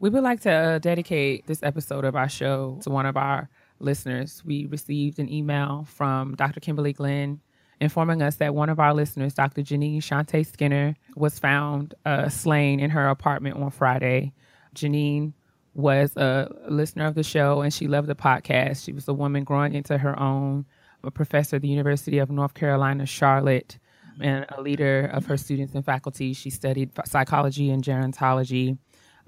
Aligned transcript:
We 0.00 0.10
would 0.10 0.22
like 0.22 0.40
to 0.42 0.52
uh, 0.52 0.78
dedicate 0.78 1.48
this 1.48 1.60
episode 1.64 2.04
of 2.04 2.14
our 2.14 2.28
show 2.28 2.78
to 2.82 2.90
one 2.90 3.04
of 3.04 3.16
our 3.16 3.48
listeners. 3.80 4.44
We 4.44 4.66
received 4.66 5.18
an 5.18 5.28
email 5.28 5.86
from 5.88 6.36
Dr. 6.36 6.60
Kimberly 6.60 6.92
Glenn 6.92 7.40
informing 7.80 8.22
us 8.22 8.36
that 8.36 8.54
one 8.54 8.68
of 8.68 8.78
our 8.78 8.94
listeners, 8.94 9.34
Dr. 9.34 9.62
Janine 9.62 9.98
Shante 9.98 10.46
Skinner, 10.46 10.94
was 11.16 11.40
found 11.40 11.94
uh, 12.06 12.28
slain 12.28 12.78
in 12.78 12.90
her 12.90 13.08
apartment 13.08 13.56
on 13.56 13.70
Friday. 13.70 14.32
Janine 14.72 15.32
was 15.74 16.16
a 16.16 16.48
listener 16.68 17.06
of 17.06 17.16
the 17.16 17.24
show 17.24 17.62
and 17.62 17.74
she 17.74 17.88
loved 17.88 18.06
the 18.06 18.14
podcast. 18.14 18.84
She 18.84 18.92
was 18.92 19.08
a 19.08 19.14
woman 19.14 19.42
growing 19.42 19.74
into 19.74 19.98
her 19.98 20.16
own, 20.16 20.64
a 21.02 21.10
professor 21.10 21.56
at 21.56 21.62
the 21.62 21.68
University 21.68 22.18
of 22.18 22.30
North 22.30 22.54
Carolina, 22.54 23.04
Charlotte, 23.04 23.78
and 24.20 24.46
a 24.50 24.60
leader 24.60 25.10
of 25.12 25.26
her 25.26 25.36
students 25.36 25.74
and 25.74 25.84
faculty. 25.84 26.34
She 26.34 26.50
studied 26.50 26.92
psychology 27.04 27.70
and 27.70 27.82
gerontology 27.82 28.78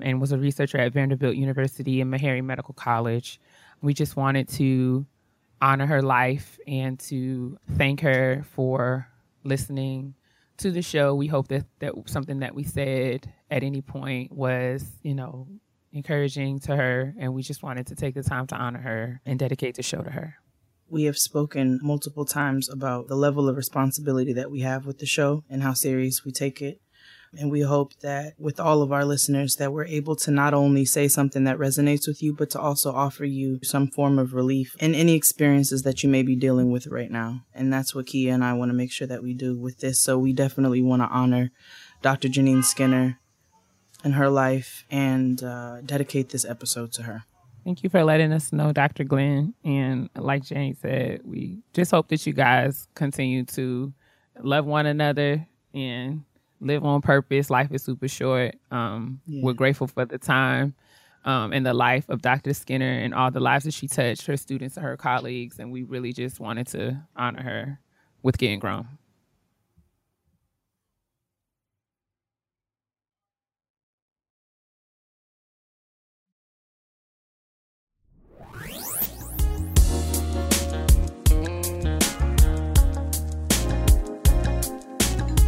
and 0.03 0.21
was 0.21 0.33
a 0.33 0.39
researcher 0.39 0.79
at 0.79 0.93
Vanderbilt 0.93 1.37
University 1.37 2.01
and 2.01 2.13
Meharry 2.13 2.45
Medical 2.45 2.75
College. 2.75 3.41
We 3.83 3.95
just 3.95 4.17
wanted 4.17 4.49
to 4.51 5.07
honor 5.61 5.87
her 5.87 6.03
life 6.03 6.59
and 6.67 6.99
to 7.01 7.59
thank 7.77 8.01
her 8.01 8.45
for 8.53 9.09
listening 9.45 10.15
to 10.59 10.71
the 10.71 10.83
show. 10.83 11.15
We 11.15 11.27
hope 11.27 11.49
that, 11.49 11.67
that 11.81 11.93
something 12.07 12.41
that 12.41 12.55
we 12.55 12.65
said 12.65 13.33
at 13.51 13.63
any 13.63 13.83
point 13.83 14.33
was, 14.33 14.85
you 15.03 15.15
know, 15.15 15.49
encouraging 15.93 16.61
to 16.61 16.77
her. 16.77 17.15
And 17.19 17.35
we 17.35 17.43
just 17.43 17.63
wanted 17.63 17.87
to 17.89 17.95
take 17.95 18.15
the 18.15 18.23
time 18.23 18.47
to 18.49 18.57
honor 18.57 18.81
her 18.81 19.21
and 19.27 19.39
dedicate 19.39 19.75
the 19.75 19.83
show 19.83 20.03
to 20.03 20.11
her. 20.11 20.37
We 20.89 21.05
have 21.05 21.17
spoken 21.17 21.79
multiple 21.83 22.25
times 22.25 22.69
about 22.69 23.09
the 23.09 23.15
level 23.15 23.49
of 23.49 23.57
responsibility 23.57 24.33
that 24.33 24.51
we 24.51 24.61
have 24.61 24.87
with 24.87 24.99
the 24.99 25.07
show 25.07 25.45
and 25.49 25.63
how 25.63 25.73
serious 25.73 26.25
we 26.25 26.33
take 26.33 26.61
it. 26.61 26.81
And 27.39 27.51
we 27.51 27.61
hope 27.61 27.95
that 28.01 28.35
with 28.39 28.59
all 28.59 28.83
of 28.83 28.91
our 28.91 29.05
listeners 29.05 29.57
that 29.57 29.73
we're 29.73 29.87
able 29.87 30.17
to 30.17 30.33
not 30.33 30.53
only 30.53 30.85
say 30.85 31.07
something 31.07 31.45
that 31.45 31.59
resonates 31.59 32.09
with 32.09 32.23
you, 32.23 32.35
but 32.35 32.51
to 32.51 32.61
also 32.61 32.93
offer 32.93 33.25
you 33.25 33.61
some 33.63 33.87
form 33.89 34.19
of 34.19 34.35
relief 34.35 34.75
in 34.81 34.97
any 34.97 35.15
experiences 35.15 35.83
that 35.83 36.03
you 36.03 36.09
may 36.09 36.23
be 36.23 36.35
dealing 36.35 36.73
with 36.73 36.89
right 36.89 37.11
now. 37.11 37.43
And 37.55 37.73
that's 37.73 37.95
what 37.95 38.07
Kia 38.07 38.35
and 38.35 38.45
I 38.45 38.55
want 38.55 38.71
to 38.71 38.77
make 38.77 38.91
sure 38.91 39.07
that 39.07 39.23
we 39.23 39.35
do 39.35 39.57
with 39.57 39.79
this. 39.79 40.03
So 40.03 40.19
we 40.19 40.33
definitely 40.33 40.83
want 40.83 41.03
to 41.03 41.09
honor 41.09 41.51
Dr. 42.03 42.29
Janine 42.29 42.65
Skinner 42.65 43.21
and 44.03 44.15
her 44.15 44.29
life 44.29 44.85
and 44.91 45.43
uh, 45.43 45.83
dedicate 45.83 46.31
this 46.31 46.45
episode 46.45 46.93
to 46.95 47.05
her. 47.05 47.25
Thank 47.65 47.85
you 47.85 47.91
for 47.91 48.03
letting 48.03 48.33
us 48.33 48.53
know, 48.53 48.73
Dr. 48.73 49.05
Glenn. 49.05 49.55
And 49.65 50.09
like 50.17 50.45
Jane 50.45 50.75
said, 50.75 51.21
we 51.25 51.59
just 51.75 51.91
hope 51.91 52.09
that 52.09 52.27
you 52.27 52.33
guys 52.33 52.89
continue 52.95 53.45
to 53.45 53.93
love 54.43 54.65
one 54.65 54.87
another 54.87 55.47
and 55.75 56.25
live 56.61 56.85
on 56.85 57.03
purpose. 57.03 57.51
Life 57.51 57.73
is 57.73 57.83
super 57.83 58.09
short. 58.09 58.57
Um, 58.71 59.21
yeah. 59.27 59.43
We're 59.45 59.53
grateful 59.55 59.87
for 59.87 60.05
the 60.05 60.19
time 60.19 60.75
um, 61.25 61.53
and 61.53 61.65
the 61.65 61.75
life 61.75 62.09
of 62.09 62.23
Dr. 62.23 62.55
Skinner 62.55 62.91
and 62.91 63.15
all 63.15 63.31
the 63.31 63.41
lives 63.41 63.65
that 63.65 63.75
she 63.75 63.89
touched, 63.89 64.27
her 64.27 64.37
students 64.37 64.77
and 64.77 64.85
her 64.85 64.97
colleagues. 64.97 65.59
And 65.59 65.71
we 65.73 65.83
really 65.83 66.13
just 66.13 66.41
wanted 66.41 66.67
to 66.69 67.01
honor 67.17 67.43
her 67.43 67.81
with 68.23 68.39
getting 68.39 68.59
grown. 68.59 68.87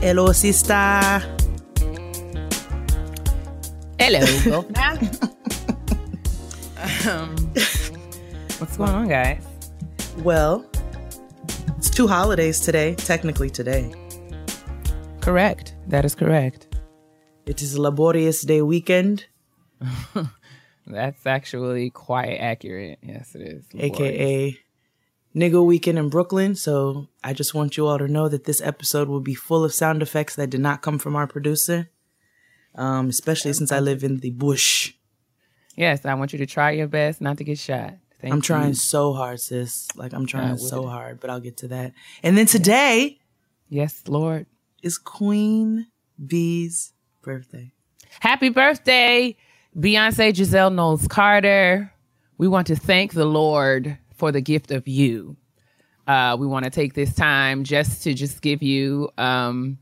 Hello, 0.03 0.33
sister. 0.33 1.23
Hello, 4.01 4.67
um, 7.07 7.37
what's 8.59 8.77
going 8.77 8.91
on, 8.91 9.07
guys? 9.07 9.47
Well, 10.19 10.67
it's 11.79 11.89
two 11.89 12.09
holidays 12.09 12.59
today, 12.59 12.97
technically 12.97 13.49
today. 13.49 13.95
Correct. 15.21 15.77
That 15.87 16.05
is 16.05 16.17
correct. 16.17 16.67
It 17.47 17.63
is 17.63 17.79
Laborious 17.79 18.43
Day 18.43 18.61
weekend. 18.61 19.27
That's 20.89 21.25
actually 21.27 21.91
quite 21.91 22.39
accurate. 22.39 22.99
Yes, 23.03 23.37
it 23.37 23.43
is. 23.43 23.65
Laborious. 23.73 24.01
AKA 24.01 24.59
nigga 25.35 25.65
weekend 25.65 25.99
in 25.99 26.09
Brooklyn. 26.09 26.55
So 26.55 27.09
I 27.23 27.33
just 27.33 27.55
want 27.55 27.77
you 27.77 27.87
all 27.87 27.99
to 27.99 28.09
know 28.09 28.29
that 28.29 28.45
this 28.45 28.61
episode 28.61 29.09
will 29.09 29.21
be 29.21 29.35
full 29.35 29.65
of 29.65 29.73
sound 29.73 30.03
effects 30.03 30.37
that 30.37 30.51
did 30.51 30.61
not 30.61 30.83
come 30.83 30.99
from 30.99 31.17
our 31.17 31.27
producer, 31.27 31.91
um, 32.75 33.09
especially 33.09 33.53
since 33.53 33.73
I 33.73 33.81
live 33.81 34.05
in 34.05 34.19
the 34.19 34.31
bush. 34.31 34.95
Yes, 35.77 36.05
I 36.05 36.15
want 36.15 36.33
you 36.33 36.39
to 36.39 36.47
try 36.47 36.73
your 36.73 36.89
best 36.89 37.21
not 37.21 37.39
to 37.39 37.45
get 37.45 37.59
shot. 37.59 37.95
Thank 38.21 38.33
I'm 38.33 38.39
you. 38.39 38.43
trying 38.43 38.75
so 38.75 39.13
hard, 39.13 39.41
sis. 39.41 39.89
Like 39.97 40.13
I'm 40.13 40.27
trying 40.27 40.57
so 40.59 40.87
hard, 40.87 41.19
but 41.19 41.31
I'll 41.31 41.41
get 41.41 41.57
to 41.59 41.69
that. 41.69 41.93
And 42.23 42.39
then 42.39 42.47
today, 42.47 43.19
yes, 43.69 44.03
Lord, 44.07 44.47
is 44.83 44.99
Queen 44.99 45.89
B's 46.25 46.93
birthday. 47.23 47.73
Happy 48.21 48.51
birthday, 48.51 49.37
Beyonce 49.77 50.37
Giselle 50.37 50.71
Knowles 50.71 51.09
Carter. 51.09 51.93
We 52.39 52.47
want 52.47 52.67
to 52.69 52.77
thank 52.77 53.15
the 53.15 53.25
Lord 53.25 53.99
for 54.23 54.31
the 54.31 54.41
gift 54.41 54.71
of 54.71 54.87
you. 54.87 55.37
Uh, 56.07 56.37
we 56.39 56.47
want 56.47 56.65
to 56.65 56.71
take 56.71 56.95
this 56.95 57.13
time 57.13 57.65
just 57.65 58.05
to 58.05 58.15
just 58.15 58.41
give 58.41 58.63
you 58.63 59.11
um, 59.19 59.79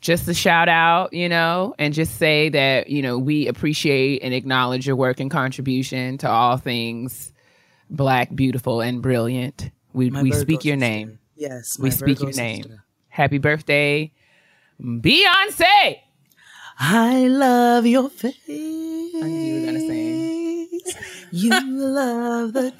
just 0.00 0.26
a 0.28 0.32
shout 0.32 0.70
out, 0.70 1.12
you 1.12 1.28
know, 1.28 1.74
and 1.78 1.92
just 1.92 2.16
say 2.16 2.48
that, 2.48 2.88
you 2.88 3.02
know, 3.02 3.18
we 3.18 3.48
appreciate 3.48 4.22
and 4.22 4.32
acknowledge 4.32 4.86
your 4.86 4.96
work 4.96 5.20
and 5.20 5.30
contribution 5.30 6.16
to 6.16 6.26
all 6.26 6.56
things 6.56 7.34
black, 7.90 8.34
beautiful, 8.34 8.80
and 8.80 9.02
brilliant. 9.02 9.70
We, 9.92 10.08
we 10.08 10.32
speak 10.32 10.64
your 10.64 10.76
sister. 10.76 10.88
name. 10.88 11.18
Yes. 11.36 11.78
We 11.78 11.90
speak 11.90 12.20
Virgo 12.20 12.30
your 12.30 12.36
name. 12.36 12.80
Happy 13.10 13.36
birthday, 13.36 14.10
Beyonce. 14.80 15.98
I 16.78 17.26
love 17.28 17.84
your 17.84 18.08
face. 18.08 18.34
I 18.48 19.26
knew 19.26 19.44
you 19.44 19.60
were 19.60 19.66
going 19.66 19.74
to 19.74 19.86
sing. 19.86 21.04
you 21.30 21.50
love 21.50 22.54
the 22.54 22.70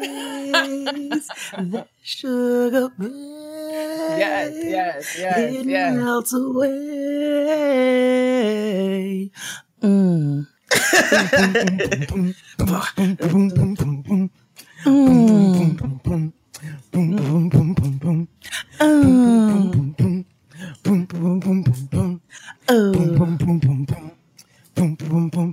taste 0.00 1.32
that 1.58 1.88
sugar 2.02 2.90
Yes, 4.18 4.54
yes, 4.64 5.18
yes, 5.18 5.38
it 5.54 5.66
yes. 5.66 5.94
melts 5.94 6.32
away. 6.32 6.76
Mm. 9.82 10.46
Mm. 14.84 15.78
mm. 18.80 20.24
Oh. 22.68 22.92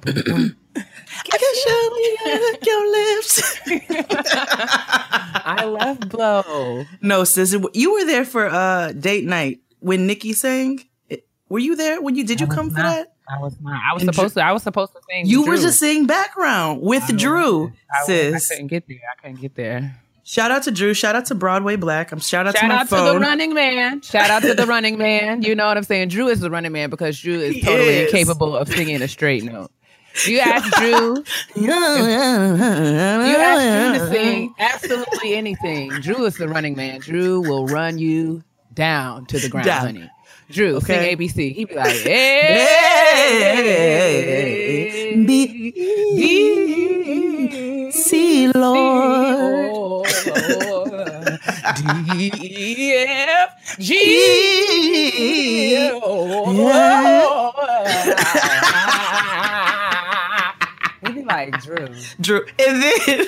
Mm. 0.06 0.56
I 0.76 1.38
can 1.38 1.56
show 1.66 1.90
me 1.96 2.58
your 2.66 2.92
lips. 2.92 3.60
I 5.46 5.66
love 5.66 6.00
blow. 6.10 6.86
No, 7.02 7.24
sis, 7.24 7.56
you 7.74 7.94
were 7.94 8.06
there 8.06 8.26
for 8.26 8.48
uh 8.48 8.92
date 8.94 9.26
night 9.26 9.62
when 9.80 10.08
Nikki 10.08 10.34
sang. 10.34 10.84
Were 11.50 11.60
you 11.60 11.76
there 11.76 12.02
when 12.02 12.16
you 12.16 12.26
did 12.26 12.42
you 12.42 12.48
come 12.48 12.68
not, 12.68 12.76
for 12.76 12.82
that? 12.82 13.14
I 13.30 13.40
was 13.40 13.60
not. 13.62 13.80
I 13.90 13.94
was 13.94 14.04
and 14.04 14.14
supposed 14.14 14.34
Drew, 14.34 14.42
to. 14.42 14.48
I 14.48 14.52
was 14.52 14.64
supposed 14.64 14.94
to 14.94 15.00
sing. 15.10 15.28
You 15.28 15.46
were 15.46 15.58
just 15.58 15.80
singing 15.80 16.08
background 16.08 16.82
with 16.82 17.06
Drew, 17.18 17.72
I, 17.92 18.06
sis. 18.06 18.52
I 18.52 18.56
couldn't 18.56 18.68
get 18.68 18.88
there. 18.88 19.00
I 19.12 19.22
couldn't 19.22 19.42
get 19.42 19.56
there. 19.56 20.00
Shout 20.26 20.52
out 20.52 20.64
to 20.64 20.72
Drew. 20.72 20.94
Shout 20.94 21.16
out 21.16 21.26
to 21.28 21.36
Broadway 21.36 21.76
Black. 21.76 22.14
I'm 22.14 22.20
shout 22.20 22.48
out 22.48 22.56
shout 22.56 22.62
to 22.62 22.68
my 22.68 22.76
out 22.76 22.88
phone. 22.88 23.06
to 23.06 23.14
the 23.14 23.20
running 23.20 23.54
man. 23.54 24.02
Shout 24.02 24.30
out 24.30 24.42
to 24.44 24.54
the 24.54 24.66
running 24.66 24.98
man. 24.98 25.42
You 25.42 25.54
know 25.54 25.68
what 25.68 25.76
I'm 25.76 25.84
saying? 25.84 26.08
Drew 26.08 26.28
is 26.30 26.40
the 26.40 26.50
running 26.50 26.72
man 26.72 26.90
because 26.90 27.20
Drew 27.20 27.40
is 27.40 27.62
totally 27.62 27.90
is. 27.90 28.08
incapable 28.14 28.56
of 28.56 28.70
singing 28.70 29.02
a 29.02 29.08
straight 29.08 29.44
note. 29.44 29.70
You 30.28 30.40
ask 30.40 30.72
Drew. 30.78 31.24
you 31.56 31.72
ask 33.36 34.00
Drew 34.00 34.00
to 34.00 34.08
sing 34.14 34.54
absolutely 34.60 35.36
anything. 35.36 35.90
Drew 36.02 36.26
is 36.26 36.38
the 36.38 36.48
running 36.48 36.76
man. 36.76 37.00
Drew 37.00 37.42
will 37.42 37.66
run 37.68 37.98
you 37.98 38.44
down 38.74 39.26
to 39.28 39.40
the 39.40 39.50
ground, 39.50 39.66
down. 39.66 39.86
honey. 39.86 40.10
Drew, 40.50 40.76
okay. 40.78 40.86
sing 40.86 41.18
ABC. 41.18 41.54
He'd 41.56 41.70
be 41.70 41.76
like, 41.76 41.88
hey, 41.96 42.66
B, 45.26 45.72
B, 46.16 47.92
C, 47.92 48.48
Lord. 48.50 50.06
D, 51.76 52.94
F, 52.94 53.78
G, 53.80 55.90
yeah. 61.26 61.36
like 61.36 61.62
Drew, 61.62 61.76
Drew. 61.76 61.96
Drew. 62.22 62.46
And 62.60 62.84
then 62.84 63.26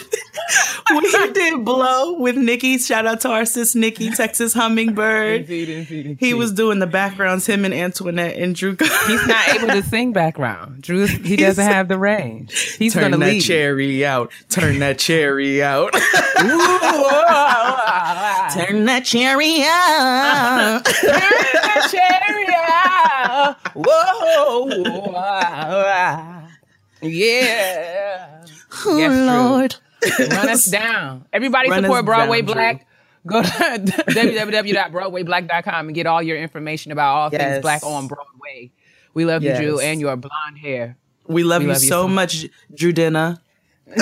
we 0.92 1.34
did 1.34 1.66
Blow 1.66 2.20
with 2.20 2.36
Nikki. 2.36 2.78
Shout 2.78 3.06
out 3.06 3.22
to 3.22 3.30
our 3.30 3.46
sis 3.46 3.76
Nikki, 3.76 4.12
Texas 4.12 4.54
Hummingbird. 4.54 5.42
Indeed, 5.42 5.70
indeed, 5.70 6.06
indeed. 6.06 6.26
He 6.26 6.34
was 6.34 6.52
doing 6.52 6.80
the 6.80 6.88
backgrounds, 6.88 7.46
him 7.46 7.66
and 7.66 7.74
Antoinette 7.74 8.38
and 8.38 8.56
Drew. 8.56 8.76
He's 9.08 9.28
not 9.28 9.48
able 9.56 9.68
to 9.70 9.84
sing 9.84 10.14
background. 10.14 10.82
Drew, 10.82 11.08
he 11.08 11.36
doesn't 11.36 11.66
have 11.66 11.88
the 11.88 11.98
range. 11.98 12.54
He's 12.76 12.94
Turn 12.94 13.12
gonna 13.12 13.26
that 13.26 13.42
cherry 13.42 14.06
out. 14.06 14.32
Turn 14.50 14.80
that 14.80 15.00
cherry 15.00 15.64
out. 15.64 15.94
Turn 18.56 18.86
that 18.86 19.04
cherry 19.06 19.64
out. 19.64 20.86
Turn 20.86 21.12
that 21.12 21.88
cherry 21.92 22.48
out. 22.50 23.58
Whoa. 23.76 24.66
Yeah. 27.06 28.46
Oh, 28.86 28.98
Yes, 28.98 29.12
Drew. 29.12 29.26
Lord. 29.26 29.76
Run 30.32 30.50
us 30.50 30.66
down. 30.66 31.26
Everybody 31.34 31.70
Run 31.70 31.84
support 31.84 32.06
Broadway 32.06 32.42
down, 32.42 32.46
Drew. 32.46 32.54
Black. 32.56 32.88
Go 33.28 33.42
to 33.42 33.48
www.broadwayblack.com 33.50 35.88
and 35.88 35.96
get 35.96 36.06
all 36.06 36.22
your 36.22 36.38
information 36.38 36.92
about 36.92 37.16
all 37.16 37.30
Yes. 37.32 37.42
things 37.42 37.62
black 37.62 37.84
on 37.84 38.08
Broadway. 38.08 38.72
We 39.14 39.26
love 39.26 39.44
Yes. 39.44 39.60
you, 39.60 39.66
Drew, 39.66 39.80
and 39.80 40.00
your 40.00 40.16
blonde 40.16 40.60
hair. 40.62 40.98
We 41.28 41.44
love 41.44 41.62
We 41.62 41.66
you 41.68 41.74
love 41.74 41.82
you 41.82 41.88
so 41.90 42.08
much, 42.08 42.46
Drew 42.74 42.92
Denna. 42.92 43.42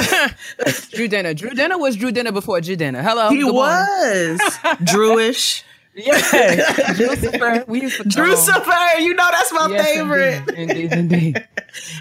Drew 0.91 1.07
Denner. 1.07 1.33
Drew 1.33 1.51
Denner 1.51 1.77
was 1.77 1.95
Drew 1.95 2.11
Denner 2.11 2.31
before 2.31 2.59
Drew 2.61 2.75
Denner. 2.75 3.01
Hello. 3.01 3.29
He 3.29 3.43
was 3.43 4.39
Drewish. 4.83 5.63
Yeah. 5.95 6.93
Lucifer. 6.97 7.63
We 7.67 7.81
used 7.81 8.01
to 8.01 8.09
Drew 8.09 8.35
Sapphire, 8.35 8.99
you 8.99 9.13
know 9.13 9.29
that's 9.31 9.53
my 9.53 9.67
Yes, 9.69 9.85
favorite. 9.85 10.49
Indeed, 10.57 10.91
indeed. 10.91 10.93
indeed. 10.93 11.47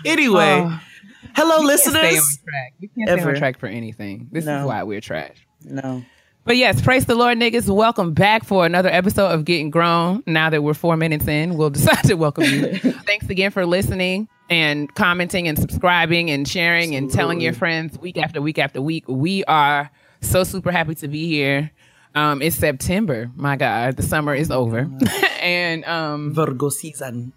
Anyway, 0.05 0.63
Oh. 0.65 0.81
Hello, 1.35 1.61
We 1.61 1.69
can't 1.69 1.81
stay 1.81 1.91
on 1.91 1.95
listeners. 1.95 2.39
track. 2.45 2.75
We 2.81 2.89
can't 2.89 3.09
stay 3.09 3.21
Ever. 3.21 3.31
on 3.31 3.37
track 3.37 3.59
for 3.59 3.67
anything. 3.67 4.29
This 4.33 4.45
No. 4.45 4.61
is 4.61 4.67
why 4.67 4.83
we're 4.83 5.01
trash. 5.01 5.37
No. 5.65 6.05
But 6.45 6.57
yes, 6.57 6.81
praise 6.83 7.05
the 7.07 7.15
Lord, 7.15 7.39
niggas. 7.39 7.73
Welcome 7.73 8.15
back 8.15 8.45
for 8.45 8.67
another 8.67 8.89
episode 8.89 9.29
of 9.29 9.45
Getting 9.45 9.71
Grown. 9.71 10.25
Now 10.27 10.51
that 10.51 10.63
we're 10.63 10.75
four 10.75 10.97
minutes 10.97 11.29
in, 11.29 11.57
we'll 11.57 11.71
decide 11.79 12.03
to 12.05 12.15
welcome 12.15 12.45
you. 12.45 12.75
Thanks 13.07 13.29
again 13.31 13.53
for 13.53 13.65
listening 13.65 14.29
and 14.51 14.93
commenting 14.95 15.47
and 15.47 15.57
subscribing 15.57 16.31
and 16.31 16.47
sharing 16.49 16.97
and 16.97 17.11
telling 17.11 17.41
your 17.41 17.53
friends 17.53 17.97
week 17.99 18.19
after 18.19 18.43
week 18.43 18.59
after 18.59 18.83
week. 18.83 19.05
We 19.07 19.45
are 19.45 19.91
so 20.21 20.43
super 20.43 20.73
happy 20.73 20.97
to 20.97 21.07
be 21.09 21.29
here. 21.29 21.71
Um, 22.15 22.43
it's 22.43 22.57
September. 22.57 23.31
My 23.37 23.57
God, 23.57 23.97
the 23.97 24.03
summer 24.03 24.35
is 24.35 24.51
over. 24.51 24.91
and 25.41 25.85
um, 25.85 26.35
Virgo 26.35 26.69
season. 26.71 27.33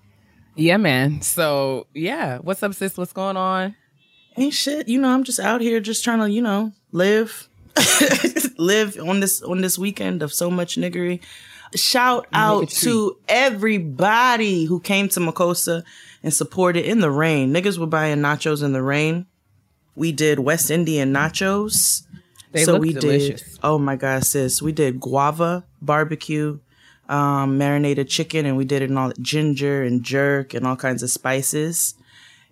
yeah, 0.56 0.78
man. 0.78 1.22
So 1.22 1.86
yeah, 1.94 2.40
what's 2.40 2.64
up, 2.64 2.74
sis? 2.74 2.98
What's 2.98 3.14
going 3.14 3.38
on? 3.38 3.76
Ain't 4.38 4.54
shit. 4.54 4.88
You 4.88 5.00
know, 5.00 5.10
I'm 5.10 5.24
just 5.24 5.40
out 5.40 5.62
here 5.62 5.80
just 5.80 6.04
trying 6.04 6.20
to, 6.20 6.30
you 6.30 6.42
know, 6.42 6.74
live. 6.92 7.48
live 8.58 8.98
on 9.00 9.20
this 9.20 9.42
on 9.42 9.60
this 9.60 9.78
weekend 9.78 10.24
of 10.24 10.34
so 10.34 10.50
much 10.50 10.78
niggery. 10.78 11.22
Shout 11.76 12.26
out 12.32 12.70
to 12.70 13.18
everybody 13.28 14.64
who 14.64 14.80
came 14.80 15.10
to 15.10 15.20
Makosa 15.20 15.84
and 16.24 16.34
supported 16.34 16.86
in 16.86 17.02
the 17.02 17.12
rain. 17.12 17.54
Niggas 17.54 17.78
were 17.78 17.88
buying 17.88 18.20
nachos 18.20 18.64
in 18.64 18.72
the 18.72 18.82
rain. 18.82 19.26
We 19.96 20.14
did 20.14 20.40
West 20.40 20.72
Indian 20.72 21.14
nachos. 21.14 22.04
They 22.52 22.64
so 22.64 22.80
we 22.80 22.94
delicious. 22.94 23.42
did 23.42 23.60
oh 23.64 23.78
my 23.78 23.98
god 23.98 24.24
sis 24.24 24.62
we 24.62 24.72
did 24.72 25.02
guava 25.02 25.66
barbecue 25.82 26.58
um 27.10 27.58
marinated 27.58 28.08
chicken 28.08 28.46
and 28.46 28.56
we 28.56 28.64
did 28.64 28.82
it 28.82 28.90
in 28.90 28.98
all 28.98 29.12
ginger 29.20 29.84
and 29.84 30.04
jerk 30.04 30.54
and 30.54 30.66
all 30.66 30.78
kinds 30.78 31.04
of 31.04 31.10
spices 31.10 31.96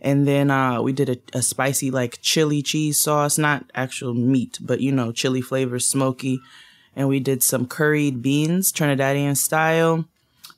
and 0.04 0.28
then 0.28 0.52
uh 0.52 0.82
we 0.82 0.92
did 0.92 1.10
a, 1.10 1.38
a 1.38 1.42
spicy 1.42 1.90
like 1.90 2.20
chili 2.22 2.62
cheese 2.62 3.00
sauce 3.00 3.38
not 3.38 3.66
actual 3.74 4.14
meat 4.14 4.60
but 4.62 4.82
you 4.82 4.92
know 4.92 5.12
chili 5.12 5.42
flavor 5.42 5.80
smoky 5.80 6.40
and 6.96 7.08
we 7.08 7.20
did 7.20 7.42
some 7.42 7.66
curried 7.66 8.22
beans 8.22 8.72
trinidadian 8.72 9.36
style 9.36 10.06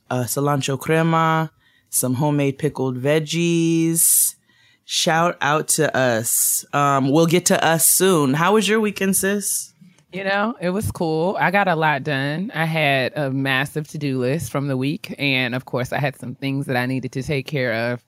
uh 0.10 0.24
cilantro 0.24 0.78
crema 0.80 1.52
some 1.90 2.16
homemade 2.16 2.58
pickled 2.58 2.98
veggies 2.98 4.36
shout 4.84 5.38
out 5.42 5.68
to 5.68 5.96
us 5.96 6.66
um 6.74 7.10
we'll 7.10 7.26
get 7.26 7.46
to 7.46 7.64
us 7.64 7.88
soon 7.88 8.34
how 8.34 8.54
was 8.54 8.68
your 8.68 8.80
weekend 8.80 9.16
sis 9.16 9.72
You 10.16 10.24
know, 10.24 10.56
it 10.62 10.70
was 10.70 10.92
cool. 10.92 11.36
I 11.38 11.52
got 11.52 11.68
a 11.68 11.76
lot 11.76 12.04
done. 12.06 12.50
I 12.56 12.64
had 12.64 13.12
a 13.18 13.30
massive 13.32 13.86
to 13.90 13.98
do 13.98 14.18
list 14.18 14.50
from 14.50 14.70
the 14.70 14.78
week. 14.78 15.14
And 15.20 15.54
of 15.54 15.66
course, 15.66 15.92
I 15.92 16.00
had 16.00 16.16
some 16.16 16.36
things 16.36 16.68
that 16.68 16.78
I 16.78 16.86
needed 16.86 17.12
to 17.14 17.22
take 17.24 17.46
care 17.48 17.92
of 17.92 18.02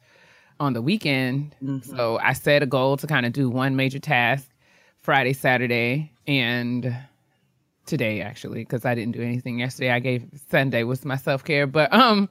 on 0.59 0.74
the 0.74 0.81
weekend. 0.81 1.56
So 1.83 2.19
I 2.21 2.33
set 2.33 2.63
a 2.63 2.65
goal 2.65 2.98
to 2.98 3.07
kind 3.07 3.25
of 3.25 3.33
do 3.33 3.50
one 3.50 3.75
major 3.75 4.00
task 4.00 4.48
Friday, 4.98 5.33
Saturday, 5.33 6.12
and 6.27 6.95
today, 7.86 8.21
actually, 8.21 8.59
because 8.59 8.86
I 8.86 8.95
didn't 8.95 9.13
do 9.13 9.21
anything 9.21 9.59
yesterday. 9.59 9.92
I 9.92 10.00
gave 10.00 10.25
Sunday 10.50 10.83
was 10.83 11.06
my 11.06 11.15
self 11.18 11.44
care. 11.44 11.68
But, 11.68 11.94
um, 11.94 12.30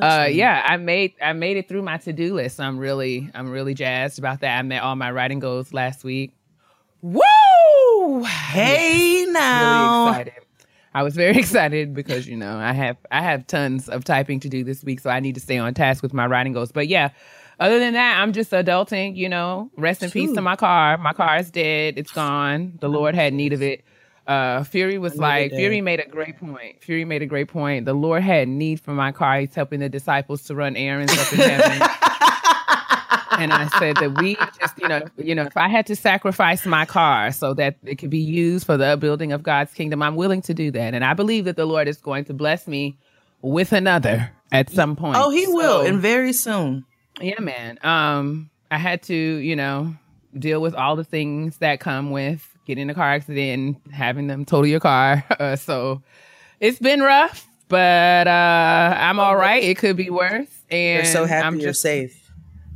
uh, 0.00 0.28
yeah, 0.30 0.64
I 0.66 0.76
made 0.76 1.14
I 1.20 1.32
made 1.32 1.56
it 1.56 1.68
through 1.68 1.82
my 1.82 1.98
to 1.98 2.12
do 2.12 2.34
list. 2.34 2.60
I'm 2.60 2.78
really 2.78 3.30
I'm 3.34 3.50
really 3.50 3.74
jazzed 3.74 4.18
about 4.18 4.40
that. 4.40 4.58
I 4.58 4.62
met 4.62 4.82
all 4.82 4.96
my 4.96 5.10
writing 5.10 5.40
goals 5.40 5.74
last 5.74 6.04
week. 6.04 6.32
Woo! 7.02 7.22
hey 8.24 9.22
really 9.22 9.32
now 9.32 10.08
excited. 10.08 10.34
I 10.94 11.02
was 11.02 11.14
very 11.14 11.36
excited 11.38 11.94
because 11.94 12.26
you 12.26 12.36
know 12.36 12.56
I 12.56 12.72
have 12.72 12.96
I 13.10 13.22
have 13.22 13.46
tons 13.46 13.88
of 13.88 14.04
typing 14.04 14.40
to 14.40 14.48
do 14.48 14.64
this 14.64 14.84
week, 14.84 15.00
so 15.00 15.10
I 15.10 15.20
need 15.20 15.34
to 15.34 15.40
stay 15.40 15.58
on 15.58 15.74
task 15.74 16.02
with 16.02 16.14
my 16.14 16.26
writing 16.26 16.52
goals. 16.52 16.72
But 16.72 16.88
yeah, 16.88 17.10
other 17.58 17.78
than 17.78 17.94
that, 17.94 18.20
I'm 18.20 18.32
just 18.32 18.50
adulting. 18.52 19.16
You 19.16 19.28
know, 19.28 19.70
rest 19.76 20.02
in 20.02 20.10
peace 20.10 20.32
to 20.32 20.40
my 20.40 20.56
car. 20.56 20.98
My 20.98 21.12
car 21.12 21.36
is 21.38 21.50
dead. 21.50 21.98
It's 21.98 22.12
gone. 22.12 22.78
The 22.80 22.88
Lord 22.88 23.14
had 23.14 23.32
need 23.32 23.52
of 23.52 23.62
it. 23.62 23.84
Uh, 24.26 24.64
Fury 24.64 24.98
was 24.98 25.16
like. 25.16 25.52
Fury 25.52 25.80
made 25.80 26.00
a 26.00 26.08
great 26.08 26.38
point. 26.38 26.82
Fury 26.82 27.04
made 27.04 27.22
a 27.22 27.26
great 27.26 27.48
point. 27.48 27.84
The 27.84 27.94
Lord 27.94 28.22
had 28.22 28.48
need 28.48 28.80
for 28.80 28.92
my 28.92 29.12
car. 29.12 29.40
He's 29.40 29.54
helping 29.54 29.80
the 29.80 29.88
disciples 29.88 30.42
to 30.44 30.54
run 30.54 30.76
errands 30.76 31.16
up 31.16 31.32
in 31.32 31.38
heaven. 31.38 31.88
and 33.38 33.52
I 33.52 33.68
said 33.78 33.96
that 33.96 34.18
we 34.20 34.36
just, 34.58 34.78
you 34.78 34.88
know, 34.88 35.02
you 35.16 35.34
know, 35.34 35.42
if 35.42 35.56
I 35.56 35.68
had 35.68 35.86
to 35.86 35.96
sacrifice 35.96 36.66
my 36.66 36.84
car 36.84 37.30
so 37.32 37.54
that 37.54 37.76
it 37.84 37.96
could 37.96 38.10
be 38.10 38.18
used 38.18 38.66
for 38.66 38.76
the 38.76 38.86
upbuilding 38.86 39.32
of 39.32 39.42
God's 39.42 39.72
kingdom, 39.72 40.02
I'm 40.02 40.16
willing 40.16 40.42
to 40.42 40.54
do 40.54 40.70
that. 40.72 40.94
And 40.94 41.04
I 41.04 41.14
believe 41.14 41.44
that 41.44 41.56
the 41.56 41.66
Lord 41.66 41.88
is 41.88 41.98
going 41.98 42.24
to 42.26 42.34
bless 42.34 42.66
me 42.66 42.98
with 43.42 43.72
another 43.72 44.32
at 44.52 44.70
some 44.70 44.96
point. 44.96 45.16
oh 45.18 45.30
he 45.30 45.46
will 45.46 45.82
So, 45.82 45.86
and 45.86 46.00
very 46.00 46.32
soon 46.32 46.84
yeah, 47.20 47.40
man. 47.40 47.78
Um, 47.82 48.50
I 48.70 48.78
had 48.78 49.02
to, 49.04 49.14
you 49.14 49.56
know, 49.56 49.94
deal 50.38 50.60
with 50.60 50.74
all 50.74 50.96
the 50.96 51.04
things 51.04 51.58
that 51.58 51.80
come 51.80 52.10
with 52.10 52.46
getting 52.66 52.90
a 52.90 52.94
car 52.94 53.10
accident 53.12 53.80
and 53.86 53.92
having 53.94 54.26
them 54.26 54.44
total 54.44 54.66
your 54.66 54.80
car. 54.80 55.24
Uh, 55.40 55.56
so 55.56 56.02
it's 56.60 56.78
been 56.78 57.00
rough, 57.00 57.46
but 57.68 58.26
uh, 58.26 58.94
I'm 58.98 59.20
all 59.20 59.36
right. 59.36 59.62
It 59.62 59.78
could 59.78 59.96
be 59.96 60.10
worse. 60.10 60.48
And 60.70 61.04
we're 61.04 61.12
so 61.12 61.24
happy 61.26 61.46
I'm 61.46 61.60
you're 61.60 61.72
safe 61.72 62.22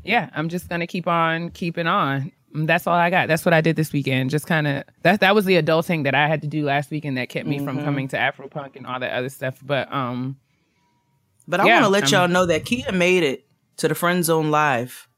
yeah, 0.03 0.31
I'm 0.35 0.49
just 0.49 0.69
gonna 0.71 0.87
keep 0.87 1.07
on 1.07 1.51
keeping 1.51 1.87
on. 1.87 2.33
Mm, 2.55 2.67
That's 2.67 2.87
all 2.87 2.95
I 2.95 3.11
got. 3.11 3.29
That's 3.29 3.45
what 3.45 3.53
I 3.53 3.61
did 3.61 3.77
this 3.77 3.93
weekend. 3.93 4.31
Just 4.31 4.47
kind 4.47 4.67
of 4.67 4.85
that 5.03 5.21
that 5.21 5.35
was 5.35 5.45
the 5.45 5.61
adulting 5.63 6.05
that 6.05 6.15
I 6.15 6.27
had 6.27 6.41
to 6.41 6.49
do 6.49 6.65
last 6.65 6.91
weekend 6.91 7.19
that 7.19 7.29
kept 7.29 7.47
me 7.47 7.57
Mm-hmm. 7.57 7.67
from 7.67 7.85
coming 7.85 8.09
to 8.09 8.17
Afropunk 8.17 8.77
and 8.77 8.87
all 8.87 8.99
that 8.99 9.13
other 9.13 9.29
stuff. 9.29 9.59
But 9.63 9.93
um, 9.93 10.39
but 11.47 11.61
i 11.61 11.67
Yeah, 11.67 11.75
want 11.75 11.85
to 11.85 11.89
let 11.91 12.05
I'm- 12.05 12.13
y'all 12.13 12.29
know 12.29 12.47
that 12.47 12.65
kia 12.65 12.91
made 12.93 13.23
it 13.25 13.45
to 13.81 13.89
the 13.89 13.95
friend 13.95 14.25
zone 14.25 14.51
live 14.51 15.09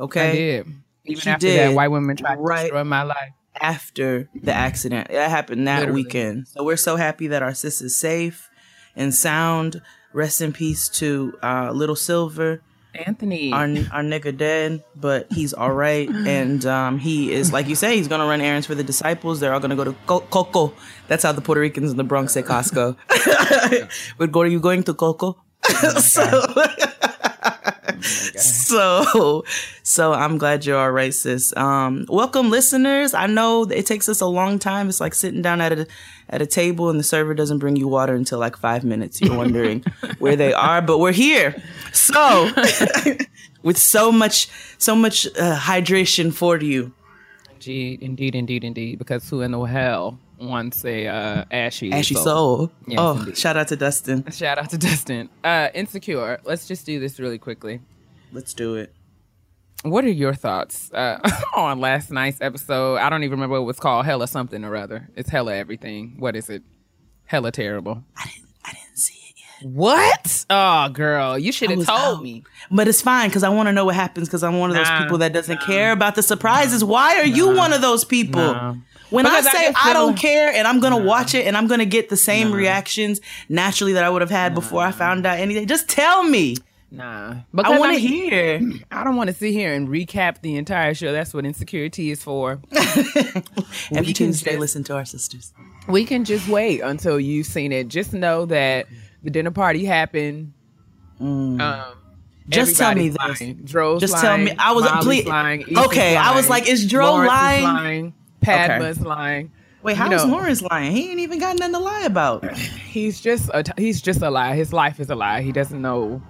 okay 0.00 0.28
I 0.30 0.32
did. 0.32 0.66
Even 1.04 1.20
She 1.20 1.30
after 1.30 1.46
did. 1.46 1.58
that, 1.70 1.74
white 1.74 1.88
women 1.88 2.16
tried 2.16 2.36
Right. 2.38 2.56
to 2.56 2.62
destroy 2.64 2.84
my 2.84 3.02
life. 3.02 3.32
after 3.60 4.28
the 4.34 4.52
accident. 4.52 5.08
That 5.08 5.30
happened 5.30 5.66
that 5.66 5.80
Literally. 5.80 6.02
weekend. 6.04 6.48
So 6.48 6.62
we're 6.64 6.76
so 6.76 6.96
happy 6.96 7.28
that 7.28 7.42
our 7.42 7.54
sis 7.54 7.80
is 7.80 7.96
safe 7.96 8.48
and 8.94 9.14
sound. 9.14 9.80
Rest 10.12 10.40
in 10.40 10.52
peace 10.52 10.88
to 11.00 11.32
uh, 11.42 11.70
Little 11.72 11.96
Silver. 11.96 12.60
Anthony. 12.94 13.52
Our 13.52 13.64
our 13.92 14.02
nigga 14.04 14.36
dead, 14.36 14.82
but 14.96 15.26
he's 15.32 15.52
all 15.54 15.72
right, 15.72 16.08
and 16.38 16.64
um, 16.66 16.98
he 16.98 17.32
is 17.32 17.52
like 17.52 17.68
you 17.68 17.74
say, 17.76 17.96
he's 17.96 18.08
gonna 18.08 18.26
run 18.26 18.40
errands 18.40 18.66
for 18.66 18.74
the 18.74 18.84
disciples. 18.84 19.40
They're 19.40 19.52
all 19.54 19.60
gonna 19.60 19.76
go 19.76 19.84
to 19.84 19.94
Co- 20.06 20.20
Coco. 20.28 20.72
That's 21.08 21.22
how 21.22 21.32
the 21.32 21.40
Puerto 21.40 21.60
Ricans 21.60 21.90
in 21.90 21.96
the 21.96 22.04
Bronx 22.04 22.32
say 22.34 22.42
Costco. 22.42 22.96
We're 24.18 24.26
going. 24.28 24.48
Are 24.48 24.52
you 24.52 24.60
going 24.60 24.82
to 24.84 24.94
Coco? 24.94 25.36
so, 26.00 26.24
so, 28.38 29.44
so 29.82 30.12
I'm 30.12 30.38
glad 30.38 30.64
you're 30.64 30.78
all 30.78 30.90
right, 30.90 31.12
sis. 31.12 31.56
Um, 31.56 32.06
welcome, 32.08 32.50
listeners. 32.50 33.14
I 33.14 33.26
know 33.26 33.64
it 33.64 33.86
takes 33.86 34.08
us 34.08 34.20
a 34.20 34.26
long 34.26 34.58
time. 34.58 34.88
It's 34.88 35.00
like 35.00 35.14
sitting 35.14 35.42
down 35.42 35.60
at 35.60 35.72
a 35.72 35.86
at 36.30 36.42
a 36.42 36.46
table 36.46 36.90
and 36.90 36.98
the 36.98 37.04
server 37.04 37.34
doesn't 37.34 37.58
bring 37.58 37.76
you 37.76 37.88
water 37.88 38.14
until 38.14 38.38
like 38.38 38.56
five 38.56 38.84
minutes. 38.84 39.20
You're 39.20 39.36
wondering 39.36 39.82
where 40.18 40.36
they 40.36 40.52
are, 40.52 40.82
but 40.82 40.98
we're 40.98 41.12
here. 41.12 41.60
So, 41.92 42.50
with 43.62 43.78
so 43.78 44.12
much, 44.12 44.48
so 44.78 44.94
much 44.94 45.26
uh, 45.26 45.58
hydration 45.58 46.32
for 46.32 46.58
you. 46.58 46.92
Indeed, 47.54 48.02
indeed, 48.02 48.34
indeed, 48.34 48.64
indeed. 48.64 48.98
Because 48.98 49.28
who 49.28 49.40
in 49.40 49.52
the 49.52 49.60
hell 49.62 50.18
wants 50.38 50.84
a 50.84 51.06
uh, 51.06 51.44
ashy 51.50 51.92
Ashy 51.92 52.14
soul? 52.14 52.24
soul. 52.24 52.72
Yes, 52.86 52.98
oh, 53.00 53.18
indeed. 53.18 53.38
shout 53.38 53.56
out 53.56 53.68
to 53.68 53.76
Dustin. 53.76 54.30
Shout 54.30 54.58
out 54.58 54.70
to 54.70 54.78
Dustin. 54.86 55.28
Uh, 55.42 55.68
Insecure. 55.74 56.40
Let's 56.44 56.68
just 56.68 56.86
do 56.86 57.00
this 57.00 57.18
really 57.18 57.38
quickly. 57.38 57.80
Let's 58.32 58.54
do 58.54 58.74
it. 58.76 58.92
what 59.82 60.04
are 60.04 60.10
your 60.10 60.34
thoughts 60.34 60.92
uh, 60.92 61.18
on 61.56 61.80
last 61.80 62.10
night's 62.10 62.40
episode? 62.40 62.96
I 62.96 63.08
don't 63.10 63.22
even 63.24 63.32
remember 63.38 63.54
what 63.54 63.62
it 63.62 63.66
was 63.66 63.78
called. 63.80 64.04
Hella 64.06 64.26
something 64.28 64.64
or 64.64 64.76
other. 64.76 65.08
It's 65.16 65.30
hella 65.30 65.54
everything. 65.54 66.16
What 66.18 66.36
is 66.36 66.48
it? 66.50 66.62
Hella 67.24 67.52
terrible. 67.52 68.04
I 68.16 68.24
didn't. 68.34 68.48
I 68.64 68.72
didn't 68.72 68.98
see 68.98 69.18
it 69.30 69.34
yet. 69.62 69.70
What? 69.70 70.44
Oh, 70.50 70.88
girl, 70.90 71.38
you 71.38 71.52
should 71.52 71.70
have 71.70 71.86
told 71.86 72.18
out. 72.18 72.22
me. 72.22 72.44
But 72.70 72.86
it's 72.88 73.00
fine 73.02 73.28
because 73.28 73.42
I 73.44 73.48
want 73.50 73.68
to 73.68 73.72
know 73.72 73.84
what 73.86 73.94
happens 73.94 74.28
because 74.28 74.42
I'm 74.42 74.58
one 74.58 74.70
of 74.70 74.76
those 74.76 74.88
Nah, 74.88 75.02
people 75.02 75.18
that 75.18 75.32
doesn't 75.32 75.60
care 75.62 75.92
about 75.92 76.14
the 76.16 76.22
surprises. 76.22 76.84
Why 76.84 77.18
are 77.18 77.26
you 77.26 77.54
one 77.56 77.72
of 77.72 77.80
those 77.80 78.04
people? 78.04 78.40
Nah. 78.40 78.74
When 79.10 79.24
Because 79.24 79.46
I 79.46 79.48
I 79.48 79.52
say 79.52 79.64
just 79.72 79.86
I, 79.86 79.92
don't 79.94 80.18
care 80.18 80.52
and 80.52 80.68
I'm 80.68 80.80
gonna 80.80 80.98
watch 81.02 81.34
it 81.34 81.46
and 81.46 81.56
I'm 81.56 81.66
gonna 81.66 81.86
get 81.86 82.10
the 82.10 82.16
same 82.16 82.52
reactions 82.52 83.22
naturally 83.48 83.94
that 83.94 84.04
I 84.04 84.10
would 84.10 84.20
have 84.20 84.30
had 84.30 84.54
before 84.54 84.82
I 84.82 84.90
found 84.92 85.24
out 85.24 85.38
anything, 85.38 85.66
just 85.66 85.88
tell 85.88 86.24
me. 86.24 86.56
Nah, 86.90 87.34
I 87.64 87.78
want 87.78 87.92
to 87.94 87.98
hear. 88.00 88.60
I 88.90 89.04
don't 89.04 89.16
want 89.16 89.28
to 89.28 89.34
sit 89.34 89.52
here 89.52 89.74
and 89.74 89.88
recap 89.88 90.40
the 90.40 90.56
entire 90.56 90.94
show. 90.94 91.12
That's 91.12 91.34
what 91.34 91.44
Insecuritea 91.44 92.12
is 92.12 92.22
for. 92.22 92.60
Every 93.92 94.12
can 94.12 94.14
Tuesday, 94.14 94.50
just- 94.52 94.58
listen 94.60 94.84
to 94.84 94.94
our 94.96 95.04
sisters. 95.04 95.52
We 95.88 96.04
can 96.04 96.24
just 96.24 96.48
wait 96.48 96.80
until 96.80 97.18
you've 97.20 97.46
seen 97.46 97.72
it. 97.72 97.88
Just 97.88 98.12
know 98.12 98.46
that 98.46 98.86
the 99.22 99.30
dinner 99.30 99.50
party 99.50 99.84
happened. 99.84 100.52
Um, 101.20 101.58
Mm. 101.58 101.94
Just 102.48 102.76
tell 102.78 102.94
me 102.94 103.08
everybody's 103.08 103.38
this. 103.38 103.40
lying. 103.40 103.54
Dro's 103.64 104.00
Just 104.00 104.16
tell 104.18 104.38
me- 104.38 104.52
I 104.58 104.72
was- 104.72 104.84
Molly's 104.84 105.04
please- 105.04 105.26
lying. 105.26 105.62
Ethan's 105.62 105.78
okay, 105.86 106.16
I 106.16 106.34
was 106.34 106.48
like, 106.48 106.66
is 106.66 106.86
Dro 106.88 107.04
Lawrence 107.10 107.28
lying? 107.28 107.64
lying? 107.64 108.14
Padma's 108.42 109.00
lying. 109.00 109.50
Wait, 109.82 109.92
You 109.92 109.96
how's 109.98 110.24
know- 110.24 110.30
Lawrence 110.32 110.62
lying? 110.62 110.92
He 110.92 111.10
ain't 111.10 111.20
even 111.20 111.38
got 111.38 111.58
nothing 111.58 111.74
to 111.74 111.78
lie 111.80 112.02
about. 112.04 112.50
He's 112.56 113.20
just 113.20 113.50
a 113.52 113.62
he's 113.76 114.00
just 114.00 114.22
a 114.22 114.30
lie. 114.30 114.54
His 114.54 114.72
life 114.72 114.98
is 115.00 115.10
a 115.10 115.14
lie. 115.14 115.42
He 115.42 115.52
doesn't 115.52 115.82
know. 115.82 116.22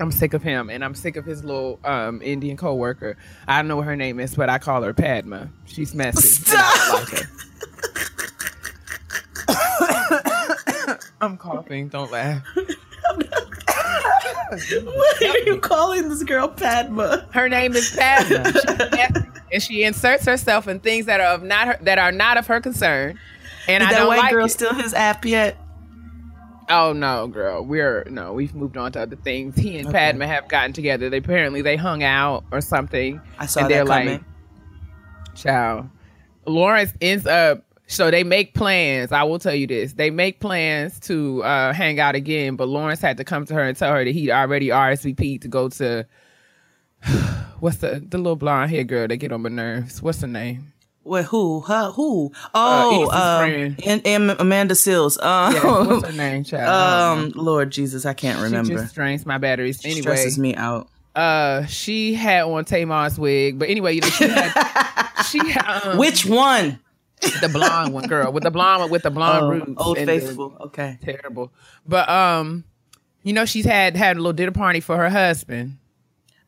I'm 0.00 0.12
sick 0.12 0.34
of 0.34 0.42
him, 0.42 0.70
and 0.70 0.84
I'm 0.84 0.94
sick 0.94 1.16
of 1.16 1.24
his 1.24 1.44
little 1.44 1.80
um, 1.84 2.22
Indian 2.22 2.56
coworker. 2.56 3.16
I 3.46 3.58
don't 3.58 3.68
know 3.68 3.76
what 3.76 3.86
her 3.86 3.96
name 3.96 4.20
is, 4.20 4.34
but 4.34 4.48
I 4.48 4.58
call 4.58 4.82
her 4.82 4.94
Padma. 4.94 5.50
She's 5.66 5.94
messy. 5.94 6.44
i 6.56 6.92
like 6.94 7.08
her 7.10 7.28
i'm 11.20 11.36
coughing. 11.36 11.88
Don't 11.88 12.10
laugh. 12.12 12.42
what 14.84 15.22
are 15.22 15.38
you 15.40 15.58
calling 15.60 16.08
this 16.08 16.22
girl 16.22 16.48
Padma? 16.48 17.26
Her 17.32 17.48
name 17.48 17.74
is 17.74 17.90
Padma, 17.96 18.52
She's 18.52 18.64
messy, 18.64 19.26
and 19.52 19.62
she 19.62 19.82
inserts 19.84 20.24
herself 20.24 20.68
in 20.68 20.80
things 20.80 21.06
that 21.06 21.20
are 21.20 21.34
of 21.34 21.42
not 21.42 21.66
her, 21.66 21.78
that 21.82 21.98
are 21.98 22.12
not 22.12 22.36
of 22.36 22.46
her 22.46 22.60
concern. 22.60 23.18
And 23.66 23.82
Is 23.82 23.88
I 23.88 23.92
that 23.92 23.98
don't 23.98 24.08
white 24.08 24.18
like 24.18 24.32
girl 24.32 24.46
it. 24.46 24.50
still 24.50 24.74
his 24.74 24.94
app 24.94 25.24
yet? 25.24 25.56
Oh 26.70 26.92
no, 26.92 27.26
girl. 27.28 27.64
We're 27.64 28.04
no, 28.10 28.32
we've 28.34 28.54
moved 28.54 28.76
on 28.76 28.92
to 28.92 29.00
other 29.02 29.16
things. 29.16 29.56
He 29.56 29.78
and 29.78 29.88
Okay. 29.88 29.98
Padma 29.98 30.26
have 30.26 30.48
gotten 30.48 30.72
together. 30.72 31.08
They 31.10 31.18
apparently 31.18 31.62
they 31.62 31.76
hung 31.76 32.02
out 32.02 32.44
or 32.50 32.60
something. 32.60 33.20
I 33.38 33.46
saw 33.46 33.60
and 33.60 33.70
that 33.70 33.74
they're 33.74 33.84
coming. 33.86 34.08
like, 34.08 35.34
Child. 35.34 35.88
Lawrence 36.46 36.92
ends 37.00 37.26
up 37.26 37.64
so 37.86 38.10
they 38.10 38.22
make 38.24 38.52
plans. 38.54 39.12
I 39.12 39.22
will 39.22 39.38
tell 39.38 39.54
you 39.54 39.66
this. 39.66 39.94
They 39.94 40.10
make 40.10 40.40
plans 40.40 41.00
to 41.00 41.42
uh 41.42 41.72
hang 41.72 42.00
out 42.00 42.14
again, 42.14 42.56
but 42.56 42.68
Lawrence 42.68 43.00
had 43.00 43.16
to 43.16 43.24
come 43.24 43.46
to 43.46 43.54
her 43.54 43.62
and 43.62 43.76
tell 43.76 43.92
her 43.92 44.04
that 44.04 44.10
he'd 44.10 44.30
already 44.30 44.68
RSVP'd 44.68 45.42
to 45.42 45.48
go 45.48 45.68
to 45.70 46.06
what's 47.60 47.78
the 47.78 48.04
the 48.06 48.18
little 48.18 48.36
blonde 48.36 48.70
hair 48.70 48.84
girl 48.84 49.08
that 49.08 49.16
get 49.16 49.32
on 49.32 49.42
my 49.42 49.48
nerves. 49.48 50.02
What's 50.02 50.20
her 50.20 50.26
name? 50.26 50.72
Wait, 51.08 51.24
who? 51.26 51.60
Her, 51.60 51.90
who? 51.92 52.32
Oh, 52.54 53.08
Ethan's 53.08 53.14
um, 53.14 53.38
friend. 53.38 53.82
and, 53.86 54.06
and 54.30 54.40
Amanda 54.40 54.74
Seales. 54.74 55.20
Um, 55.22 55.54
Yeah, 55.54 55.86
what's 55.86 56.06
her 56.06 56.12
name, 56.16 56.44
child? 56.44 57.18
um, 57.18 57.32
Lord 57.34 57.70
Jesus, 57.70 58.04
I 58.06 58.12
can't 58.14 58.40
remember. 58.40 58.68
she 58.72 58.74
just 58.76 58.94
drains 58.94 59.24
my 59.26 59.38
batteries. 59.38 59.80
She 59.80 59.88
Anyway, 59.90 60.02
stresses 60.02 60.38
me 60.38 60.54
out. 60.54 60.88
uh 61.16 61.64
she 61.66 62.14
had 62.14 62.44
on 62.44 62.64
Tamar's 62.64 63.18
wig, 63.18 63.58
but 63.58 63.68
anyway, 63.70 63.94
you 63.94 64.00
know, 64.02 64.08
she 64.08 64.28
had 64.28 65.12
she 65.30 65.38
had 65.50 65.82
um, 65.84 65.98
Which 65.98 66.26
one? 66.26 66.78
the 67.40 67.48
blonde 67.48 67.92
one 67.92 68.06
girl 68.06 68.30
with 68.30 68.44
the 68.44 68.50
blonde 68.50 68.92
with 68.92 69.02
the 69.02 69.10
blonde 69.10 69.44
Oh, 69.44 69.50
roots. 69.50 69.72
Old 69.78 69.96
Faithful. 69.96 70.56
Okay. 70.60 70.98
terrible. 71.02 71.50
But 71.86 72.08
um, 72.08 72.62
you 73.24 73.32
know, 73.32 73.44
she's 73.44 73.64
had 73.64 73.96
had 73.96 74.16
a 74.16 74.20
little 74.20 74.32
dinner 74.34 74.52
party 74.52 74.78
for 74.78 74.96
her 74.96 75.10
husband. 75.10 75.77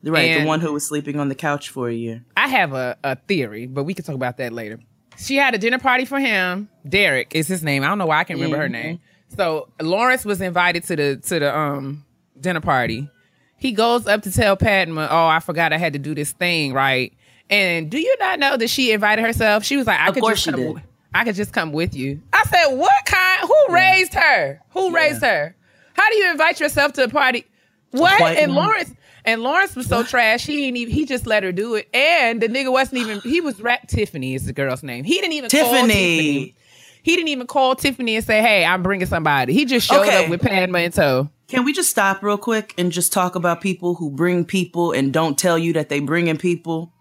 Right, 0.03 0.39
the 0.39 0.45
one 0.45 0.59
who 0.61 0.73
was 0.73 0.85
sleeping 0.87 1.19
on 1.19 1.29
the 1.29 1.35
couch 1.35 1.69
for 1.69 1.87
a 1.89 1.93
year. 1.93 2.23
I 2.35 2.47
have 2.47 2.73
a, 2.73 2.97
a 3.03 3.15
theory, 3.15 3.67
but 3.67 3.83
we 3.83 3.93
can 3.93 4.03
talk 4.03 4.15
about 4.15 4.37
that 4.37 4.51
later. 4.51 4.79
She 5.17 5.35
had 5.35 5.53
a 5.53 5.57
dinner 5.59 5.77
party 5.77 6.05
for 6.05 6.19
him. 6.19 6.69
Derek 6.87 7.35
is 7.35 7.47
his 7.47 7.63
name. 7.63 7.83
I 7.83 7.87
don't 7.87 7.99
know 7.99 8.07
why 8.07 8.19
I 8.19 8.23
can't 8.23 8.39
remember 8.39 8.57
her 8.57 8.69
name. 8.69 8.99
So 9.37 9.69
Lawrence 9.79 10.25
was 10.25 10.41
invited 10.41 10.83
to 10.85 10.95
the 10.95 11.15
to 11.17 11.39
the 11.39 11.55
um 11.55 12.03
dinner 12.39 12.61
party. 12.61 13.09
He 13.57 13.73
goes 13.73 14.07
up 14.07 14.23
to 14.23 14.31
tell 14.31 14.57
Padma, 14.57 15.07
"Oh, 15.11 15.27
I 15.27 15.39
forgot 15.39 15.71
I 15.71 15.77
had 15.77 15.93
to 15.93 15.99
do 15.99 16.15
this 16.15 16.31
thing, 16.31 16.73
right?" 16.73 17.13
And 17.49 17.91
do 17.91 17.99
you 17.99 18.15
not 18.19 18.39
know 18.39 18.57
that 18.57 18.69
she 18.69 18.91
invited 18.91 19.23
herself? 19.23 19.63
She 19.63 19.77
was 19.77 19.85
like, 19.85 19.99
"I 19.99 20.07
Of 20.07 20.15
could 20.15 20.23
just 20.25 20.45
come. 20.45 20.55
w- 20.59 20.81
I 21.13 21.23
could 21.23 21.35
just 21.35 21.53
come 21.53 21.71
with 21.71 21.93
you." 21.95 22.21
I 22.33 22.43
said, 22.45 22.75
"What 22.75 23.05
kind? 23.05 23.41
Who 23.47 23.73
raised 23.75 24.15
her? 24.15 24.59
Who 24.71 24.95
raised 24.95 25.21
her? 25.21 25.55
How 25.93 26.09
do 26.09 26.15
you 26.15 26.31
invite 26.31 26.59
yourself 26.59 26.93
to 26.93 27.03
a 27.03 27.09
party? 27.09 27.45
What?" 27.91 28.19
white 28.19 28.37
And. 28.39 28.53
Lawrence 28.53 28.91
and 29.25 29.41
Lawrence 29.41 29.75
was 29.75 29.87
so 29.87 30.03
trash. 30.03 30.45
He 30.45 30.57
didn't 30.57 30.77
even. 30.77 30.93
He 30.93 31.05
just 31.05 31.25
let 31.27 31.43
her 31.43 31.51
do 31.51 31.75
it. 31.75 31.87
And 31.93 32.41
the 32.41 32.47
nigga 32.47 32.71
wasn't 32.71 33.01
even. 33.01 33.21
He 33.21 33.41
was 33.41 33.59
rap. 33.61 33.87
Tiffany 33.87 34.35
is 34.35 34.45
the 34.45 34.53
girl's 34.53 34.83
name. 34.83 35.03
He 35.03 35.15
didn't 35.15 35.33
even 35.33 35.49
call 35.49 35.59
Tiffany. 35.71 35.87
Tiffany. 35.93 36.55
He 37.03 37.15
didn't 37.15 37.29
even 37.29 37.47
call 37.47 37.75
Tiffany 37.75 38.15
and 38.15 38.23
say, 38.25 38.41
"Hey, 38.41 38.63
I'm 38.63 38.83
bringing 38.83 39.07
somebody." 39.07 39.53
He 39.53 39.65
just 39.65 39.87
showed 39.87 40.01
Okay. 40.01 40.23
up 40.25 40.29
with 40.29 40.41
Padma 40.41 40.79
in 40.79 40.91
tow. 40.91 41.29
Can 41.47 41.65
we 41.65 41.73
just 41.73 41.89
stop 41.89 42.21
real 42.23 42.37
quick 42.37 42.73
and 42.77 42.91
just 42.91 43.11
talk 43.11 43.35
about 43.35 43.59
people 43.59 43.95
who 43.95 44.09
bring 44.09 44.45
people 44.45 44.91
and 44.91 45.11
don't 45.11 45.37
tell 45.37 45.57
you 45.57 45.73
that 45.73 45.89
they 45.89 45.99
bringing 45.99 46.37
people? 46.37 46.93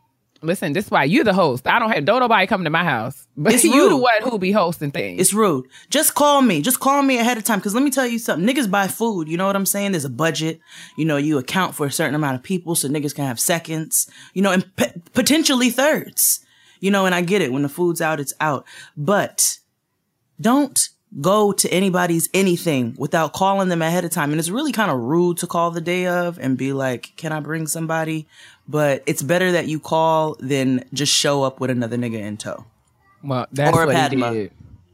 Listen, 0.43 0.73
this 0.73 0.87
is 0.87 0.91
why 0.91 1.05
you're 1.05 1.25
the 1.25 1.35
host. 1.35 1.67
I 1.67 1.79
don't 1.79 1.91
have 1.91 2.05
don't 2.07 2.21
nobody 2.21 2.47
come 2.47 2.65
to 2.65 2.71
my 2.71 2.83
house, 2.85 3.27
but 3.37 3.53
It's 3.53 3.65
you 3.65 3.89
the 3.91 3.95
rude. 3.95 4.01
one 4.03 4.23
who 4.23 4.39
be 4.39 4.53
hosting 4.53 4.91
things. 4.91 5.21
It's 5.21 5.35
rude. 5.35 5.67
Just 5.91 6.15
call 6.15 6.41
me. 6.41 6.63
Just 6.63 6.81
call 6.81 7.03
me 7.03 7.19
ahead 7.19 7.37
of 7.37 7.45
time. 7.45 7.61
Cause 7.61 7.75
let 7.75 7.83
me 7.83 7.91
tell 7.91 8.07
you 8.07 8.19
something. 8.19 8.49
Niggas 8.49 8.71
buy 8.71 8.87
food. 8.89 9.29
You 9.29 9.37
know 9.37 9.47
what 9.47 9.55
I'm 9.57 9.67
saying? 9.67 9.93
There's 9.93 10.07
a 10.07 10.11
budget. 10.11 10.61
You 10.97 11.05
know, 11.05 11.19
you 11.19 11.37
account 11.37 11.75
for 11.75 11.85
a 11.87 11.93
certain 11.93 12.15
amount 12.15 12.37
of 12.37 12.43
people 12.43 12.75
so 12.75 12.89
niggas 12.89 13.15
can 13.15 13.27
have 13.27 13.39
seconds, 13.39 14.11
you 14.33 14.41
know, 14.41 14.53
and 14.53 14.65
p- 14.77 14.87
potentially 15.13 15.69
thirds. 15.71 16.41
You 16.81 16.91
know, 16.91 17.05
and 17.05 17.15
I 17.15 17.21
get 17.21 17.43
it. 17.43 17.53
When 17.53 17.61
the 17.63 17.69
food's 17.69 18.01
out, 18.01 18.21
it's 18.21 18.33
out. 18.41 18.65
But 18.97 19.59
don't 20.41 20.89
go 21.21 21.53
to 21.53 21.69
anybody's 21.71 22.29
anything 22.33 22.95
without 22.97 23.33
calling 23.33 23.69
them 23.69 23.83
ahead 23.83 24.05
of 24.05 24.11
time. 24.13 24.31
And 24.31 24.39
it's 24.39 24.49
really 24.49 24.73
kind 24.73 24.91
of 24.91 24.99
rude 25.01 25.39
to 25.39 25.47
call 25.47 25.71
the 25.73 25.81
day 25.81 26.07
of 26.07 26.39
and 26.39 26.57
be 26.57 26.73
like, 26.73 27.13
can 27.17 27.33
I 27.33 27.41
bring 27.41 27.67
somebody? 27.67 28.29
But 28.71 29.03
it's 29.07 29.21
better 29.23 29.51
that 29.53 29.67
you 29.67 29.81
call 29.81 30.37
than 30.39 30.85
just 30.93 31.13
show 31.13 31.43
up 31.43 31.59
with 31.59 31.71
another 31.71 31.97
nigga 31.97 32.21
in 32.21 32.37
tow. 32.37 32.65
Well, 33.25 33.47
that's 33.51 33.77
Or 33.77 33.83
a 33.83 33.87
what 33.87 33.97
Padma. 33.97 34.29
he 34.29 34.35
did. 34.35 34.53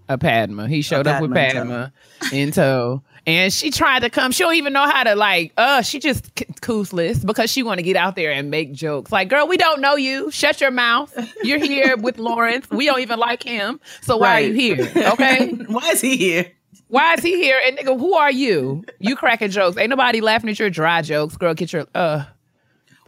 A 0.08 0.16
Padma. 0.16 0.66
He 0.66 0.80
showed 0.80 1.06
up 1.06 1.20
with 1.20 1.34
Padma 1.34 1.92
in 2.22 2.30
tow. 2.30 2.36
In 2.36 2.50
tow. 2.52 3.02
And 3.26 3.52
she 3.52 3.70
tried 3.72 4.00
to 4.00 4.08
come. 4.08 4.30
She 4.32 4.44
don't 4.44 4.54
even 4.54 4.72
know 4.72 4.88
how 4.88 5.02
to 5.02 5.14
like. 5.16 5.52
Uh, 5.56 5.82
she 5.82 5.98
just 5.98 6.26
c- 6.38 6.46
coostless 6.60 7.24
because 7.24 7.50
she 7.50 7.64
want 7.64 7.78
to 7.78 7.82
get 7.82 7.96
out 7.96 8.14
there 8.16 8.30
and 8.30 8.50
make 8.52 8.72
jokes. 8.72 9.10
Like, 9.12 9.28
girl, 9.28 9.48
we 9.48 9.56
don't 9.56 9.80
know 9.80 9.96
you. 9.96 10.30
Shut 10.30 10.60
your 10.60 10.70
mouth. 10.70 11.12
You're 11.42 11.58
here 11.58 11.96
with 11.98 12.18
Lawrence. 12.18 12.70
We 12.70 12.86
don't 12.86 13.00
even 13.00 13.18
like 13.18 13.42
him. 13.42 13.80
So 14.02 14.16
why 14.16 14.36
are 14.42 14.44
you 14.46 14.52
here? 14.54 14.90
Okay. 15.12 15.48
Why 15.66 15.90
is 15.90 16.00
he 16.00 16.16
here? 16.16 16.52
why 16.88 17.14
is 17.14 17.22
he 17.24 17.34
here? 17.42 17.60
And 17.66 17.76
nigga, 17.76 17.98
who 17.98 18.14
are 18.14 18.30
you? 18.30 18.84
You 19.00 19.16
cracking 19.16 19.50
jokes. 19.50 19.76
Ain't 19.76 19.90
nobody 19.90 20.20
laughing 20.20 20.48
at 20.48 20.58
your 20.60 20.70
dry 20.70 21.02
jokes. 21.02 21.36
Girl, 21.36 21.52
get 21.52 21.72
your 21.72 21.86
uh. 21.96 22.24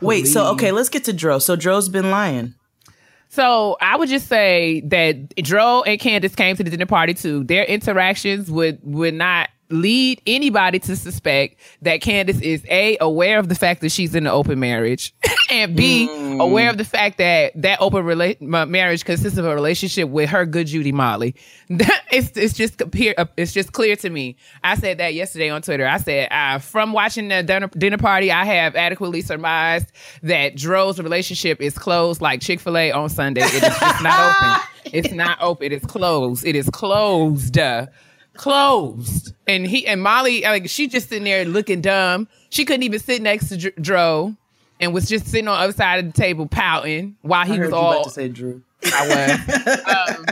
Wait, 0.00 0.26
so 0.26 0.52
okay, 0.52 0.72
let's 0.72 0.88
get 0.88 1.04
to 1.04 1.12
Dro. 1.12 1.38
So 1.38 1.56
Dro's 1.56 1.88
been 1.88 2.10
lying. 2.10 2.54
So 3.30 3.76
I 3.80 3.96
would 3.96 4.08
just 4.08 4.26
say 4.26 4.80
that 4.86 5.34
Dro 5.36 5.82
and 5.82 6.00
Candace 6.00 6.34
came 6.34 6.56
to 6.56 6.64
the 6.64 6.70
dinner 6.70 6.86
party 6.86 7.14
too. 7.14 7.44
Their 7.44 7.64
interactions 7.64 8.50
would 8.50 8.78
would 8.82 9.14
not 9.14 9.50
lead 9.70 10.20
anybody 10.26 10.78
to 10.78 10.96
suspect 10.96 11.60
that 11.82 12.00
Candace 12.00 12.40
is 12.40 12.64
a 12.68 12.96
aware 13.00 13.38
of 13.38 13.48
the 13.48 13.54
fact 13.54 13.80
that 13.82 13.90
she's 13.90 14.14
in 14.14 14.26
an 14.26 14.32
open 14.32 14.58
marriage, 14.58 15.14
and 15.50 15.76
b 15.76 16.08
aware 16.38 16.70
of 16.70 16.78
the 16.78 16.84
fact 16.84 17.18
that 17.18 17.52
that 17.60 17.80
open 17.80 18.04
rela- 18.04 18.68
marriage 18.68 19.04
consists 19.04 19.38
of 19.38 19.44
a 19.44 19.54
relationship 19.54 20.08
with 20.08 20.30
her 20.30 20.46
good 20.46 20.66
Judy 20.66 20.92
Molly. 20.92 21.34
it's 21.68 22.36
it's 22.36 22.54
just 22.54 22.78
clear 22.90 23.14
it's 23.36 23.52
just 23.52 23.72
clear 23.72 23.96
to 23.96 24.10
me. 24.10 24.36
I 24.64 24.76
said 24.76 24.98
that 24.98 25.14
yesterday 25.14 25.50
on 25.50 25.62
Twitter. 25.62 25.86
I 25.86 25.98
said 25.98 26.28
uh, 26.30 26.58
from 26.58 26.92
watching 26.92 27.28
the 27.28 27.42
dinner, 27.42 27.68
dinner 27.68 27.98
party, 27.98 28.32
I 28.32 28.44
have 28.44 28.76
adequately 28.76 29.22
surmised 29.22 29.92
that 30.22 30.56
Dro's 30.56 30.98
relationship 30.98 31.60
is 31.60 31.76
closed 31.76 32.20
like 32.20 32.40
Chick 32.40 32.60
Fil 32.60 32.76
A 32.76 32.92
on 32.92 33.08
Sunday. 33.08 33.42
It 33.42 33.54
is 33.54 33.60
just 33.60 34.02
not 34.02 34.36
open. 34.36 34.62
It's 34.90 35.12
not 35.12 35.36
open. 35.42 35.66
It 35.66 35.72
is 35.72 35.84
closed. 35.84 36.46
It 36.46 36.56
is 36.56 36.70
closed. 36.70 37.58
Closed. 38.38 39.34
And 39.46 39.66
he 39.66 39.86
and 39.86 40.00
Molly, 40.00 40.42
like 40.42 40.68
she 40.68 40.86
just 40.86 41.08
sitting 41.08 41.24
there 41.24 41.44
looking 41.44 41.80
dumb. 41.80 42.28
She 42.50 42.64
couldn't 42.64 42.84
even 42.84 43.00
sit 43.00 43.20
next 43.20 43.48
to 43.48 43.56
Dr- 43.56 43.74
Dro, 43.82 44.36
and 44.80 44.94
was 44.94 45.08
just 45.08 45.26
sitting 45.26 45.48
on 45.48 45.58
the 45.58 45.64
other 45.64 45.72
side 45.72 46.04
of 46.04 46.12
the 46.12 46.18
table 46.18 46.46
pouting 46.46 47.16
while 47.22 47.44
he 47.44 47.54
I 47.54 47.58
was 47.58 47.72
all 47.72 47.92
about 47.92 48.04
to 48.04 48.10
say 48.10 48.28
Drew. 48.28 48.62
I 48.84 49.08
was. 49.08 50.16
Um, 50.18 50.24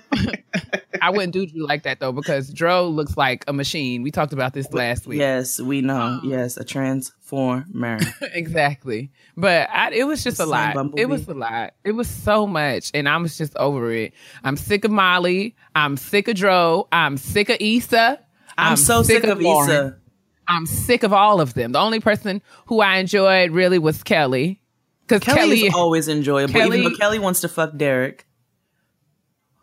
I 1.02 1.10
wouldn't 1.10 1.32
do 1.32 1.46
Drew 1.46 1.66
like 1.66 1.82
that 1.82 1.98
though 1.98 2.12
because 2.12 2.52
Dro 2.52 2.88
looks 2.88 3.16
like 3.16 3.44
a 3.48 3.52
machine. 3.52 4.02
We 4.02 4.10
talked 4.10 4.32
about 4.32 4.54
this 4.54 4.72
last 4.72 5.06
week. 5.06 5.18
Yes, 5.18 5.60
we 5.60 5.80
know. 5.80 6.00
Um, 6.00 6.20
yes, 6.24 6.56
a 6.56 6.64
transformer. 6.64 7.98
exactly. 8.22 9.10
But 9.36 9.68
I, 9.70 9.90
it 9.90 10.04
was 10.04 10.22
just 10.22 10.38
The 10.38 10.44
a 10.44 10.46
lot. 10.46 10.74
Bumblebee. 10.74 11.02
It 11.02 11.08
was 11.08 11.26
a 11.26 11.34
lot. 11.34 11.74
It 11.84 11.92
was 11.92 12.08
so 12.08 12.46
much, 12.46 12.90
and 12.94 13.08
I 13.08 13.16
was 13.16 13.36
just 13.36 13.56
over 13.56 13.90
it. 13.90 14.12
I'm 14.44 14.56
sick 14.56 14.84
of 14.84 14.90
Molly. 14.90 15.56
I'm 15.74 15.96
sick 15.96 16.28
of 16.28 16.36
Dro. 16.36 16.86
I'm 16.92 17.16
sick 17.16 17.48
of 17.48 17.56
Issa. 17.58 18.20
I'm, 18.56 18.76
so 18.76 19.02
sick, 19.02 19.24
of 19.24 19.40
Lauren. 19.40 19.70
Issa. 19.70 19.96
I'm 20.46 20.66
sick 20.66 21.02
of 21.02 21.12
all 21.12 21.40
of 21.40 21.54
them. 21.54 21.72
The 21.72 21.78
only 21.78 22.00
person 22.00 22.42
who 22.66 22.80
I 22.80 22.98
enjoyed 22.98 23.50
really 23.50 23.78
was 23.78 24.02
Kelly. 24.02 24.60
Because 25.06 25.22
Kelly, 25.22 25.38
Kelly, 25.38 25.66
is 25.66 25.74
always 25.74 26.08
enjoyable, 26.08 26.52
Kelly- 26.52 26.78
even 26.78 26.92
though 26.92 26.98
Kelly 26.98 27.18
wants 27.18 27.40
to 27.40 27.48
fuck 27.48 27.76
Derek. 27.76 28.26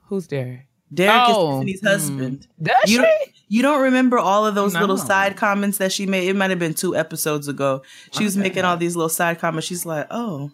Who's 0.09 0.27
Derek? 0.27 0.65
Derek 0.93 1.21
Oh, 1.27 1.61
is 1.61 1.77
Tiffany's 1.77 1.79
hmm. 1.81 1.87
husband. 1.87 2.47
Does 2.61 2.75
You 2.87 2.95
she? 2.97 3.01
don't, 3.03 3.29
you 3.47 3.61
don't 3.61 3.81
remember 3.83 4.17
all 4.17 4.45
of 4.47 4.55
those 4.55 4.73
little 4.75 4.97
side 4.97 5.37
comments 5.37 5.77
that 5.77 5.91
she 5.91 6.05
made? 6.07 6.27
It 6.27 6.35
might 6.35 6.49
have 6.49 6.59
been 6.59 6.73
two 6.73 6.95
episodes 6.95 7.47
ago. 7.47 7.83
She 8.11 8.23
was 8.23 8.35
making 8.35 8.65
all 8.65 8.75
these 8.75 8.95
little 8.95 9.09
side 9.09 9.39
comments. 9.39 9.67
She's 9.67 9.85
like, 9.85 10.07
oh. 10.09 10.51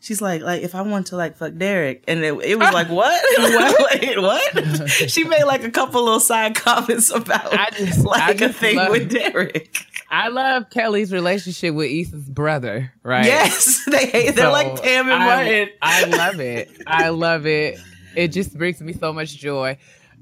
She's 0.00 0.20
like, 0.20 0.42
like 0.42 0.62
if 0.62 0.74
I 0.74 0.82
want 0.82 1.06
to 1.08 1.16
like 1.16 1.34
fuck 1.38 1.54
Derek, 1.56 2.04
and 2.06 2.22
it, 2.22 2.34
it 2.44 2.58
was 2.58 2.74
like, 2.74 2.90
what? 2.90 3.22
what? 3.38 4.00
Wait, 4.02 4.20
what? 4.20 4.88
she 4.90 5.24
made 5.24 5.44
like 5.44 5.64
a 5.64 5.70
couple 5.70 6.04
little 6.04 6.20
side 6.20 6.54
comments 6.54 7.10
about 7.10 7.58
I 7.58 7.70
just- 7.70 8.04
like 8.04 8.20
I 8.20 8.30
a 8.32 8.34
just 8.34 8.58
thing 8.58 8.76
love- 8.76 8.90
with 8.90 9.10
Derek. 9.10 9.78
I 10.10 10.28
love 10.28 10.68
Kelly's 10.70 11.10
relationship 11.10 11.74
with 11.74 11.90
Issa's 11.90 12.28
brother, 12.28 12.92
right? 13.02 13.24
Yes, 13.24 13.82
they 13.90 14.06
hate. 14.06 14.36
They're 14.36 14.44
So, 14.46 14.52
like 14.52 14.80
Tam 14.82 15.06
and 15.08 15.22
I, 15.22 15.26
Martin. 15.26 15.68
I 15.80 16.04
love 16.04 16.38
it. 16.38 16.70
I 16.86 17.08
love 17.08 17.46
it. 17.46 17.78
It 18.16 18.28
just 18.28 18.56
brings 18.56 18.80
me 18.80 18.92
so 18.92 19.12
much 19.12 19.36
joy. 19.36 19.78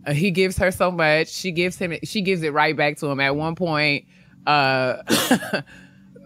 Uh, 0.06 0.12
he 0.12 0.30
gives 0.30 0.56
her 0.58 0.70
so 0.70 0.90
much. 0.90 1.28
She 1.28 1.52
gives 1.52 1.76
him. 1.78 1.94
She 2.04 2.22
gives 2.22 2.42
it 2.42 2.52
right 2.52 2.76
back 2.76 2.96
to 2.98 3.06
him. 3.06 3.20
At 3.20 3.36
one 3.36 3.54
point, 3.54 4.06
uh, 4.46 4.50
uh, 5.08 5.62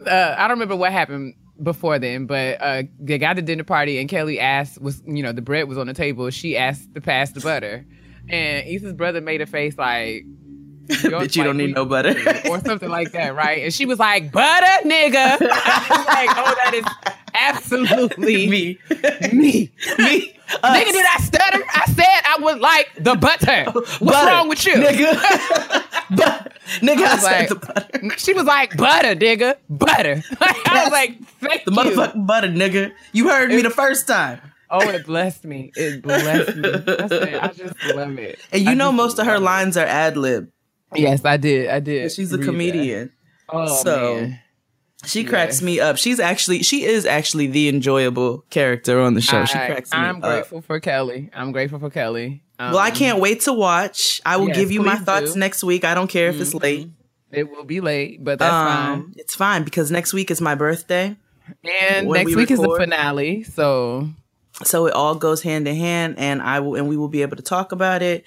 I 0.07 0.43
don't 0.43 0.53
remember 0.53 0.77
what 0.77 0.93
happened 0.93 1.35
before 1.63 1.99
then, 1.99 2.27
but 2.27 2.61
uh, 2.61 2.83
they 2.99 3.19
got 3.19 3.37
the 3.37 3.43
dinner 3.43 3.65
party, 3.65 3.99
and 3.99 4.09
Kelly 4.09 4.41
asked, 4.41 4.81
"Was 4.81 5.03
you 5.07 5.23
know 5.23 5.33
the 5.33 5.43
bread 5.43 5.69
was 5.69 5.79
on 5.79 5.87
the 5.87 5.95
table?" 5.95 6.31
She 6.31 6.57
asked 6.57 6.95
to 6.95 7.01
pass 7.01 7.33
the 7.33 7.41
butter, 7.41 7.87
and 8.29 8.67
Issa's 8.67 8.93
brother 8.93 9.21
made 9.21 9.41
a 9.41 9.47
face 9.47 9.77
like. 9.77 10.25
Bitch, 10.87 11.35
you 11.35 11.43
don't 11.43 11.57
need 11.57 11.75
no 11.75 11.85
butter. 11.85 12.11
or 12.49 12.61
something 12.61 12.89
like 12.89 13.11
that, 13.11 13.35
right? 13.35 13.65
And 13.65 13.75
she 13.75 13.87
was 13.87 13.99
like, 13.99 14.31
"Butter, 14.31 14.89
nigga." 14.89 15.41
Like, 15.41 16.31
"Oh, 16.31 16.55
that 16.63 16.75
is 16.75 16.85
absolutely 17.39 18.47
me, 18.49 18.79
me." 19.33 19.71
me, 19.99 20.33
Nigga, 20.49 20.85
did 20.93 21.07
I 21.07 21.19
stutter? 21.21 21.63
I 21.75 21.85
said 21.87 22.05
I 22.25 22.39
would 22.41 22.61
like 22.61 22.91
the 22.99 23.15
butter. 23.17 23.65
What's 23.73 23.99
Butter, 23.99 24.27
wrong 24.31 24.49
with 24.49 24.65
you? 24.67 24.75
nigga? 24.75 25.13
but 26.17 26.53
nigga, 26.81 27.05
I, 27.05 27.15
was 27.15 27.23
said 27.23 27.31
like- 27.41 27.49
the 27.49 27.55
butter. 27.57 28.19
She 28.19 28.33
was 28.33 28.45
like, 28.45 28.77
butter, 28.77 29.15
nigga, 29.17 29.57
butter. 29.69 30.23
I 30.41 30.83
was 30.85 30.93
like, 30.93 31.19
thank 31.41 31.65
The 31.65 31.73
you. 31.73 31.77
motherfucking 31.77 32.27
butter, 32.27 32.49
nigga. 32.49 32.93
You 33.13 33.29
heard 33.29 33.51
me 33.51 33.63
the 33.63 33.71
first 33.71 34.07
time. 34.07 34.41
Oh, 34.71 34.89
it 34.89 35.07
blessed 35.07 35.45
me. 35.45 35.73
It 35.77 36.03
blessed 36.03 36.57
me. 36.57 36.69
I, 36.69 37.39
I 37.43 37.49
just 37.49 37.75
love 37.95 38.19
it. 38.19 38.39
And 38.53 38.63
you 38.63 38.71
I 38.71 38.75
know 38.75 38.91
most 38.93 39.19
of 39.19 39.27
her 39.27 39.35
love 39.35 39.43
it. 39.43 39.45
lines 39.45 39.77
are 39.77 39.87
ad 39.87 40.17
lib. 40.17 40.51
Yes, 40.95 41.25
I 41.25 41.37
did. 41.37 41.69
I 41.71 41.81
did. 41.81 42.11
She's 42.13 42.33
a 42.33 42.37
read 42.37 42.43
that. 42.43 42.51
comedian. 42.51 43.13
Oh, 43.49 43.83
So- 43.83 44.15
man. 44.17 44.41
She 45.07 45.25
cracks 45.25 45.63
me 45.63 45.81
up. 45.81 45.97
She's 45.97 46.21
actually 46.21 46.63
she 46.63 46.85
is 46.85 47.07
actually 47.07 47.47
the 47.47 47.69
enjoyable 47.69 48.45
character 48.51 49.01
on 49.01 49.15
the 49.15 49.21
show. 49.21 49.45
she 49.45 49.55
cracks 49.55 49.93
me 49.93 49.99
up. 49.99 50.05
I'm 50.05 50.21
grateful 50.21 50.61
for 50.63 50.81
Kelly. 50.81 51.31
I'm 51.35 51.53
grateful 51.53 51.79
for 51.79 51.91
Kelly. 51.91 52.43
Um, 52.59 52.71
Well, 52.73 52.79
I 52.81 52.91
can't 52.91 53.21
wait 53.21 53.43
to 53.43 53.53
watch. 53.53 54.21
I 54.27 54.37
will 54.37 54.49
Yes, 54.49 54.57
give 54.57 54.73
you 54.73 54.83
my 54.83 54.97
thoughts 54.97 55.35
do. 55.35 55.39
next 55.41 55.63
week. 55.63 55.85
I 55.85 55.95
don't 55.95 56.09
care 56.09 56.29
if 56.31 56.41
it's 56.41 56.55
Mhm. 56.55 56.63
late. 56.63 56.89
It 57.33 57.51
will 57.51 57.65
be 57.65 57.81
late, 57.81 58.23
but 58.25 58.39
that's 58.39 58.55
Um, 58.55 59.13
it's 59.17 59.35
fine 59.35 59.63
because 59.65 59.91
next 59.91 60.13
week 60.15 60.31
is 60.31 60.41
my 60.41 60.55
birthday. 60.55 61.17
And 61.83 62.09
next 62.09 62.27
we 62.27 62.37
week 62.37 62.51
is 62.51 62.59
the 62.59 62.75
finale, 62.79 63.43
so 63.45 64.09
so 64.65 64.87
it 64.87 64.95
all 64.95 65.15
goes 65.15 65.43
hand 65.43 65.69
in 65.69 65.77
hand 65.77 66.15
and 66.19 66.41
i 66.41 66.59
will 66.61 66.77
and 66.77 66.89
we 66.89 66.97
will 66.97 67.09
be 67.11 67.21
able 67.21 67.37
to 67.37 67.43
talk 67.43 67.73
about 67.73 68.01
it 68.01 68.25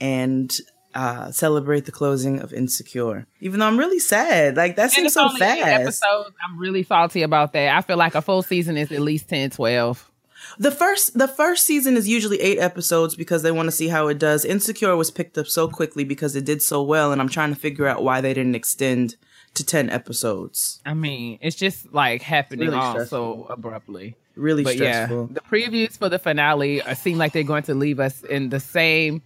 and 0.00 0.58
uh 0.98 1.30
celebrate 1.30 1.84
the 1.84 1.92
closing 2.00 2.40
of 2.40 2.52
insecure 2.52 3.26
even 3.40 3.60
though 3.60 3.66
i'm 3.70 3.78
really 3.78 3.98
sad 4.00 4.56
like 4.56 4.74
that 4.76 4.90
seems 4.90 5.12
so 5.12 5.28
fast 5.38 5.60
episodes. 5.80 6.34
I'm 6.44 6.58
really 6.58 6.82
salty 6.82 7.22
about 7.22 7.52
that. 7.52 7.76
I 7.76 7.80
feel 7.82 7.96
like 8.04 8.14
a 8.14 8.22
full 8.22 8.42
season 8.42 8.76
is 8.76 8.90
at 8.92 9.00
least 9.00 9.28
10, 9.28 9.50
12. 9.50 10.10
the 10.58 10.70
first 10.70 11.16
the 11.22 11.28
first 11.28 11.62
season 11.66 11.96
is 11.96 12.08
usually 12.08 12.40
eight 12.40 12.58
episodes 12.58 13.14
because 13.22 13.42
they 13.42 13.52
want 13.58 13.66
to 13.68 13.76
see 13.80 13.88
how 13.88 14.08
it 14.12 14.18
does 14.18 14.44
insecure 14.44 14.94
was 14.96 15.10
picked 15.10 15.36
up 15.38 15.46
so 15.46 15.68
quickly 15.68 16.04
because 16.04 16.34
it 16.34 16.44
did 16.44 16.60
so 16.62 16.82
well 16.82 17.12
and 17.12 17.20
i'm 17.20 17.28
trying 17.28 17.52
to 17.54 17.60
figure 17.60 17.86
out 17.86 18.02
why 18.02 18.20
they 18.20 18.34
didn't 18.34 18.54
extend 18.56 19.16
to 19.54 19.64
10 19.64 19.90
episodes 19.90 20.80
I 20.86 20.94
mean, 20.94 21.38
it's 21.40 21.56
just 21.56 21.92
like 21.92 22.22
happening 22.22 22.68
Really 22.68 22.78
all 22.78 23.04
so 23.06 23.46
abruptly. 23.50 24.14
really 24.36 24.62
But 24.64 24.74
stressful 24.74 25.28
yeah, 25.30 25.34
the 25.38 25.40
previews 25.52 25.96
for 25.98 26.08
the 26.08 26.18
finale 26.18 26.82
uh, 26.82 26.94
seem 26.94 27.18
like 27.18 27.32
they're 27.32 27.42
going 27.54 27.64
to 27.64 27.74
leave 27.74 27.98
us 28.00 28.22
in 28.22 28.50
the 28.50 28.60
same 28.60 29.22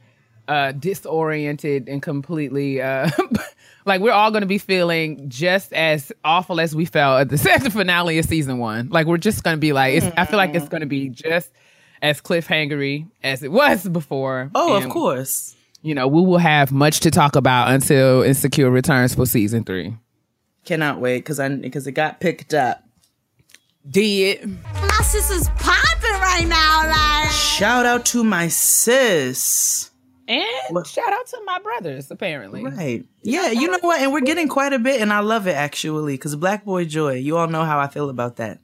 uh 0.52 0.72
disoriented 0.72 1.88
and 1.88 2.02
completely 2.02 2.82
uh 2.82 3.08
like 3.86 4.02
we're 4.02 4.12
all 4.12 4.30
going 4.30 4.42
to 4.42 4.46
be 4.46 4.58
feeling 4.58 5.30
just 5.30 5.72
as 5.72 6.12
awful 6.24 6.60
as 6.60 6.76
we 6.76 6.84
felt 6.84 7.22
at 7.22 7.28
the, 7.30 7.50
at 7.54 7.62
the 7.62 7.70
finale 7.70 8.18
of 8.18 8.26
season 8.26 8.58
one. 8.58 8.88
Like 8.90 9.06
we're 9.06 9.16
just 9.16 9.42
going 9.44 9.56
to 9.56 9.60
be 9.60 9.72
like 9.72 9.94
it's, 9.94 10.06
i 10.18 10.26
feel 10.26 10.36
like 10.36 10.54
it's 10.54 10.68
going 10.68 10.82
to 10.82 10.86
be 10.86 11.08
just 11.08 11.50
as 12.02 12.20
cliffhangery 12.20 13.08
as 13.22 13.42
it 13.42 13.50
was 13.50 13.88
before. 13.88 14.50
Oh 14.54 14.76
of 14.76 14.90
course. 14.90 15.56
you 15.80 15.94
know 15.94 16.06
we 16.06 16.20
will 16.20 16.38
have 16.38 16.70
much 16.70 17.00
to 17.00 17.10
talk 17.10 17.34
about 17.34 17.70
until 17.70 18.22
insecure 18.22 18.70
returns 18.70 19.14
for 19.14 19.24
season 19.24 19.64
three. 19.64 19.96
Cannot 20.66 21.00
wait 21.00 21.18
because 21.20 21.40
i 21.40 21.48
because 21.48 21.86
it 21.86 21.92
got 21.92 22.20
picked 22.20 22.52
up. 22.52 22.84
Did 23.90 24.46
My 24.46 25.02
sister's 25.02 25.48
popping 25.56 26.20
right 26.20 26.46
now, 26.46 26.88
like. 26.88 27.30
shout 27.30 27.86
out 27.86 28.04
to 28.06 28.22
my 28.22 28.48
sis 28.48 29.91
and 30.32 30.74
What- 30.74 30.86
shout 30.86 31.12
out 31.12 31.26
to 31.28 31.40
my 31.44 31.58
brothers 31.60 32.10
apparently 32.10 32.64
Right. 32.64 33.04
Yeah, 33.22 33.50
you 33.50 33.70
know 33.70 33.78
what? 33.80 34.00
And 34.00 34.12
we're 34.12 34.20
getting 34.20 34.48
quite 34.48 34.72
a 34.72 34.78
bit, 34.78 35.00
and 35.00 35.12
I 35.12 35.20
love 35.20 35.46
it 35.46 35.54
actually, 35.54 36.14
because 36.14 36.34
Black 36.36 36.64
Boy 36.64 36.84
Joy, 36.84 37.14
you 37.14 37.36
all 37.36 37.48
know 37.48 37.64
how 37.64 37.78
I 37.78 37.88
feel 37.88 38.08
about 38.08 38.36
that. 38.36 38.58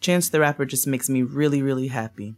Chance 0.00 0.30
the 0.30 0.40
Rapper 0.40 0.64
just 0.64 0.86
makes 0.86 1.08
me 1.08 1.22
really, 1.22 1.62
really 1.62 1.88
happy. 1.88 2.34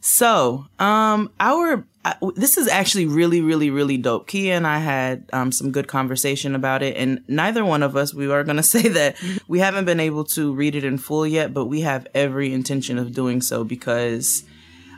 So, 0.00 0.66
um, 0.78 1.30
our 1.40 1.84
uh, 2.04 2.14
this 2.36 2.56
is 2.56 2.68
actually 2.68 3.06
really, 3.06 3.40
really, 3.40 3.70
really 3.70 3.96
dope. 3.96 4.28
Kia 4.28 4.54
and 4.54 4.64
I 4.66 4.78
had 4.78 5.24
um, 5.32 5.50
some 5.50 5.72
good 5.72 5.88
conversation 5.88 6.54
about 6.54 6.82
it, 6.82 6.96
and 6.96 7.22
neither 7.26 7.64
one 7.64 7.82
of 7.82 7.96
us 7.96 8.14
we 8.14 8.30
are 8.30 8.44
going 8.44 8.56
to 8.62 8.62
say 8.62 8.86
that 8.88 9.16
we 9.48 9.58
haven't 9.58 9.84
been 9.84 9.98
able 10.00 10.22
to 10.24 10.52
read 10.54 10.74
it 10.76 10.84
in 10.84 10.98
full 10.98 11.26
yet, 11.26 11.52
but 11.52 11.64
we 11.66 11.80
have 11.80 12.06
every 12.14 12.52
intention 12.52 12.98
of 12.98 13.12
doing 13.12 13.40
so 13.40 13.64
because 13.64 14.44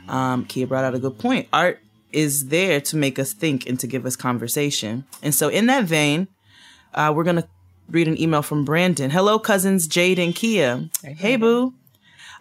um, 0.07 0.45
Kia 0.45 0.67
brought 0.67 0.83
out 0.83 0.93
a 0.93 0.99
good 0.99 1.17
point. 1.17 1.47
Art 1.51 1.79
is 2.11 2.47
there 2.47 2.81
to 2.81 2.97
make 2.97 3.19
us 3.19 3.33
think 3.33 3.67
and 3.67 3.79
to 3.79 3.87
give 3.87 4.05
us 4.05 4.15
conversation. 4.15 5.05
And 5.21 5.33
so, 5.35 5.47
in 5.49 5.67
that 5.67 5.83
vein, 5.85 6.27
uh, 6.93 7.13
we're 7.15 7.23
going 7.23 7.35
to 7.37 7.47
read 7.89 8.07
an 8.07 8.19
email 8.19 8.41
from 8.41 8.65
Brandon. 8.65 9.09
Hello, 9.09 9.39
cousins 9.39 9.87
Jade 9.87 10.19
and 10.19 10.33
Kia. 10.35 10.89
Hey, 11.03 11.35
boo. 11.35 11.73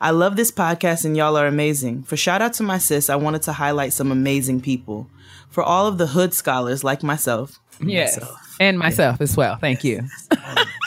I 0.00 0.10
love 0.10 0.36
this 0.36 0.52
podcast 0.52 1.04
and 1.04 1.16
y'all 1.16 1.36
are 1.36 1.46
amazing. 1.46 2.04
For 2.04 2.16
shout 2.16 2.40
out 2.40 2.52
to 2.54 2.62
my 2.62 2.78
sis, 2.78 3.10
I 3.10 3.16
wanted 3.16 3.42
to 3.42 3.52
highlight 3.52 3.92
some 3.92 4.12
amazing 4.12 4.60
people. 4.60 5.08
For 5.50 5.62
all 5.64 5.86
of 5.88 5.98
the 5.98 6.06
hood 6.08 6.34
scholars 6.34 6.84
like 6.84 7.02
myself, 7.02 7.58
Yes. 7.80 8.16
myself, 8.16 8.56
And 8.60 8.78
myself 8.78 9.20
as 9.20 9.36
well. 9.36 9.56
Thank 9.56 9.82
you. 9.84 10.02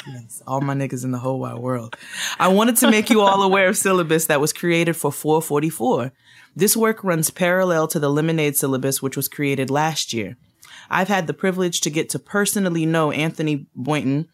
yes, 0.07 0.41
all 0.47 0.61
my 0.61 0.73
niggas 0.73 1.03
in 1.03 1.11
the 1.11 1.17
whole 1.19 1.39
wide 1.39 1.57
world. 1.59 1.97
I 2.39 2.47
wanted 2.49 2.77
to 2.77 2.89
make 2.91 3.09
you 3.09 3.21
all 3.21 3.43
aware 3.43 3.67
of 3.67 3.77
syllabus 3.77 4.25
that 4.27 4.39
was 4.39 4.53
created 4.53 4.93
for 4.95 5.11
444. 5.11 6.11
This 6.55 6.75
work 6.75 7.03
runs 7.03 7.29
parallel 7.29 7.87
to 7.87 7.99
the 7.99 8.09
Lemonade 8.09 8.57
syllabus, 8.57 9.01
which 9.01 9.15
was 9.15 9.27
created 9.27 9.69
last 9.69 10.13
year. 10.13 10.37
I've 10.89 11.07
had 11.07 11.27
the 11.27 11.33
privilege 11.33 11.81
to 11.81 11.89
get 11.89 12.09
to 12.09 12.19
personally 12.19 12.85
know 12.85 13.11
Anthony 13.11 13.67
Boynton. 13.75 14.27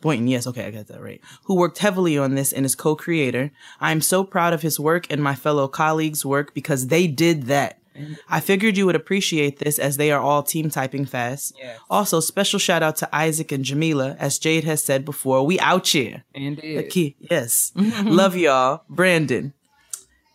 Boynton, 0.00 0.28
yes, 0.28 0.46
okay, 0.46 0.64
I 0.64 0.70
got 0.70 0.86
that 0.86 1.02
right. 1.02 1.20
Who 1.44 1.56
worked 1.56 1.78
heavily 1.78 2.16
on 2.16 2.34
this 2.34 2.52
and 2.52 2.64
is 2.64 2.74
co-creator. 2.74 3.50
I 3.80 3.92
am 3.92 4.00
so 4.00 4.24
proud 4.24 4.54
of 4.54 4.62
his 4.62 4.80
work 4.80 5.06
and 5.10 5.22
my 5.22 5.34
fellow 5.34 5.68
colleagues' 5.68 6.24
work 6.24 6.54
because 6.54 6.86
they 6.86 7.06
did 7.06 7.44
that. 7.44 7.80
I 8.28 8.40
figured 8.40 8.78
you 8.78 8.86
would 8.86 8.96
appreciate 8.96 9.58
this 9.58 9.78
as 9.78 9.96
they 9.96 10.10
are 10.10 10.20
all 10.20 10.42
team 10.42 10.70
typing 10.70 11.04
fast. 11.04 11.54
Yes. 11.58 11.78
Also, 11.90 12.20
special 12.20 12.58
shout 12.58 12.82
out 12.82 12.96
to 12.96 13.14
Isaac 13.14 13.52
and 13.52 13.64
Jamila. 13.64 14.16
As 14.18 14.38
Jade 14.38 14.64
has 14.64 14.82
said 14.82 15.04
before, 15.04 15.44
we 15.44 15.58
out 15.60 15.88
here. 15.88 16.24
Indeed. 16.32 16.88
Key, 16.88 17.16
yes. 17.18 17.72
Love 17.76 18.36
y'all. 18.36 18.84
Brandon. 18.88 19.52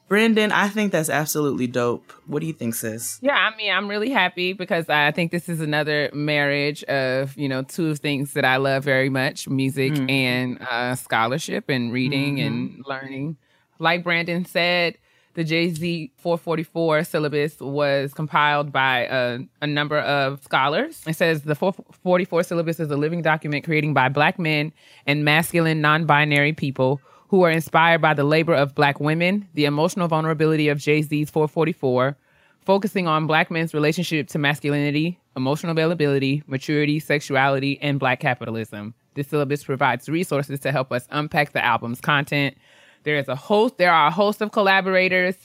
Brandon, 0.07 0.51
I 0.51 0.69
think 0.69 0.91
that's 0.91 1.09
absolutely 1.09 1.65
dope. 1.65 2.11
What 2.27 2.41
do 2.41 2.45
you 2.45 2.53
think, 2.53 2.75
sis? 2.75 3.17
Yeah, 3.21 3.35
I 3.35 3.55
mean, 3.55 3.71
I'm 3.71 3.87
really 3.87 4.11
happy 4.11 4.53
because 4.53 4.87
I 4.87 5.11
think 5.11 5.31
this 5.31 5.49
is 5.49 5.61
another 5.61 6.11
marriage 6.13 6.83
of, 6.83 7.35
you 7.35 7.49
know, 7.49 7.63
two 7.63 7.95
things 7.95 8.33
that 8.33 8.45
I 8.45 8.57
love 8.57 8.83
very 8.83 9.09
much 9.09 9.49
music 9.49 9.93
and 10.07 10.61
uh, 10.61 10.95
scholarship 10.95 11.69
and 11.69 11.91
reading 11.91 12.39
and 12.39 12.83
learning. 12.85 13.37
Like 13.79 14.03
Brandon 14.03 14.45
said, 14.45 14.97
the 15.33 15.43
Jay-Z 15.43 16.11
444 16.17 17.03
syllabus 17.03 17.59
was 17.59 18.13
compiled 18.13 18.71
by 18.71 19.05
a, 19.05 19.39
a, 19.61 19.67
number 19.67 19.99
of 19.99 20.41
scholars. 20.43 21.03
It 21.05 21.17
says 21.17 21.41
the 21.41 21.55
444 21.55 22.43
syllabus 22.43 22.79
is 22.79 22.89
a 22.89 22.95
living 22.95 23.21
document 23.21 23.65
created 23.65 23.93
by 23.93 24.07
Black 24.07 24.39
men 24.39 24.71
and 25.05 25.25
masculine 25.25 25.81
non 25.81 26.05
binary 26.05 26.53
people 26.53 27.01
who 27.35 27.43
are 27.43 27.51
inspired 27.51 28.01
by 28.01 28.13
the 28.13 28.23
labor 28.23 28.53
of 28.53 28.75
Black 28.75 28.99
women, 29.01 29.47
the 29.55 29.65
emotional 29.65 30.07
vulnerability 30.07 30.69
of 30.69 30.79
Jay 30.79 31.01
Z's 31.01 31.29
444, 31.29 32.15
focusing 32.61 33.07
on 33.07 33.27
Black 33.27 33.51
men's 33.51 33.73
relationship 33.73 34.29
to 34.29 34.37
masculinity, 34.37 35.19
emotional 35.35 35.73
availability, 35.73 36.43
maturity, 36.47 36.97
sexuality, 36.99 37.77
and 37.81 37.99
Black 37.99 38.21
capitalism. 38.21 38.93
This 39.15 39.27
syllabus 39.27 39.65
provides 39.65 40.07
resources 40.07 40.61
to 40.61 40.71
help 40.71 40.93
us 40.93 41.07
unpack 41.11 41.51
the 41.51 41.63
album's 41.63 41.99
content 41.99 42.55
there 43.03 43.17
is 43.17 43.27
a 43.27 43.35
host. 43.35 43.77
There 43.77 43.93
are 43.93 44.07
a 44.07 44.11
host 44.11 44.41
of 44.41 44.51
collaborators, 44.51 45.35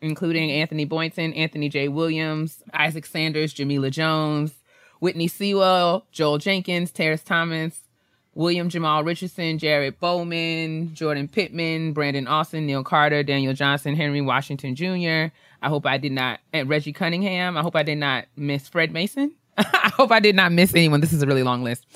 including 0.00 0.50
Anthony 0.50 0.84
Boynton, 0.84 1.32
Anthony 1.34 1.68
J. 1.68 1.88
Williams, 1.88 2.62
Isaac 2.72 3.06
Sanders, 3.06 3.52
Jamila 3.52 3.90
Jones, 3.90 4.54
Whitney 5.00 5.28
Sewell, 5.28 6.06
Joel 6.12 6.38
Jenkins, 6.38 6.90
Terrence 6.90 7.22
Thomas, 7.22 7.80
William 8.34 8.68
Jamal 8.68 9.04
Richardson, 9.04 9.58
Jared 9.58 10.00
Bowman, 10.00 10.94
Jordan 10.94 11.28
Pittman, 11.28 11.92
Brandon 11.92 12.26
Austin, 12.26 12.66
Neil 12.66 12.82
Carter, 12.82 13.22
Daniel 13.22 13.54
Johnson, 13.54 13.94
Henry 13.94 14.20
Washington 14.20 14.74
Jr. 14.74 15.32
I 15.62 15.68
hope 15.68 15.86
I 15.86 15.98
did 15.98 16.12
not, 16.12 16.40
and 16.52 16.68
Reggie 16.68 16.92
Cunningham. 16.92 17.56
I 17.56 17.62
hope 17.62 17.76
I 17.76 17.82
did 17.82 17.98
not 17.98 18.26
miss 18.36 18.68
Fred 18.68 18.92
Mason. 18.92 19.32
I 19.56 19.92
hope 19.94 20.10
I 20.10 20.20
did 20.20 20.34
not 20.34 20.52
miss 20.52 20.74
anyone. 20.74 21.00
This 21.00 21.12
is 21.12 21.22
a 21.22 21.26
really 21.26 21.42
long 21.42 21.62
list. 21.62 21.86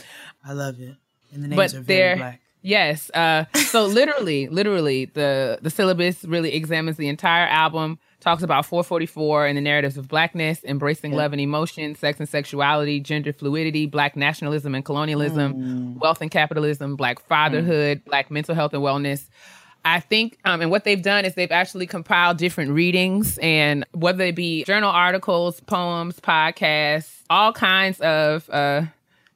I 0.44 0.52
love 0.52 0.80
it. 0.80 0.94
And 1.32 1.44
the 1.44 1.48
names 1.48 1.56
but 1.56 1.74
are 1.74 1.82
very 1.82 2.16
black. 2.16 2.40
Yes. 2.62 3.10
Uh, 3.10 3.44
so 3.54 3.86
literally, 3.86 4.48
literally, 4.48 5.06
the 5.06 5.58
the 5.62 5.70
syllabus 5.70 6.24
really 6.24 6.54
examines 6.54 6.96
the 6.96 7.08
entire 7.08 7.46
album. 7.46 7.98
Talks 8.20 8.42
about 8.42 8.66
444 8.66 9.46
and 9.46 9.56
the 9.56 9.60
narratives 9.60 9.96
of 9.96 10.08
blackness, 10.08 10.64
embracing 10.64 11.12
yeah. 11.12 11.18
love 11.18 11.32
and 11.32 11.40
emotion, 11.40 11.94
sex 11.94 12.18
and 12.18 12.28
sexuality, 12.28 12.98
gender 12.98 13.32
fluidity, 13.32 13.86
black 13.86 14.16
nationalism 14.16 14.74
and 14.74 14.84
colonialism, 14.84 15.54
mm. 15.54 16.00
wealth 16.00 16.20
and 16.20 16.30
capitalism, 16.30 16.96
black 16.96 17.20
fatherhood, 17.20 17.98
mm. 17.98 18.04
black 18.06 18.30
mental 18.30 18.54
health 18.54 18.74
and 18.74 18.82
wellness. 18.82 19.26
I 19.84 20.00
think, 20.00 20.38
um, 20.44 20.60
and 20.60 20.70
what 20.70 20.82
they've 20.82 21.00
done 21.00 21.24
is 21.24 21.34
they've 21.34 21.52
actually 21.52 21.86
compiled 21.86 22.36
different 22.38 22.72
readings, 22.72 23.38
and 23.38 23.86
whether 23.92 24.24
it 24.24 24.34
be 24.34 24.64
journal 24.64 24.90
articles, 24.90 25.60
poems, 25.60 26.18
podcasts, 26.18 27.22
all 27.30 27.52
kinds 27.52 28.00
of 28.00 28.50
uh, 28.50 28.82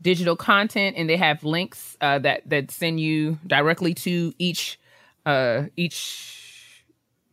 digital 0.03 0.35
content 0.37 0.97
and 0.97 1.09
they 1.09 1.17
have 1.17 1.45
links 1.45 1.97
uh, 2.01 2.19
that 2.19 2.43
that 2.49 2.71
send 2.71 3.01
you 3.01 3.39
directly 3.47 3.95
to 3.95 4.35
each 4.39 4.79
uh, 5.25 5.65
each 5.77 6.42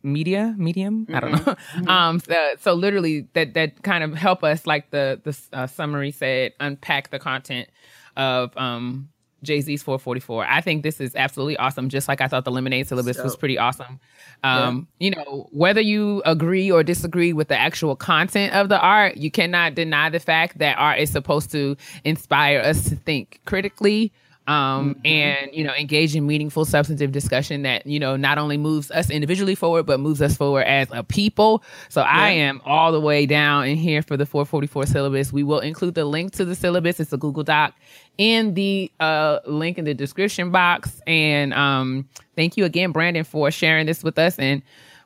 media 0.02 0.54
medium 0.56 1.06
mm-hmm. 1.06 1.16
i 1.16 1.20
don't 1.20 1.32
know 1.32 1.38
mm-hmm. 1.38 1.88
um 1.88 2.20
so, 2.20 2.54
so, 2.58 2.74
literally 2.74 3.26
that 3.34 3.54
that 3.54 3.82
kind 3.82 4.02
of 4.02 4.14
help 4.14 4.42
us 4.42 4.66
like 4.66 4.90
the 4.90 5.20
the 5.24 5.38
uh, 5.52 5.66
summary 5.66 6.10
said 6.10 6.52
unpack 6.60 7.10
the 7.10 7.18
content 7.18 7.68
of 8.16 8.56
um 8.56 9.08
Jay-Z's 9.42 9.82
444. 9.82 10.44
I 10.46 10.60
think 10.60 10.82
this 10.82 11.00
is 11.00 11.14
absolutely 11.16 11.56
awesome. 11.56 11.88
Just 11.88 12.08
like 12.08 12.20
I 12.20 12.28
thought 12.28 12.44
the 12.44 12.50
Lemonade 12.50 12.86
syllabus 12.86 13.16
so, 13.16 13.24
was 13.24 13.36
pretty 13.36 13.58
awesome. 13.58 14.00
Um, 14.44 14.88
yeah. 14.98 15.04
you 15.06 15.10
know, 15.12 15.48
whether 15.50 15.80
you 15.80 16.22
agree 16.26 16.70
or 16.70 16.82
disagree 16.82 17.32
with 17.32 17.48
the 17.48 17.58
actual 17.58 17.96
content 17.96 18.54
of 18.54 18.68
the 18.68 18.78
art, 18.78 19.16
you 19.16 19.30
cannot 19.30 19.74
deny 19.74 20.10
the 20.10 20.20
fact 20.20 20.58
that 20.58 20.78
art 20.78 20.98
is 20.98 21.10
supposed 21.10 21.50
to 21.52 21.76
inspire 22.04 22.60
us 22.60 22.88
to 22.88 22.96
think 22.96 23.40
critically, 23.46 24.12
um, 24.46 24.94
mm-hmm. 24.94 25.06
and 25.06 25.54
you 25.54 25.62
know 25.62 25.72
engage 25.74 26.16
in 26.16 26.26
meaningful 26.26 26.64
substantive 26.64 27.12
discussion 27.12 27.62
that 27.62 27.86
you 27.86 28.00
know 28.00 28.16
not 28.16 28.38
only 28.38 28.56
moves 28.56 28.90
us 28.90 29.10
individually 29.10 29.54
forward 29.54 29.86
but 29.86 30.00
moves 30.00 30.20
us 30.20 30.36
forward 30.36 30.62
as 30.62 30.88
a 30.90 31.02
people. 31.04 31.62
So 31.88 32.00
yeah. 32.00 32.10
i 32.10 32.30
am 32.30 32.60
all 32.64 32.92
the 32.92 33.00
way 33.00 33.26
down 33.26 33.66
in 33.66 33.76
here 33.76 34.02
for 34.02 34.16
the 34.16 34.26
444 34.26 34.86
syllabus. 34.86 35.32
We 35.32 35.42
will 35.42 35.60
include 35.60 35.94
the 35.94 36.04
link 36.04 36.32
to 36.32 36.44
the 36.44 36.54
syllabus. 36.54 37.00
It's 37.00 37.12
a 37.12 37.18
google 37.18 37.44
doc 37.44 37.74
in 38.18 38.54
the 38.54 38.90
uh, 39.00 39.40
link 39.46 39.78
in 39.78 39.84
the 39.84 39.94
description 39.94 40.50
box. 40.50 41.00
And 41.06 41.54
um, 41.54 42.08
thank 42.36 42.56
you 42.56 42.64
again 42.64 42.92
brandon 42.92 43.24
for 43.24 43.50
sharing 43.50 43.86
this 43.86 44.02
with 44.02 44.18
us. 44.18 44.38
And 44.38 44.62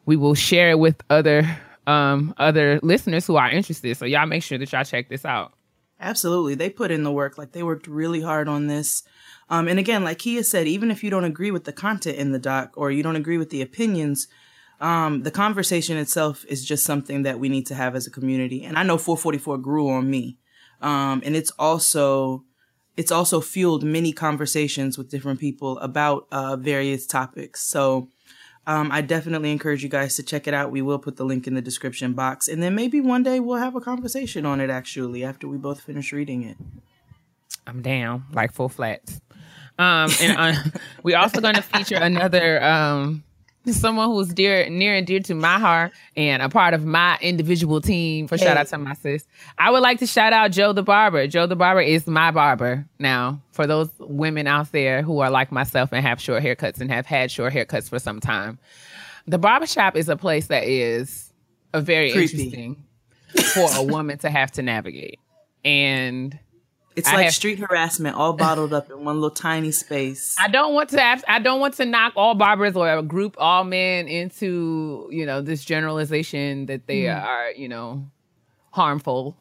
we 0.07 0.17
will 0.17 0.35
share 0.35 0.71
it 0.71 0.79
with 0.79 0.97
other 1.11 1.59
um, 1.87 2.35
other 2.39 2.81
listeners 2.83 3.27
who 3.27 3.37
are 3.37 3.51
interested. 3.51 3.97
So 3.97 4.07
y'all 4.07 4.27
make 4.27 4.43
sure 4.43 4.59
that 4.59 4.73
y'all 4.73 4.85
check 4.85 5.09
this 5.09 5.25
out. 5.25 5.53
Absolutely. 6.01 6.55
They 6.55 6.71
put 6.71 6.91
in 6.91 7.03
the 7.03 7.13
work. 7.13 7.39
Like 7.39 7.53
they 7.53 7.63
worked 7.63 7.87
really 7.87 8.21
hard 8.21 8.49
on 8.49 8.67
this 8.67 9.03
um, 9.49 9.69
and 9.69 9.79
again, 9.79 10.05
like 10.05 10.19
Kia 10.19 10.43
said, 10.43 10.67
even 10.67 10.91
if 10.91 11.05
you 11.05 11.11
don't 11.11 11.25
agree 11.25 11.51
with 11.51 11.65
the 11.65 11.73
content 11.73 12.17
in 12.17 12.33
the 12.33 12.39
doc 12.39 12.73
or 12.77 12.91
you 12.91 13.03
don't 13.03 13.17
agree 13.17 13.39
with 13.39 13.51
the 13.51 13.63
opinions, 13.63 14.27
um, 14.81 15.23
the 15.23 15.31
conversation 15.31 15.97
itself 15.97 16.45
is 16.49 16.65
just 16.65 16.85
something 16.85 17.23
that 17.23 17.39
we 17.39 17.49
need 17.49 17.67
to 17.67 17.75
have 17.75 17.95
as 17.95 18.07
a 18.07 18.11
community. 18.11 18.65
And 18.65 18.79
I 18.79 18.83
know 18.83 18.99
444 18.99 19.59
grew 19.59 19.91
on 19.91 20.11
me. 20.11 20.39
Um, 20.81 21.23
and 21.25 21.37
it's 21.37 21.51
also, 21.59 22.45
it's 22.97 23.13
also 23.13 23.41
fueled 23.41 23.85
many 23.85 24.13
conversations 24.13 24.99
with 24.99 25.11
different 25.11 25.41
people 25.41 25.79
about 25.79 26.27
uh, 26.33 26.57
various 26.57 27.07
topics. 27.07 27.63
So 27.63 28.09
um, 28.67 28.91
I 28.91 29.01
definitely 29.01 29.53
encourage 29.53 29.83
you 29.83 29.89
guys 29.89 30.17
to 30.17 30.23
check 30.23 30.47
it 30.47 30.55
out. 30.55 30.71
We 30.71 30.83
will 30.83 30.99
put 30.99 31.17
the 31.17 31.25
link 31.25 31.47
in 31.47 31.55
the 31.55 31.63
description 31.63 32.15
box. 32.15 32.49
And 32.49 32.63
then 32.63 32.75
maybe 32.75 33.01
one 33.01 33.23
day 33.23 33.41
we'll 33.41 33.59
have 33.59 33.77
a 33.77 33.81
conversation 33.81 34.47
on 34.47 34.61
it 34.61 34.71
actually 34.71 35.23
after 35.23 35.47
we 35.47 35.59
both 35.59 35.81
finish 35.81 36.13
reading 36.13 36.43
it. 36.43 36.57
I'm 37.67 37.83
down, 37.83 38.25
like 38.33 38.53
full 38.53 38.69
flats. 38.69 39.21
Um, 39.79 40.11
and 40.21 40.37
uh, 40.39 40.55
we're 41.03 41.19
also 41.19 41.41
going 41.41 41.57
to 41.57 41.63
feature 41.63 41.97
another 41.97 42.63
um, 42.63 43.25
someone 43.73 44.09
who's 44.09 44.29
dear, 44.29 44.69
near 44.69 44.95
and 44.95 45.07
dear 45.07 45.21
to 45.21 45.35
my 45.35 45.59
heart, 45.59 45.93
and 46.17 46.43
a 46.43 46.49
part 46.49 46.75
of 46.75 46.85
my 46.85 47.19
individual 47.21 47.81
team. 47.81 48.29
For 48.29 48.37
hey. 48.37 48.45
shout 48.45 48.57
out 48.57 48.67
to 48.69 48.79
my 48.79 48.95
sis, 48.95 49.27
I 49.59 49.71
would 49.71 49.83
like 49.83 49.99
to 50.01 50.07
shout 50.07 50.33
out 50.33 50.53
Joe 50.53 50.73
the 50.73 50.83
barber. 50.83 51.27
Joe 51.27 51.47
the 51.47 51.57
barber 51.57 51.81
is 51.81 52.07
my 52.07 52.31
barber 52.31 52.87
now. 52.99 53.41
For 53.53 53.67
those 53.67 53.89
women 53.99 54.47
out 54.47 54.73
there 54.73 55.03
who 55.03 55.21
are 55.21 55.31
like 55.31 55.51
myself 55.51 55.93
and 55.93 56.05
have 56.05 56.21
short 56.21 56.43
haircuts 56.43 56.81
and 56.81 56.91
have 56.91 57.07
had 57.07 57.31
short 57.31 57.53
haircuts 57.53 57.89
for 57.89 57.99
some 57.99 58.21
time, 58.21 58.59
the 59.27 59.39
barbershop 59.39 59.97
is 59.97 60.09
a 60.09 60.17
place 60.17 60.49
that 60.49 60.65
is 60.65 61.33
a 61.73 61.81
very 61.81 62.13
Creepy. 62.13 62.45
interesting 62.45 62.85
for 63.55 63.69
a 63.75 63.83
woman 63.83 64.19
to 64.19 64.31
have 64.31 64.53
to 64.53 64.63
navigate, 64.63 65.19
and 65.65 66.39
it's 66.97 67.09
I 67.09 67.17
like 67.17 67.25
have, 67.25 67.35
street 67.35 67.59
harassment, 67.59 68.17
all 68.17 68.35
bottled 68.35 68.73
up 68.73 68.91
in 68.91 69.05
one 69.05 69.17
little 69.17 69.35
tiny 69.35 69.73
space. 69.73 70.37
I 70.39 70.49
don't 70.49 70.75
want 70.75 70.91
to. 70.91 71.01
Have, 71.01 71.25
I 71.27 71.41
don't 71.41 71.61
want 71.61 71.75
to 71.75 71.85
knock 71.85 72.13
all 72.17 72.35
barbers 72.35 72.77
or 72.77 73.03
group 73.03 73.37
all 73.39 73.65
men 73.65 74.07
into 74.07 75.09
you 75.11 75.27
know 75.27 75.41
this 75.41 75.65
generalization 75.65 76.67
that 76.67 76.87
they 76.87 77.03
mm. 77.03 77.25
are 77.25 77.51
you 77.53 77.69
know 77.69 78.07
harmful 78.71 79.37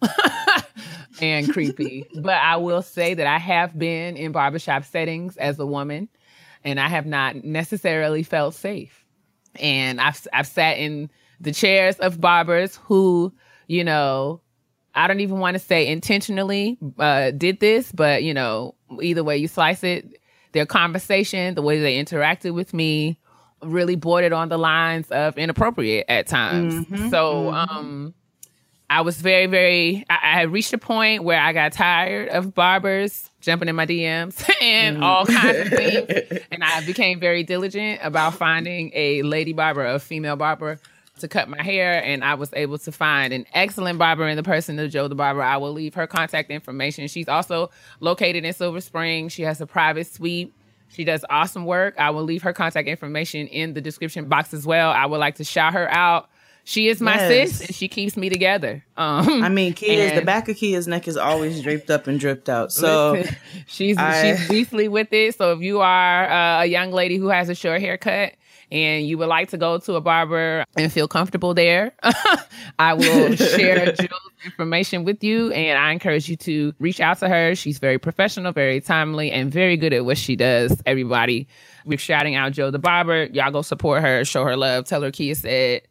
and 1.21 1.51
creepy. 1.51 2.07
But 2.15 2.35
I 2.35 2.57
will 2.57 2.81
say 2.81 3.13
that 3.13 3.27
I 3.27 3.37
have 3.37 3.77
been 3.77 4.17
in 4.17 4.31
barbershop 4.31 4.83
settings 4.85 5.37
as 5.37 5.59
a 5.59 5.65
woman, 5.65 6.09
and 6.63 6.79
I 6.79 6.87
have 6.87 7.05
not 7.05 7.43
necessarily 7.43 8.23
felt 8.23 8.55
safe. 8.55 9.05
And 9.55 10.01
I've 10.01 10.27
I've 10.33 10.47
sat 10.47 10.77
in 10.79 11.11
the 11.39 11.51
chairs 11.51 11.97
of 11.97 12.19
barbers 12.19 12.77
who 12.77 13.31
you 13.67 13.83
know 13.83 14.41
I 14.95 15.07
don't 15.07 15.21
even 15.21 15.39
want 15.39 15.55
to 15.55 15.59
say 15.59 15.87
intentionally 15.87 16.77
uh, 16.99 17.31
did 17.31 17.59
this, 17.59 17.91
but 17.91 18.23
you 18.23 18.33
know, 18.33 18.75
either 19.01 19.23
way 19.23 19.37
you 19.37 19.47
slice 19.47 19.83
it, 19.83 20.19
their 20.51 20.65
conversation, 20.65 21.55
the 21.55 21.61
way 21.61 21.79
they 21.79 22.01
interacted 22.01 22.53
with 22.53 22.73
me, 22.73 23.19
really 23.63 23.95
bordered 23.95 24.33
on 24.33 24.49
the 24.49 24.57
lines 24.57 25.09
of 25.09 25.37
inappropriate 25.37 26.05
at 26.09 26.27
times. 26.27 26.73
Mm-hmm, 26.73 27.09
so, 27.09 27.45
mm-hmm. 27.45 27.77
um, 27.77 28.13
I 28.89 29.01
was 29.01 29.19
very, 29.19 29.47
very. 29.47 30.05
I, 30.09 30.13
I, 30.21 30.39
had 30.39 30.51
reached 30.51 30.71
a 30.73 30.77
point 30.77 31.23
where 31.23 31.39
I 31.39 31.51
got 31.53 31.71
tired 31.71 32.29
of 32.29 32.53
barbers 32.53 33.31
jumping 33.41 33.67
in 33.67 33.75
my 33.75 33.87
DMs 33.87 34.47
and 34.61 34.97
mm. 34.97 35.03
all 35.03 35.25
kinds 35.25 35.59
of 35.59 35.67
things, 35.69 36.41
and 36.51 36.63
I 36.63 36.85
became 36.85 37.19
very 37.19 37.41
diligent 37.43 38.01
about 38.03 38.35
finding 38.35 38.91
a 38.93 39.23
lady 39.23 39.53
barber, 39.53 39.85
a 39.85 39.97
female 39.97 40.35
barber 40.35 40.79
to 41.23 41.27
cut 41.27 41.49
my 41.49 41.61
hair, 41.61 42.03
and 42.03 42.23
I 42.23 42.35
was 42.35 42.51
able 42.53 42.77
to 42.77 42.91
find 42.91 43.33
an 43.33 43.45
excellent 43.53 43.97
barber 43.97 44.27
in 44.27 44.35
the 44.35 44.43
person 44.43 44.77
of 44.77 44.91
Joe 44.91 45.07
the 45.07 45.15
Barber. 45.15 45.41
I 45.41 45.57
will 45.57 45.71
leave 45.71 45.95
her 45.95 46.05
contact 46.05 46.51
information. 46.51 47.07
She's 47.07 47.27
also 47.27 47.71
located 47.99 48.45
in 48.45 48.53
Silver 48.53 48.81
Spring. 48.81 49.29
She 49.29 49.43
has 49.43 49.59
a 49.61 49.65
private 49.65 50.07
suite. 50.07 50.53
She 50.89 51.05
does 51.05 51.25
awesome 51.29 51.65
work. 51.65 51.95
I 51.97 52.11
will 52.11 52.23
leave 52.23 52.43
her 52.43 52.53
contact 52.53 52.87
information 52.87 53.47
in 53.47 53.73
the 53.73 53.81
description 53.81 54.25
box 54.25 54.53
as 54.53 54.65
well. 54.67 54.91
I 54.91 55.05
would 55.05 55.17
like 55.17 55.35
to 55.35 55.43
shout 55.43 55.73
her 55.73 55.89
out. 55.91 56.29
She 56.65 56.87
is 56.87 57.01
my 57.01 57.15
yes. 57.15 57.51
sis, 57.51 57.67
and 57.67 57.75
she 57.75 57.87
keeps 57.87 58.15
me 58.15 58.29
together. 58.29 58.85
Um, 58.95 59.43
I 59.43 59.49
mean, 59.49 59.73
Kia's 59.73 60.13
the 60.13 60.25
back 60.25 60.47
of 60.47 60.55
Kia's 60.55 60.87
neck 60.87 61.07
is 61.09 61.17
always 61.17 61.61
draped 61.61 61.89
up 61.89 62.07
and 62.07 62.19
dripped 62.19 62.47
out. 62.47 62.71
So 62.71 63.13
listen, 63.13 63.35
she's 63.67 63.97
I, 63.97 64.35
she's 64.35 64.47
beastly 64.47 64.87
with 64.87 65.11
it. 65.11 65.35
So 65.35 65.51
if 65.53 65.61
you 65.61 65.81
are 65.81 66.29
uh, 66.29 66.63
a 66.63 66.65
young 66.65 66.91
lady 66.91 67.17
who 67.17 67.27
has 67.27 67.49
a 67.49 67.55
short 67.55 67.81
haircut 67.81 68.33
and 68.71 69.05
you 69.07 69.17
would 69.17 69.27
like 69.27 69.49
to 69.49 69.57
go 69.57 69.77
to 69.77 69.95
a 69.95 70.01
barber 70.01 70.65
and 70.75 70.91
feel 70.91 71.07
comfortable 71.07 71.53
there, 71.53 71.93
I 72.79 72.93
will 72.93 73.35
share 73.35 73.91
Jill's 73.93 74.31
information 74.45 75.03
with 75.03 75.23
you. 75.23 75.51
And 75.51 75.77
I 75.77 75.91
encourage 75.91 76.29
you 76.29 76.35
to 76.37 76.73
reach 76.79 76.99
out 76.99 77.19
to 77.19 77.29
her. 77.29 77.55
She's 77.55 77.79
very 77.79 77.99
professional, 77.99 78.51
very 78.51 78.81
timely, 78.81 79.31
and 79.31 79.51
very 79.51 79.77
good 79.77 79.93
at 79.93 80.05
what 80.05 80.17
she 80.17 80.35
does. 80.35 80.81
Everybody, 80.85 81.47
we're 81.85 81.97
shouting 81.97 82.35
out 82.35 82.51
Joe 82.53 82.71
the 82.71 82.79
barber. 82.79 83.25
Y'all 83.25 83.51
go 83.51 83.61
support 83.61 84.01
her, 84.01 84.25
show 84.25 84.43
her 84.43 84.57
love, 84.57 84.85
tell 84.85 85.01
her 85.01 85.11
Kia 85.11 85.35
said 85.35 85.81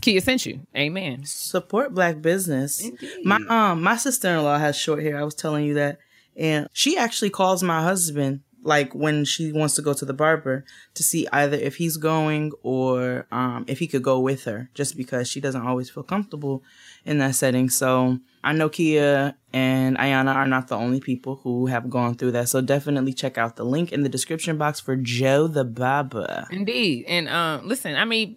Kia 0.00 0.20
sent 0.20 0.46
you. 0.46 0.60
Amen. 0.76 1.24
Support 1.24 1.94
black 1.94 2.22
business. 2.22 2.88
My 3.24 3.40
um 3.48 3.82
my 3.82 3.96
sister 3.96 4.28
in 4.28 4.42
law 4.42 4.58
has 4.58 4.76
short 4.76 5.02
hair. 5.02 5.18
I 5.18 5.24
was 5.24 5.34
telling 5.34 5.64
you 5.64 5.74
that. 5.74 5.98
And 6.36 6.68
she 6.72 6.96
actually 6.96 7.30
calls 7.30 7.62
my 7.62 7.82
husband 7.82 8.40
like 8.62 8.94
when 8.94 9.24
she 9.24 9.52
wants 9.52 9.74
to 9.74 9.82
go 9.82 9.92
to 9.92 10.04
the 10.04 10.12
barber 10.12 10.64
to 10.94 11.02
see 11.02 11.26
either 11.32 11.56
if 11.56 11.76
he's 11.76 11.96
going 11.96 12.52
or 12.62 13.26
um 13.32 13.64
if 13.66 13.78
he 13.78 13.86
could 13.86 14.02
go 14.02 14.20
with 14.20 14.44
her 14.44 14.70
just 14.74 14.96
because 14.96 15.28
she 15.28 15.40
doesn't 15.40 15.66
always 15.66 15.90
feel 15.90 16.02
comfortable 16.02 16.62
in 17.04 17.18
that 17.18 17.34
setting. 17.34 17.68
So 17.68 18.18
I 18.44 18.52
know 18.52 18.68
Kia 18.68 19.34
and 19.52 19.96
Ayana 19.98 20.34
are 20.34 20.46
not 20.46 20.68
the 20.68 20.76
only 20.76 21.00
people 21.00 21.36
who 21.42 21.66
have 21.66 21.90
gone 21.90 22.14
through 22.14 22.32
that. 22.32 22.48
So 22.48 22.60
definitely 22.60 23.12
check 23.12 23.38
out 23.38 23.56
the 23.56 23.64
link 23.64 23.92
in 23.92 24.02
the 24.02 24.08
description 24.08 24.58
box 24.58 24.80
for 24.80 24.96
Joe 24.96 25.46
the 25.46 25.64
Barber. 25.64 26.46
Indeed. 26.50 27.04
And 27.08 27.28
um, 27.28 27.68
listen, 27.68 27.96
I 27.96 28.04
mean, 28.04 28.36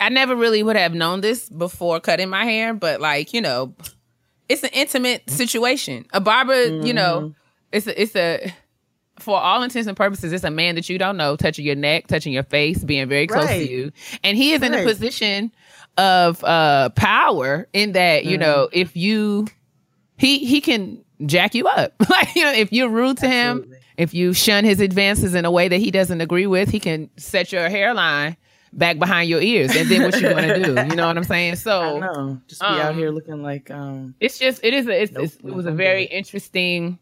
I 0.00 0.08
never 0.08 0.36
really 0.36 0.62
would 0.62 0.76
have 0.76 0.94
known 0.94 1.20
this 1.20 1.48
before 1.48 2.00
cutting 2.00 2.28
my 2.28 2.44
hair, 2.44 2.74
but 2.74 3.00
like, 3.00 3.32
you 3.32 3.40
know, 3.40 3.74
it's 4.48 4.62
an 4.62 4.70
intimate 4.72 5.28
situation. 5.30 6.04
A 6.12 6.20
barber, 6.20 6.66
you 6.84 6.92
know, 6.92 7.34
it's 7.72 7.86
a, 7.86 8.00
it's 8.00 8.14
a, 8.14 8.52
for 9.18 9.40
all 9.40 9.62
intents 9.62 9.86
and 9.88 9.96
purposes, 9.96 10.32
it's 10.32 10.44
a 10.44 10.50
man 10.50 10.74
that 10.74 10.88
you 10.88 10.98
don't 10.98 11.16
know 11.16 11.36
touching 11.36 11.64
your 11.64 11.76
neck, 11.76 12.06
touching 12.08 12.32
your 12.32 12.42
face, 12.42 12.82
being 12.82 13.08
very 13.08 13.26
close 13.26 13.46
Right. 13.46 13.58
to 13.66 13.70
you. 13.72 13.92
And 14.22 14.36
he 14.36 14.52
is 14.52 14.62
in 14.62 14.74
a 14.74 14.82
position 14.84 15.52
of 15.96 16.42
uh 16.42 16.88
power 16.90 17.68
in 17.72 17.92
that, 17.92 18.24
you 18.24 18.36
know, 18.38 18.68
if 18.72 18.96
you 18.96 19.46
he 20.16 20.38
he 20.44 20.60
can 20.60 21.04
jack 21.26 21.54
you 21.54 21.66
up. 21.68 21.94
like, 22.10 22.34
you 22.34 22.42
know, 22.42 22.52
if 22.52 22.72
you're 22.72 22.88
rude 22.88 23.18
to 23.18 23.28
him, 23.28 23.72
if 23.96 24.12
you 24.14 24.32
shun 24.32 24.64
his 24.64 24.80
advances 24.80 25.34
in 25.34 25.44
a 25.44 25.50
way 25.50 25.68
that 25.68 25.78
he 25.78 25.90
doesn't 25.92 26.20
agree 26.20 26.46
with, 26.48 26.68
he 26.70 26.80
can 26.80 27.08
set 27.16 27.52
your 27.52 27.68
hairline 27.68 28.36
back 28.72 28.98
behind 28.98 29.30
your 29.30 29.40
ears. 29.40 29.76
And 29.76 29.88
then 29.88 30.02
what 30.02 30.20
you 30.20 30.28
gonna 30.28 30.56
do? 30.56 30.72
You 30.90 30.96
know 30.96 31.06
what 31.06 31.16
I'm 31.16 31.22
saying? 31.22 31.52
I 31.52 31.54
So 31.54 31.98
know. 32.00 32.40
Just 32.48 32.60
be 32.60 32.66
out 32.66 32.90
Um, 32.90 32.96
here 32.98 33.10
looking 33.10 33.40
like 33.44 33.70
um 33.70 34.16
it's 34.18 34.36
just 34.40 34.64
it 34.64 34.74
is 34.74 34.88
a, 34.88 35.02
it's, 35.02 35.12
Nope, 35.12 35.24
it's, 35.24 35.36
it 35.36 35.54
was 35.54 35.66
a 35.66 35.70
very 35.72 36.02
interesting 36.04 36.98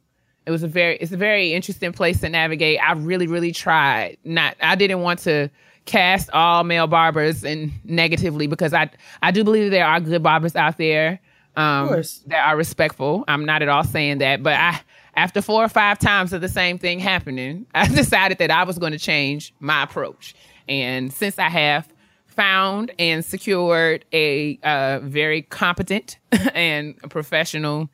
it 0.46 0.50
was 0.50 0.62
a 0.62 0.68
very 0.68 0.96
it's 0.96 1.12
a 1.12 1.16
very 1.16 1.52
interesting 1.52 1.92
place 1.92 2.20
to 2.20 2.28
navigate. 2.28 2.80
I 2.82 2.92
really 2.92 3.26
really 3.26 3.52
tried. 3.52 4.18
Not 4.24 4.56
i 4.60 4.74
didn't 4.74 5.00
want 5.00 5.20
to 5.20 5.50
cast 5.84 6.30
all 6.30 6.64
male 6.64 6.86
barbers 6.86 7.44
and 7.44 7.72
negatively 7.84 8.46
because 8.46 8.72
i 8.72 8.88
i 9.20 9.30
do 9.32 9.42
believe 9.42 9.70
there 9.72 9.86
are 9.86 9.98
good 9.98 10.22
barbers 10.22 10.54
out 10.54 10.78
there 10.78 11.20
um 11.56 11.88
course. 11.88 12.22
that 12.26 12.46
are 12.46 12.56
respectful. 12.56 13.24
I'm 13.26 13.44
not 13.44 13.62
at 13.62 13.68
all 13.68 13.84
saying 13.84 14.18
that 14.18 14.42
but 14.42 14.54
i 14.54 14.80
after 15.14 15.42
four 15.42 15.64
or 15.64 15.68
five 15.68 15.98
times 15.98 16.32
of 16.32 16.40
the 16.40 16.48
same 16.48 16.78
thing 16.78 16.98
happening 16.98 17.66
i 17.74 17.88
decided 17.88 18.38
that 18.38 18.50
i 18.50 18.64
was 18.64 18.78
going 18.78 18.92
to 18.92 18.98
change 18.98 19.54
my 19.60 19.82
approach. 19.82 20.34
And 20.68 21.12
since 21.12 21.38
i 21.38 21.48
have 21.48 21.88
found 22.26 22.92
and 22.98 23.24
secured 23.24 24.04
a 24.12 24.58
uh, 24.62 25.00
very 25.00 25.42
competent 25.42 26.18
and 26.54 26.96
professional 27.10 27.90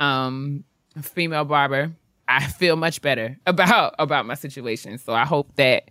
um, 0.00 0.64
female 1.00 1.44
barber, 1.44 1.92
I 2.28 2.46
feel 2.58 2.76
much 2.76 3.00
better 3.02 3.38
about 3.46 3.94
about 3.98 4.26
my 4.26 4.34
situation. 4.34 4.98
So 4.98 5.12
I 5.12 5.24
hope 5.24 5.54
that, 5.56 5.90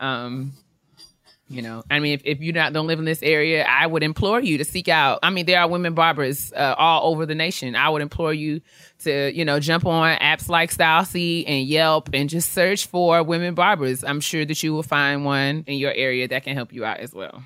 um, 0.00 0.52
you 1.48 1.62
know, 1.62 1.84
I 1.90 2.00
mean, 2.00 2.14
if, 2.14 2.22
if 2.24 2.40
you 2.40 2.52
not 2.52 2.72
don't 2.72 2.86
live 2.86 2.98
in 2.98 3.04
this 3.04 3.22
area, 3.22 3.64
I 3.64 3.86
would 3.86 4.02
implore 4.02 4.40
you 4.40 4.58
to 4.58 4.64
seek 4.64 4.88
out. 4.88 5.20
I 5.22 5.30
mean, 5.30 5.46
there 5.46 5.60
are 5.60 5.68
women 5.68 5.94
barbers 5.94 6.52
uh, 6.52 6.74
all 6.76 7.12
over 7.12 7.24
the 7.24 7.36
nation. 7.36 7.76
I 7.76 7.88
would 7.88 8.02
implore 8.02 8.34
you 8.34 8.60
to, 9.00 9.32
you 9.32 9.44
know, 9.44 9.60
jump 9.60 9.86
on 9.86 10.18
apps 10.18 10.48
like 10.48 10.74
StyleSeat 10.74 11.44
and 11.46 11.66
Yelp 11.66 12.10
and 12.12 12.28
just 12.28 12.52
search 12.52 12.86
for 12.86 13.22
women 13.22 13.54
barbers. 13.54 14.02
I'm 14.02 14.20
sure 14.20 14.44
that 14.44 14.60
you 14.62 14.72
will 14.72 14.82
find 14.82 15.24
one 15.24 15.62
in 15.68 15.78
your 15.78 15.92
area 15.92 16.26
that 16.28 16.42
can 16.42 16.56
help 16.56 16.72
you 16.72 16.84
out 16.84 16.98
as 16.98 17.12
well. 17.14 17.42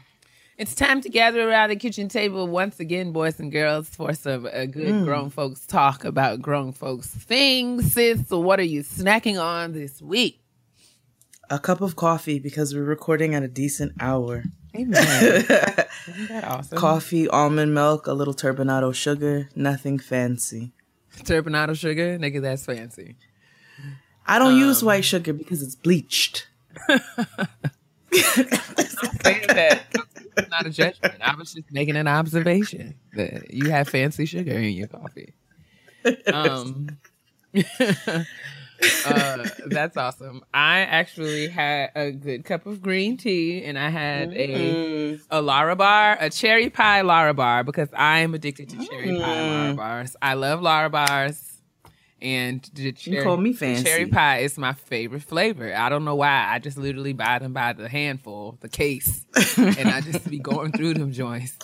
It's 0.60 0.74
time 0.74 1.00
to 1.00 1.08
gather 1.08 1.48
around 1.48 1.70
the 1.70 1.76
kitchen 1.76 2.10
table 2.10 2.46
once 2.46 2.80
again, 2.80 3.12
boys 3.12 3.40
and 3.40 3.50
girls, 3.50 3.88
for 3.88 4.12
some 4.12 4.44
uh, 4.44 4.66
good 4.66 5.06
grown 5.06 5.30
folks 5.30 5.64
talk 5.64 6.04
about 6.04 6.42
grown 6.42 6.72
folks 6.72 7.06
things. 7.06 7.94
Sis, 7.94 8.28
so 8.28 8.40
what 8.40 8.60
are 8.60 8.64
you 8.64 8.82
snacking 8.82 9.42
on 9.42 9.72
this 9.72 10.02
week? 10.02 10.38
a 11.48 11.58
cup 11.58 11.80
of 11.80 11.96
coffee 11.96 12.38
because 12.38 12.74
we're 12.74 12.84
recording 12.84 13.34
at 13.34 13.42
a 13.42 13.48
decent 13.48 13.92
hour. 14.00 14.44
Amen. 14.76 15.00
Isn't 15.48 16.28
that 16.28 16.44
awesome? 16.44 16.76
Coffee, 16.76 17.26
almond 17.26 17.72
milk, 17.72 18.06
a 18.06 18.12
little 18.12 18.34
turbinado 18.34 18.94
sugar, 18.94 19.48
nothing 19.56 19.98
fancy. 19.98 20.72
Turbinado 21.22 21.74
sugar, 21.74 22.18
nigga, 22.18 22.42
that's 22.42 22.66
fancy. 22.66 23.16
I 24.26 24.38
don't 24.38 24.58
use 24.58 24.84
white 24.84 25.06
sugar 25.06 25.32
because 25.32 25.62
it's 25.62 25.74
bleached. 25.74 26.48
I'm 28.12 28.86
saying 29.24 29.46
that 29.48 29.82
it's 30.36 30.50
not 30.50 30.66
a 30.66 30.70
judgment. 30.70 31.14
I 31.20 31.34
was 31.36 31.54
just 31.54 31.70
making 31.72 31.96
an 31.96 32.08
observation 32.08 32.94
that 33.14 33.52
you 33.52 33.70
have 33.70 33.88
fancy 33.88 34.26
sugar 34.26 34.52
in 34.52 34.72
your 34.72 34.88
coffee. 34.88 35.34
Um, 36.32 36.98
uh, 39.06 39.48
that's 39.66 39.96
awesome. 39.96 40.42
I 40.54 40.80
actually 40.80 41.48
had 41.48 41.90
a 41.94 42.10
good 42.10 42.44
cup 42.44 42.66
of 42.66 42.82
green 42.82 43.16
tea, 43.16 43.64
and 43.64 43.78
I 43.78 43.90
had 43.90 44.32
a 44.32 45.18
a 45.30 45.42
Lara 45.42 45.76
bar, 45.76 46.16
a 46.20 46.30
cherry 46.30 46.70
pie 46.70 47.02
Lara 47.02 47.34
bar, 47.34 47.64
because 47.64 47.88
I 47.94 48.20
am 48.20 48.34
addicted 48.34 48.70
to 48.70 48.86
cherry 48.86 49.18
pie 49.18 49.50
Lara 49.50 49.74
bars. 49.74 50.16
I 50.22 50.34
love 50.34 50.62
Lara 50.62 50.90
bars. 50.90 51.49
And 52.22 52.62
the 52.74 52.92
cherry, 52.92 53.22
call 53.22 53.36
me 53.38 53.52
fancy. 53.54 53.84
Cherry 53.84 54.06
pie 54.06 54.38
is 54.40 54.58
my 54.58 54.74
favorite 54.74 55.22
flavor. 55.22 55.74
I 55.74 55.88
don't 55.88 56.04
know 56.04 56.16
why. 56.16 56.46
I 56.50 56.58
just 56.58 56.76
literally 56.76 57.14
buy 57.14 57.38
them 57.38 57.52
by 57.54 57.72
the 57.72 57.88
handful, 57.88 58.58
the 58.60 58.68
case, 58.68 59.24
and 59.56 59.88
I 59.88 60.00
just 60.02 60.28
be 60.28 60.38
going 60.38 60.72
through 60.72 60.94
them 60.94 61.12
joints. 61.12 61.56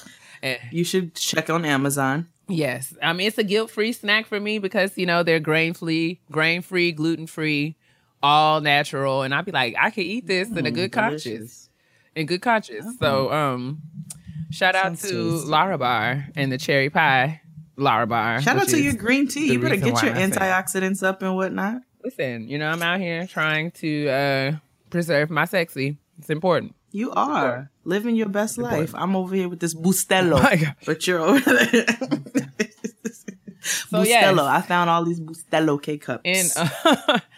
And 0.43 0.59
You 0.73 0.85
should 0.85 1.15
check 1.15 1.51
on 1.51 1.65
Amazon. 1.65 2.29
Yes, 2.49 2.95
I 3.03 3.13
mean 3.13 3.27
it's 3.27 3.39
a 3.39 3.45
guilt-free 3.45 3.93
snack 3.93 4.25
for 4.27 4.39
me 4.39 4.59
because 4.59 4.97
you 4.97 5.05
know 5.05 5.23
they're 5.25 5.41
grain-free, 5.41 6.21
grain-free, 6.31 6.93
gluten-free, 6.93 7.75
all 8.23 8.61
natural, 8.61 9.23
and 9.23 9.35
I'd 9.35 9.45
be 9.45 9.53
like, 9.53 9.75
I 9.79 9.91
could 9.91 10.05
eat 10.05 10.27
this 10.27 10.49
in 10.51 10.65
a 10.65 10.71
good 10.71 10.93
conscience, 10.93 11.25
Delicious. 11.25 11.69
in 12.15 12.27
good 12.27 12.43
conscience. 12.43 12.99
So, 13.01 13.33
um, 13.33 13.83
shout 14.51 14.75
out 14.77 14.85
Sounds 14.97 15.03
to 15.03 15.33
tasty. 15.33 15.49
Lara 15.49 15.77
Bar 15.77 16.29
and 16.37 16.53
the 16.53 16.57
cherry 16.59 16.89
pie 16.89 17.41
Lara 17.77 18.07
Bar. 18.07 18.41
Shout 18.43 18.57
out 18.57 18.69
to 18.69 18.81
your 18.81 18.95
green 18.95 19.29
tea. 19.29 19.53
You 19.53 19.61
better 19.61 19.77
get 19.77 20.03
your 20.03 20.15
antioxidants 20.15 21.03
up 21.03 21.23
and 21.23 21.37
whatnot. 21.37 21.83
Listen, 22.05 22.49
you 22.49 22.59
know 22.59 22.69
I'm 22.69 22.83
out 22.83 23.01
here 23.01 23.27
trying 23.27 23.71
to 23.73 24.09
uh 24.09 24.53
preserve 24.91 25.31
my 25.31 25.45
sexy. 25.45 25.99
It's 26.19 26.31
important. 26.31 26.75
You 26.93 27.13
are 27.13 27.71
living 27.85 28.17
your 28.17 28.29
best 28.29 28.57
life. 28.57 28.95
I'm 28.95 29.17
over 29.17 29.35
here 29.35 29.49
with 29.49 29.61
this 29.61 29.75
Bustelo, 29.75 30.41
gosh. 30.61 30.65
but 30.87 31.07
you're 31.07 31.21
over 31.21 31.39
there. 31.41 31.85
Bustelo. 33.91 34.07
yes. 34.07 34.39
I 34.39 34.61
found 34.63 34.89
all 34.89 35.05
these 35.05 35.21
Bustelo 35.21 35.83
K 35.83 35.99
cups. 35.99 36.23
And 36.25 36.51
uh, 36.57 37.19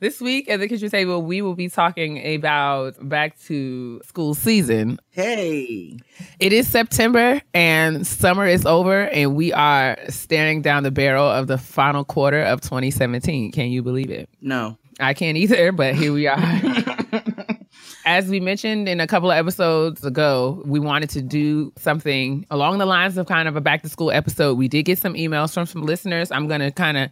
this 0.00 0.20
week 0.20 0.48
at 0.50 0.60
the 0.60 0.68
kitchen 0.68 0.90
table, 0.90 1.22
we 1.22 1.40
will 1.42 1.54
be 1.54 1.68
talking 1.68 2.34
about 2.34 2.96
back 3.08 3.38
to 3.44 4.00
school 4.04 4.34
season. 4.34 4.98
hey, 5.10 5.96
It 6.40 6.52
is 6.52 6.68
September 6.68 7.40
and 7.54 8.06
summer 8.06 8.46
is 8.46 8.66
over, 8.66 9.04
and 9.04 9.34
we 9.34 9.52
are 9.52 9.96
staring 10.08 10.62
down 10.62 10.82
the 10.82 10.90
barrel 10.90 11.26
of 11.28 11.46
the 11.46 11.58
final 11.58 12.04
quarter 12.04 12.42
of 12.42 12.60
2017. 12.60 13.52
Can 13.52 13.70
you 13.70 13.82
believe 13.82 14.10
it? 14.10 14.28
no. 14.40 14.76
I 15.00 15.12
can't 15.12 15.36
either, 15.36 15.72
but 15.72 15.96
here 15.96 16.12
we 16.12 16.28
are. 16.28 16.38
As 18.06 18.28
we 18.28 18.38
mentioned 18.38 18.88
in 18.88 19.00
a 19.00 19.08
couple 19.08 19.28
of 19.30 19.36
episodes 19.36 20.04
ago, 20.04 20.62
we 20.66 20.78
wanted 20.78 21.10
to 21.10 21.20
do 21.22 21.72
something 21.76 22.46
along 22.50 22.78
the 22.78 22.86
lines 22.86 23.18
of 23.18 23.26
kind 23.26 23.48
of 23.48 23.56
a 23.56 23.60
back 23.60 23.82
to 23.82 23.88
school 23.88 24.12
episode. 24.12 24.56
We 24.56 24.68
did 24.68 24.84
get 24.84 24.98
some 24.98 25.14
emails 25.14 25.52
from 25.52 25.66
some 25.66 25.82
listeners. 25.82 26.30
I'm 26.30 26.46
going 26.46 26.60
to 26.60 26.70
kind 26.70 26.96
of, 26.96 27.10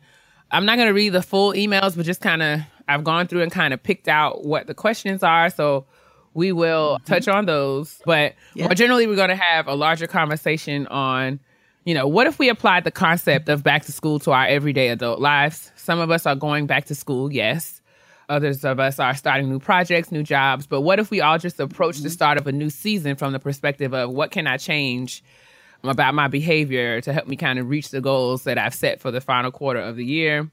I'm 0.53 0.67
not 0.67 0.77
going 0.77 0.89
to 0.89 0.95
read 0.95 1.11
the 1.11 1.23
full 1.23 1.53
emails, 1.55 1.97
but 1.97 2.05
just 2.05 2.21
kind 2.21 2.43
of, 2.43 2.61
I've 2.87 3.05
gone 3.05 3.27
through 3.27 3.43
and 3.43 3.51
kind 3.51 3.73
of 3.73 3.83
picked 3.83 4.07
out 4.07 4.45
what 4.45 4.67
the 4.67 4.75
questions 4.75 5.23
are. 5.23 5.49
So 5.51 5.87
we 6.35 6.53
will 6.53 6.97
mm-hmm. 6.97 7.05
touch 7.05 7.27
on 7.27 7.47
those. 7.47 8.01
But 8.05 8.35
Yeah. 8.55 8.65
more 8.65 8.75
generally, 8.75 9.07
we're 9.07 9.17
going 9.17 9.31
to 9.31 9.37
have 9.37 9.67
a 9.67 9.75
larger 9.75 10.07
conversation 10.07 10.87
on, 10.89 11.41
you 11.85 11.95
know, 11.95 12.07
what 12.07 12.27
if 12.27 12.39
we 12.39 12.49
applied 12.49 12.85
the 12.85 12.91
concept 12.91 13.49
of 13.49 13.65
back 13.65 13.85
to 13.87 13.93
school 13.93 14.19
to 14.21 14.33
our 14.33 14.47
everyday 14.47 14.89
adult 14.89 15.21
lives? 15.21 15.73
Some 15.77 15.99
of 15.99 16.11
us 16.11 16.27
are 16.27 16.37
going 16.37 16.67
back 16.67 16.85
to 16.87 16.95
school, 16.95 17.33
yes. 17.33 17.81
Others 18.29 18.65
of 18.65 18.79
us 18.79 18.99
are 18.99 19.15
starting 19.15 19.51
new 19.51 19.59
projects, 19.59 20.13
new 20.13 20.23
jobs. 20.23 20.67
But 20.67 20.83
what 20.83 20.99
if 20.99 21.11
we 21.11 21.21
all 21.21 21.39
just 21.39 21.59
approach 21.61 21.97
the 21.97 22.09
mm-hmm. 22.09 22.13
start 22.13 22.39
of 22.39 22.47
a 22.47 22.53
new 22.53 22.71
season 22.71 23.17
from 23.17 23.33
the 23.33 23.41
perspective 23.41 23.93
of 23.95 24.11
what 24.11 24.31
can 24.31 24.47
I 24.47 24.59
change 24.59 25.25
about 25.85 26.15
my 26.15 26.29
behavior 26.29 27.01
to 27.01 27.13
help 27.13 27.27
me 27.27 27.37
kind 27.37 27.59
of 27.59 27.69
reach 27.69 27.91
the 27.91 28.01
goals 28.01 28.45
that 28.45 28.59
I've 28.59 28.75
set 28.75 29.01
for 29.01 29.11
the 29.11 29.21
final 29.21 29.51
quarter 29.51 29.81
of 29.81 29.97
the 29.97 30.05
year? 30.05 30.51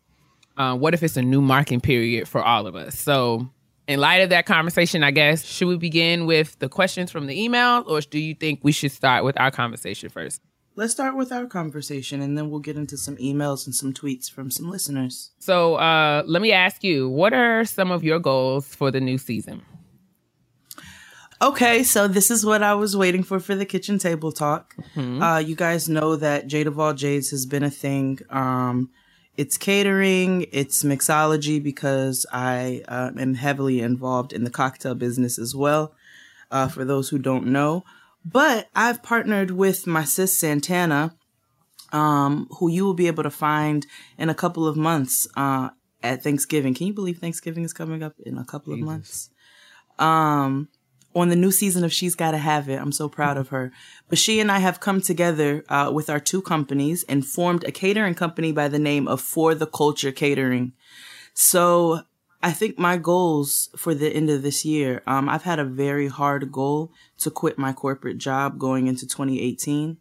Uh, 0.58 0.76
what 0.76 0.94
if 0.94 1.04
it's 1.04 1.18
a 1.18 1.22
new 1.22 1.42
marking 1.42 1.80
period 1.80 2.28
for 2.28 2.44
all 2.44 2.68
of 2.68 2.76
us? 2.76 2.98
So, 2.98 3.50
in 3.88 4.00
light 4.00 4.18
of 4.18 4.30
that 4.30 4.46
conversation, 4.46 5.04
I 5.04 5.12
guess, 5.12 5.44
should 5.46 5.68
we 5.68 5.78
begin 5.78 6.26
with 6.26 6.60
the 6.60 6.70
questions 6.70 7.10
from 7.12 7.26
the 7.26 7.42
email 7.42 7.84
or 7.88 8.02
do 8.02 8.20
you 8.20 8.36
think 8.36 8.60
we 8.62 8.72
should 8.72 8.92
start 8.92 9.24
with 9.24 9.39
our 9.39 9.52
conversation 9.52 10.10
first? 10.10 10.42
Let's 10.76 10.94
start 10.94 11.15
with 11.18 11.32
our 11.32 11.46
conversation 11.46 12.22
and 12.22 12.38
then 12.38 12.50
we'll 12.50 12.60
get 12.60 12.78
into 12.78 12.98
some 12.98 13.18
emails 13.18 13.65
and 13.65 13.74
some 13.74 13.94
tweets 13.94 14.30
from 14.30 14.52
some 14.52 14.70
listeners. 14.70 15.32
So, 15.39 15.76
uh, 15.76 16.24
let 16.26 16.42
me 16.42 16.52
ask 16.52 16.84
you, 16.84 17.10
what 17.10 17.34
are 17.34 17.65
some 17.65 17.92
of 17.92 18.04
your 18.04 18.20
goals 18.20 18.76
for 18.76 18.92
the 18.92 19.02
new 19.02 19.18
season? 19.18 19.62
Okay, 21.41 21.84
so 21.84 22.08
this 22.08 22.30
is 22.30 22.45
what 22.45 22.62
I 22.62 22.73
was 22.73 22.97
waiting 22.97 23.23
for 23.23 23.39
for 23.39 23.56
the 23.56 23.65
kitchen 23.65 23.97
table 23.97 24.32
talk. 24.34 24.75
Mm-hmm. 24.95 25.21
Uh, 25.21 25.39
you 25.39 25.56
guys 25.56 25.88
know 25.88 26.17
that 26.17 26.47
Jade 26.47 26.67
of 26.67 26.78
All 26.78 26.93
Jades 26.93 27.32
has 27.32 27.45
been 27.45 27.63
a 27.63 27.69
thing. 27.69 28.19
Um, 28.30 28.89
it's 29.38 29.58
catering, 29.58 30.47
it's 30.52 30.84
mixology 30.84 31.63
because 31.63 32.25
I 32.34 32.84
uh, 32.89 33.12
am 33.17 33.36
heavily 33.36 33.80
involved 33.80 34.34
in 34.34 34.43
the 34.43 34.49
cocktail 34.49 34.95
business 34.95 35.39
as 35.39 35.56
well. 35.56 35.93
Uh, 36.52 36.67
for 36.67 36.84
those 36.84 37.10
who 37.10 37.19
don't 37.19 37.45
know, 37.45 37.84
but 38.25 38.69
I've 38.75 39.04
partnered 39.04 39.52
with 39.52 39.86
my 39.86 40.04
sis 40.04 40.36
Santana, 40.36 41.15
um, 41.93 42.47
who 42.58 42.71
you 42.71 42.84
will 42.84 42.95
be 42.95 43.06
able 43.06 43.21
to 43.21 43.30
find 43.30 43.86
in 44.17 44.30
a 44.30 44.34
couple 44.34 44.67
of 44.67 44.75
months 44.75 45.28
uh, 45.38 45.69
at 46.02 46.23
Thanksgiving. 46.23 46.73
Can 46.73 46.88
you 46.88 46.93
believe 46.93 47.19
Thanksgiving 47.19 47.63
is 47.63 47.71
coming 47.71 48.02
up 48.02 48.15
in 48.25 48.39
a 48.39 48.43
couple 48.43 48.73
of 48.73 48.80
months? 48.80 49.30
Um, 49.99 50.69
on 51.15 51.30
the 51.30 51.36
new 51.36 51.52
season 51.52 51.84
of 51.84 51.91
She's 51.91 52.15
Gotta 52.15 52.38
Have 52.38 52.69
It. 52.69 52.80
I'm 52.80 52.91
so 52.91 53.10
proud 53.10 53.38
of 53.38 53.50
her. 53.50 53.72
But 54.08 54.17
she 54.17 54.39
and 54.39 54.52
I 54.52 54.60
have 54.60 54.80
come 54.80 55.02
together 55.02 55.63
uh, 55.69 55.91
with 55.93 56.10
our 56.10 56.19
two 56.19 56.41
companies 56.41 57.04
and 57.04 57.26
formed 57.26 57.63
a 57.63 57.72
catering 57.72 58.15
company 58.15 58.52
by 58.52 58.67
the 58.67 58.80
name 58.80 59.08
of 59.08 59.22
For 59.22 59.56
the 59.56 59.67
Culture 59.67 60.12
Catering. 60.12 60.74
So 61.34 62.02
I 62.41 62.52
think 62.52 62.78
my 62.78 62.98
goals 62.98 63.69
for 63.76 63.93
the 63.93 64.10
end 64.10 64.30
of 64.30 64.43
this 64.43 64.63
year, 64.63 65.02
um, 65.08 65.28
I've 65.28 65.43
had 65.43 65.60
a 65.60 65.65
very 65.65 66.08
hard 66.08 66.52
goal 66.52 66.91
to 67.19 67.32
quit 67.32 67.58
my 67.58 67.74
corporate 67.74 68.17
job 68.17 68.60
going 68.60 68.88
into 68.88 69.08
2018. 69.08 69.98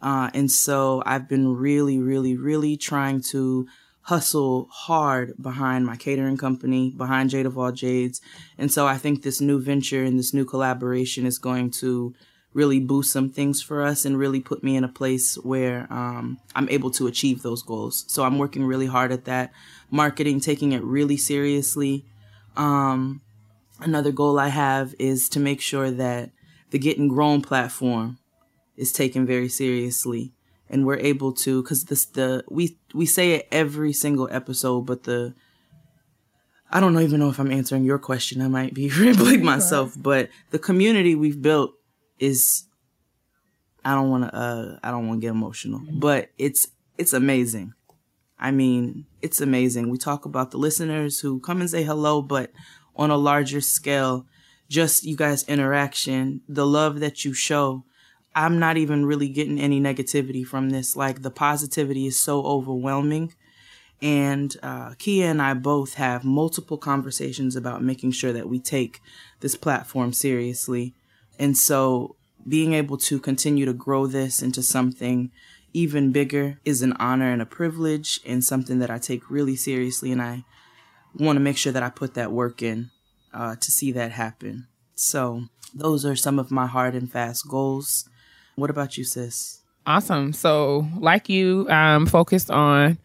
Uh, 0.00 0.30
and 0.32 0.50
so 0.50 1.02
I've 1.04 1.28
been 1.28 1.54
really, 1.54 1.98
really, 1.98 2.36
really 2.36 2.76
trying 2.76 3.20
to 3.30 3.66
hustle 4.06 4.68
hard 4.70 5.34
behind 5.42 5.84
my 5.84 5.96
catering 5.96 6.36
company, 6.36 6.94
behind 6.96 7.28
Jade 7.28 7.44
of 7.44 7.58
All 7.58 7.72
Jades. 7.72 8.20
And 8.56 8.70
so 8.70 8.86
I 8.86 8.98
think 8.98 9.22
this 9.22 9.40
new 9.40 9.60
venture 9.60 10.04
and 10.04 10.16
this 10.16 10.32
new 10.32 10.44
collaboration 10.44 11.26
is 11.26 11.38
going 11.38 11.72
to 11.82 12.14
really 12.52 12.78
boost 12.78 13.12
some 13.12 13.28
things 13.28 13.60
for 13.60 13.82
us 13.82 14.04
and 14.04 14.16
really 14.16 14.38
put 14.38 14.62
me 14.62 14.76
in 14.76 14.84
a 14.84 14.88
place 14.88 15.34
where 15.38 15.92
um, 15.92 16.38
I'm 16.54 16.68
able 16.68 16.92
to 16.92 17.08
achieve 17.08 17.42
those 17.42 17.64
goals. 17.64 18.04
So 18.06 18.22
I'm 18.22 18.38
working 18.38 18.64
really 18.64 18.86
hard 18.86 19.10
at 19.10 19.24
that. 19.24 19.50
Marketing, 19.90 20.38
taking 20.38 20.70
it 20.70 20.84
really 20.84 21.16
seriously. 21.16 22.04
Um, 22.56 23.22
another 23.80 24.12
goal 24.12 24.38
I 24.38 24.48
have 24.48 24.94
is 25.00 25.28
to 25.30 25.40
make 25.40 25.60
sure 25.60 25.90
that 25.90 26.30
the 26.70 26.78
Getting 26.78 27.08
Grown 27.08 27.42
platform 27.42 28.18
is 28.76 28.92
taken 28.92 29.26
very 29.26 29.48
seriously 29.48 30.35
and 30.68 30.86
we're 30.86 30.98
able 30.98 31.32
to 31.32 31.62
because 31.62 31.84
this 31.84 32.04
the 32.06 32.44
we 32.48 32.76
we 32.94 33.06
say 33.06 33.32
it 33.32 33.48
every 33.52 33.92
single 33.92 34.28
episode 34.30 34.82
but 34.82 35.04
the 35.04 35.34
i 36.70 36.80
don't 36.80 36.98
even 37.00 37.20
know 37.20 37.28
if 37.28 37.38
i'm 37.38 37.50
answering 37.52 37.84
your 37.84 37.98
question. 37.98 38.42
I 38.42 38.48
might 38.48 38.74
be 38.74 38.90
rambling 39.00 39.44
myself 39.44 39.94
but 39.96 40.28
the 40.50 40.58
community 40.58 41.14
we've 41.14 41.40
built 41.40 41.72
is 42.18 42.64
i 43.84 43.94
don't 43.94 44.10
want 44.10 44.24
to 44.24 44.34
uh 44.34 44.78
i 44.82 44.90
don't 44.90 45.06
want 45.06 45.20
to 45.20 45.24
get 45.26 45.30
emotional 45.30 45.82
but 45.92 46.30
it's 46.38 46.68
it's 46.98 47.12
amazing. 47.12 47.74
I 48.38 48.50
mean 48.50 49.06
it's 49.22 49.40
amazing. 49.40 49.90
We 49.90 49.98
talk 49.98 50.24
about 50.24 50.50
the 50.50 50.58
listeners 50.58 51.20
who 51.20 51.40
come 51.40 51.60
and 51.60 51.70
say 51.70 51.82
hello 51.82 52.22
but 52.22 52.52
on 52.96 53.10
a 53.10 53.16
larger 53.16 53.60
scale 53.60 54.26
just 54.68 55.04
you 55.04 55.16
guys 55.16 55.44
interaction 55.44 56.40
the 56.48 56.66
love 56.66 57.00
that 57.00 57.24
you 57.24 57.32
show 57.32 57.84
I'm 58.36 58.58
not 58.58 58.76
even 58.76 59.06
really 59.06 59.30
getting 59.30 59.58
any 59.58 59.80
negativity 59.80 60.46
from 60.46 60.68
this. 60.68 60.94
Like 60.94 61.22
the 61.22 61.30
positivity 61.30 62.06
is 62.06 62.20
so 62.20 62.44
overwhelming. 62.44 63.34
And 64.02 64.54
uh, 64.62 64.92
Kia 64.98 65.30
and 65.30 65.40
I 65.40 65.54
both 65.54 65.94
have 65.94 66.22
multiple 66.22 66.76
conversations 66.76 67.56
about 67.56 67.82
making 67.82 68.10
sure 68.10 68.34
that 68.34 68.46
we 68.46 68.60
take 68.60 69.00
this 69.40 69.56
platform 69.56 70.12
seriously. 70.12 70.92
And 71.38 71.56
so 71.56 72.16
being 72.46 72.74
able 72.74 72.98
to 72.98 73.18
continue 73.18 73.64
to 73.64 73.72
grow 73.72 74.06
this 74.06 74.42
into 74.42 74.62
something 74.62 75.30
even 75.72 76.12
bigger 76.12 76.58
is 76.64 76.82
an 76.82 76.92
honor 76.98 77.32
and 77.32 77.40
a 77.40 77.46
privilege 77.46 78.20
and 78.26 78.44
something 78.44 78.80
that 78.80 78.90
I 78.90 78.98
take 78.98 79.30
really 79.30 79.56
seriously. 79.56 80.12
And 80.12 80.20
I 80.20 80.44
want 81.14 81.36
to 81.36 81.40
make 81.40 81.56
sure 81.56 81.72
that 81.72 81.82
I 81.82 81.88
put 81.88 82.12
that 82.14 82.32
work 82.32 82.62
in 82.62 82.90
uh, 83.32 83.56
to 83.56 83.70
see 83.72 83.92
that 83.92 84.12
happen. 84.12 84.68
So 84.94 85.44
those 85.74 86.04
are 86.04 86.16
some 86.16 86.38
of 86.38 86.50
my 86.50 86.66
hard 86.66 86.94
and 86.94 87.10
fast 87.10 87.48
goals. 87.48 88.08
What 88.56 88.70
about 88.70 88.96
you, 88.96 89.04
sis? 89.04 89.60
Awesome. 89.84 90.32
So, 90.32 90.88
like 90.96 91.28
you, 91.28 91.68
I'm 91.68 92.06
focused 92.06 92.50
on 92.50 92.96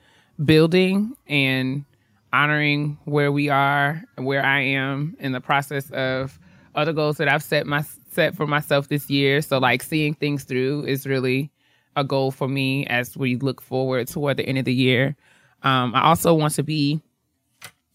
building 0.44 1.14
and 1.28 1.84
honoring 2.32 2.98
where 3.04 3.34
we 3.34 3.50
are, 3.50 4.02
where 4.16 4.44
I 4.46 4.62
am 4.62 5.18
in 5.20 5.34
the 5.34 5.42
process 5.42 5.92
of 5.92 6.40
other 6.74 6.94
goals 6.94 7.18
that 7.18 7.28
I've 7.28 7.44
set 7.44 7.68
my 7.68 7.84
set 8.12 8.34
for 8.34 8.48
myself 8.48 8.88
this 8.88 9.10
year. 9.10 9.42
So, 9.42 9.58
like 9.58 9.84
seeing 9.84 10.14
things 10.14 10.46
through 10.46 10.86
is 10.86 11.06
really 11.06 11.52
a 11.98 12.06
goal 12.06 12.32
for 12.32 12.48
me 12.48 12.88
as 12.88 13.18
we 13.18 13.36
look 13.36 13.62
forward 13.62 14.08
toward 14.08 14.38
the 14.38 14.46
end 14.46 14.58
of 14.58 14.64
the 14.64 14.74
year. 14.74 15.18
Um, 15.64 15.94
I 15.94 16.04
also 16.04 16.34
want 16.34 16.54
to 16.54 16.64
be 16.64 17.02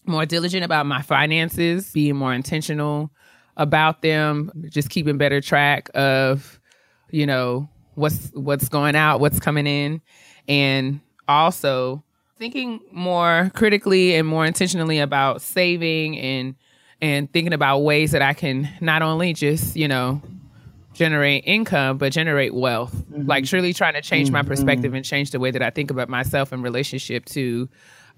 more 0.05 0.27
diligent 0.27 0.63
about 0.63 0.85
my 0.85 1.01
finances, 1.01 1.91
being 1.91 2.15
more 2.17 2.35
intentional 2.35 3.09
about 3.57 4.03
them, 4.03 4.51
just 4.69 4.91
keeping 4.91 5.17
better 5.17 5.41
track 5.41 5.89
of 5.95 6.59
you 7.11 7.25
know 7.25 7.69
what's 7.95 8.31
what's 8.33 8.69
going 8.69 8.95
out 8.95 9.19
what's 9.19 9.39
coming 9.39 9.65
in 9.65 10.01
and 10.47 10.99
also 11.27 12.03
thinking 12.37 12.79
more 12.91 13.51
critically 13.55 14.15
and 14.15 14.27
more 14.27 14.45
intentionally 14.45 14.99
about 14.99 15.41
saving 15.41 16.17
and 16.17 16.55
and 17.01 17.31
thinking 17.31 17.53
about 17.53 17.79
ways 17.79 18.11
that 18.11 18.21
I 18.21 18.33
can 18.33 18.69
not 18.81 19.01
only 19.01 19.33
just 19.33 19.75
you 19.75 19.87
know 19.87 20.21
generate 20.93 21.43
income 21.45 21.97
but 21.97 22.11
generate 22.11 22.53
wealth 22.53 22.95
mm-hmm. 22.95 23.27
like 23.27 23.45
truly 23.45 23.73
trying 23.73 23.93
to 23.93 24.01
change 24.01 24.27
mm-hmm. 24.27 24.33
my 24.33 24.43
perspective 24.43 24.93
and 24.93 25.05
change 25.05 25.31
the 25.31 25.39
way 25.39 25.51
that 25.51 25.61
I 25.61 25.69
think 25.69 25.91
about 25.91 26.09
myself 26.09 26.51
in 26.53 26.61
relationship 26.61 27.25
to 27.25 27.69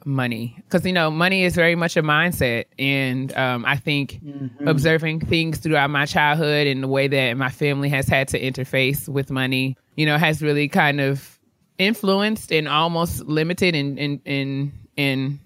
money 0.05 0.55
because 0.57 0.85
you 0.85 0.93
know 0.93 1.11
money 1.11 1.43
is 1.43 1.55
very 1.55 1.75
much 1.75 1.97
a 1.97 2.01
mindset 2.01 2.65
and 2.77 3.35
um, 3.35 3.65
i 3.65 3.75
think 3.75 4.19
mm-hmm. 4.23 4.67
observing 4.67 5.19
things 5.19 5.57
throughout 5.59 5.89
my 5.89 6.05
childhood 6.05 6.67
and 6.67 6.83
the 6.83 6.87
way 6.87 7.07
that 7.07 7.33
my 7.35 7.49
family 7.49 7.89
has 7.89 8.07
had 8.07 8.27
to 8.27 8.39
interface 8.39 9.09
with 9.09 9.29
money 9.29 9.75
you 9.95 10.05
know 10.05 10.17
has 10.17 10.41
really 10.41 10.67
kind 10.67 11.01
of 11.01 11.39
influenced 11.77 12.51
and 12.51 12.67
almost 12.67 13.21
limited 13.25 13.75
and 13.75 13.99
and 13.99 14.21
and, 14.25 14.71
and 14.97 15.39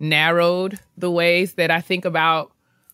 narrowed 0.00 0.78
the 0.96 1.10
ways 1.10 1.54
that 1.54 1.70
i 1.70 1.80
think 1.80 2.04
about 2.04 2.52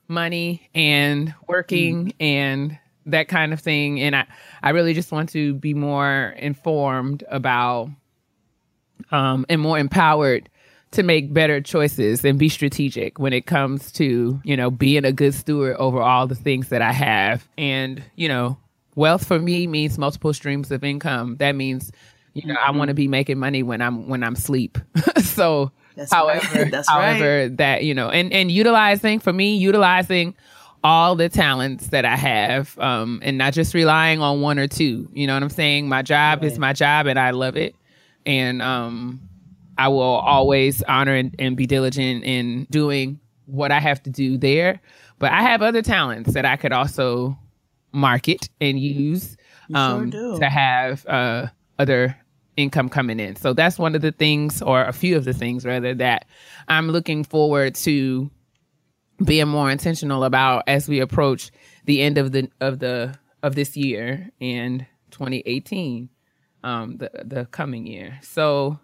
money 0.09 0.69
and 0.75 1.35
working 1.49 2.07
mm-hmm. 2.07 2.23
and 2.23 2.79
that 3.07 3.29
kind 3.29 3.53
of 3.53 3.61
thing 3.61 4.01
and 4.01 4.15
i 4.15 4.27
i 4.63 4.71
really 4.71 4.95
just 4.95 5.13
want 5.13 5.31
to 5.31 5.55
be 5.55 5.75
more 5.75 6.35
informed 6.39 7.25
about 7.31 7.89
um, 9.11 9.45
and 9.49 9.61
more 9.61 9.79
empowered 9.79 10.49
to 10.95 11.03
make 11.03 11.33
better 11.33 11.61
choices 11.61 12.25
and 12.25 12.39
be 12.39 12.49
strategic 12.49 13.19
when 13.19 13.33
it 13.33 13.47
comes 13.47 13.93
to, 13.93 14.41
you 14.45 14.57
know, 14.57 14.71
being 14.71 15.05
a 15.05 15.13
good 15.13 15.35
steward 15.35 15.77
over 15.77 16.01
all 16.01 16.27
the 16.27 16.35
things 16.35 16.69
that 16.69 16.83
I 16.83 16.93
have. 16.93 17.47
And, 17.59 18.03
you 18.17 18.29
know, 18.29 18.57
wealth 18.95 19.27
for 19.27 19.39
me 19.39 19.67
means 19.67 19.99
multiple 19.99 20.33
streams 20.33 20.71
of 20.71 20.85
income. 20.85 21.37
That 21.37 21.53
means, 21.53 21.93
you 22.33 22.47
know, 22.47 22.55
mm-hmm. 22.55 22.75
I 22.75 22.77
want 22.77 22.89
to 22.89 22.95
be 22.95 23.09
making 23.09 23.39
money 23.39 23.63
when 23.63 23.81
I'm 23.81 24.09
when 24.09 24.23
I'm 24.23 24.35
asleep. 24.35 24.79
so 25.23 25.71
That's 25.97 26.13
however, 26.13 26.47
right. 26.63 26.71
That's 26.71 26.89
however 26.89 27.43
right. 27.43 27.57
that, 27.59 27.85
you 27.85 27.95
know, 27.95 28.11
and 28.11 28.33
and 28.33 28.51
utilizing 28.51 29.21
for 29.21 29.33
me, 29.33 29.57
utilizing 29.57 30.35
all 30.83 31.17
the 31.17 31.31
talents 31.31 31.89
that 31.89 32.05
I 32.05 32.15
have, 32.15 32.79
um, 32.79 33.21
and 33.23 33.39
not 33.39 33.55
just 33.55 33.73
relying 33.73 34.21
on 34.21 34.43
one 34.43 34.59
or 34.59 34.69
two. 34.69 35.09
You 35.13 35.27
know 35.27 35.35
what 35.35 35.43
I'm 35.43 35.51
saying? 35.51 35.89
My 35.89 36.03
job 36.03 36.43
right. 36.43 36.53
is 36.53 36.59
my 36.59 36.73
job 36.75 37.07
and 37.07 37.19
I 37.19 37.31
love 37.31 37.57
it. 37.57 37.75
And 38.27 38.63
um 38.63 39.21
I 39.79 39.89
will 39.89 40.01
always 40.01 40.83
honor 40.85 41.15
and, 41.15 41.35
and 41.39 41.57
be 41.57 41.67
diligent 41.67 42.25
in 42.25 42.67
doing 42.71 43.21
what 43.47 43.73
I 43.73 43.81
have 43.81 44.03
to 44.05 44.11
do 44.11 44.39
there. 44.39 44.81
But 45.19 45.33
I 45.33 45.43
have 45.43 45.63
other 45.63 45.83
talents 45.83 46.33
that 46.35 46.45
I 46.45 46.57
could 46.57 46.73
also 46.73 47.39
market 47.93 48.49
and 48.61 48.79
use 48.79 49.37
um, 49.73 50.11
sure 50.11 50.39
to 50.39 50.49
have 50.49 51.07
uh, 51.07 51.47
other 51.79 52.17
income 52.57 52.89
coming 52.89 53.21
in. 53.21 53.37
So 53.37 53.53
that's 53.53 53.79
one 53.79 53.95
of 53.95 54.03
the 54.03 54.13
things, 54.13 54.63
or 54.63 54.85
a 54.85 54.93
few 54.93 55.17
of 55.17 55.25
the 55.25 55.33
things 55.33 55.65
rather, 55.65 55.95
that 55.95 56.27
I'm 56.69 56.89
looking 56.89 57.25
forward 57.25 57.75
to 57.77 58.31
being 59.25 59.49
more 59.49 59.71
intentional 59.71 60.25
about 60.25 60.65
as 60.67 60.89
we 60.89 61.01
approach 61.01 61.51
the 61.85 62.03
end 62.03 62.19
of 62.19 62.33
the 62.33 62.51
of 62.61 62.79
the 62.79 63.17
of 63.43 63.55
this 63.55 63.77
year 63.77 64.31
and 64.41 64.87
2018, 65.11 66.09
um, 66.65 66.97
the 66.97 67.11
the 67.25 67.47
coming 67.47 67.87
year. 67.87 68.19
So 68.23 68.79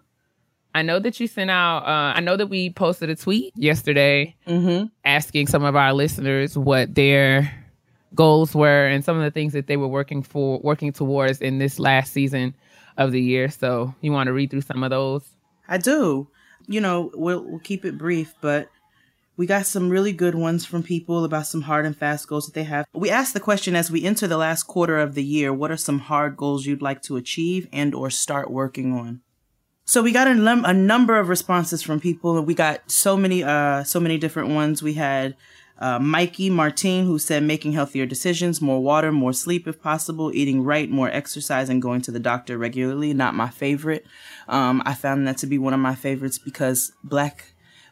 I 0.73 0.81
know 0.83 0.99
that 0.99 1.19
you 1.19 1.27
sent 1.27 1.51
out, 1.51 1.83
uh, 1.83 2.13
I 2.15 2.21
know 2.21 2.37
that 2.37 2.47
we 2.47 2.69
posted 2.69 3.09
a 3.09 3.15
tweet 3.15 3.53
yesterday 3.57 4.35
mm-hmm. 4.47 4.85
asking 5.03 5.47
some 5.47 5.63
of 5.63 5.75
our 5.75 5.93
listeners 5.93 6.57
what 6.57 6.95
their 6.95 7.53
goals 8.15 8.55
were 8.55 8.87
and 8.87 9.03
some 9.03 9.17
of 9.17 9.23
the 9.23 9.31
things 9.31 9.53
that 9.53 9.67
they 9.67 9.77
were 9.77 9.87
working 9.87 10.23
for, 10.23 10.59
working 10.59 10.91
towards 10.93 11.41
in 11.41 11.59
this 11.59 11.79
last 11.79 12.13
season 12.13 12.53
of 12.97 13.11
the 13.11 13.21
year. 13.21 13.49
So 13.49 13.93
you 14.01 14.11
want 14.11 14.27
to 14.27 14.33
read 14.33 14.49
through 14.49 14.61
some 14.61 14.83
of 14.83 14.89
those? 14.89 15.23
I 15.67 15.77
do. 15.77 16.27
You 16.67 16.79
know, 16.79 17.11
we'll, 17.13 17.43
we'll 17.43 17.59
keep 17.59 17.83
it 17.85 17.97
brief, 17.97 18.33
but 18.39 18.69
We 19.37 19.47
got 19.47 19.65
some 19.65 19.89
really 19.89 20.11
good 20.11 20.35
ones 20.35 20.65
from 20.65 20.83
people 20.83 21.23
about 21.23 21.47
some 21.47 21.61
hard 21.61 21.85
and 21.85 21.97
fast 21.97 22.27
goals 22.27 22.45
that 22.45 22.53
they 22.53 22.65
have. 22.65 22.85
We 22.93 23.09
asked 23.09 23.33
the 23.33 23.39
question 23.39 23.75
as 23.75 23.89
we 23.89 24.03
enter 24.03 24.27
the 24.27 24.37
last 24.37 24.63
quarter 24.63 24.99
of 24.99 25.15
the 25.15 25.23
year, 25.23 25.53
what 25.53 25.71
are 25.71 25.77
some 25.77 25.99
hard 25.99 26.37
goals 26.37 26.65
you'd 26.65 26.81
like 26.81 27.01
to 27.03 27.15
achieve 27.15 27.67
and 27.71 27.95
or 27.95 28.09
start 28.09 28.51
working 28.51 28.93
on? 28.93 29.21
So 29.91 30.01
we 30.01 30.13
got 30.13 30.29
a, 30.29 30.33
num- 30.33 30.63
a 30.63 30.73
number 30.73 31.19
of 31.19 31.27
responses 31.27 31.81
from 31.83 31.99
people 31.99 32.41
we 32.43 32.53
got 32.53 32.89
so 32.89 33.17
many, 33.17 33.43
uh, 33.43 33.83
so 33.83 33.99
many 33.99 34.17
different 34.17 34.47
ones. 34.47 34.81
We 34.81 34.93
had, 34.93 35.35
uh, 35.79 35.99
Mikey 35.99 36.49
Martin, 36.49 37.05
who 37.05 37.19
said 37.19 37.43
making 37.43 37.73
healthier 37.73 38.05
decisions, 38.05 38.61
more 38.61 38.81
water, 38.81 39.11
more 39.11 39.33
sleep 39.33 39.67
if 39.67 39.81
possible, 39.81 40.33
eating 40.33 40.63
right, 40.63 40.89
more 40.89 41.09
exercise, 41.09 41.67
and 41.67 41.81
going 41.81 41.99
to 42.03 42.11
the 42.11 42.21
doctor 42.21 42.57
regularly. 42.57 43.13
Not 43.13 43.35
my 43.35 43.49
favorite. 43.49 44.05
Um, 44.47 44.81
I 44.85 44.93
found 44.93 45.27
that 45.27 45.37
to 45.39 45.45
be 45.45 45.57
one 45.57 45.73
of 45.73 45.81
my 45.81 45.93
favorites 45.93 46.37
because 46.37 46.93
black 47.03 47.50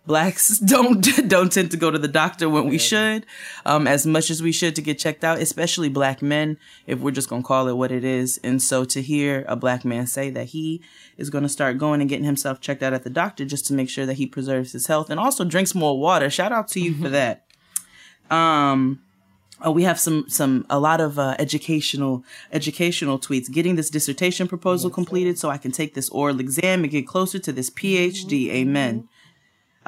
blacks 0.10 0.58
don't 0.74 1.02
don't 1.30 1.52
tend 1.52 1.70
to 1.70 1.78
go 1.78 1.92
to 1.92 2.00
the 2.00 2.08
doctor 2.08 2.50
when 2.50 2.68
we 2.68 2.80
should, 2.80 3.26
um, 3.66 3.88
as 3.88 4.08
much 4.08 4.32
as 4.32 4.42
we 4.42 4.52
should 4.52 4.76
to 4.76 4.82
get 4.82 4.98
checked 4.98 5.24
out, 5.24 5.38
especially 5.38 5.88
black 5.88 6.22
men, 6.22 6.58
if 6.88 7.00
we're 7.00 7.12
just 7.12 7.30
gonna 7.30 7.44
call 7.44 7.68
it 7.68 7.78
what 7.78 7.92
it 7.92 8.04
is. 8.04 8.40
And 8.44 8.62
so 8.62 8.84
to 8.86 9.02
hear 9.04 9.46
a 9.48 9.56
black 9.56 9.86
man 9.86 10.08
say 10.08 10.32
that 10.32 10.48
he 10.48 10.82
is 11.16 11.30
gonna 11.30 11.48
start 11.48 11.78
going 11.78 12.02
and 12.02 12.10
getting 12.10 12.26
himself 12.26 12.60
checked 12.60 12.82
out 12.82 12.92
at 12.92 13.04
the 13.04 13.10
doctor 13.12 13.46
just 13.46 13.68
to 13.68 13.74
make 13.74 13.88
sure 13.88 14.08
that 14.08 14.16
he 14.16 14.26
preserves 14.26 14.72
his 14.72 14.88
health 14.88 15.12
and 15.12 15.20
also 15.20 15.46
drinks 15.46 15.76
more 15.76 15.98
water. 16.00 16.30
Shout 16.30 16.52
out 16.52 16.68
to 16.70 16.80
you 16.82 16.96
for 16.96 17.10
that. 17.10 17.46
Um, 18.32 19.02
Oh, 19.62 19.72
we 19.72 19.84
have 19.84 20.00
some 20.00 20.24
some 20.30 20.66
a 20.70 20.80
lot 20.80 21.02
of 21.02 21.20
uh, 21.20 21.36
educational 21.38 22.24
educational 22.54 23.20
tweets. 23.20 23.52
Getting 23.52 23.76
this 23.76 23.90
dissertation 23.90 24.48
proposal 24.48 24.90
completed 24.90 25.38
so 25.38 25.50
I 25.50 25.58
can 25.58 25.72
take 25.72 25.96
this 25.96 26.10
oral 26.12 26.40
exam 26.40 26.84
and 26.84 26.92
get 26.92 27.06
closer 27.06 27.40
to 27.40 27.52
this 27.52 27.70
PhD. 27.70 28.48
Amen. 28.52 29.10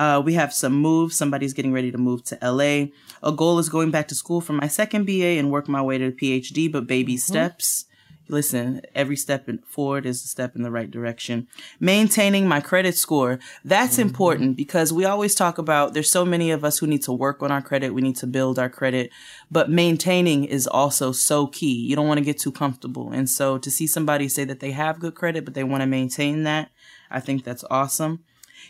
Uh, 0.01 0.19
we 0.19 0.33
have 0.33 0.51
some 0.51 0.73
moves. 0.73 1.15
Somebody's 1.15 1.53
getting 1.53 1.73
ready 1.73 1.91
to 1.91 1.97
move 1.99 2.23
to 2.23 2.39
LA. 2.41 2.87
A 3.21 3.31
goal 3.31 3.59
is 3.59 3.69
going 3.69 3.91
back 3.91 4.07
to 4.07 4.15
school 4.15 4.41
for 4.41 4.53
my 4.53 4.67
second 4.67 5.05
BA 5.05 5.37
and 5.37 5.51
work 5.51 5.69
my 5.69 5.79
way 5.79 5.99
to 5.99 6.09
the 6.09 6.11
PhD, 6.11 6.71
but 6.71 6.87
baby 6.87 7.17
steps. 7.17 7.85
Listen, 8.27 8.81
every 8.95 9.15
step 9.15 9.47
forward 9.63 10.07
is 10.07 10.23
a 10.23 10.27
step 10.27 10.55
in 10.55 10.63
the 10.63 10.71
right 10.71 10.89
direction. 10.89 11.47
Maintaining 11.79 12.47
my 12.47 12.61
credit 12.61 12.97
score. 12.97 13.37
That's 13.63 13.99
important 13.99 14.57
because 14.57 14.91
we 14.91 15.05
always 15.05 15.35
talk 15.35 15.59
about 15.59 15.93
there's 15.93 16.11
so 16.11 16.25
many 16.25 16.49
of 16.49 16.65
us 16.65 16.79
who 16.79 16.87
need 16.87 17.03
to 17.03 17.13
work 17.13 17.43
on 17.43 17.51
our 17.51 17.61
credit. 17.61 17.93
We 17.93 18.01
need 18.01 18.15
to 18.15 18.27
build 18.27 18.57
our 18.57 18.69
credit, 18.69 19.11
but 19.51 19.69
maintaining 19.69 20.45
is 20.45 20.65
also 20.65 21.11
so 21.11 21.45
key. 21.45 21.75
You 21.75 21.95
don't 21.95 22.07
want 22.07 22.17
to 22.17 22.25
get 22.25 22.39
too 22.39 22.51
comfortable. 22.51 23.11
And 23.11 23.29
so 23.29 23.59
to 23.59 23.69
see 23.69 23.85
somebody 23.85 24.29
say 24.29 24.45
that 24.45 24.61
they 24.61 24.71
have 24.71 24.99
good 24.99 25.13
credit, 25.13 25.45
but 25.45 25.53
they 25.53 25.63
want 25.63 25.81
to 25.81 25.87
maintain 25.87 26.41
that, 26.45 26.71
I 27.11 27.19
think 27.19 27.43
that's 27.43 27.63
awesome. 27.69 28.23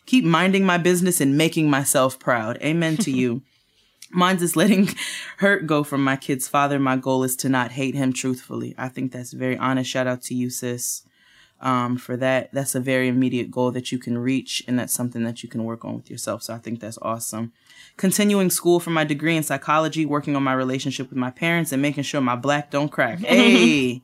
Keep 0.06 0.26
minding 0.26 0.66
my 0.66 0.78
business 0.78 1.22
and 1.22 1.38
making 1.38 1.70
myself 1.70 2.20
proud. 2.20 2.58
Amen 2.62 2.98
to 2.98 3.12
you. 3.12 3.42
Mine's 4.12 4.42
is 4.42 4.56
letting 4.56 4.90
hurt 5.38 5.68
go 5.68 5.84
from 5.84 6.04
my 6.04 6.16
kid's 6.16 6.48
father. 6.48 6.80
My 6.80 6.98
goal 6.98 7.24
is 7.24 7.36
to 7.38 7.50
not 7.50 7.72
hate 7.72 7.96
him 7.96 8.12
truthfully. 8.12 8.76
I 8.78 8.90
think 8.90 9.12
that's 9.12 9.32
very 9.32 9.58
honest. 9.58 9.90
Shout 9.90 10.08
out 10.08 10.22
to 10.24 10.36
you, 10.36 10.50
sis, 10.50 11.04
um, 11.62 11.98
for 11.98 12.18
that. 12.18 12.52
That's 12.52 12.76
a 12.76 12.82
very 12.82 13.08
immediate 13.08 13.52
goal 13.52 13.72
that 13.72 13.92
you 13.92 14.00
can 14.00 14.18
reach, 14.18 14.64
and 14.68 14.78
that's 14.78 14.94
something 14.94 15.24
that 15.24 15.44
you 15.44 15.50
can 15.50 15.64
work 15.64 15.86
on 15.86 15.96
with 15.96 16.12
yourself. 16.12 16.44
So 16.44 16.54
I 16.54 16.58
think 16.58 16.80
that's 16.80 17.00
awesome. 17.02 17.54
Continuing 17.96 18.50
school 18.50 18.80
for 18.80 18.90
my 18.90 19.04
degree 19.04 19.38
in 19.38 19.44
psychology, 19.44 20.06
working 20.06 20.36
on 20.36 20.44
my 20.44 20.54
relationship 20.54 21.10
with 21.10 21.18
my 21.18 21.32
parents, 21.32 21.72
and 21.72 21.82
making 21.82 22.04
sure 22.04 22.22
my 22.22 22.36
black 22.36 22.70
don't 22.70 22.90
crack. 22.90 23.20
Hey! 23.32 24.02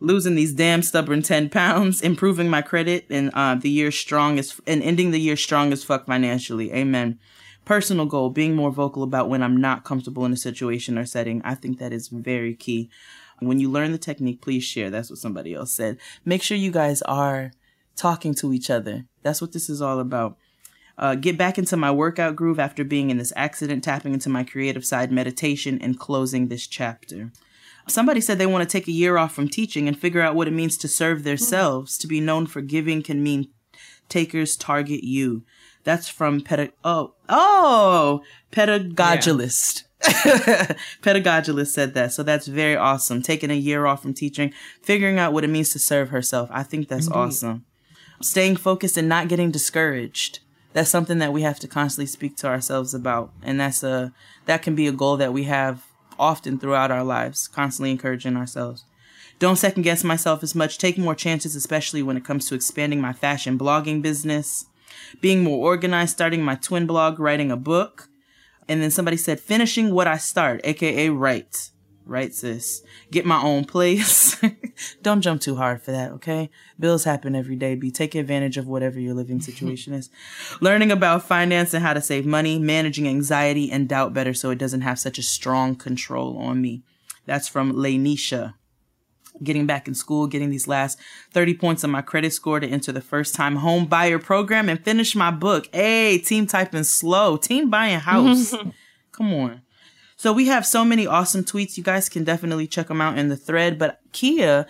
Losing 0.00 0.34
these 0.34 0.52
damn 0.52 0.82
stubborn 0.82 1.22
10 1.22 1.50
pounds, 1.50 2.00
improving 2.02 2.48
my 2.48 2.62
credit, 2.62 3.06
and 3.10 3.30
uh, 3.34 3.54
the 3.54 3.70
year 3.70 3.90
strong 3.90 4.38
as, 4.38 4.60
and 4.66 4.82
ending 4.82 5.10
the 5.10 5.20
year 5.20 5.36
strong 5.36 5.72
as 5.72 5.84
fuck 5.84 6.06
financially. 6.06 6.72
Amen. 6.72 7.18
Personal 7.64 8.06
goal, 8.06 8.30
being 8.30 8.56
more 8.56 8.70
vocal 8.70 9.02
about 9.02 9.28
when 9.28 9.42
I'm 9.42 9.60
not 9.60 9.84
comfortable 9.84 10.24
in 10.24 10.32
a 10.32 10.36
situation 10.36 10.98
or 10.98 11.06
setting. 11.06 11.40
I 11.44 11.54
think 11.54 11.78
that 11.78 11.92
is 11.92 12.08
very 12.08 12.54
key. 12.54 12.90
When 13.38 13.60
you 13.60 13.70
learn 13.70 13.92
the 13.92 13.98
technique, 13.98 14.40
please 14.42 14.64
share. 14.64 14.90
That's 14.90 15.10
what 15.10 15.18
somebody 15.18 15.54
else 15.54 15.72
said. 15.72 15.98
Make 16.24 16.42
sure 16.42 16.56
you 16.56 16.70
guys 16.70 17.00
are 17.02 17.52
talking 17.96 18.34
to 18.34 18.52
each 18.52 18.70
other. 18.70 19.04
That's 19.22 19.40
what 19.40 19.52
this 19.52 19.70
is 19.70 19.80
all 19.80 20.00
about. 20.00 20.36
Uh, 20.98 21.14
get 21.14 21.38
back 21.38 21.56
into 21.56 21.76
my 21.76 21.90
workout 21.90 22.36
groove 22.36 22.58
after 22.58 22.84
being 22.84 23.08
in 23.10 23.16
this 23.16 23.32
accident, 23.34 23.82
tapping 23.82 24.12
into 24.12 24.28
my 24.28 24.44
creative 24.44 24.84
side 24.84 25.10
meditation, 25.10 25.78
and 25.80 25.98
closing 25.98 26.48
this 26.48 26.66
chapter. 26.66 27.30
Somebody 27.90 28.20
said 28.20 28.38
they 28.38 28.46
want 28.46 28.68
to 28.68 28.72
take 28.72 28.88
a 28.88 28.92
year 28.92 29.18
off 29.18 29.34
from 29.34 29.48
teaching 29.48 29.88
and 29.88 29.98
figure 29.98 30.20
out 30.20 30.34
what 30.34 30.48
it 30.48 30.52
means 30.52 30.76
to 30.78 30.88
serve 30.88 31.24
themselves. 31.24 31.98
To 31.98 32.06
be 32.06 32.20
known 32.20 32.46
for 32.46 32.60
giving 32.60 33.02
can 33.02 33.22
mean 33.22 33.48
takers 34.08 34.56
target 34.56 35.02
you. 35.02 35.44
That's 35.84 36.08
from 36.08 36.40
pedag 36.40 36.72
oh 36.84 37.14
oh 37.28 38.22
pedagogist. 38.52 39.84
pedagogist 41.02 41.68
said 41.68 41.94
that. 41.94 42.12
So 42.12 42.22
that's 42.22 42.46
very 42.46 42.76
awesome. 42.76 43.22
Taking 43.22 43.50
a 43.50 43.54
year 43.54 43.86
off 43.86 44.02
from 44.02 44.14
teaching, 44.14 44.52
figuring 44.82 45.18
out 45.18 45.32
what 45.32 45.44
it 45.44 45.48
means 45.48 45.70
to 45.70 45.78
serve 45.78 46.10
herself. 46.10 46.48
I 46.52 46.62
think 46.62 46.88
that's 46.88 47.06
Indeed. 47.06 47.18
awesome. 47.18 47.64
Staying 48.20 48.56
focused 48.56 48.96
and 48.96 49.08
not 49.08 49.28
getting 49.28 49.50
discouraged. 49.50 50.40
That's 50.72 50.90
something 50.90 51.18
that 51.18 51.32
we 51.32 51.42
have 51.42 51.58
to 51.60 51.68
constantly 51.68 52.06
speak 52.06 52.36
to 52.38 52.46
ourselves 52.46 52.94
about. 52.94 53.32
And 53.42 53.58
that's 53.58 53.82
a 53.82 54.12
that 54.46 54.62
can 54.62 54.74
be 54.74 54.86
a 54.86 54.92
goal 54.92 55.16
that 55.16 55.32
we 55.32 55.44
have 55.44 55.84
often 56.20 56.58
throughout 56.58 56.92
our 56.92 57.02
lives, 57.02 57.48
constantly 57.48 57.90
encouraging 57.90 58.36
ourselves. 58.36 58.84
Don't 59.40 59.56
second 59.56 59.82
guess 59.82 60.04
myself 60.04 60.42
as 60.42 60.54
much. 60.54 60.76
Take 60.76 60.98
more 60.98 61.14
chances, 61.14 61.56
especially 61.56 62.02
when 62.02 62.16
it 62.16 62.24
comes 62.24 62.46
to 62.48 62.54
expanding 62.54 63.00
my 63.00 63.14
fashion 63.14 63.58
blogging 63.58 64.02
business, 64.02 64.66
being 65.22 65.42
more 65.42 65.66
organized, 65.66 66.12
starting 66.12 66.42
my 66.42 66.56
twin 66.56 66.86
blog, 66.86 67.18
writing 67.18 67.50
a 67.50 67.56
book. 67.56 68.08
And 68.68 68.82
then 68.82 68.90
somebody 68.90 69.16
said, 69.16 69.40
finishing 69.40 69.94
what 69.94 70.06
I 70.06 70.18
start, 70.18 70.60
aka 70.62 71.08
write. 71.08 71.70
Right, 72.10 72.34
sis. 72.34 72.82
Get 73.12 73.24
my 73.24 73.40
own 73.40 73.66
place. 73.66 74.36
Don't 75.02 75.20
jump 75.20 75.40
too 75.40 75.54
hard 75.54 75.80
for 75.80 75.92
that, 75.92 76.10
okay? 76.10 76.50
Bills 76.76 77.04
happen 77.04 77.36
every 77.36 77.54
day. 77.54 77.76
Be 77.76 77.92
take 77.92 78.16
advantage 78.16 78.56
of 78.56 78.66
whatever 78.66 78.98
your 78.98 79.14
living 79.14 79.40
situation 79.40 79.92
is. 79.92 80.10
Learning 80.60 80.90
about 80.90 81.22
finance 81.22 81.72
and 81.72 81.84
how 81.84 81.92
to 81.92 82.00
save 82.00 82.26
money, 82.26 82.58
managing 82.58 83.06
anxiety 83.06 83.70
and 83.70 83.88
doubt 83.88 84.12
better 84.12 84.34
so 84.34 84.50
it 84.50 84.58
doesn't 84.58 84.80
have 84.80 84.98
such 84.98 85.18
a 85.18 85.22
strong 85.22 85.76
control 85.76 86.36
on 86.38 86.60
me. 86.60 86.82
That's 87.26 87.46
from 87.46 87.74
Lanisha. 87.74 88.54
Getting 89.40 89.66
back 89.66 89.86
in 89.86 89.94
school, 89.94 90.26
getting 90.26 90.50
these 90.50 90.66
last 90.66 90.98
30 91.32 91.54
points 91.58 91.84
on 91.84 91.92
my 91.92 92.02
credit 92.02 92.32
score 92.32 92.58
to 92.58 92.66
enter 92.66 92.90
the 92.90 93.00
first 93.00 93.36
time 93.36 93.54
home 93.54 93.86
buyer 93.86 94.18
program 94.18 94.68
and 94.68 94.84
finish 94.84 95.14
my 95.14 95.30
book. 95.30 95.68
Hey, 95.72 96.18
team 96.18 96.48
typing 96.48 96.82
slow, 96.82 97.36
team 97.36 97.70
buying 97.70 98.00
house. 98.00 98.52
Come 99.12 99.32
on. 99.32 99.62
So 100.20 100.34
we 100.34 100.48
have 100.48 100.66
so 100.66 100.84
many 100.84 101.06
awesome 101.06 101.44
tweets. 101.44 101.78
You 101.78 101.82
guys 101.82 102.10
can 102.10 102.24
definitely 102.24 102.66
check 102.66 102.88
them 102.88 103.00
out 103.00 103.16
in 103.16 103.30
the 103.30 103.38
thread. 103.38 103.78
But 103.78 104.00
Kia 104.12 104.66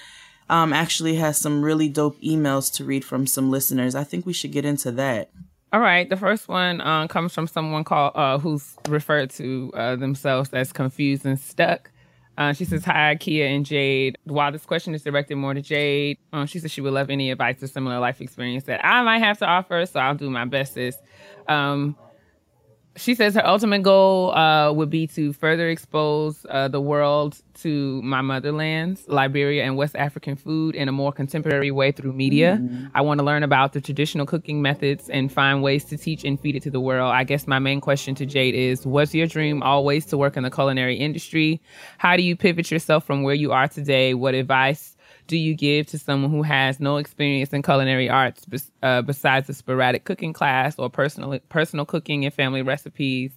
um, 0.49 0.73
actually 0.73 1.17
has 1.17 1.41
some 1.41 1.61
really 1.61 1.89
dope 1.89 2.17
emails 2.21 2.73
to 2.75 2.85
read 2.85 3.05
from 3.05 3.27
some 3.27 3.51
listeners. 3.51 3.97
I 3.97 4.05
think 4.05 4.27
we 4.27 4.33
should 4.33 4.53
get 4.53 4.65
into 4.65 4.93
that. 4.93 5.33
All 5.73 5.81
right. 5.81 6.09
The 6.09 6.17
first 6.17 6.47
one 6.47 6.81
uh, 6.81 7.09
comes 7.09 7.35
from 7.35 7.49
someone 7.49 7.83
called 7.83 8.13
uh, 8.15 8.39
who's 8.39 8.77
referred 8.89 9.31
to 9.31 9.73
uh, 9.75 9.97
themselves 9.97 10.51
as 10.53 10.73
confused 10.73 11.27
and 11.27 11.37
stuck. 11.37 11.91
Uh, 12.39 12.53
she 12.53 12.65
says, 12.65 12.85
Hi, 12.85 13.17
Kia 13.17 13.49
and 13.49 13.67
Jade. 13.67 14.19
While 14.23 14.53
this 14.53 14.65
question 14.65 14.95
is 14.95 15.03
directed 15.03 15.35
more 15.35 15.53
to 15.53 15.61
Jade, 15.61 16.19
um, 16.33 16.47
she 16.47 16.61
says 16.61 16.71
she 16.71 16.81
would 16.81 16.93
love 16.93 17.11
any 17.11 17.33
advice 17.33 17.61
or 17.61 17.67
similar 17.67 17.99
life 17.99 18.21
experience 18.21 18.67
that 18.67 18.87
I 18.87 19.03
might 19.03 19.19
have 19.19 19.41
to 19.41 19.47
offer, 19.47 19.85
so 19.85 19.99
I'll 19.99 20.15
do 20.15 20.31
my 20.31 20.45
best. 20.45 20.79
Um, 21.49 21.97
she 22.97 23.15
says 23.15 23.35
her 23.35 23.47
ultimate 23.47 23.83
goal 23.83 24.33
uh, 24.35 24.73
would 24.73 24.91
be 24.91 25.07
to 25.07 25.33
further 25.33 25.69
expose 25.69 26.45
uh, 26.51 26.69
the 26.69 26.81
world 26.81 27.41
to 27.55 28.03
my 28.03 28.21
motherlands, 28.21 29.05
Liberia, 29.07 29.65
and 29.65 29.77
West 29.77 29.95
African 29.95 30.35
food 30.35 30.75
in 30.75 30.89
a 30.89 30.93
more 30.93 31.13
contemporary 31.13 31.71
way 31.71 31.93
through 31.93 32.13
media. 32.13 32.59
Mm-hmm. 32.61 32.87
I 32.95 33.03
want 33.03 33.19
to 33.19 33.25
learn 33.25 33.43
about 33.43 33.75
the 33.75 33.81
traditional 33.81 34.27
cooking 34.27 34.61
methods 34.61 35.09
and 35.09 35.33
find 35.33 35.63
ways 35.63 35.85
to 35.87 35.97
teach 35.97 36.25
and 36.25 36.41
feed 36.41 36.57
it 36.57 36.63
to 36.65 36.71
the 36.71 36.81
world. 36.81 37.13
I 37.13 37.25
guess 37.25 37.47
my 37.47 37.59
main 37.59 37.81
question 37.81 38.15
to 38.17 38.27
Jade 38.27 38.55
is 38.55 38.85
Was 38.87 39.15
your 39.15 39.27
dream 39.27 39.63
always 39.63 40.05
to 40.07 40.19
work 40.19 40.37
in 40.37 40.43
the 40.43 40.51
culinary 40.51 40.97
industry? 40.97 41.61
How 41.99 42.17
do 42.17 42.23
you 42.23 42.35
pivot 42.35 42.71
yourself 42.71 43.05
from 43.05 43.23
where 43.23 43.35
you 43.35 43.53
are 43.53 43.69
today? 43.69 44.15
What 44.15 44.35
advice 44.35 44.97
do 45.31 45.39
you 45.39 45.55
give 45.55 45.87
to 45.87 45.97
someone 45.97 46.29
who 46.29 46.43
has 46.43 46.81
no 46.81 46.97
experience 46.97 47.53
in 47.53 47.63
culinary 47.63 48.09
arts 48.11 48.45
uh, 48.83 49.01
besides 49.01 49.49
a 49.49 49.55
sporadic 49.55 50.03
cooking 50.03 50.33
class 50.33 50.77
or 50.77 50.91
personal 50.91 51.39
personal 51.49 51.87
cooking 51.87 52.25
and 52.25 52.35
family 52.35 52.63
recipes? 52.63 53.31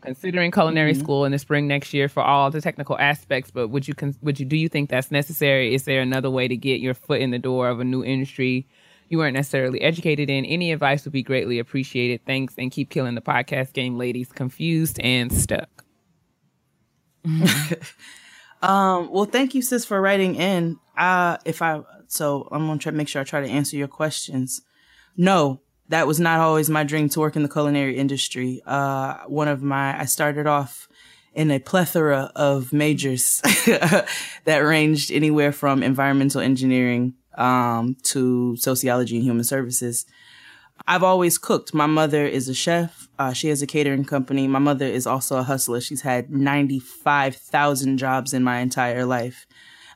Considering 0.00 0.50
culinary 0.50 0.94
mm-hmm. 0.94 1.00
school 1.00 1.24
in 1.24 1.30
the 1.30 1.38
spring 1.38 1.68
next 1.68 1.94
year 1.94 2.08
for 2.08 2.24
all 2.24 2.50
the 2.50 2.60
technical 2.60 2.98
aspects, 2.98 3.52
but 3.52 3.68
would 3.68 3.86
you 3.86 3.94
would 4.20 4.40
you 4.40 4.44
do 4.44 4.56
you 4.56 4.68
think 4.68 4.90
that's 4.90 5.12
necessary? 5.12 5.72
Is 5.72 5.84
there 5.84 6.00
another 6.00 6.28
way 6.28 6.48
to 6.48 6.56
get 6.56 6.80
your 6.80 6.92
foot 6.92 7.20
in 7.20 7.30
the 7.30 7.38
door 7.38 7.68
of 7.68 7.78
a 7.78 7.84
new 7.84 8.04
industry 8.04 8.66
you 9.08 9.18
weren't 9.18 9.36
necessarily 9.36 9.80
educated 9.80 10.28
in? 10.28 10.44
Any 10.44 10.72
advice 10.72 11.04
would 11.04 11.12
be 11.12 11.22
greatly 11.22 11.60
appreciated. 11.60 12.26
Thanks, 12.26 12.54
and 12.58 12.72
keep 12.72 12.90
killing 12.90 13.14
the 13.14 13.20
podcast 13.20 13.74
game, 13.74 13.96
ladies. 13.96 14.32
Confused 14.32 14.98
and 14.98 15.32
stuck. 15.32 15.84
Um, 18.62 19.10
well, 19.10 19.24
thank 19.24 19.54
you, 19.54 19.62
sis, 19.62 19.84
for 19.84 20.00
writing 20.00 20.36
in. 20.36 20.78
Uh, 20.96 21.36
if 21.44 21.60
I, 21.62 21.82
so 22.06 22.48
I'm 22.52 22.66
to 22.66 22.78
try 22.82 22.92
to 22.92 22.96
make 22.96 23.08
sure 23.08 23.20
I 23.20 23.24
try 23.24 23.40
to 23.40 23.48
answer 23.48 23.76
your 23.76 23.88
questions. 23.88 24.62
No, 25.16 25.60
that 25.88 26.06
was 26.06 26.20
not 26.20 26.38
always 26.38 26.70
my 26.70 26.84
dream 26.84 27.08
to 27.10 27.20
work 27.20 27.36
in 27.36 27.42
the 27.42 27.48
culinary 27.48 27.98
industry. 27.98 28.62
Uh, 28.64 29.18
one 29.26 29.48
of 29.48 29.62
my, 29.62 29.98
I 29.98 30.04
started 30.04 30.46
off 30.46 30.88
in 31.34 31.50
a 31.50 31.58
plethora 31.58 32.30
of 32.36 32.72
majors 32.72 33.40
that 34.44 34.58
ranged 34.60 35.10
anywhere 35.10 35.50
from 35.50 35.82
environmental 35.82 36.40
engineering 36.40 37.14
um, 37.36 37.96
to 38.04 38.56
sociology 38.56 39.16
and 39.16 39.24
human 39.24 39.44
services. 39.44 40.06
I've 40.86 41.02
always 41.02 41.38
cooked. 41.38 41.74
My 41.74 41.86
mother 41.86 42.26
is 42.26 42.48
a 42.48 42.54
chef. 42.54 43.08
Uh, 43.18 43.32
she 43.32 43.48
has 43.48 43.62
a 43.62 43.66
catering 43.66 44.04
company. 44.04 44.48
My 44.48 44.58
mother 44.58 44.86
is 44.86 45.06
also 45.06 45.38
a 45.38 45.42
hustler. 45.42 45.80
She's 45.80 46.02
had 46.02 46.30
95,000 46.30 47.98
jobs 47.98 48.32
in 48.32 48.42
my 48.42 48.58
entire 48.58 49.04
life. 49.04 49.46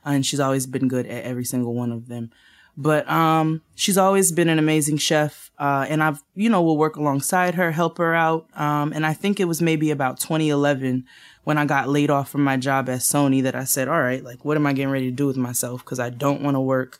And 0.05 0.25
she's 0.25 0.39
always 0.39 0.65
been 0.65 0.87
good 0.87 1.05
at 1.05 1.23
every 1.23 1.43
single 1.43 1.73
one 1.73 1.91
of 1.91 2.07
them. 2.07 2.31
But 2.77 3.09
um, 3.09 3.63
she's 3.73 3.97
always 3.97 4.31
been 4.31 4.49
an 4.49 4.59
amazing 4.59 4.97
chef. 4.97 5.51
Uh, 5.57 5.85
and 5.89 6.03
I've, 6.03 6.23
you 6.35 6.49
know, 6.49 6.61
will 6.61 6.77
work 6.77 6.95
alongside 6.95 7.55
her, 7.55 7.71
help 7.71 7.97
her 7.97 8.13
out. 8.13 8.47
Um, 8.55 8.93
and 8.93 9.05
I 9.05 9.13
think 9.13 9.39
it 9.39 9.45
was 9.45 9.61
maybe 9.61 9.89
about 9.89 10.19
2011 10.19 11.05
when 11.43 11.57
I 11.57 11.65
got 11.65 11.89
laid 11.89 12.11
off 12.11 12.29
from 12.29 12.43
my 12.43 12.55
job 12.55 12.87
at 12.87 12.99
Sony 12.99 13.41
that 13.43 13.55
I 13.55 13.63
said, 13.63 13.87
all 13.87 14.01
right, 14.01 14.23
like, 14.23 14.45
what 14.45 14.57
am 14.57 14.67
I 14.67 14.73
getting 14.73 14.91
ready 14.91 15.09
to 15.09 15.15
do 15.15 15.25
with 15.25 15.37
myself? 15.37 15.83
Because 15.83 15.99
I 15.99 16.11
don't 16.11 16.41
want 16.41 16.55
to 16.55 16.61
work. 16.61 16.99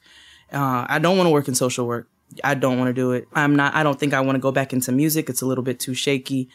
Uh, 0.51 0.85
I 0.89 0.99
don't 0.99 1.17
want 1.17 1.27
to 1.27 1.31
work 1.31 1.47
in 1.47 1.55
social 1.55 1.85
work. 1.85 2.09
I 2.43 2.53
don't 2.55 2.77
want 2.77 2.89
to 2.89 2.93
do 2.93 3.11
it. 3.13 3.27
I'm 3.33 3.55
not, 3.55 3.73
I 3.73 3.83
don't 3.83 3.99
think 3.99 4.13
I 4.13 4.21
want 4.21 4.35
to 4.35 4.41
go 4.41 4.51
back 4.51 4.73
into 4.73 4.91
music. 4.91 5.29
It's 5.29 5.41
a 5.41 5.45
little 5.45 5.63
bit 5.63 5.79
too 5.79 5.93
shaky. 5.93 6.49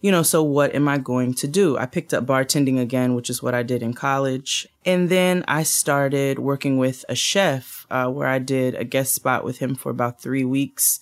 You 0.00 0.10
know, 0.10 0.22
so 0.22 0.42
what 0.42 0.74
am 0.74 0.86
I 0.86 0.98
going 0.98 1.32
to 1.34 1.48
do? 1.48 1.78
I 1.78 1.86
picked 1.86 2.12
up 2.12 2.26
bartending 2.26 2.78
again, 2.78 3.14
which 3.14 3.30
is 3.30 3.42
what 3.42 3.54
I 3.54 3.62
did 3.62 3.82
in 3.82 3.94
college. 3.94 4.68
And 4.84 5.08
then 5.08 5.44
I 5.48 5.62
started 5.62 6.38
working 6.38 6.76
with 6.76 7.06
a 7.08 7.14
chef, 7.14 7.86
uh, 7.90 8.08
where 8.10 8.28
I 8.28 8.38
did 8.38 8.74
a 8.74 8.84
guest 8.84 9.14
spot 9.14 9.44
with 9.44 9.58
him 9.58 9.74
for 9.74 9.90
about 9.90 10.20
three 10.20 10.44
weeks. 10.44 11.00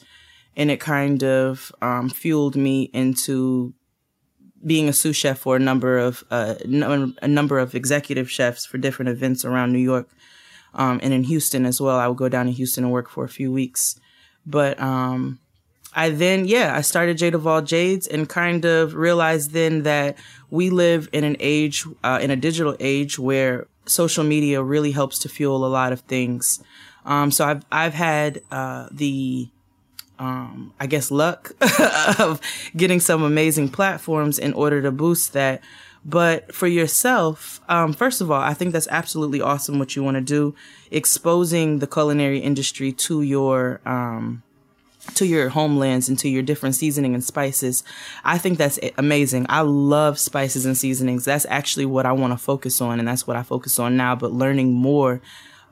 And 0.57 0.70
it 0.70 0.79
kind 0.79 1.25
of, 1.25 1.73
um, 1.83 2.11
fueled 2.11 2.55
me 2.55 2.91
into 2.93 3.75
being 4.64 4.89
a 4.89 4.93
sous 4.93 5.16
chef 5.16 5.41
for 5.41 5.57
a 5.57 5.59
number 5.59 5.99
of, 5.99 6.23
uh, 6.31 6.55
a 6.62 7.29
number 7.29 7.59
of 7.59 7.75
executive 7.75 8.31
chefs 8.31 8.64
for 8.64 8.79
different 8.79 9.09
events 9.09 9.45
around 9.45 9.73
New 9.73 9.81
York. 9.81 10.09
Um, 10.75 11.01
and 11.03 11.12
in 11.12 11.25
Houston 11.25 11.66
as 11.66 11.81
well. 11.81 11.99
I 11.99 12.07
would 12.07 12.16
go 12.16 12.29
down 12.29 12.47
to 12.47 12.53
Houston 12.53 12.85
and 12.85 12.93
work 12.93 13.11
for 13.11 13.25
a 13.25 13.29
few 13.29 13.51
weeks. 13.51 13.99
But 14.47 14.80
um, 14.80 15.38
I 15.95 16.11
then, 16.11 16.47
yeah, 16.47 16.74
I 16.76 16.80
started 16.80 17.18
Jade 17.18 17.34
of 17.34 17.47
All 17.47 17.62
Jades 17.62 18.07
and 18.07 18.28
kind 18.28 18.64
of 18.64 18.95
realized 18.95 19.53
then 19.53 19.82
that 19.82 20.16
we 20.51 20.70
live 20.70 21.09
in 21.12 21.24
an 21.24 21.36
age, 21.38 21.84
uh, 22.03 22.18
in 22.22 22.30
a 22.30 22.36
digital 22.36 22.76
age 22.80 23.18
where 23.18 23.66
social 23.86 24.24
media 24.24 24.62
really 24.62 24.93
helps 24.93 25.18
to 25.20 25.28
fuel 25.28 25.64
a 25.64 25.68
lot 25.68 25.93
of 25.93 26.01
things. 26.01 26.62
Um, 27.05 27.30
so 27.30 27.47
I've, 27.47 27.64
I've 27.70 27.95
had, 27.95 28.43
uh, 28.51 28.88
the, 28.90 29.49
um, 30.18 30.72
I 30.78 30.86
guess 30.86 31.11
luck 31.11 31.53
of 32.18 32.40
getting 32.76 33.01
some 33.01 33.22
amazing 33.22 33.68
platforms 33.70 34.38
in 34.38 34.53
order 34.53 34.80
to 34.82 34.93
boost 34.93 35.32
that. 35.32 35.62
But 36.05 36.53
for 36.53 36.67
yourself, 36.67 37.61
um, 37.69 37.93
first 37.93 38.21
of 38.21 38.31
all, 38.31 38.41
I 38.41 38.55
think 38.55 38.73
that's 38.73 38.89
absolutely 38.89 39.41
awesome 39.41 39.79
what 39.79 39.95
you 39.95 40.03
want 40.03 40.17
to 40.17 40.21
do, 40.21 40.55
exposing 40.91 41.79
the 41.79 41.87
culinary 41.87 42.41
industry 42.41 42.91
to 42.93 43.23
your, 43.23 43.81
um, 43.87 44.43
to 45.15 45.27
your 45.27 45.49
homelands 45.49 46.09
and 46.09 46.19
to 46.19 46.29
your 46.29 46.43
different 46.43 46.75
seasoning 46.75 47.15
and 47.15 47.23
spices. 47.23 47.85
I 48.25 48.39
think 48.39 48.59
that's 48.59 48.81
amazing. 48.99 49.47
I 49.49 49.61
love 49.61 50.19
spices 50.19 50.67
and 50.67 50.77
seasonings. 50.77 51.25
That's 51.25 51.47
actually 51.49 51.87
what 51.87 52.07
I 52.07 52.13
want 52.13 52.33
to 52.33 52.39
focus 52.39 52.81
on, 52.81 52.99
and 52.99 53.07
that's 53.07 53.27
what 53.27 53.37
I 53.37 53.43
focus 53.43 53.79
on 53.79 53.97
now. 53.97 54.17
But 54.17 54.33
learning 54.33 54.73
more 54.73 55.21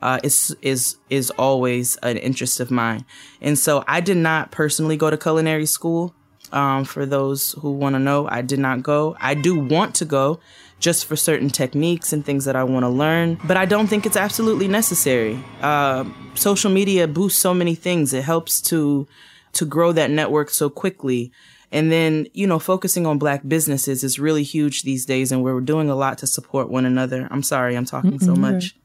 uh, 0.01 0.19
is 0.23 0.55
is 0.61 0.97
is 1.09 1.29
always 1.31 1.95
an 1.97 2.17
interest 2.17 2.59
of 2.59 2.71
mine. 2.71 3.05
And 3.41 3.57
so 3.57 3.83
I 3.87 4.01
did 4.01 4.17
not 4.17 4.51
personally 4.51 4.97
go 4.97 5.09
to 5.09 5.17
culinary 5.17 5.65
school. 5.65 6.13
Um, 6.51 6.83
for 6.83 7.05
those 7.05 7.53
who 7.53 7.71
want 7.71 7.95
to 7.95 7.99
know, 7.99 8.27
I 8.29 8.41
did 8.41 8.59
not 8.59 8.83
go. 8.83 9.15
I 9.19 9.33
do 9.35 9.57
want 9.57 9.95
to 9.95 10.05
go 10.05 10.39
just 10.79 11.05
for 11.05 11.15
certain 11.15 11.49
techniques 11.49 12.11
and 12.11 12.25
things 12.25 12.45
that 12.45 12.55
I 12.55 12.63
want 12.63 12.83
to 12.83 12.89
learn, 12.89 13.39
but 13.43 13.55
I 13.55 13.65
don't 13.65 13.87
think 13.87 14.05
it's 14.05 14.17
absolutely 14.17 14.67
necessary. 14.67 15.41
Uh, 15.61 16.05
social 16.33 16.71
media 16.71 17.07
boosts 17.07 17.39
so 17.39 17.53
many 17.53 17.75
things. 17.75 18.13
It 18.13 18.23
helps 18.23 18.59
to 18.63 19.07
to 19.53 19.65
grow 19.65 19.91
that 19.91 20.09
network 20.09 20.49
so 20.49 20.69
quickly. 20.69 21.31
And 21.71 21.91
then, 21.91 22.27
you 22.33 22.47
know, 22.47 22.59
focusing 22.59 23.05
on 23.05 23.17
black 23.17 23.41
businesses 23.47 24.03
is 24.03 24.19
really 24.19 24.43
huge 24.43 24.83
these 24.83 25.05
days 25.05 25.31
and 25.31 25.43
we're 25.43 25.61
doing 25.61 25.89
a 25.89 25.95
lot 25.95 26.17
to 26.19 26.27
support 26.27 26.69
one 26.69 26.85
another. 26.85 27.27
I'm 27.31 27.43
sorry 27.43 27.75
I'm 27.75 27.85
talking 27.85 28.11
mm-hmm. 28.11 28.25
so 28.25 28.35
much. 28.35 28.75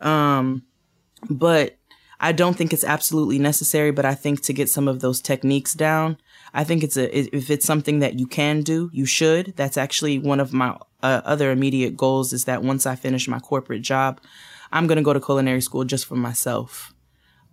Um, 0.00 0.62
but 1.28 1.76
I 2.20 2.32
don't 2.32 2.56
think 2.56 2.72
it's 2.72 2.84
absolutely 2.84 3.38
necessary, 3.38 3.90
but 3.90 4.04
I 4.04 4.14
think 4.14 4.42
to 4.42 4.52
get 4.52 4.70
some 4.70 4.88
of 4.88 5.00
those 5.00 5.20
techniques 5.20 5.74
down, 5.74 6.18
I 6.54 6.64
think 6.64 6.82
it's 6.82 6.96
a, 6.96 7.36
if 7.36 7.50
it's 7.50 7.66
something 7.66 8.00
that 8.00 8.18
you 8.18 8.26
can 8.26 8.62
do, 8.62 8.90
you 8.92 9.06
should. 9.06 9.54
That's 9.56 9.76
actually 9.76 10.18
one 10.18 10.40
of 10.40 10.52
my 10.52 10.76
uh, 11.02 11.22
other 11.24 11.50
immediate 11.50 11.96
goals 11.96 12.32
is 12.32 12.44
that 12.44 12.62
once 12.62 12.86
I 12.86 12.94
finish 12.94 13.26
my 13.26 13.38
corporate 13.38 13.82
job, 13.82 14.20
I'm 14.70 14.86
going 14.86 14.96
to 14.96 15.02
go 15.02 15.12
to 15.12 15.20
culinary 15.20 15.62
school 15.62 15.84
just 15.84 16.06
for 16.06 16.16
myself. 16.16 16.92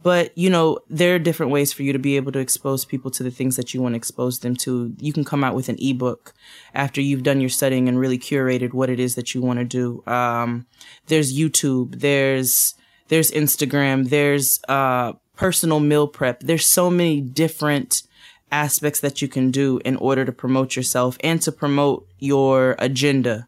But, 0.01 0.37
you 0.37 0.49
know, 0.49 0.79
there 0.89 1.15
are 1.15 1.19
different 1.19 1.51
ways 1.51 1.73
for 1.73 1.83
you 1.83 1.91
to 1.91 1.99
be 1.99 2.15
able 2.15 2.31
to 2.31 2.39
expose 2.39 2.85
people 2.85 3.11
to 3.11 3.23
the 3.23 3.31
things 3.31 3.57
that 3.57 3.73
you 3.73 3.81
want 3.81 3.93
to 3.93 3.97
expose 3.97 4.39
them 4.39 4.55
to. 4.57 4.93
You 4.97 5.11
can 5.11 5.25
come 5.25 5.43
out 5.43 5.55
with 5.55 5.67
an 5.67 5.75
ebook 5.77 6.33
after 6.73 7.01
you've 7.01 7.23
done 7.23 7.41
your 7.41 7.49
studying 7.49 7.89
and 7.89 7.99
really 7.99 8.17
curated 8.17 8.73
what 8.73 8.89
it 8.89 8.99
is 8.99 9.15
that 9.15 9.33
you 9.33 9.41
want 9.41 9.59
to 9.59 9.65
do. 9.65 10.01
Um, 10.09 10.67
there's 11.07 11.37
YouTube, 11.37 11.99
there's, 11.99 12.75
there's 13.09 13.31
Instagram, 13.31 14.09
there's, 14.09 14.61
uh, 14.69 15.13
personal 15.35 15.81
meal 15.81 16.07
prep. 16.07 16.41
There's 16.41 16.65
so 16.65 16.89
many 16.89 17.19
different 17.19 18.03
aspects 18.51 18.99
that 19.01 19.21
you 19.21 19.27
can 19.27 19.51
do 19.51 19.79
in 19.85 19.95
order 19.97 20.25
to 20.25 20.31
promote 20.31 20.75
yourself 20.75 21.17
and 21.23 21.41
to 21.41 21.51
promote 21.51 22.07
your 22.19 22.75
agenda. 22.79 23.47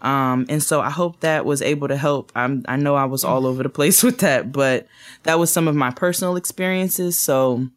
Um, 0.00 0.44
and 0.48 0.62
so 0.62 0.80
I 0.80 0.90
hope 0.90 1.20
that 1.20 1.46
was 1.46 1.62
able 1.62 1.88
to 1.88 1.96
help. 1.96 2.30
I'm, 2.34 2.64
I 2.68 2.76
know 2.76 2.94
I 2.94 3.06
was 3.06 3.24
all 3.24 3.46
over 3.46 3.62
the 3.62 3.68
place 3.68 4.02
with 4.04 4.18
that, 4.18 4.52
but 4.52 4.86
that 5.22 5.38
was 5.38 5.50
some 5.50 5.68
of 5.68 5.74
my 5.74 5.90
personal 5.90 6.36
experiences. 6.36 7.18
So 7.18 7.68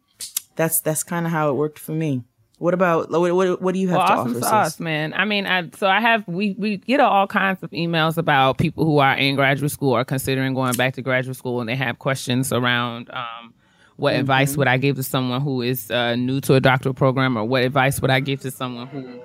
that's, 0.56 0.80
that's 0.80 1.02
kind 1.02 1.26
of 1.26 1.32
how 1.32 1.50
it 1.50 1.54
worked 1.54 1.78
for 1.78 1.92
me. 1.92 2.24
What 2.58 2.74
about 2.74 3.10
what? 3.10 3.34
What, 3.34 3.62
what 3.62 3.72
do 3.72 3.80
you 3.80 3.88
have 3.88 3.98
well, 3.98 4.06
to 4.06 4.12
awesome 4.14 4.36
offer? 4.38 4.40
Sauce, 4.40 4.80
man. 4.80 5.14
I 5.14 5.24
mean, 5.24 5.46
I 5.46 5.70
so 5.76 5.86
I 5.86 6.00
have 6.00 6.26
we 6.26 6.56
we 6.58 6.78
get 6.78 6.98
all 6.98 7.28
kinds 7.28 7.62
of 7.62 7.70
emails 7.70 8.18
about 8.18 8.58
people 8.58 8.84
who 8.84 8.98
are 8.98 9.14
in 9.14 9.36
graduate 9.36 9.70
school 9.70 9.92
or 9.92 10.04
considering 10.04 10.54
going 10.54 10.74
back 10.74 10.94
to 10.94 11.02
graduate 11.02 11.36
school, 11.36 11.60
and 11.60 11.68
they 11.68 11.76
have 11.76 12.00
questions 12.00 12.52
around 12.52 13.10
um, 13.10 13.54
what 13.98 14.12
mm-hmm. 14.12 14.20
advice 14.20 14.56
would 14.56 14.68
I 14.68 14.78
give 14.78 14.94
to 14.96 15.02
someone 15.02 15.40
who 15.40 15.60
is 15.60 15.90
uh, 15.90 16.14
new 16.14 16.40
to 16.42 16.54
a 16.54 16.60
doctoral 16.60 16.94
program, 16.94 17.36
or 17.36 17.44
what 17.44 17.64
advice 17.64 18.00
would 18.00 18.10
I 18.10 18.20
give 18.20 18.40
to 18.42 18.50
someone 18.52 18.86
who 18.86 19.20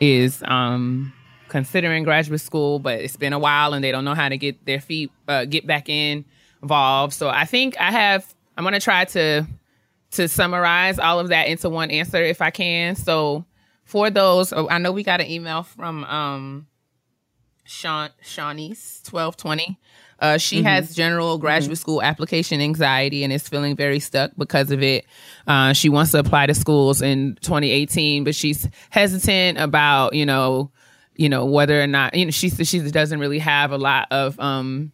is 0.00 0.42
um, 0.44 1.12
considering 1.48 2.02
graduate 2.02 2.40
school, 2.40 2.80
but 2.80 3.00
it's 3.00 3.16
been 3.16 3.32
a 3.32 3.38
while 3.38 3.74
and 3.74 3.82
they 3.82 3.92
don't 3.92 4.04
know 4.04 4.14
how 4.14 4.28
to 4.28 4.36
get 4.36 4.66
their 4.66 4.80
feet 4.80 5.12
uh, 5.28 5.44
get 5.44 5.66
back 5.66 5.88
in 5.88 6.24
involved. 6.62 7.14
So 7.14 7.28
I 7.28 7.44
think 7.44 7.80
I 7.80 7.92
have. 7.92 8.34
I'm 8.56 8.64
gonna 8.64 8.80
try 8.80 9.04
to 9.04 9.46
to 10.12 10.28
summarize 10.28 10.98
all 10.98 11.20
of 11.20 11.28
that 11.28 11.46
into 11.46 11.68
one 11.68 11.92
answer 11.92 12.22
if 12.22 12.42
I 12.42 12.50
can. 12.50 12.96
So 12.96 13.44
for 13.84 14.10
those, 14.10 14.52
oh, 14.52 14.68
I 14.68 14.78
know 14.78 14.90
we 14.90 15.04
got 15.04 15.20
an 15.20 15.30
email 15.30 15.62
from 15.62 16.02
um, 16.04 16.66
Sean 17.64 18.10
Shawnee's 18.20 19.00
twelve 19.04 19.36
twenty. 19.36 19.78
Uh, 20.20 20.38
she 20.38 20.58
mm-hmm. 20.58 20.66
has 20.66 20.94
general 20.94 21.38
graduate 21.38 21.72
mm-hmm. 21.72 21.80
school 21.80 22.02
application 22.02 22.60
anxiety 22.60 23.22
and 23.24 23.32
is 23.32 23.48
feeling 23.48 23.76
very 23.76 24.00
stuck 24.00 24.32
because 24.36 24.70
of 24.70 24.82
it. 24.82 25.06
Uh, 25.46 25.72
she 25.72 25.88
wants 25.88 26.12
to 26.12 26.18
apply 26.18 26.46
to 26.46 26.54
schools 26.54 27.02
in 27.02 27.36
2018, 27.42 28.24
but 28.24 28.34
she's 28.34 28.68
hesitant 28.90 29.58
about, 29.58 30.14
you 30.14 30.26
know, 30.26 30.70
you 31.14 31.28
know, 31.28 31.46
whether 31.46 31.80
or 31.80 31.86
not, 31.86 32.14
you 32.14 32.24
know, 32.24 32.30
she, 32.30 32.50
she 32.50 32.80
doesn't 32.90 33.20
really 33.20 33.38
have 33.38 33.72
a 33.72 33.78
lot 33.78 34.08
of, 34.10 34.38
um, 34.40 34.92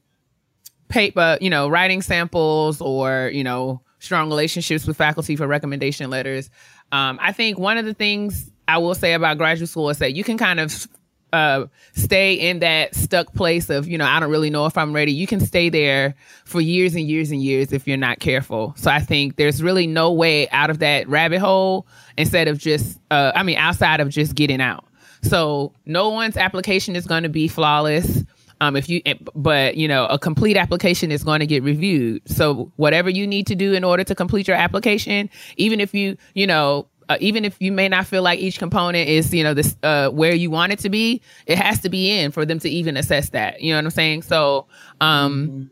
paper, 0.88 1.38
you 1.40 1.50
know, 1.50 1.68
writing 1.68 2.02
samples 2.02 2.80
or, 2.80 3.30
you 3.32 3.44
know, 3.44 3.80
strong 3.98 4.28
relationships 4.28 4.86
with 4.86 4.96
faculty 4.96 5.36
for 5.36 5.46
recommendation 5.46 6.10
letters. 6.10 6.50
Um, 6.92 7.18
I 7.20 7.32
think 7.32 7.58
one 7.58 7.78
of 7.78 7.84
the 7.84 7.94
things 7.94 8.50
I 8.68 8.78
will 8.78 8.94
say 8.94 9.14
about 9.14 9.38
graduate 9.38 9.68
school 9.68 9.90
is 9.90 9.98
that 9.98 10.14
you 10.14 10.24
can 10.24 10.38
kind 10.38 10.60
of 10.60 10.86
uh, 11.34 11.66
stay 11.94 12.34
in 12.34 12.60
that 12.60 12.94
stuck 12.94 13.34
place 13.34 13.68
of, 13.68 13.88
you 13.88 13.98
know, 13.98 14.04
I 14.04 14.20
don't 14.20 14.30
really 14.30 14.50
know 14.50 14.66
if 14.66 14.78
I'm 14.78 14.92
ready. 14.92 15.12
You 15.12 15.26
can 15.26 15.40
stay 15.40 15.68
there 15.68 16.14
for 16.44 16.60
years 16.60 16.94
and 16.94 17.08
years 17.08 17.32
and 17.32 17.42
years 17.42 17.72
if 17.72 17.88
you're 17.88 17.96
not 17.96 18.20
careful. 18.20 18.72
So 18.76 18.88
I 18.88 19.00
think 19.00 19.34
there's 19.34 19.60
really 19.60 19.88
no 19.88 20.12
way 20.12 20.48
out 20.50 20.70
of 20.70 20.78
that 20.78 21.08
rabbit 21.08 21.40
hole 21.40 21.88
instead 22.16 22.46
of 22.46 22.58
just, 22.58 23.00
uh, 23.10 23.32
I 23.34 23.42
mean, 23.42 23.56
outside 23.56 23.98
of 23.98 24.10
just 24.10 24.36
getting 24.36 24.60
out. 24.60 24.84
So 25.22 25.72
no 25.84 26.10
one's 26.10 26.36
application 26.36 26.94
is 26.94 27.04
going 27.04 27.24
to 27.24 27.28
be 27.28 27.48
flawless. 27.48 28.22
Um, 28.60 28.76
if 28.76 28.88
you, 28.88 29.02
eh, 29.04 29.14
but 29.34 29.76
you 29.76 29.88
know, 29.88 30.06
a 30.06 30.18
complete 30.20 30.56
application 30.56 31.10
is 31.10 31.24
going 31.24 31.40
to 31.40 31.46
get 31.46 31.64
reviewed. 31.64 32.22
So 32.26 32.70
whatever 32.76 33.10
you 33.10 33.26
need 33.26 33.48
to 33.48 33.56
do 33.56 33.72
in 33.72 33.82
order 33.82 34.04
to 34.04 34.14
complete 34.14 34.46
your 34.46 34.56
application, 34.56 35.28
even 35.56 35.80
if 35.80 35.94
you, 35.94 36.16
you 36.34 36.46
know, 36.46 36.86
uh, 37.08 37.16
even 37.20 37.44
if 37.44 37.56
you 37.60 37.72
may 37.72 37.88
not 37.88 38.06
feel 38.06 38.22
like 38.22 38.38
each 38.38 38.58
component 38.58 39.08
is 39.08 39.32
you 39.32 39.42
know 39.42 39.54
this 39.54 39.76
uh, 39.82 40.08
where 40.10 40.34
you 40.34 40.50
want 40.50 40.72
it 40.72 40.78
to 40.80 40.88
be 40.88 41.20
it 41.46 41.58
has 41.58 41.80
to 41.80 41.88
be 41.88 42.10
in 42.10 42.30
for 42.30 42.44
them 42.44 42.58
to 42.58 42.68
even 42.68 42.96
assess 42.96 43.30
that 43.30 43.60
you 43.60 43.72
know 43.72 43.78
what 43.78 43.84
i'm 43.84 43.90
saying 43.90 44.22
so 44.22 44.66
um 45.00 45.48
mm-hmm. 45.48 45.64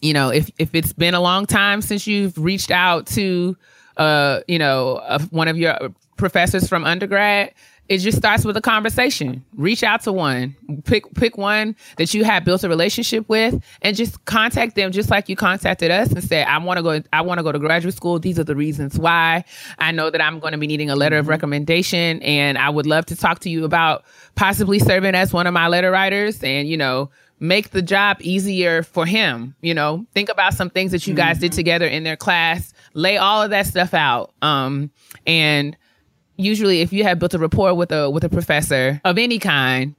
you 0.00 0.12
know 0.12 0.30
if 0.30 0.50
if 0.58 0.74
it's 0.74 0.92
been 0.92 1.14
a 1.14 1.20
long 1.20 1.46
time 1.46 1.82
since 1.82 2.06
you've 2.06 2.36
reached 2.38 2.70
out 2.70 3.06
to 3.06 3.56
uh, 4.00 4.40
you 4.48 4.58
know, 4.58 4.96
uh, 4.96 5.18
one 5.30 5.46
of 5.46 5.58
your 5.58 5.76
professors 6.16 6.66
from 6.66 6.84
undergrad, 6.84 7.52
it 7.90 7.98
just 7.98 8.16
starts 8.16 8.44
with 8.44 8.56
a 8.56 8.60
conversation. 8.60 9.44
Reach 9.56 9.82
out 9.82 10.00
to 10.02 10.12
one, 10.12 10.54
pick 10.84 11.12
pick 11.14 11.36
one 11.36 11.74
that 11.96 12.14
you 12.14 12.22
have 12.22 12.44
built 12.44 12.62
a 12.62 12.68
relationship 12.68 13.28
with, 13.28 13.60
and 13.82 13.96
just 13.96 14.24
contact 14.26 14.76
them, 14.76 14.92
just 14.92 15.10
like 15.10 15.28
you 15.28 15.34
contacted 15.34 15.90
us, 15.90 16.12
and 16.12 16.22
say, 16.22 16.44
"I 16.44 16.58
want 16.58 16.78
to 16.78 16.84
go. 16.84 17.02
I 17.12 17.20
want 17.22 17.38
to 17.38 17.42
go 17.42 17.50
to 17.50 17.58
graduate 17.58 17.92
school. 17.94 18.20
These 18.20 18.38
are 18.38 18.44
the 18.44 18.54
reasons 18.54 18.96
why. 18.96 19.44
I 19.80 19.90
know 19.90 20.08
that 20.08 20.20
I'm 20.20 20.38
going 20.38 20.52
to 20.52 20.58
be 20.58 20.68
needing 20.68 20.88
a 20.88 20.94
letter 20.94 21.18
of 21.18 21.26
recommendation, 21.26 22.22
and 22.22 22.56
I 22.56 22.70
would 22.70 22.86
love 22.86 23.06
to 23.06 23.16
talk 23.16 23.40
to 23.40 23.50
you 23.50 23.64
about 23.64 24.04
possibly 24.36 24.78
serving 24.78 25.16
as 25.16 25.32
one 25.32 25.48
of 25.48 25.52
my 25.52 25.66
letter 25.66 25.90
writers, 25.90 26.42
and 26.44 26.68
you 26.68 26.76
know." 26.78 27.10
Make 27.42 27.70
the 27.70 27.80
job 27.80 28.18
easier 28.20 28.82
for 28.82 29.06
him. 29.06 29.54
You 29.62 29.72
know, 29.72 30.04
think 30.12 30.28
about 30.28 30.52
some 30.52 30.68
things 30.68 30.92
that 30.92 31.06
you 31.06 31.14
guys 31.14 31.38
did 31.38 31.52
together 31.52 31.86
in 31.86 32.04
their 32.04 32.14
class. 32.14 32.74
Lay 32.92 33.16
all 33.16 33.40
of 33.40 33.48
that 33.48 33.66
stuff 33.66 33.94
out. 33.94 34.34
Um, 34.42 34.90
and 35.26 35.74
usually 36.40 36.80
if 36.80 36.92
you 36.92 37.04
have 37.04 37.18
built 37.18 37.34
a 37.34 37.38
rapport 37.38 37.74
with 37.74 37.92
a 37.92 38.10
with 38.10 38.24
a 38.24 38.28
professor 38.28 39.00
of 39.04 39.18
any 39.18 39.38
kind 39.38 39.94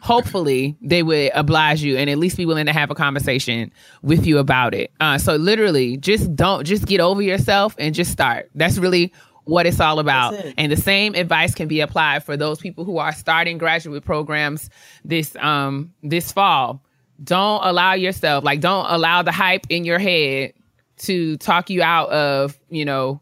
hopefully 0.00 0.76
they 0.80 1.02
would 1.02 1.30
oblige 1.34 1.82
you 1.82 1.96
and 1.96 2.08
at 2.08 2.18
least 2.18 2.36
be 2.36 2.46
willing 2.46 2.66
to 2.66 2.72
have 2.72 2.90
a 2.90 2.94
conversation 2.94 3.72
with 4.02 4.26
you 4.26 4.38
about 4.38 4.74
it. 4.74 4.90
Uh, 5.00 5.18
so 5.18 5.36
literally 5.36 5.96
just 5.96 6.34
don't 6.36 6.64
just 6.64 6.86
get 6.86 7.00
over 7.00 7.22
yourself 7.22 7.74
and 7.78 7.94
just 7.94 8.10
start. 8.10 8.50
That's 8.54 8.78
really 8.78 9.12
what 9.44 9.66
it's 9.66 9.80
all 9.80 9.98
about. 9.98 10.34
It. 10.34 10.54
and 10.58 10.70
the 10.70 10.76
same 10.76 11.14
advice 11.14 11.54
can 11.54 11.68
be 11.68 11.80
applied 11.80 12.22
for 12.22 12.36
those 12.36 12.58
people 12.58 12.84
who 12.84 12.98
are 12.98 13.12
starting 13.12 13.58
graduate 13.58 14.04
programs 14.04 14.70
this 15.04 15.34
um 15.36 15.92
this 16.02 16.32
fall. 16.32 16.82
Don't 17.22 17.64
allow 17.64 17.94
yourself 17.94 18.44
like 18.44 18.60
don't 18.60 18.86
allow 18.88 19.22
the 19.22 19.32
hype 19.32 19.66
in 19.68 19.84
your 19.84 19.98
head 19.98 20.52
to 20.98 21.36
talk 21.38 21.70
you 21.70 21.82
out 21.82 22.10
of 22.10 22.58
you 22.68 22.84
know 22.84 23.20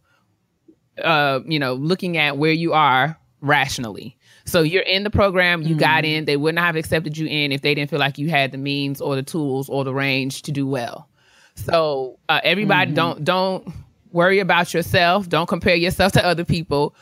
uh, 1.03 1.41
you 1.45 1.59
know, 1.59 1.75
looking 1.75 2.17
at 2.17 2.39
where 2.39 2.53
you 2.53 2.73
are 2.73 3.19
rationally. 3.41 4.17
So 4.45 4.63
you're 4.63 4.83
in 4.83 5.03
the 5.03 5.11
program, 5.11 5.63
you 5.63 5.75
got 5.75 6.05
in, 6.05 6.25
they 6.25 6.37
would 6.37 6.55
not 6.55 6.65
have 6.65 6.77
accepted 6.77 7.19
you 7.19 7.27
in 7.27 7.51
if 7.51 7.63
they 7.63 7.75
didn't 7.75 7.91
feel 7.91 7.99
like 7.99 8.17
you 8.17 8.29
had 8.31 8.53
the 8.53 8.59
means 8.59 9.01
or 9.01 9.17
the 9.17 9.23
tools 9.23 9.69
or 9.69 9.83
the 9.83 9.93
range 9.93 10.43
to 10.43 10.53
do 10.53 10.67
well. 10.67 11.09
So 11.57 12.19
uh, 12.29 12.41
everybody 12.45 12.93
don't 12.93 13.25
don't 13.25 13.67
worry 14.13 14.39
about 14.39 14.73
yourself, 14.73 15.29
don't 15.29 15.49
compare 15.49 15.75
yourself 15.75 16.13
to 16.13 16.25
other 16.25 16.45
people. 16.45 16.95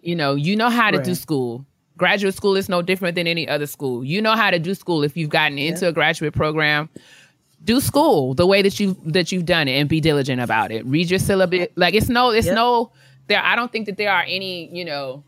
You 0.00 0.16
know, 0.16 0.34
you 0.34 0.56
know 0.56 0.70
how 0.70 0.90
to 0.90 1.02
do 1.02 1.14
school. 1.14 1.66
Graduate 1.98 2.34
school 2.34 2.56
is 2.56 2.70
no 2.70 2.80
different 2.80 3.14
than 3.14 3.26
any 3.26 3.46
other 3.46 3.66
school. 3.66 4.02
You 4.02 4.22
know 4.22 4.34
how 4.34 4.50
to 4.50 4.58
do 4.58 4.74
school 4.74 5.04
if 5.04 5.18
you've 5.18 5.28
gotten 5.28 5.58
into 5.58 5.86
a 5.86 5.92
graduate 5.92 6.32
program 6.32 6.88
do 7.64 7.80
school 7.80 8.34
the 8.34 8.46
way 8.46 8.62
that 8.62 8.80
you 8.80 8.96
that 9.04 9.30
you've 9.32 9.44
done 9.44 9.68
it 9.68 9.72
and 9.72 9.88
be 9.88 10.00
diligent 10.00 10.40
about 10.40 10.70
it. 10.70 10.84
Read 10.86 11.10
your 11.10 11.18
syllabus. 11.18 11.68
Like 11.76 11.94
it's 11.94 12.08
no, 12.08 12.30
it's 12.30 12.46
no. 12.48 12.92
There, 13.30 13.42
I 13.42 13.56
don't 13.56 13.70
think 13.70 13.86
that 13.86 13.96
there 13.96 14.10
are 14.10 14.24
any, 14.26 14.68
you 14.76 14.84
know, 14.84 15.24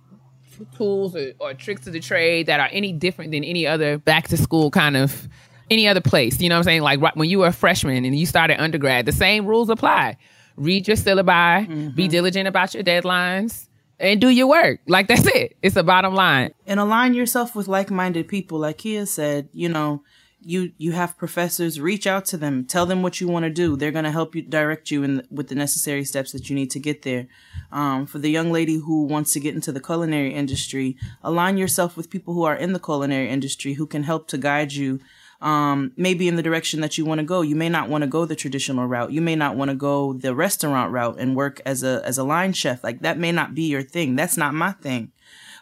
tools 0.76 1.16
or, 1.16 1.32
or 1.38 1.55
tricks 1.55 1.86
of 1.86 1.92
the 1.92 2.00
trade 2.00 2.46
that 2.46 2.61
are 2.61 2.68
any 2.72 2.92
different 2.92 3.30
than 3.30 3.44
any 3.44 3.66
other 3.66 3.98
back 3.98 4.28
to 4.28 4.36
school 4.36 4.70
kind 4.70 4.96
of 4.96 5.28
any 5.70 5.88
other 5.88 6.00
place. 6.00 6.40
You 6.40 6.48
know 6.48 6.57
what 6.57 6.61
I'm 6.61 6.64
saying? 6.64 6.82
Like 6.82 7.00
right- 7.00 7.16
when 7.16 7.30
you 7.30 7.38
were 7.38 7.46
a 7.46 7.53
freshman 7.53 8.05
and 8.05 8.18
you 8.18 8.26
started 8.26 8.61
undergrad, 8.61 9.07
the 9.07 9.12
same 9.12 9.46
rules 9.46 9.70
apply. 9.70 10.16
Read 10.57 10.86
your 10.86 10.96
syllabi, 10.96 11.66
be 11.66 11.74
mm-hmm. 12.05 12.11
diligent 12.11 12.48
about 12.48 12.74
your 12.74 12.82
deadlines, 12.82 13.68
and 13.98 14.20
do 14.20 14.28
your 14.28 14.48
work. 14.48 14.80
Like 14.86 15.09
that's 15.09 15.26
it. 15.26 15.57
It's 15.62 15.76
the 15.76 15.84
bottom 15.84 16.14
line. 16.14 16.53
and 16.66 16.78
align 16.78 17.14
yourself 17.14 17.55
with 17.55 17.68
like-minded 17.68 18.28
people 18.28 18.59
like 18.59 18.78
Kia 18.78 19.07
said 19.07 19.48
you 19.53 19.68
know 19.68 20.03
you 20.44 20.72
you 20.76 20.92
have 20.92 21.16
professors 21.16 21.80
reach 21.80 22.07
out 22.07 22.24
to 22.26 22.36
them 22.36 22.64
tell 22.64 22.84
them 22.84 23.03
what 23.03 23.20
you 23.20 23.28
want 23.28 23.44
to 23.44 23.50
do 23.50 23.76
they're 23.76 23.92
going 23.92 24.05
to 24.05 24.11
help 24.11 24.34
you 24.34 24.42
direct 24.42 24.90
you 24.90 25.03
in 25.03 25.26
with 25.30 25.48
the 25.48 25.55
necessary 25.55 26.05
steps 26.05 26.32
that 26.32 26.50
you 26.50 26.57
need 26.57 26.70
to 26.70 26.80
get 26.80 27.03
there 27.03 27.28
um, 27.73 28.07
for 28.07 28.18
the 28.18 28.31
young 28.31 28.53
lady 28.53 28.77
who 28.77 29.05
wants 29.05 29.33
to 29.33 29.41
get 29.41 29.55
into 29.55 29.73
the 29.73 29.81
culinary 29.81 30.33
industry 30.33 30.97
align 31.23 31.57
yourself 31.57 31.97
with 31.97 32.11
people 32.11 32.35
who 32.35 32.45
are 32.45 32.57
in 32.57 32.73
the 32.73 32.81
culinary 32.81 33.29
industry 33.29 33.75
who 33.75 33.87
can 33.87 34.05
help 34.05 34.29
to 34.29 34.39
guide 34.39 34.73
you 34.73 35.01
um, 35.41 35.91
maybe 35.97 36.29
in 36.29 36.37
the 36.37 36.43
direction 36.43 36.81
that 36.83 36.97
you 36.97 37.05
want 37.05 37.18
to 37.18 37.25
go. 37.25 37.43
You 37.43 37.57
may 37.57 37.68
not 37.68 37.89
want 37.89 38.03
to 38.03 38.07
go 38.07 38.25
the 38.25 38.37
traditional 38.37 38.87
route. 38.87 39.11
You 39.11 39.20
may 39.20 39.35
not 39.35 39.57
want 39.57 39.73
to 39.73 39.75
go 39.75 40.12
the 40.12 40.37
restaurant 40.37 40.93
route 40.93 41.18
and 41.18 41.35
work 41.35 41.61
as 41.66 41.83
a 41.83 42.01
as 42.05 42.16
a 42.16 42.23
line 42.23 42.53
chef. 42.53 42.85
Like 42.85 43.01
that 43.01 43.18
may 43.18 43.33
not 43.33 43.53
be 43.53 43.62
your 43.62 43.83
thing. 43.83 44.14
That's 44.14 44.37
not 44.37 44.55
my 44.55 44.70
thing 44.70 45.11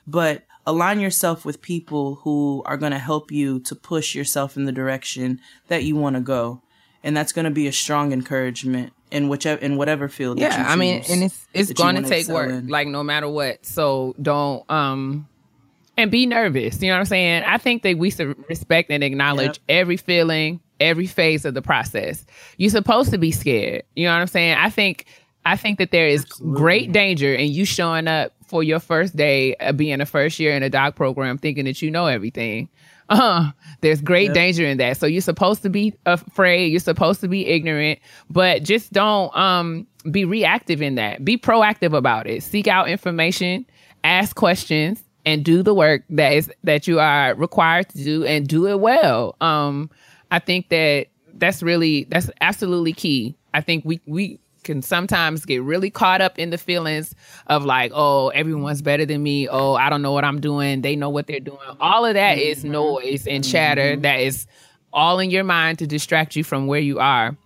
but 0.07 0.45
align 0.67 1.01
yourself 1.01 1.45
with 1.45 1.63
people 1.63 2.17
who 2.17 2.63
are 2.67 2.77
going 2.77 2.93
to 2.93 2.99
help 2.99 3.31
you 3.31 3.61
to 3.61 3.75
push 3.75 4.15
yourself 4.15 4.57
in 4.57 4.65
the 4.65 4.73
direction 4.73 5.41
that 5.69 5.85
you 5.85 5.97
want 5.97 6.17
to 6.17 6.21
go 6.21 6.63
and 7.03 7.17
that's 7.17 7.33
going 7.33 7.45
to 7.45 7.51
be 7.51 7.67
a 7.67 7.73
strong 7.73 8.13
encouragement 8.13 8.93
in 9.11 9.29
whichever 9.29 9.61
in 9.61 9.77
whatever 9.77 10.09
field 10.09 10.39
that 10.39 10.53
Yeah, 10.53 10.65
I 10.69 10.77
mean, 10.77 11.03
and 11.09 11.23
it's 11.25 11.47
it's 11.53 11.73
going 11.73 11.97
to 11.97 12.09
take 12.09 12.29
work, 12.29 12.51
in. 12.51 12.69
like 12.69 12.89
no 12.89 13.03
matter 13.03 13.29
what. 13.29 13.65
So 13.67 14.15
don't 14.21 14.69
um 14.71 15.27
and 15.97 16.11
be 16.11 16.27
nervous. 16.27 16.81
You 16.81 16.89
know 16.89 16.95
what 16.95 17.01
I'm 17.01 17.05
saying? 17.07 17.43
I 17.45 17.59
think 17.59 17.83
that 17.83 17.99
we 17.99 18.11
should 18.11 18.37
respect 18.49 18.91
and 18.91 19.03
acknowledge 19.05 19.47
Yep. 19.49 19.81
every 19.81 19.97
feeling, 19.99 20.61
every 20.79 21.07
phase 21.07 21.45
of 21.45 21.53
the 21.55 21.61
process. 21.63 22.25
You're 22.57 22.71
supposed 22.71 23.11
to 23.11 23.19
be 23.19 23.33
scared. 23.33 23.83
You 23.97 24.07
know 24.07 24.15
what 24.15 24.21
I'm 24.21 24.27
saying? 24.29 24.57
I 24.57 24.71
think 24.71 25.05
I 25.45 25.57
think 25.57 25.79
that 25.79 25.91
there 25.91 26.07
is 26.07 26.25
great 26.25 26.93
danger 26.93 27.35
in 27.35 27.51
you 27.51 27.65
showing 27.65 28.09
up 28.09 28.33
for 28.47 28.63
your 28.63 28.81
first 28.81 29.17
day, 29.17 29.55
uh, 29.57 29.73
being 29.73 30.01
a 30.01 30.07
first 30.07 30.39
year 30.41 30.55
in 30.55 30.63
a 30.63 30.69
doc 30.71 30.97
program, 30.97 31.39
thinking 31.39 31.65
that 31.67 31.81
you 31.83 31.91
know 31.91 32.07
everything. 32.07 32.69
Uh, 33.11 33.51
there's 33.81 34.01
great 34.01 34.33
danger 34.33 34.65
in 34.65 34.79
that. 34.79 34.97
So 34.97 35.07
you're 35.07 35.21
supposed 35.21 35.63
to 35.63 35.69
be 35.69 35.95
afraid. 36.07 36.69
You're 36.69 36.81
supposed 36.81 37.21
to 37.21 37.29
be 37.29 37.47
ignorant, 37.47 37.99
but 38.31 38.63
just 38.63 38.93
don't 38.93 39.37
um 39.37 39.87
be 40.11 40.25
reactive 40.25 40.81
in 40.81 40.95
that. 40.95 41.25
Be 41.25 41.37
proactive 41.37 41.97
about 41.97 42.27
it. 42.27 42.43
Seek 42.43 42.69
out 42.69 42.89
information, 42.89 43.67
ask 44.05 44.35
questions, 44.37 45.03
and 45.27 45.45
do 45.45 45.63
the 45.63 45.75
work 45.75 46.05
that 46.11 46.33
is 46.33 46.51
that 46.65 46.87
you 46.87 47.01
are 47.01 47.35
required 47.35 47.89
to 47.91 48.05
do, 48.05 48.25
and 48.25 48.47
do 48.47 48.67
it 48.67 48.81
well. 48.81 49.37
Um, 49.41 49.91
I 50.31 50.39
think 50.39 50.69
that 50.69 51.09
that's 51.35 51.63
really 51.63 52.05
that's 52.05 52.31
absolutely 52.41 52.93
key. 52.93 53.37
I 53.53 53.61
think 53.61 53.85
we 53.85 54.01
we 54.07 54.39
can 54.65 54.83
sometimes 54.83 55.45
get 55.45 55.63
really 55.63 55.91
caught 55.91 56.21
up 56.21 56.39
in 56.39 56.51
the 56.51 56.59
feelings 56.59 57.15
of 57.47 57.65
like, 57.65 57.93
oh, 57.95 58.29
everyone's 58.29 58.83
better 58.83 59.07
than 59.07 59.23
me. 59.23 59.49
Oh, 59.49 59.75
I 59.75 59.91
don't 59.91 60.03
know 60.03 60.13
what 60.13 60.25
I'm 60.25 60.41
doing. 60.41 60.83
They 60.83 60.97
know 60.97 61.11
what 61.11 61.27
they're 61.27 61.41
doing. 61.41 61.59
All 61.81 62.05
of 62.05 62.15
that 62.15 62.39
is 62.39 62.65
noise 62.65 63.27
and 63.27 63.45
chatter 63.45 63.97
that 63.97 64.21
is 64.21 64.47
all 64.93 65.19
in 65.19 65.31
your 65.31 65.45
mind 65.45 65.79
to 65.79 65.87
distract 65.87 66.37
you 66.37 66.45
from 66.45 66.67
where 66.67 66.81
you 66.81 66.99
are. 66.99 67.37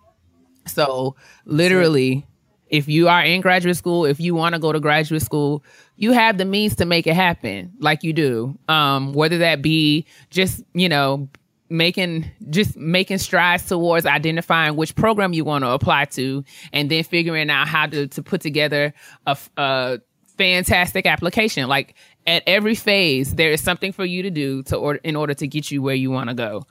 So, 0.66 1.14
literally, 1.44 2.26
if 2.68 2.88
you 2.88 3.08
are 3.08 3.22
in 3.22 3.40
graduate 3.40 3.76
school, 3.76 4.04
if 4.04 4.18
you 4.18 4.34
want 4.34 4.54
to 4.54 4.58
go 4.58 4.72
to 4.72 4.80
graduate 4.80 5.22
school, 5.22 5.62
you 5.96 6.12
have 6.12 6.38
the 6.38 6.44
means 6.44 6.74
to 6.76 6.84
make 6.84 7.06
it 7.06 7.14
happen 7.14 7.72
like 7.78 8.02
you 8.02 8.12
do. 8.12 8.58
Um, 8.68 9.12
whether 9.12 9.38
that 9.38 9.62
be 9.62 10.06
just, 10.30 10.62
you 10.72 10.88
know, 10.88 11.28
making 11.68 12.30
just 12.50 12.76
making 12.76 13.18
strides 13.18 13.66
towards 13.66 14.06
identifying 14.06 14.76
which 14.76 14.94
program 14.94 15.32
you 15.32 15.44
want 15.44 15.64
to 15.64 15.70
apply 15.70 16.04
to 16.04 16.44
and 16.72 16.90
then 16.90 17.02
figuring 17.02 17.50
out 17.50 17.66
how 17.66 17.86
to, 17.86 18.06
to 18.06 18.22
put 18.22 18.40
together 18.40 18.92
a, 19.26 19.36
a 19.56 19.98
fantastic 20.36 21.06
application 21.06 21.68
like 21.68 21.94
at 22.26 22.42
every 22.46 22.74
phase 22.74 23.36
there 23.36 23.50
is 23.50 23.62
something 23.62 23.92
for 23.92 24.04
you 24.04 24.22
to 24.22 24.30
do 24.30 24.62
to 24.62 24.76
order 24.76 25.00
in 25.04 25.16
order 25.16 25.32
to 25.32 25.46
get 25.46 25.70
you 25.70 25.80
where 25.80 25.94
you 25.94 26.10
want 26.10 26.28
to 26.28 26.34
go 26.34 26.62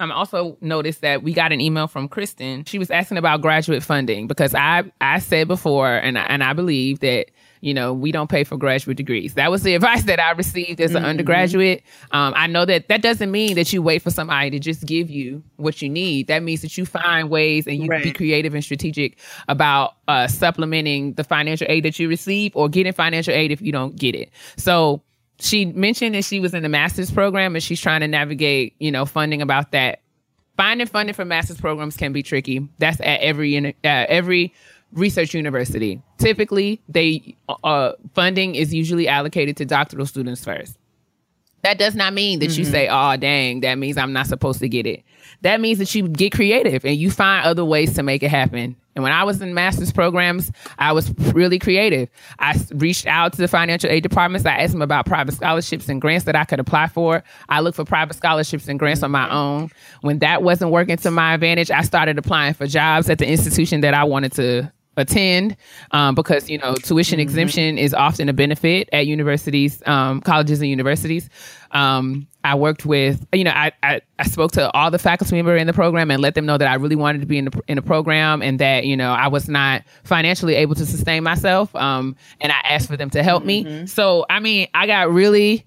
I'm 0.00 0.10
also 0.10 0.56
noticed 0.62 1.02
that 1.02 1.22
we 1.22 1.34
got 1.34 1.52
an 1.52 1.60
email 1.60 1.86
from 1.86 2.08
Kristen. 2.08 2.64
She 2.64 2.78
was 2.78 2.90
asking 2.90 3.18
about 3.18 3.42
graduate 3.42 3.82
funding 3.82 4.26
because 4.26 4.54
I 4.54 4.84
I 5.00 5.18
said 5.18 5.46
before 5.46 5.94
and 5.94 6.16
and 6.16 6.42
I 6.42 6.54
believe 6.54 7.00
that 7.00 7.26
you 7.60 7.74
know 7.74 7.92
we 7.92 8.12
don't 8.12 8.30
pay 8.30 8.44
for 8.44 8.56
graduate 8.56 8.96
degrees. 8.96 9.34
That 9.34 9.50
was 9.50 9.62
the 9.62 9.74
advice 9.80 10.04
that 10.04 10.20
I 10.20 10.32
received 10.32 10.80
as 10.80 10.94
an 10.94 11.04
undergraduate. 11.04 11.82
Um, 12.12 12.32
I 12.36 12.46
know 12.46 12.64
that 12.64 12.88
that 12.88 13.02
doesn't 13.02 13.30
mean 13.30 13.54
that 13.56 13.72
you 13.72 13.82
wait 13.82 14.02
for 14.02 14.10
somebody 14.10 14.50
to 14.50 14.58
just 14.58 14.86
give 14.86 15.10
you 15.10 15.42
what 15.56 15.82
you 15.82 15.88
need. 15.88 16.26
That 16.28 16.42
means 16.42 16.62
that 16.62 16.76
you 16.76 16.86
find 16.86 17.30
ways 17.30 17.66
and 17.66 17.76
you 17.76 17.88
be 18.02 18.12
creative 18.12 18.54
and 18.54 18.64
strategic 18.64 19.18
about 19.48 19.96
uh, 20.08 20.26
supplementing 20.26 21.14
the 21.14 21.24
financial 21.24 21.66
aid 21.68 21.84
that 21.84 21.98
you 21.98 22.08
receive 22.08 22.54
or 22.54 22.68
getting 22.68 22.92
financial 22.92 23.34
aid 23.34 23.52
if 23.52 23.60
you 23.60 23.72
don't 23.72 23.96
get 23.96 24.14
it. 24.14 24.30
So 24.56 25.02
she 25.40 25.66
mentioned 25.66 26.14
that 26.14 26.24
she 26.24 26.40
was 26.40 26.54
in 26.54 26.62
the 26.62 26.68
master's 26.68 27.10
program 27.10 27.54
and 27.54 27.62
she's 27.62 27.80
trying 27.80 28.00
to 28.00 28.08
navigate, 28.08 28.74
you 28.78 28.90
know, 28.90 29.06
funding 29.06 29.42
about 29.42 29.72
that. 29.72 30.00
Finding 30.56 30.86
funding 30.86 31.14
for 31.14 31.24
master's 31.24 31.58
programs 31.58 31.96
can 31.96 32.12
be 32.12 32.22
tricky. 32.22 32.68
That's 32.78 33.00
at 33.00 33.20
every 33.20 33.56
uh, 33.56 33.72
every 33.82 34.52
research 34.92 35.34
university. 35.34 36.02
Typically, 36.18 36.80
they 36.88 37.36
uh, 37.64 37.92
funding 38.14 38.54
is 38.54 38.74
usually 38.74 39.08
allocated 39.08 39.56
to 39.58 39.64
doctoral 39.64 40.06
students 40.06 40.44
first. 40.44 40.76
That 41.62 41.78
does 41.78 41.94
not 41.94 42.14
mean 42.14 42.38
that 42.38 42.56
you 42.56 42.64
say, 42.64 42.88
"Oh, 42.90 43.16
dang, 43.16 43.60
that 43.60 43.76
means 43.76 43.98
I'm 43.98 44.12
not 44.12 44.26
supposed 44.26 44.60
to 44.60 44.68
get 44.68 44.86
it." 44.86 45.02
That 45.42 45.60
means 45.60 45.78
that 45.78 45.94
you 45.94 46.08
get 46.08 46.32
creative 46.32 46.84
and 46.84 46.96
you 46.96 47.10
find 47.10 47.44
other 47.44 47.64
ways 47.64 47.94
to 47.94 48.02
make 48.02 48.22
it 48.22 48.30
happen. 48.30 48.76
And 48.96 49.02
when 49.04 49.12
I 49.12 49.24
was 49.24 49.40
in 49.40 49.54
master's 49.54 49.92
programs, 49.92 50.50
I 50.78 50.92
was 50.92 51.12
really 51.32 51.58
creative. 51.58 52.08
I 52.38 52.58
reached 52.74 53.06
out 53.06 53.32
to 53.34 53.38
the 53.38 53.48
financial 53.48 53.88
aid 53.88 54.02
departments. 54.02 54.46
I 54.46 54.58
asked 54.58 54.72
them 54.72 54.82
about 54.82 55.06
private 55.06 55.34
scholarships 55.34 55.88
and 55.88 56.00
grants 56.00 56.24
that 56.24 56.34
I 56.34 56.44
could 56.44 56.60
apply 56.60 56.88
for. 56.88 57.22
I 57.48 57.60
looked 57.60 57.76
for 57.76 57.84
private 57.84 58.14
scholarships 58.14 58.66
and 58.68 58.78
grants 58.78 59.02
on 59.02 59.10
my 59.10 59.30
own. 59.30 59.70
When 60.00 60.18
that 60.18 60.42
wasn't 60.42 60.72
working 60.72 60.96
to 60.98 61.10
my 61.10 61.34
advantage, 61.34 61.70
I 61.70 61.82
started 61.82 62.18
applying 62.18 62.54
for 62.54 62.66
jobs 62.66 63.08
at 63.08 63.18
the 63.18 63.26
institution 63.26 63.82
that 63.82 63.94
I 63.94 64.04
wanted 64.04 64.32
to 64.32 64.72
attend 65.00 65.56
um, 65.90 66.14
because 66.14 66.48
you 66.48 66.58
know 66.58 66.74
tuition 66.76 67.18
Mm-hmm. 67.18 67.22
exemption 67.22 67.78
is 67.78 67.92
often 67.94 68.28
a 68.28 68.32
benefit 68.32 68.88
at 68.92 69.06
universities, 69.06 69.82
um, 69.86 70.20
colleges 70.20 70.60
and 70.60 70.68
universities. 70.70 71.28
Um, 71.72 72.26
I 72.42 72.54
worked 72.56 72.84
with 72.86 73.24
you 73.32 73.44
know 73.44 73.50
I, 73.52 73.72
I 73.82 74.00
I 74.18 74.24
spoke 74.24 74.52
to 74.52 74.70
all 74.72 74.90
the 74.90 74.98
faculty 74.98 75.36
member 75.36 75.56
in 75.56 75.66
the 75.66 75.72
program 75.72 76.10
and 76.10 76.20
let 76.22 76.34
them 76.34 76.46
know 76.46 76.58
that 76.58 76.68
I 76.68 76.74
really 76.74 76.96
wanted 76.96 77.20
to 77.20 77.26
be 77.26 77.38
in 77.38 77.46
the 77.46 77.60
in 77.68 77.76
the 77.76 77.82
program 77.82 78.42
and 78.42 78.58
that 78.58 78.84
you 78.86 78.96
know 78.96 79.12
I 79.12 79.28
was 79.28 79.48
not 79.48 79.82
financially 80.04 80.54
able 80.54 80.74
to 80.76 80.86
sustain 80.86 81.22
myself. 81.22 81.74
Um, 81.76 82.16
and 82.40 82.50
I 82.52 82.58
asked 82.68 82.88
for 82.88 82.96
them 82.96 83.10
to 83.10 83.22
help 83.22 83.44
Mm-hmm. 83.44 83.80
me. 83.82 83.86
So 83.86 84.26
I 84.30 84.40
mean 84.40 84.68
I 84.74 84.86
got 84.86 85.10
really 85.10 85.66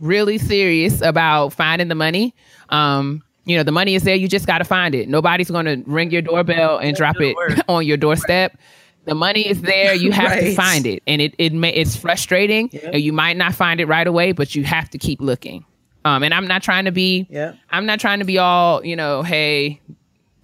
really 0.00 0.38
serious 0.38 1.00
about 1.00 1.50
finding 1.52 1.88
the 1.88 1.94
money. 1.94 2.34
Um, 2.68 3.22
you 3.44 3.56
know, 3.56 3.62
the 3.62 3.72
money 3.72 3.94
is 3.94 4.02
there. 4.04 4.14
You 4.14 4.28
just 4.28 4.46
got 4.46 4.58
to 4.58 4.64
find 4.64 4.94
it. 4.94 5.08
Nobody's 5.08 5.50
going 5.50 5.66
to 5.66 5.82
ring 5.90 6.10
your 6.10 6.22
doorbell 6.22 6.78
and 6.78 6.96
drop 6.96 7.16
it 7.20 7.36
on 7.68 7.86
your 7.86 7.96
doorstep. 7.96 8.56
The 9.04 9.14
money 9.14 9.46
is 9.46 9.60
there. 9.60 9.94
You 9.94 10.12
have 10.12 10.38
to 10.38 10.54
find 10.54 10.86
it, 10.86 11.02
and 11.06 11.20
it 11.20 11.34
it 11.36 11.52
may, 11.52 11.70
it's 11.70 11.94
frustrating. 11.94 12.70
And 12.84 13.02
you 13.02 13.12
might 13.12 13.36
not 13.36 13.54
find 13.54 13.80
it 13.80 13.86
right 13.86 14.06
away, 14.06 14.32
but 14.32 14.54
you 14.54 14.64
have 14.64 14.88
to 14.90 14.98
keep 14.98 15.20
looking. 15.20 15.64
Um, 16.06 16.22
and 16.22 16.32
I'm 16.32 16.46
not 16.46 16.62
trying 16.62 16.86
to 16.86 16.92
be. 16.92 17.26
Yep. 17.28 17.56
I'm 17.70 17.84
not 17.84 18.00
trying 18.00 18.20
to 18.20 18.24
be 18.24 18.38
all 18.38 18.84
you 18.84 18.96
know. 18.96 19.22
Hey, 19.22 19.80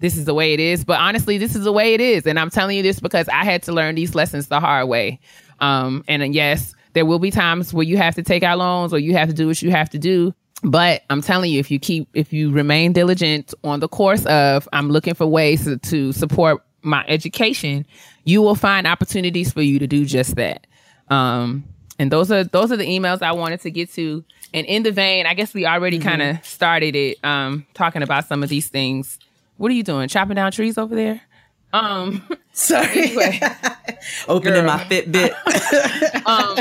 this 0.01 0.17
is 0.17 0.25
the 0.25 0.33
way 0.33 0.53
it 0.53 0.59
is. 0.59 0.83
But 0.83 0.99
honestly, 0.99 1.37
this 1.37 1.55
is 1.55 1.63
the 1.63 1.71
way 1.71 1.93
it 1.93 2.01
is. 2.01 2.27
And 2.27 2.37
I'm 2.37 2.49
telling 2.49 2.77
you 2.77 2.83
this 2.83 2.99
because 2.99 3.27
I 3.29 3.45
had 3.45 3.63
to 3.63 3.71
learn 3.71 3.95
these 3.95 4.13
lessons 4.13 4.47
the 4.47 4.59
hard 4.59 4.87
way. 4.87 5.19
Um, 5.59 6.03
and 6.07 6.33
yes, 6.33 6.75
there 6.93 7.05
will 7.05 7.19
be 7.19 7.31
times 7.31 7.73
where 7.73 7.85
you 7.85 7.97
have 7.97 8.15
to 8.15 8.23
take 8.23 8.43
out 8.43 8.57
loans 8.57 8.93
or 8.93 8.99
you 8.99 9.13
have 9.13 9.29
to 9.29 9.33
do 9.33 9.47
what 9.47 9.61
you 9.61 9.71
have 9.71 9.89
to 9.91 9.99
do. 9.99 10.33
But 10.63 11.03
I'm 11.09 11.21
telling 11.21 11.51
you, 11.51 11.59
if 11.59 11.71
you 11.71 11.79
keep, 11.79 12.07
if 12.13 12.31
you 12.31 12.51
remain 12.51 12.93
diligent 12.93 13.53
on 13.63 13.79
the 13.79 13.87
course 13.87 14.25
of, 14.25 14.69
I'm 14.71 14.89
looking 14.89 15.15
for 15.15 15.25
ways 15.25 15.65
to, 15.65 15.77
to 15.77 16.11
support 16.11 16.63
my 16.83 17.03
education, 17.07 17.85
you 18.25 18.41
will 18.41 18.55
find 18.55 18.85
opportunities 18.85 19.51
for 19.51 19.61
you 19.61 19.79
to 19.79 19.87
do 19.87 20.05
just 20.05 20.35
that. 20.35 20.67
Um, 21.09 21.63
and 21.97 22.11
those 22.11 22.31
are 22.31 22.43
those 22.43 22.71
are 22.71 22.77
the 22.77 22.85
emails 22.85 23.21
I 23.21 23.31
wanted 23.31 23.61
to 23.61 23.71
get 23.71 23.91
to. 23.93 24.23
And 24.53 24.65
in 24.67 24.83
the 24.83 24.91
vein, 24.91 25.25
I 25.25 25.33
guess 25.33 25.53
we 25.53 25.65
already 25.65 25.99
kind 25.99 26.21
of 26.21 26.45
started 26.45 26.95
it, 26.95 27.23
um, 27.23 27.65
talking 27.73 28.03
about 28.03 28.27
some 28.27 28.43
of 28.43 28.49
these 28.49 28.67
things. 28.67 29.17
What 29.57 29.71
are 29.71 29.75
you 29.75 29.83
doing? 29.83 30.09
Chopping 30.09 30.35
down 30.35 30.51
trees 30.51 30.77
over 30.77 30.95
there? 30.95 31.21
Um, 31.73 32.27
Sorry. 32.53 32.87
anyway. 33.03 33.39
Opening 34.27 34.53
Girl. 34.55 34.65
my 34.65 34.83
Fitbit. 34.85 35.33
Um, 36.23 36.55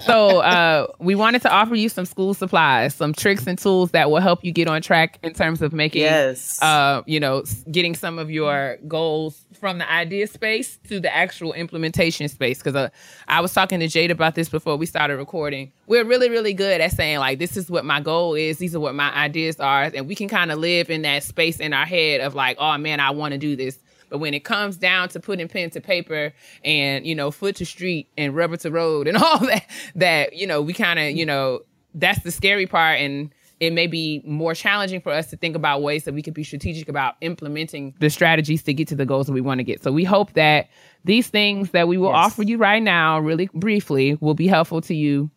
so 0.00 0.40
uh, 0.40 0.88
we 0.98 1.14
wanted 1.14 1.40
to 1.42 1.50
offer 1.50 1.76
you 1.76 1.88
some 1.88 2.04
school 2.06 2.34
supplies, 2.34 2.92
some 2.94 3.12
tricks 3.12 3.46
and 3.46 3.56
tools 3.56 3.92
that 3.92 4.10
will 4.10 4.20
help 4.20 4.44
you 4.44 4.50
get 4.50 4.66
on 4.66 4.82
track 4.82 5.20
in 5.22 5.32
terms 5.32 5.62
of 5.62 5.72
making, 5.72 6.02
Yes. 6.02 6.60
uh, 6.60 7.02
you 7.06 7.20
know, 7.20 7.44
getting 7.70 7.94
some 7.94 8.18
of 8.18 8.28
your 8.28 8.78
goals 8.88 9.44
from 9.60 9.78
the 9.78 9.90
idea 9.90 10.26
space 10.26 10.78
to 10.88 10.98
the 10.98 11.14
actual 11.14 11.52
implementation 11.52 12.28
space. 12.28 12.58
Because 12.58 12.74
uh, 12.74 12.88
I 13.28 13.40
was 13.40 13.54
talking 13.54 13.78
to 13.78 13.86
Jade 13.86 14.10
about 14.10 14.34
this 14.34 14.48
before 14.48 14.76
we 14.76 14.86
started 14.86 15.16
recording. 15.18 15.70
We're 15.86 16.04
really, 16.04 16.28
really 16.28 16.52
good 16.52 16.80
at 16.80 16.90
saying 16.90 17.18
like, 17.20 17.38
this 17.38 17.56
is 17.56 17.70
what 17.70 17.84
my 17.84 18.00
goal 18.00 18.34
is. 18.34 18.58
These 18.58 18.74
are 18.74 18.80
what 18.80 18.94
my 18.96 19.14
ideas 19.14 19.60
are, 19.60 19.84
and 19.94 20.08
we 20.08 20.16
can 20.16 20.28
kind 20.28 20.50
of 20.50 20.58
live 20.58 20.90
in 20.90 21.02
that 21.02 21.22
space 21.22 21.60
in 21.60 21.72
our 21.72 21.86
head 21.86 22.20
of 22.20 22.34
like, 22.34 22.56
oh 22.58 22.76
man, 22.76 22.98
I 22.98 23.10
want 23.10 23.32
to 23.32 23.38
do 23.38 23.54
this. 23.54 23.78
But 24.08 24.18
when 24.18 24.34
it 24.34 24.44
comes 24.44 24.76
down 24.76 25.08
to 25.10 25.20
putting 25.20 25.48
pen 25.48 25.70
to 25.70 25.80
paper 25.80 26.32
and, 26.64 27.06
you 27.06 27.14
know, 27.14 27.30
foot 27.30 27.56
to 27.56 27.66
street 27.66 28.08
and 28.16 28.34
rubber 28.34 28.56
to 28.58 28.70
road 28.70 29.06
and 29.08 29.16
all 29.22 29.38
that, 29.46 29.66
that, 29.94 30.34
you 30.34 30.46
know, 30.46 30.62
we 30.62 30.72
kind 30.72 30.98
of, 30.98 31.10
you 31.10 31.26
know, 31.26 31.60
that's 31.94 32.22
the 32.22 32.30
scary 32.30 32.66
part. 32.66 33.00
And 33.00 33.30
it 33.58 33.72
may 33.72 33.86
be 33.86 34.22
more 34.26 34.54
challenging 34.54 35.00
for 35.00 35.10
us 35.10 35.30
to 35.30 35.36
think 35.36 35.56
about 35.56 35.80
ways 35.82 36.04
that 36.04 36.12
we 36.12 36.22
could 36.22 36.34
be 36.34 36.44
strategic 36.44 36.88
about 36.88 37.14
implementing 37.22 37.94
the 38.00 38.10
strategies 38.10 38.62
to 38.64 38.74
get 38.74 38.88
to 38.88 38.94
the 38.94 39.06
goals 39.06 39.26
that 39.26 39.32
we 39.32 39.40
want 39.40 39.60
to 39.60 39.64
get. 39.64 39.82
So 39.82 39.90
we 39.92 40.04
hope 40.04 40.34
that 40.34 40.68
these 41.04 41.28
things 41.28 41.70
that 41.70 41.88
we 41.88 41.96
will 41.96 42.10
Yes. 42.10 42.26
offer 42.32 42.42
you 42.42 42.58
right 42.58 42.82
now, 42.82 43.18
really 43.18 43.48
briefly, 43.54 44.18
will 44.20 44.34
be 44.34 44.46
helpful 44.46 44.80
to 44.82 44.94
you 44.94 45.30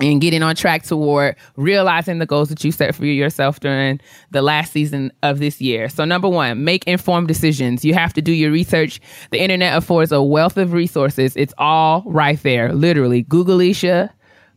and 0.00 0.20
getting 0.20 0.42
on 0.42 0.54
track 0.54 0.82
toward 0.82 1.36
realizing 1.56 2.18
the 2.18 2.26
goals 2.26 2.48
that 2.48 2.62
you 2.64 2.72
set 2.72 2.94
for 2.94 3.04
yourself 3.04 3.60
during 3.60 4.00
the 4.30 4.42
last 4.42 4.72
season 4.72 5.12
of 5.22 5.38
this 5.38 5.60
year. 5.60 5.88
So, 5.88 6.04
number 6.04 6.28
one, 6.28 6.64
make 6.64 6.84
informed 6.86 7.28
decisions. 7.28 7.84
You 7.84 7.94
have 7.94 8.12
to 8.14 8.22
do 8.22 8.32
your 8.32 8.50
research. 8.50 9.00
The 9.30 9.40
internet 9.40 9.76
affords 9.76 10.12
a 10.12 10.22
wealth 10.22 10.56
of 10.56 10.72
resources. 10.72 11.36
It's 11.36 11.54
all 11.58 12.02
right 12.06 12.42
there, 12.42 12.72
literally. 12.72 13.24
Googleisha, 13.24 14.10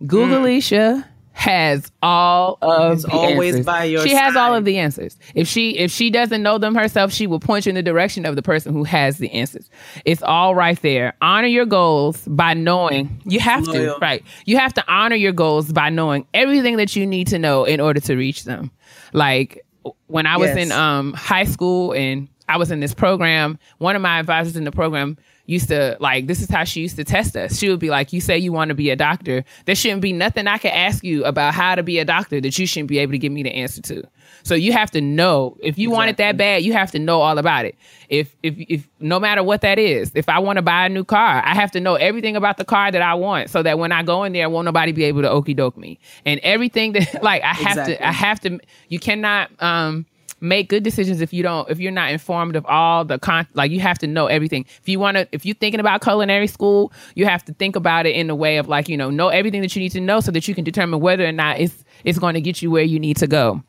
Googleisha 0.03 1.03
mm. 1.03 1.10
Has 1.41 1.91
all 2.03 2.59
of 2.61 2.93
It's 2.93 3.03
the 3.03 3.11
always 3.11 3.53
answers. 3.55 3.65
by 3.65 3.85
your 3.85 4.05
She 4.05 4.13
has 4.13 4.35
all 4.35 4.53
of 4.53 4.63
the 4.63 4.77
answers. 4.77 5.17
If 5.33 5.47
she 5.47 5.71
if 5.77 5.89
she 5.89 6.11
doesn't 6.11 6.43
know 6.43 6.59
them 6.59 6.75
herself, 6.75 7.11
she 7.11 7.25
will 7.25 7.39
point 7.39 7.65
you 7.65 7.71
in 7.71 7.75
the 7.75 7.81
direction 7.81 8.27
of 8.27 8.35
the 8.35 8.43
person 8.43 8.73
who 8.73 8.83
has 8.83 9.17
the 9.17 9.31
answers. 9.31 9.67
It's 10.05 10.21
all 10.21 10.53
right 10.53 10.79
there. 10.83 11.13
Honor 11.19 11.47
your 11.47 11.65
goals 11.65 12.21
by 12.27 12.53
knowing 12.53 13.21
you 13.25 13.39
have 13.39 13.65
Loyal. 13.65 13.95
to, 13.95 13.99
right? 13.99 14.23
You 14.45 14.57
have 14.57 14.73
to 14.75 14.83
honor 14.87 15.15
your 15.15 15.31
goals 15.31 15.71
by 15.71 15.89
knowing 15.89 16.27
everything 16.35 16.77
that 16.77 16.95
you 16.95 17.07
need 17.07 17.25
to 17.29 17.39
know 17.39 17.63
in 17.65 17.79
order 17.79 17.99
to 18.01 18.15
reach 18.15 18.43
them. 18.43 18.69
Like 19.11 19.65
when 20.05 20.27
I 20.27 20.37
was 20.37 20.49
Yes. 20.49 20.57
in 20.67 20.71
um 20.71 21.13
high 21.13 21.45
school 21.45 21.93
and 21.93 22.27
I 22.47 22.57
was 22.57 22.69
in 22.69 22.81
this 22.81 22.93
program, 22.93 23.57
one 23.79 23.95
of 23.95 24.01
my 24.03 24.19
advisors 24.19 24.55
in 24.55 24.63
the 24.63 24.71
program 24.71 25.17
used 25.51 25.67
to 25.69 25.97
like 25.99 26.27
this 26.27 26.41
is 26.41 26.49
how 26.49 26.63
she 26.63 26.81
used 26.81 26.95
to 26.95 27.03
test 27.03 27.35
us. 27.35 27.57
She 27.57 27.69
would 27.69 27.79
be 27.79 27.89
like, 27.89 28.13
"You 28.13 28.21
say 28.21 28.37
you 28.37 28.51
want 28.51 28.69
to 28.69 28.75
be 28.75 28.89
a 28.89 28.95
doctor. 28.95 29.43
There 29.65 29.75
shouldn't 29.75 30.01
be 30.01 30.13
nothing 30.13 30.47
I 30.47 30.57
can 30.57 30.71
ask 30.71 31.03
you 31.03 31.25
about 31.25 31.53
how 31.53 31.75
to 31.75 31.83
be 31.83 31.99
a 31.99 32.05
doctor 32.05 32.39
that 32.41 32.57
you 32.57 32.65
shouldn't 32.65 32.89
be 32.89 32.99
able 32.99 33.11
to 33.11 33.17
give 33.17 33.31
me 33.31 33.43
the 33.43 33.53
answer 33.53 33.81
to." 33.83 34.03
So 34.43 34.55
you 34.55 34.71
have 34.73 34.89
to 34.91 35.01
know 35.01 35.57
if 35.61 35.77
you 35.77 35.91
want 35.91 36.09
it 36.09 36.17
that 36.17 36.37
bad, 36.37 36.63
you 36.63 36.73
have 36.73 36.91
to 36.91 36.99
know 36.99 37.21
all 37.21 37.37
about 37.37 37.65
it. 37.65 37.75
If 38.09 38.35
if 38.43 38.55
if 38.57 38.87
no 38.99 39.19
matter 39.19 39.43
what 39.43 39.61
that 39.61 39.77
is, 39.77 40.11
if 40.15 40.29
I 40.29 40.39
want 40.39 40.57
to 40.57 40.61
buy 40.61 40.85
a 40.85 40.89
new 40.89 41.03
car, 41.03 41.41
I 41.45 41.53
have 41.53 41.71
to 41.71 41.79
know 41.79 41.95
everything 41.95 42.35
about 42.35 42.57
the 42.57 42.65
car 42.65 42.91
that 42.91 43.01
I 43.01 43.13
want, 43.13 43.49
so 43.49 43.61
that 43.63 43.77
when 43.77 43.91
I 43.91 44.03
go 44.03 44.23
in 44.23 44.33
there, 44.33 44.49
won't 44.49 44.65
nobody 44.65 44.91
be 44.91 45.03
able 45.05 45.21
to 45.21 45.29
okey 45.29 45.53
doke 45.53 45.77
me. 45.77 45.99
And 46.25 46.39
everything 46.43 46.93
that 46.93 47.21
like 47.23 47.43
I 47.43 47.53
have 47.53 47.71
Exactly. 47.71 47.95
to, 47.97 48.07
I 48.07 48.11
have 48.11 48.39
to. 48.41 48.59
You 48.89 48.99
cannot 48.99 49.51
um 49.61 50.05
make 50.41 50.69
good 50.69 50.83
decisions 50.83 51.21
if 51.21 51.31
you 51.31 51.43
don't 51.43 51.69
if 51.69 51.79
you're 51.79 51.91
not 51.91 52.11
informed 52.11 52.55
of 52.55 52.65
all 52.65 53.05
the 53.05 53.19
con 53.19 53.47
like 53.53 53.71
you 53.71 53.79
have 53.79 53.99
to 53.99 54.07
know 54.07 54.25
everything 54.25 54.65
if 54.81 54.89
you 54.89 54.99
want 54.99 55.15
to 55.15 55.27
if 55.31 55.45
you're 55.45 55.55
thinking 55.55 55.79
about 55.79 56.01
culinary 56.01 56.47
school 56.47 56.91
you 57.15 57.25
have 57.25 57.45
to 57.45 57.53
think 57.53 57.75
about 57.75 58.05
it 58.05 58.15
in 58.15 58.27
the 58.27 58.35
way 58.35 58.57
of 58.57 58.67
like 58.67 58.89
you 58.89 58.97
know 58.97 59.09
know 59.09 59.29
everything 59.29 59.61
that 59.61 59.75
you 59.75 59.81
need 59.81 59.91
to 59.91 60.01
know 60.01 60.19
so 60.19 60.31
that 60.31 60.47
you 60.47 60.55
can 60.55 60.63
determine 60.63 60.99
whether 60.99 61.25
or 61.25 61.31
not 61.31 61.59
it's 61.59 61.85
it's 62.03 62.17
going 62.17 62.33
to 62.33 62.41
get 62.41 62.61
you 62.61 62.71
where 62.71 62.83
you 62.83 62.99
need 62.99 63.17
to 63.17 63.27
go 63.27 63.63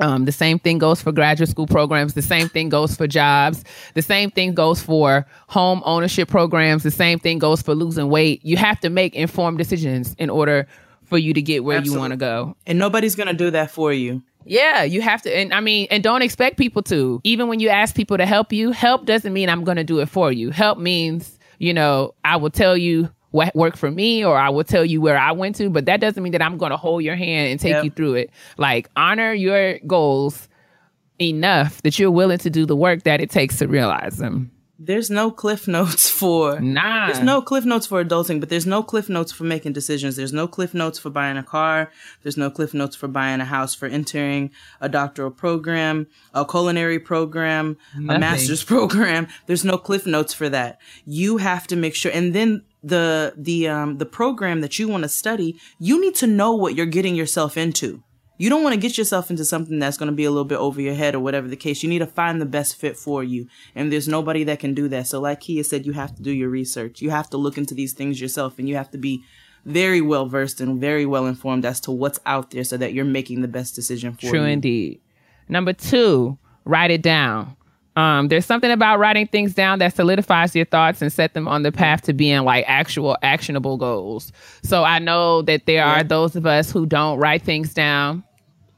um, 0.00 0.24
the 0.24 0.32
same 0.32 0.58
thing 0.58 0.78
goes 0.78 1.00
for 1.00 1.12
graduate 1.12 1.48
school 1.48 1.66
programs. 1.66 2.14
The 2.14 2.22
same 2.22 2.48
thing 2.48 2.68
goes 2.68 2.96
for 2.96 3.06
jobs. 3.06 3.62
The 3.94 4.02
same 4.02 4.30
thing 4.30 4.54
goes 4.54 4.82
for 4.82 5.24
home 5.46 5.82
ownership 5.84 6.28
programs. 6.28 6.82
The 6.82 6.90
same 6.90 7.20
thing 7.20 7.38
goes 7.38 7.62
for 7.62 7.74
losing 7.74 8.08
weight. 8.08 8.44
You 8.44 8.56
have 8.56 8.80
to 8.80 8.90
make 8.90 9.14
informed 9.14 9.58
decisions 9.58 10.14
in 10.18 10.30
order 10.30 10.66
for 11.04 11.18
you 11.18 11.32
to 11.34 11.42
get 11.42 11.64
where 11.64 11.80
you 11.80 11.96
want 11.96 12.12
to 12.12 12.16
go. 12.16 12.56
and 12.66 12.78
nobody's 12.78 13.14
going 13.14 13.28
to 13.28 13.34
do 13.34 13.50
that 13.50 13.70
for 13.70 13.92
you. 13.92 14.22
Yeah, 14.44 14.82
you 14.82 15.00
have 15.00 15.22
to. 15.22 15.34
And 15.34 15.52
I 15.54 15.60
mean, 15.60 15.86
and 15.90 16.02
don't 16.02 16.22
expect 16.22 16.58
people 16.58 16.82
to. 16.84 17.20
Even 17.24 17.48
when 17.48 17.60
you 17.60 17.68
ask 17.68 17.94
people 17.94 18.16
to 18.18 18.26
help 18.26 18.52
you, 18.52 18.72
help 18.72 19.06
doesn't 19.06 19.32
mean 19.32 19.48
I'm 19.48 19.64
going 19.64 19.76
to 19.76 19.84
do 19.84 20.00
it 20.00 20.08
for 20.08 20.30
you. 20.30 20.50
Help 20.50 20.78
means, 20.78 21.38
you 21.58 21.72
know, 21.72 22.14
I 22.24 22.36
will 22.36 22.50
tell 22.50 22.76
you 22.76 23.08
what 23.30 23.54
worked 23.56 23.78
for 23.78 23.90
me 23.90 24.24
or 24.24 24.36
I 24.36 24.50
will 24.50 24.62
tell 24.64 24.84
you 24.84 25.00
where 25.00 25.18
I 25.18 25.32
went 25.32 25.56
to, 25.56 25.68
but 25.68 25.86
that 25.86 26.00
doesn't 26.00 26.22
mean 26.22 26.32
that 26.32 26.42
I'm 26.42 26.56
going 26.56 26.70
to 26.70 26.76
hold 26.76 27.02
your 27.02 27.16
hand 27.16 27.50
and 27.50 27.58
take 27.58 27.72
Yep. 27.72 27.84
you 27.84 27.90
through 27.90 28.14
it. 28.14 28.30
Like, 28.58 28.88
honor 28.94 29.32
your 29.32 29.78
goals 29.80 30.48
enough 31.20 31.82
that 31.82 31.98
you're 31.98 32.10
willing 32.12 32.38
to 32.38 32.50
do 32.50 32.64
the 32.66 32.76
work 32.76 33.02
that 33.04 33.20
it 33.20 33.30
takes 33.30 33.58
to 33.58 33.66
realize 33.66 34.18
them. 34.18 34.50
There's 34.86 35.10
no 35.10 35.30
cliff 35.30 35.66
notes 35.78 36.10
for 36.10 36.60
Nah. 36.60 37.06
There's 37.06 37.22
no 37.22 37.40
cliff 37.42 37.64
notes 37.64 37.86
for 37.86 38.04
adulting, 38.04 38.40
but 38.40 38.48
there's 38.48 38.66
no 38.66 38.82
cliff 38.82 39.08
notes 39.08 39.32
for 39.32 39.44
making 39.44 39.72
decisions. 39.72 40.16
There's 40.16 40.32
no 40.32 40.46
cliff 40.46 40.74
notes 40.74 40.98
for 40.98 41.10
buying 41.10 41.36
a 41.36 41.42
car. 41.42 41.90
There's 42.22 42.36
no 42.36 42.50
cliff 42.50 42.74
notes 42.74 42.96
for 42.96 43.08
buying 43.08 43.40
a 43.40 43.44
house, 43.44 43.74
for 43.74 43.86
entering 43.86 44.50
a 44.80 44.88
doctoral 44.88 45.30
program, 45.30 46.06
a 46.32 46.44
culinary 46.44 46.98
program, 46.98 47.76
a 47.96 48.18
master's 48.18 48.64
program. 48.74 49.28
There's 49.46 49.64
no 49.64 49.78
cliff 49.78 50.06
notes 50.06 50.34
for 50.34 50.48
that. 50.48 50.80
You 51.04 51.38
have 51.38 51.66
to 51.68 51.76
make 51.76 51.94
sure, 51.94 52.12
and 52.12 52.34
then 52.34 52.62
the 52.82 53.32
the 53.36 53.66
um 53.68 53.98
the 53.98 54.06
program 54.06 54.60
that 54.60 54.78
you 54.78 54.88
want 54.88 55.04
to 55.04 55.08
study, 55.08 55.58
you 55.78 56.00
need 56.00 56.14
to 56.16 56.26
know 56.26 56.54
what 56.54 56.74
you're 56.74 56.86
getting 56.86 57.16
yourself 57.16 57.56
into. 57.56 58.02
You 58.36 58.50
don't 58.50 58.62
want 58.62 58.74
to 58.74 58.80
get 58.80 58.98
yourself 58.98 59.30
into 59.30 59.44
something 59.44 59.78
that's 59.78 59.96
going 59.96 60.08
to 60.08 60.14
be 60.14 60.24
a 60.24 60.30
little 60.30 60.44
bit 60.44 60.58
over 60.58 60.80
your 60.80 60.94
head 60.94 61.14
or 61.14 61.20
whatever 61.20 61.46
the 61.46 61.56
case. 61.56 61.82
You 61.82 61.88
need 61.88 62.00
to 62.00 62.06
find 62.06 62.40
the 62.40 62.46
best 62.46 62.76
fit 62.76 62.96
for 62.96 63.22
you. 63.22 63.46
And 63.74 63.92
there's 63.92 64.08
nobody 64.08 64.42
that 64.44 64.58
can 64.58 64.74
do 64.74 64.88
that. 64.88 65.06
So 65.06 65.20
like 65.20 65.40
Kia 65.40 65.62
said, 65.62 65.86
you 65.86 65.92
have 65.92 66.14
to 66.16 66.22
do 66.22 66.32
your 66.32 66.48
research. 66.48 67.00
You 67.00 67.10
have 67.10 67.30
to 67.30 67.36
look 67.36 67.56
into 67.56 67.74
these 67.74 67.92
things 67.92 68.20
yourself 68.20 68.58
and 68.58 68.68
you 68.68 68.76
have 68.76 68.90
to 68.90 68.98
be 68.98 69.22
very 69.64 70.00
well 70.00 70.26
versed 70.26 70.60
and 70.60 70.80
very 70.80 71.06
well 71.06 71.26
informed 71.26 71.64
as 71.64 71.80
to 71.80 71.92
what's 71.92 72.20
out 72.26 72.50
there 72.50 72.64
so 72.64 72.76
that 72.76 72.92
you're 72.92 73.04
making 73.04 73.40
the 73.40 73.48
best 73.48 73.74
decision 73.74 74.14
for 74.14 74.26
you. 74.26 74.32
True 74.32 74.44
indeed. 74.44 75.00
Number 75.48 75.72
two, 75.72 76.38
write 76.64 76.90
it 76.90 77.02
down. 77.02 77.56
Um, 77.96 78.28
there's 78.28 78.44
something 78.44 78.70
about 78.70 78.98
writing 78.98 79.26
things 79.26 79.54
down 79.54 79.78
that 79.78 79.94
solidifies 79.94 80.54
your 80.56 80.64
thoughts 80.64 81.00
and 81.00 81.12
set 81.12 81.34
them 81.34 81.46
on 81.46 81.62
the 81.62 81.70
path 81.70 82.02
to 82.02 82.12
being 82.12 82.42
like 82.42 82.64
actual 82.66 83.16
actionable 83.22 83.76
goals. 83.76 84.32
So 84.62 84.82
I 84.82 84.98
know 84.98 85.42
that 85.42 85.66
there 85.66 85.84
are 85.84 86.02
those 86.02 86.34
of 86.34 86.44
us 86.44 86.72
who 86.72 86.86
don't 86.86 87.18
write 87.18 87.42
things 87.42 87.72
down. 87.72 88.24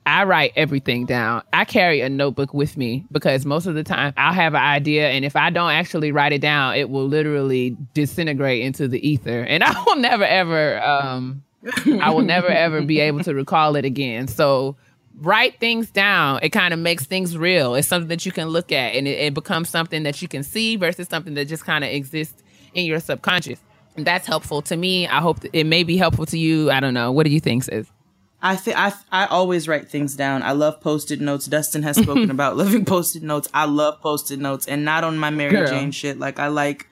I 0.05 0.23
write 0.23 0.53
everything 0.55 1.05
down. 1.05 1.43
I 1.53 1.65
carry 1.65 2.01
a 2.01 2.09
notebook 2.09 2.55
with 2.55 2.77
me 2.77 3.05
because 3.11 3.45
most 3.45 3.67
of 3.67 3.75
the 3.75 3.83
time 3.83 4.15
I'll 4.17 4.35
have 4.35 4.55
an 4.55 4.63
idea, 4.63 5.09
and 5.09 5.25
if 5.25 5.35
I 5.35 5.51
don't 5.51 5.73
actually 5.73 6.13
write 6.13 6.33
it 6.33 6.41
down, 6.41 6.77
it 6.77 6.91
will 6.91 7.09
literally 7.09 7.77
disintegrate 7.93 8.63
into 8.63 8.87
the 8.87 9.07
ether, 9.07 9.43
and 9.43 9.65
I 9.65 9.83
will 9.85 9.97
never 9.97 10.23
ever, 10.23 10.81
um, 10.81 11.43
I 12.01 12.11
will 12.11 12.23
never 12.23 12.47
ever 12.47 12.83
be 12.83 13.01
able 13.01 13.25
to 13.25 13.35
recall 13.35 13.75
it 13.75 13.85
again. 13.85 14.29
So 14.29 14.77
write 15.21 15.59
things 15.61 15.91
down. 15.91 16.41
It 16.43 16.51
kind 16.51 16.75
of 16.75 16.81
makes 16.81 17.07
things 17.07 17.37
real. 17.37 17.75
It's 17.75 17.89
something 17.89 18.09
that 18.09 18.27
you 18.27 18.33
can 18.33 18.49
look 18.49 18.73
at, 18.73 18.95
and 18.95 19.07
it, 19.09 19.19
it 19.19 19.35
becomes 19.35 19.69
something 19.69 20.03
that 20.05 20.21
you 20.23 20.29
can 20.29 20.43
see 20.43 20.77
versus 20.77 21.09
something 21.09 21.35
that 21.35 21.47
just 21.47 21.65
kind 21.65 21.85
of 21.85 21.91
exists 21.91 22.43
in 22.75 22.85
your 22.87 23.01
subconscious. 23.01 23.61
And 23.97 24.07
that's 24.07 24.27
helpful 24.27 24.63
to 24.63 24.77
me. 24.77 25.07
I 25.07 25.21
hope 25.21 25.39
it 25.53 25.65
may 25.65 25.83
be 25.83 25.97
helpful 25.97 26.27
to 26.27 26.39
you. 26.39 26.71
I 26.71 26.81
don't 26.81 26.95
know. 26.95 27.11
What 27.13 27.25
do 27.25 27.33
you 27.33 27.41
think, 27.41 27.65
sis? 27.65 27.91
I 28.43 28.55
think 28.55 28.77
I 28.77 28.93
I 29.11 29.27
always 29.27 29.67
write 29.67 29.89
things 29.89 30.15
down. 30.15 30.43
I 30.43 30.53
love 30.53 30.81
post-it 30.81 31.21
notes. 31.21 31.47
Dustin 31.47 31.83
has 31.83 31.97
spoken 31.97 32.31
about 32.37 32.57
loving 32.57 32.85
post-it 32.85 33.23
notes. 33.23 33.49
I 33.55 33.65
love 33.65 34.01
post-it 34.01 34.39
notes, 34.39 34.67
and 34.67 34.85
not 34.85 35.05
on 35.05 35.17
my 35.17 35.31
Mary 35.31 35.53
Girl. 35.53 35.67
Jane 35.67 35.91
shit. 35.91 36.19
Like 36.19 36.39
I 36.39 36.49
like. 36.49 36.89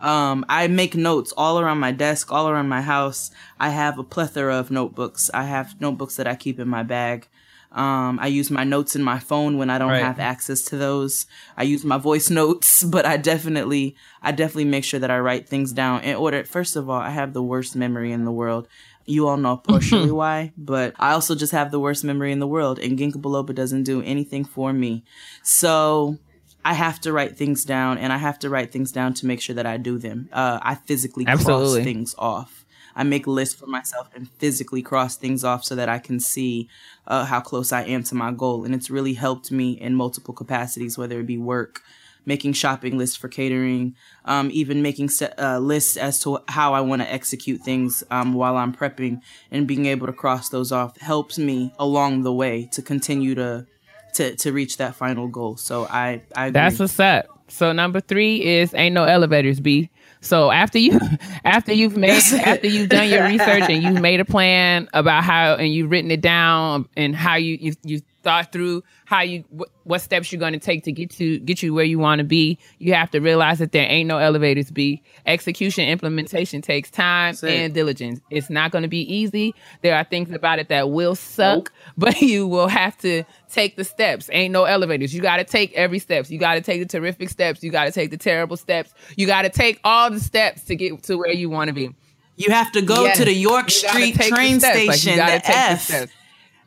Um, 0.00 0.46
I 0.48 0.66
make 0.68 0.94
notes 0.94 1.30
all 1.36 1.60
around 1.60 1.78
my 1.78 1.92
desk, 1.92 2.32
all 2.32 2.48
around 2.48 2.70
my 2.70 2.80
house. 2.80 3.30
I 3.58 3.68
have 3.68 3.98
a 3.98 4.02
plethora 4.02 4.56
of 4.56 4.70
notebooks. 4.70 5.30
I 5.34 5.42
have 5.42 5.78
notebooks 5.78 6.16
that 6.16 6.26
I 6.26 6.36
keep 6.36 6.58
in 6.58 6.68
my 6.68 6.82
bag. 6.82 7.28
Um, 7.72 8.18
I 8.20 8.26
use 8.26 8.50
my 8.50 8.64
notes 8.64 8.96
in 8.96 9.02
my 9.02 9.18
phone 9.20 9.56
when 9.56 9.70
I 9.70 9.78
don't 9.78 9.90
Right. 9.90 10.02
have 10.02 10.18
access 10.18 10.60
to 10.62 10.76
those. 10.76 11.26
I 11.56 11.62
use 11.62 11.84
my 11.84 11.98
voice 11.98 12.28
notes, 12.40 12.82
but 12.82 13.06
I 13.06 13.16
definitely, 13.16 13.94
I 14.22 14.32
definitely 14.32 14.64
make 14.64 14.84
sure 14.84 14.98
that 15.00 15.10
I 15.10 15.18
write 15.20 15.48
things 15.48 15.72
down 15.72 16.02
in 16.02 16.16
order. 16.16 16.44
First 16.44 16.74
of 16.76 16.90
all, 16.90 17.00
I 17.00 17.10
have 17.10 17.32
the 17.32 17.42
worst 17.42 17.76
memory 17.76 18.10
in 18.12 18.24
the 18.24 18.32
world. 18.32 18.66
You 19.06 19.28
all 19.28 19.36
know 19.36 19.56
partially 19.56 20.10
why, 20.22 20.52
but 20.56 20.94
I 20.98 21.12
also 21.12 21.34
just 21.34 21.52
have 21.52 21.70
the 21.70 21.80
worst 21.80 22.02
memory 22.04 22.32
in 22.32 22.38
the 22.40 22.46
world, 22.46 22.78
and 22.78 22.98
ginkgo 22.98 23.20
biloba 23.20 23.54
doesn't 23.54 23.84
do 23.84 24.02
anything 24.02 24.44
for 24.44 24.72
me. 24.72 25.04
So 25.42 26.18
I 26.64 26.74
have 26.74 27.00
to 27.02 27.12
write 27.12 27.36
things 27.36 27.64
down, 27.64 27.98
and 27.98 28.12
I 28.12 28.18
have 28.18 28.38
to 28.40 28.50
write 28.50 28.72
things 28.72 28.92
down 28.92 29.14
to 29.14 29.26
make 29.26 29.40
sure 29.40 29.54
that 29.54 29.66
I 29.66 29.76
do 29.78 29.98
them. 29.98 30.28
Uh, 30.32 30.58
I 30.62 30.74
physically 30.74 31.26
Absolutely. 31.26 31.68
cross 31.80 31.84
things 31.84 32.14
off. 32.18 32.64
I 32.94 33.04
make 33.04 33.26
lists 33.26 33.54
for 33.54 33.66
myself 33.66 34.08
and 34.14 34.28
physically 34.28 34.82
cross 34.82 35.16
things 35.16 35.44
off 35.44 35.64
so 35.64 35.74
that 35.76 35.88
I 35.88 35.98
can 36.00 36.18
see 36.20 36.68
uh, 37.10 37.24
how 37.24 37.40
close 37.40 37.72
I 37.72 37.82
am 37.82 38.04
to 38.04 38.14
my 38.14 38.30
goal. 38.30 38.64
And 38.64 38.74
it's 38.74 38.88
really 38.88 39.14
helped 39.14 39.50
me 39.50 39.72
in 39.72 39.94
multiple 39.94 40.32
capacities, 40.32 40.96
whether 40.96 41.18
it 41.18 41.26
be 41.26 41.36
work, 41.36 41.82
making 42.24 42.52
shopping 42.52 42.96
lists 42.96 43.16
for 43.16 43.28
catering, 43.28 43.96
um, 44.24 44.48
even 44.52 44.80
making 44.80 45.08
se- 45.08 45.34
uh, 45.36 45.58
lists 45.58 45.96
as 45.96 46.22
to 46.22 46.38
how 46.48 46.72
I 46.72 46.80
want 46.80 47.02
to 47.02 47.12
execute 47.12 47.62
things 47.62 48.04
um, 48.12 48.32
while 48.32 48.56
I'm 48.56 48.72
prepping 48.72 49.20
and 49.50 49.66
being 49.66 49.86
able 49.86 50.06
to 50.06 50.12
cross 50.12 50.48
those 50.50 50.70
off 50.70 50.98
helps 51.00 51.36
me 51.36 51.74
along 51.80 52.22
the 52.22 52.32
way 52.32 52.68
to 52.72 52.80
continue 52.80 53.34
to 53.34 53.66
to, 54.14 54.34
to 54.36 54.52
reach 54.52 54.76
that 54.78 54.96
final 54.96 55.28
goal. 55.28 55.56
So 55.56 55.86
I, 55.86 56.22
I. 56.34 56.50
That's 56.50 56.78
what's 56.80 56.98
up. 56.98 57.26
So 57.46 57.72
number 57.72 58.00
three 58.00 58.44
is 58.44 58.74
ain't 58.74 58.94
no 58.94 59.04
elevators, 59.04 59.60
B. 59.60 59.90
So 60.20 60.50
after 60.50 60.78
you 60.78 60.98
after 61.44 61.72
you've 61.72 61.96
made 61.96 62.22
after 62.32 62.66
you've 62.66 62.88
done 62.88 63.08
your 63.08 63.24
research 63.24 63.64
and 63.68 63.82
you've 63.82 64.00
made 64.02 64.20
a 64.20 64.24
plan 64.24 64.88
about 64.92 65.24
how 65.24 65.54
and 65.54 65.72
you've 65.72 65.90
written 65.90 66.10
it 66.10 66.20
down 66.20 66.88
and 66.96 67.14
how 67.14 67.36
you 67.36 67.56
you, 67.60 67.74
you 67.82 68.00
thought 68.22 68.52
through 68.52 68.82
how 69.04 69.22
you 69.22 69.44
what, 69.50 69.68
what 69.84 70.00
steps 70.00 70.30
you're 70.30 70.38
going 70.40 70.52
to 70.52 70.58
take 70.58 70.84
to 70.84 70.92
get 70.92 71.10
to 71.10 71.38
get 71.40 71.62
you 71.62 71.72
where 71.74 71.84
you 71.84 71.98
want 71.98 72.18
to 72.20 72.24
be, 72.24 72.58
you 72.78 72.92
have 72.94 73.10
to 73.10 73.18
realize 73.20 73.58
that 73.58 73.72
there 73.72 73.86
ain't 73.88 74.06
no 74.08 74.18
elevators. 74.18 74.70
B 74.70 75.02
execution 75.26 75.88
implementation 75.88 76.62
takes 76.62 76.90
time 76.90 77.34
it. 77.34 77.44
and 77.44 77.74
diligence. 77.74 78.20
It's 78.30 78.50
not 78.50 78.70
going 78.70 78.82
to 78.82 78.88
be 78.88 79.00
easy. 79.00 79.54
There 79.82 79.94
are 79.96 80.04
things 80.04 80.32
about 80.32 80.58
it 80.58 80.68
that 80.68 80.90
will 80.90 81.14
suck, 81.14 81.72
but 81.96 82.20
you 82.22 82.46
will 82.46 82.68
have 82.68 82.96
to 82.98 83.24
take 83.50 83.76
the 83.76 83.84
steps. 83.84 84.28
Ain't 84.32 84.52
no 84.52 84.64
elevators. 84.64 85.14
You 85.14 85.20
got 85.22 85.38
to 85.38 85.44
take 85.44 85.72
every 85.74 85.98
steps. 85.98 86.30
You 86.30 86.38
got 86.38 86.54
to 86.54 86.60
take 86.60 86.80
the 86.80 86.86
terrific 86.88 87.28
steps. 87.30 87.62
You 87.62 87.70
got 87.70 87.84
to 87.86 87.92
take 87.92 88.10
the 88.10 88.16
terrible 88.16 88.56
steps. 88.56 88.92
You 89.16 89.26
got 89.26 89.42
to 89.42 89.48
take 89.50 89.80
all 89.84 90.10
the 90.10 90.20
steps 90.20 90.64
to 90.64 90.76
get 90.76 91.02
to 91.04 91.16
where 91.16 91.32
you 91.32 91.48
want 91.50 91.68
to 91.68 91.74
be. 91.74 91.94
you 92.36 92.50
have 92.50 92.72
to 92.72 92.82
go 92.82 93.04
Yes. 93.04 93.18
to 93.18 93.24
the 93.24 93.34
York 93.34 93.70
Street 93.70 94.14
train. 94.14 94.58
Like, 94.60 94.72
station, 94.74 95.16
the 95.18 95.24
take 95.24 95.42
the 95.44 95.50
F. 95.52 96.10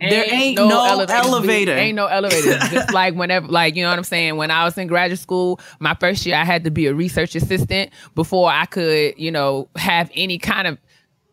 There 0.10 0.26
ain't 0.28 0.58
no 0.58 0.84
elevator. 0.84 1.74
Ain't 1.74 1.96
no 1.96 2.08
elevator. 2.08 2.58
Just 2.72 2.94
like 2.94 3.16
whenever, 3.16 3.48
like 3.48 3.76
you 3.76 3.84
know 3.84 3.90
what 3.90 3.98
I'm 3.98 4.04
saying. 4.04 4.38
When 4.38 4.52
I 4.52 4.66
was 4.66 4.78
in 4.78 4.88
graduate 4.88 5.20
school, 5.20 5.60
my 5.80 5.94
first 5.96 6.26
year, 6.26 6.36
I 6.36 6.44
had 6.44 6.64
to 6.64 6.72
be 6.72 6.88
a 6.88 6.94
research 6.94 7.36
assistant 7.36 7.92
before 8.16 8.50
I 8.50 8.66
could, 8.66 9.14
you 9.18 9.32
know, 9.32 9.68
have 9.76 10.10
any 10.14 10.38
kind 10.38 10.68
of 10.68 10.78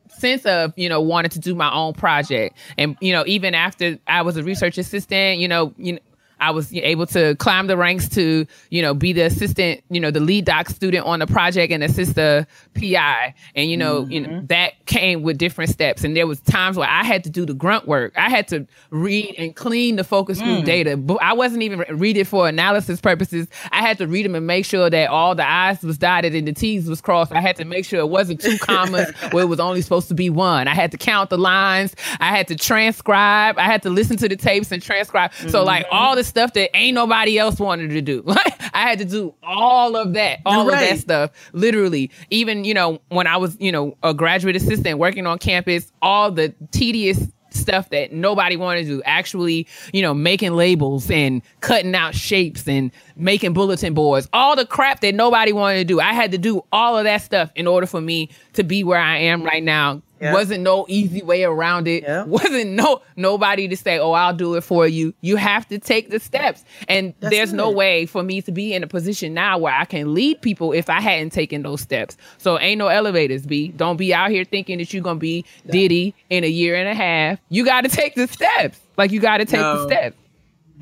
sense 0.08 0.44
of 0.44 0.72
you 0.76 0.88
know 0.88 1.00
wanting 1.00 1.30
to 1.30 1.38
do 1.38 1.54
my 1.54 1.72
own 1.72 1.94
project. 1.94 2.56
And 2.78 2.96
you 3.00 3.12
know, 3.12 3.24
even 3.26 3.54
after 3.54 3.98
I 4.06 4.22
was 4.22 4.36
a 4.36 4.42
research 4.42 4.78
assistant, 4.78 5.40
you 5.40 5.48
know, 5.48 5.74
you 5.76 5.94
know. 5.94 6.00
I 6.40 6.50
was 6.50 6.72
able 6.74 7.06
to 7.08 7.34
climb 7.36 7.66
the 7.66 7.76
ranks 7.76 8.08
to, 8.10 8.46
you 8.70 8.82
know, 8.82 8.94
be 8.94 9.12
the 9.12 9.22
assistant, 9.22 9.82
you 9.90 10.00
know, 10.00 10.10
the 10.10 10.20
lead 10.20 10.46
doc 10.46 10.68
student 10.68 11.06
on 11.06 11.18
the 11.18 11.26
project 11.26 11.72
and 11.72 11.82
assist 11.84 12.14
the 12.14 12.46
PI. 12.74 13.34
And, 13.54 13.70
you 13.70 13.76
know, 13.76 14.06
you 14.06 14.20
know, 14.20 14.28
mm-hmm. 14.28 14.46
that 14.46 14.86
came 14.86 15.22
with 15.22 15.38
different 15.38 15.70
steps. 15.70 16.02
And 16.02 16.16
there 16.16 16.26
was 16.26 16.40
times 16.40 16.76
where 16.76 16.88
I 16.88 17.04
had 17.04 17.24
to 17.24 17.30
do 17.30 17.44
the 17.44 17.54
grunt 17.54 17.86
work. 17.86 18.12
I 18.16 18.30
had 18.30 18.48
to 18.48 18.66
read 18.90 19.34
and 19.38 19.54
clean 19.54 19.96
the 19.96 20.04
focus 20.04 20.40
group 20.40 20.62
mm. 20.62 20.64
data. 20.64 20.96
But 20.96 21.18
I 21.22 21.34
wasn't 21.34 21.62
even 21.62 21.84
read 21.90 22.16
it 22.16 22.26
for 22.26 22.48
analysis 22.48 23.00
purposes. 23.00 23.46
I 23.70 23.82
had 23.82 23.98
to 23.98 24.06
read 24.06 24.24
them 24.24 24.34
and 24.34 24.46
make 24.46 24.64
sure 24.64 24.88
that 24.88 25.10
all 25.10 25.34
the 25.34 25.48
I's 25.48 25.82
was 25.82 25.98
dotted 25.98 26.34
and 26.34 26.48
the 26.48 26.52
T's 26.52 26.88
was 26.88 27.00
crossed. 27.00 27.32
I 27.32 27.40
had 27.40 27.56
to 27.56 27.64
make 27.64 27.84
sure 27.84 28.00
it 28.00 28.08
wasn't 28.08 28.40
two 28.40 28.58
commas 28.60 29.10
where 29.30 29.44
it 29.44 29.48
was 29.48 29.60
only 29.60 29.82
supposed 29.82 30.08
to 30.08 30.14
be 30.14 30.30
one. 30.30 30.68
I 30.68 30.74
had 30.74 30.90
to 30.92 30.98
count 30.98 31.30
the 31.30 31.38
lines. 31.38 31.94
I 32.18 32.28
had 32.28 32.48
to 32.48 32.56
transcribe. 32.56 33.58
I 33.58 33.64
had 33.64 33.82
to 33.82 33.90
listen 33.90 34.16
to 34.18 34.28
the 34.28 34.36
tapes 34.36 34.72
and 34.72 34.82
transcribe. 34.82 35.32
So 35.48 35.64
like 35.64 35.84
mm-hmm. 35.86 35.96
all 35.96 36.16
the 36.16 36.24
stuff 36.30 36.54
that 36.54 36.74
ain't 36.76 36.94
nobody 36.94 37.38
else 37.38 37.58
wanted 37.58 37.90
to 37.90 38.00
do. 38.00 38.24
Like 38.30 38.60
I 38.72 38.82
had 38.82 39.00
to 39.00 39.04
do 39.04 39.34
all 39.42 39.96
of 39.96 40.12
that, 40.14 40.38
all 40.46 40.70
of 40.70 40.78
that 40.78 40.98
stuff. 40.98 41.32
Literally, 41.52 42.10
even 42.30 42.64
you 42.64 42.72
know 42.72 43.00
when 43.08 43.26
I 43.26 43.36
was 43.36 43.56
you 43.58 43.72
know 43.72 43.96
a 44.04 44.14
graduate 44.14 44.54
assistant 44.54 44.98
working 44.98 45.26
on 45.26 45.38
campus, 45.38 45.90
all 46.00 46.30
the 46.30 46.54
tedious 46.70 47.26
stuff 47.52 47.90
that 47.90 48.12
nobody 48.12 48.56
wanted 48.56 48.82
to 48.82 48.88
do 48.88 49.02
actually 49.04 49.66
you 49.92 50.02
know 50.02 50.14
making 50.14 50.52
labels 50.52 51.10
and 51.10 51.42
cutting 51.60 51.94
out 51.94 52.14
shapes 52.14 52.66
and 52.68 52.92
making 53.16 53.52
bulletin 53.52 53.92
boards 53.92 54.28
all 54.32 54.54
the 54.54 54.64
crap 54.64 55.00
that 55.00 55.14
nobody 55.14 55.52
wanted 55.52 55.78
to 55.78 55.84
do 55.84 56.00
i 56.00 56.12
had 56.12 56.30
to 56.30 56.38
do 56.38 56.64
all 56.72 56.96
of 56.96 57.04
that 57.04 57.18
stuff 57.22 57.50
in 57.56 57.66
order 57.66 57.86
for 57.86 58.00
me 58.00 58.30
to 58.52 58.62
be 58.62 58.84
where 58.84 59.00
i 59.00 59.16
am 59.16 59.42
right 59.42 59.62
now 59.64 60.00
Yeah. 60.20 60.34
wasn't 60.34 60.62
no 60.62 60.84
easy 60.88 61.18
mm-hmm. 61.20 61.26
way 61.28 61.44
around 61.44 61.88
it 61.88 62.02
Yeah. 62.02 62.24
wasn't 62.26 62.72
no 62.72 63.00
nobody 63.16 63.68
to 63.68 63.76
say 63.76 63.98
oh 63.98 64.12
i'll 64.12 64.34
do 64.34 64.54
it 64.54 64.60
for 64.62 64.86
you 64.86 65.14
you 65.22 65.36
have 65.36 65.66
to 65.68 65.78
take 65.78 66.10
the 66.10 66.20
steps 66.20 66.64
and 66.88 67.14
That's 67.20 67.34
there's 67.34 67.52
no 67.52 67.70
it. 67.70 67.76
way 67.76 68.06
for 68.06 68.22
me 68.22 68.42
to 68.42 68.52
be 68.52 68.74
in 68.74 68.82
a 68.82 68.86
position 68.86 69.32
now 69.34 69.56
where 69.58 69.72
i 69.74 69.84
can 69.84 70.12
lead 70.14 70.42
people 70.42 70.72
if 70.72 70.90
i 70.90 71.00
hadn't 71.00 71.30
taken 71.30 71.62
those 71.62 71.80
steps 71.80 72.16
so 72.38 72.58
ain't 72.58 72.78
no 72.78 72.88
elevators 72.88 73.46
b 73.46 73.68
don't 73.68 73.96
be 73.96 74.12
out 74.12 74.30
here 74.30 74.44
thinking 74.44 74.78
that 74.78 74.92
you're 74.92 75.02
gonna 75.02 75.18
be 75.18 75.44
diddy 75.70 76.14
in 76.28 76.44
a 76.44 76.48
year 76.48 76.74
and 76.76 76.88
a 76.88 76.94
half 76.94 77.38
you 77.48 77.64
got 77.64 77.82
to 77.82 77.88
take 78.00 78.14
the 78.14 78.26
steps 78.28 78.78
like 78.98 79.10
you 79.12 79.20
got 79.20 79.38
to 79.38 79.44
take 79.46 79.60
the 79.60 79.74
No. 79.74 79.86
steps 79.86 80.16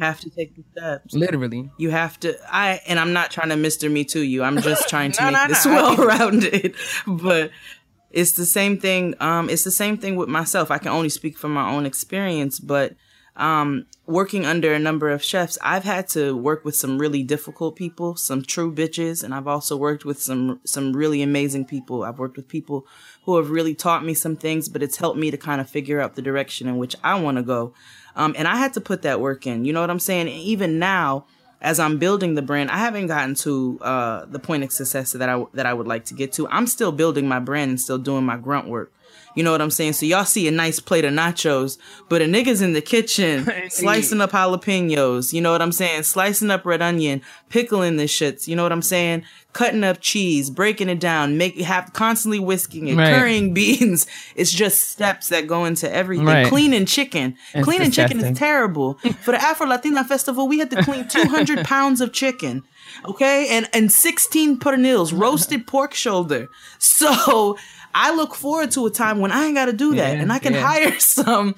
have 0.00 0.20
to 0.20 0.30
take 0.30 0.54
the 0.54 0.62
steps. 0.70 1.12
literally 1.12 1.68
You 1.76 1.90
have 1.90 2.20
to. 2.20 2.36
I 2.48 2.80
and 2.86 3.00
I'm 3.00 3.12
not 3.12 3.32
trying 3.32 3.48
to 3.48 3.56
Mr. 3.56 3.90
Me 3.90 4.04
to 4.04 4.20
you. 4.20 4.44
I'm 4.44 4.60
just 4.62 4.88
trying 4.88 5.10
to 5.10 5.22
No, 5.24 5.30
make 5.32 5.42
no, 5.42 5.48
this 5.48 5.66
no. 5.66 5.72
well 5.72 5.96
rounded. 5.96 6.74
But 7.04 7.50
it's 8.10 8.32
the 8.32 8.46
same 8.46 8.78
thing. 8.78 9.14
Um, 9.20 9.50
it's 9.50 9.64
the 9.64 9.70
same 9.70 9.98
thing 9.98 10.16
with 10.16 10.28
myself. 10.28 10.70
I 10.70 10.78
can 10.78 10.92
only 10.92 11.08
speak 11.08 11.36
from 11.36 11.52
my 11.52 11.68
own 11.68 11.86
experience, 11.86 12.58
but 12.58 12.94
um, 13.38 13.86
working 14.06 14.44
under 14.44 14.72
a 14.72 14.80
number 14.80 15.10
of 15.10 15.22
chefs, 15.22 15.58
I've 15.62 15.84
had 15.84 16.08
to 16.08 16.36
work 16.36 16.64
with 16.64 16.74
some 16.74 16.98
really 16.98 17.22
difficult 17.22 17.76
people, 17.76 18.16
some 18.16 18.42
true 18.42 18.74
bitches, 18.74 19.22
and 19.22 19.32
I've 19.32 19.46
also 19.46 19.76
worked 19.76 20.04
with 20.04 20.20
some 20.20 20.60
some 20.64 20.92
really 20.92 21.22
amazing 21.22 21.64
people. 21.66 22.02
I've 22.02 22.18
worked 22.18 22.36
with 22.36 22.48
people 22.48 22.86
who 23.24 23.36
have 23.36 23.50
really 23.50 23.74
taught 23.74 24.04
me 24.04 24.14
some 24.14 24.34
things, 24.34 24.68
but 24.68 24.82
it's 24.82 24.96
helped 24.96 25.18
me 25.18 25.30
to 25.30 25.36
kind 25.36 25.60
of 25.60 25.70
figure 25.70 26.00
out 26.00 26.16
the 26.16 26.22
direction 26.22 26.66
in 26.66 26.78
which 26.78 26.96
I 27.04 27.20
want 27.20 27.36
to 27.36 27.42
go. 27.44 27.74
Um, 28.16 28.34
and 28.36 28.48
I 28.48 28.56
had 28.56 28.72
to 28.74 28.80
put 28.80 29.02
that 29.02 29.20
work 29.20 29.46
in. 29.46 29.64
You 29.64 29.72
know 29.72 29.80
what 29.80 29.90
I'm 29.90 30.00
saying? 30.00 30.26
Even 30.26 30.80
now, 30.80 31.26
as 31.60 31.80
I'm 31.80 31.98
building 31.98 32.34
the 32.34 32.42
brand, 32.42 32.70
I 32.70 32.78
haven't 32.78 33.08
gotten 33.08 33.34
to 33.36 33.78
uh, 33.80 34.24
the 34.26 34.38
point 34.38 34.62
of 34.62 34.72
success 34.72 35.12
that 35.12 35.28
I 35.28 35.44
that 35.54 35.66
I 35.66 35.74
would 35.74 35.86
like 35.86 36.04
to 36.06 36.14
get 36.14 36.32
to. 36.34 36.46
I'm 36.48 36.66
still 36.66 36.92
building 36.92 37.26
my 37.26 37.40
brand 37.40 37.70
and 37.70 37.80
still 37.80 37.98
doing 37.98 38.24
my 38.24 38.36
grunt 38.36 38.68
work. 38.68 38.92
You 39.38 39.44
know 39.44 39.52
what 39.52 39.62
I'm 39.62 39.70
saying? 39.70 39.92
So 39.92 40.04
y'all 40.04 40.24
see 40.24 40.48
a 40.48 40.50
nice 40.50 40.80
plate 40.80 41.04
of 41.04 41.12
nachos, 41.12 41.78
but 42.08 42.20
a 42.20 42.24
nigga's 42.24 42.60
in 42.60 42.72
the 42.72 42.80
kitchen 42.82 43.48
slicing 43.70 44.20
up 44.20 44.32
jalapenos. 44.32 45.32
You 45.32 45.40
know 45.40 45.52
what 45.52 45.62
I'm 45.62 45.70
saying? 45.70 46.02
Slicing 46.02 46.50
up 46.50 46.66
red 46.66 46.82
onion, 46.82 47.22
pickling 47.48 47.98
the 47.98 48.04
shits. 48.06 48.48
You 48.48 48.56
know 48.56 48.64
what 48.64 48.72
I'm 48.72 48.82
saying? 48.82 49.22
Cutting 49.52 49.84
up 49.84 49.98
cheese, 50.00 50.50
breaking 50.50 50.88
it 50.88 50.98
down, 50.98 51.38
make 51.38 51.56
have 51.60 51.92
constantly 51.92 52.40
whisking 52.40 52.88
it, 52.88 52.96
Right. 52.96 53.14
currying 53.14 53.54
beans. 53.58 54.08
It's 54.34 54.50
just 54.50 54.90
steps 54.90 55.28
that 55.28 55.46
go 55.46 55.64
into 55.66 55.88
everything. 55.92 56.26
Right. 56.26 56.46
Cleaning 56.48 56.84
chicken. 56.86 57.36
It's 57.54 57.64
Cleaning 57.64 57.92
chicken 57.92 58.18
is 58.18 58.36
terrible. 58.36 58.94
For 59.22 59.30
the 59.30 59.40
Afro 59.40 59.68
Latina 59.68 60.02
Festival, 60.04 60.48
we 60.48 60.58
had 60.58 60.70
to 60.72 60.82
clean 60.82 61.06
200 61.08 61.64
pounds 61.64 62.00
of 62.00 62.12
chicken. 62.12 62.64
Okay. 63.06 63.46
And, 63.50 63.68
and 63.72 63.92
16 63.92 64.58
pernils, 64.58 65.12
roasted 65.12 65.66
pork 65.68 65.94
shoulder. 65.94 66.48
So 66.78 67.56
I 67.94 68.14
look 68.14 68.34
forward 68.34 68.70
to 68.72 68.86
a 68.86 68.90
time 68.90 69.18
when 69.20 69.32
I 69.32 69.46
ain't 69.46 69.54
got 69.54 69.66
to 69.66 69.72
do 69.72 69.94
that 69.94 70.14
Yeah, 70.16 70.20
and 70.22 70.32
I 70.32 70.38
can 70.38 70.54
yeah. 70.54 70.66
hire 70.66 70.98
some 71.00 71.54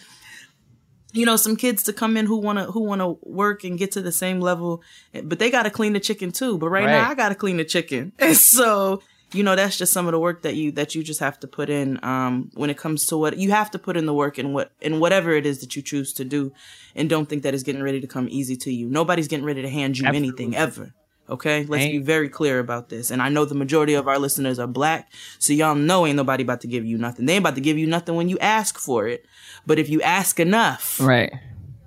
you 1.12 1.26
know 1.26 1.37
some 1.37 1.57
kids 1.57 1.83
to 1.85 1.93
come 1.93 2.16
in 2.16 2.26
who 2.26 2.37
want 2.37 2.59
to 2.59 2.64
who 2.66 2.81
want 2.81 3.01
to 3.01 3.18
work 3.22 3.64
and 3.64 3.78
get 3.78 3.93
to 3.93 4.01
the 4.01 4.12
same 4.12 4.41
level 4.41 4.83
but 5.24 5.39
they 5.39 5.51
got 5.51 5.64
to 5.64 5.70
clean 5.70 5.93
the 5.93 6.01
chicken 6.01 6.31
too 6.31 6.57
but 6.59 6.68
right, 6.68 6.85
right. 6.85 6.93
now 6.93 7.11
i 7.11 7.14
got 7.14 7.31
to 7.31 7.35
clean 7.35 7.57
the 7.57 7.64
chicken 7.64 8.12
and 8.20 8.37
so 8.37 9.03
you 9.33 9.43
know 9.43 9.57
that's 9.57 9.76
just 9.76 9.93
some 9.93 10.07
of 10.07 10.12
the 10.12 10.20
work 10.20 10.43
that 10.43 10.55
you 10.55 10.70
that 10.72 10.95
you 10.95 11.03
just 11.03 11.18
have 11.18 11.39
to 11.41 11.49
put 11.49 11.68
in 11.68 11.99
um 12.05 12.51
when 12.55 12.70
it 12.70 12.76
comes 12.76 13.07
to 13.07 13.16
what 13.16 13.37
you 13.37 13.51
have 13.51 13.70
to 13.72 13.78
put 13.78 13.97
in 13.97 14.07
the 14.07 14.14
work 14.14 14.39
and 14.39 14.55
what 14.55 14.70
and 14.83 15.01
whatever 15.01 15.33
it 15.33 15.47
is 15.47 15.61
that 15.61 15.74
you 15.74 15.83
choose 15.83 16.12
to 16.12 16.24
do 16.24 16.53
and 16.95 17.11
don't 17.11 17.28
think 17.28 17.43
that 17.43 17.55
it's 17.55 17.64
getting 17.64 17.83
ready 17.83 18.01
to 18.01 18.07
come 18.07 18.28
easy 18.31 18.55
to 18.57 18.72
you 18.72 18.89
nobody's 18.89 19.26
getting 19.26 19.45
ready 19.45 19.62
to 19.62 19.68
hand 19.68 19.99
you 19.99 20.07
Absolutely. 20.07 20.28
anything 20.28 20.57
ever 20.57 20.95
Okay, 21.31 21.64
let's 21.64 21.85
ain't. 21.85 21.93
be 21.93 21.99
very 21.99 22.28
clear 22.28 22.59
about 22.59 22.89
this. 22.89 23.11
And 23.11 23.22
I 23.22 23.28
know 23.28 23.45
the 23.45 23.55
majority 23.55 23.95
of 23.95 24.09
our 24.09 24.18
listeners 24.18 24.59
are 24.59 24.66
black, 24.66 25.12
so 25.39 25.53
y'all 25.53 25.76
know 25.76 26.07
ain't 26.07 26.16
nobody 26.16 26.43
about 26.43 26.61
to 26.62 26.66
give 26.66 26.85
you 26.85 26.99
nothing. 26.99 27.26
They 27.26 27.35
ain't 27.35 27.43
about 27.43 27.55
to 27.55 27.61
give 27.61 27.78
you 27.78 27.87
nothing 27.87 28.16
when 28.16 28.28
you 28.28 28.39
ask 28.41 28.78
for 28.78 29.07
it. 29.07 29.24
But 29.64 29.78
if 29.78 29.89
you 29.89 30.03
ask 30.03 30.41
enough, 30.41 31.01
right, 31.01 31.33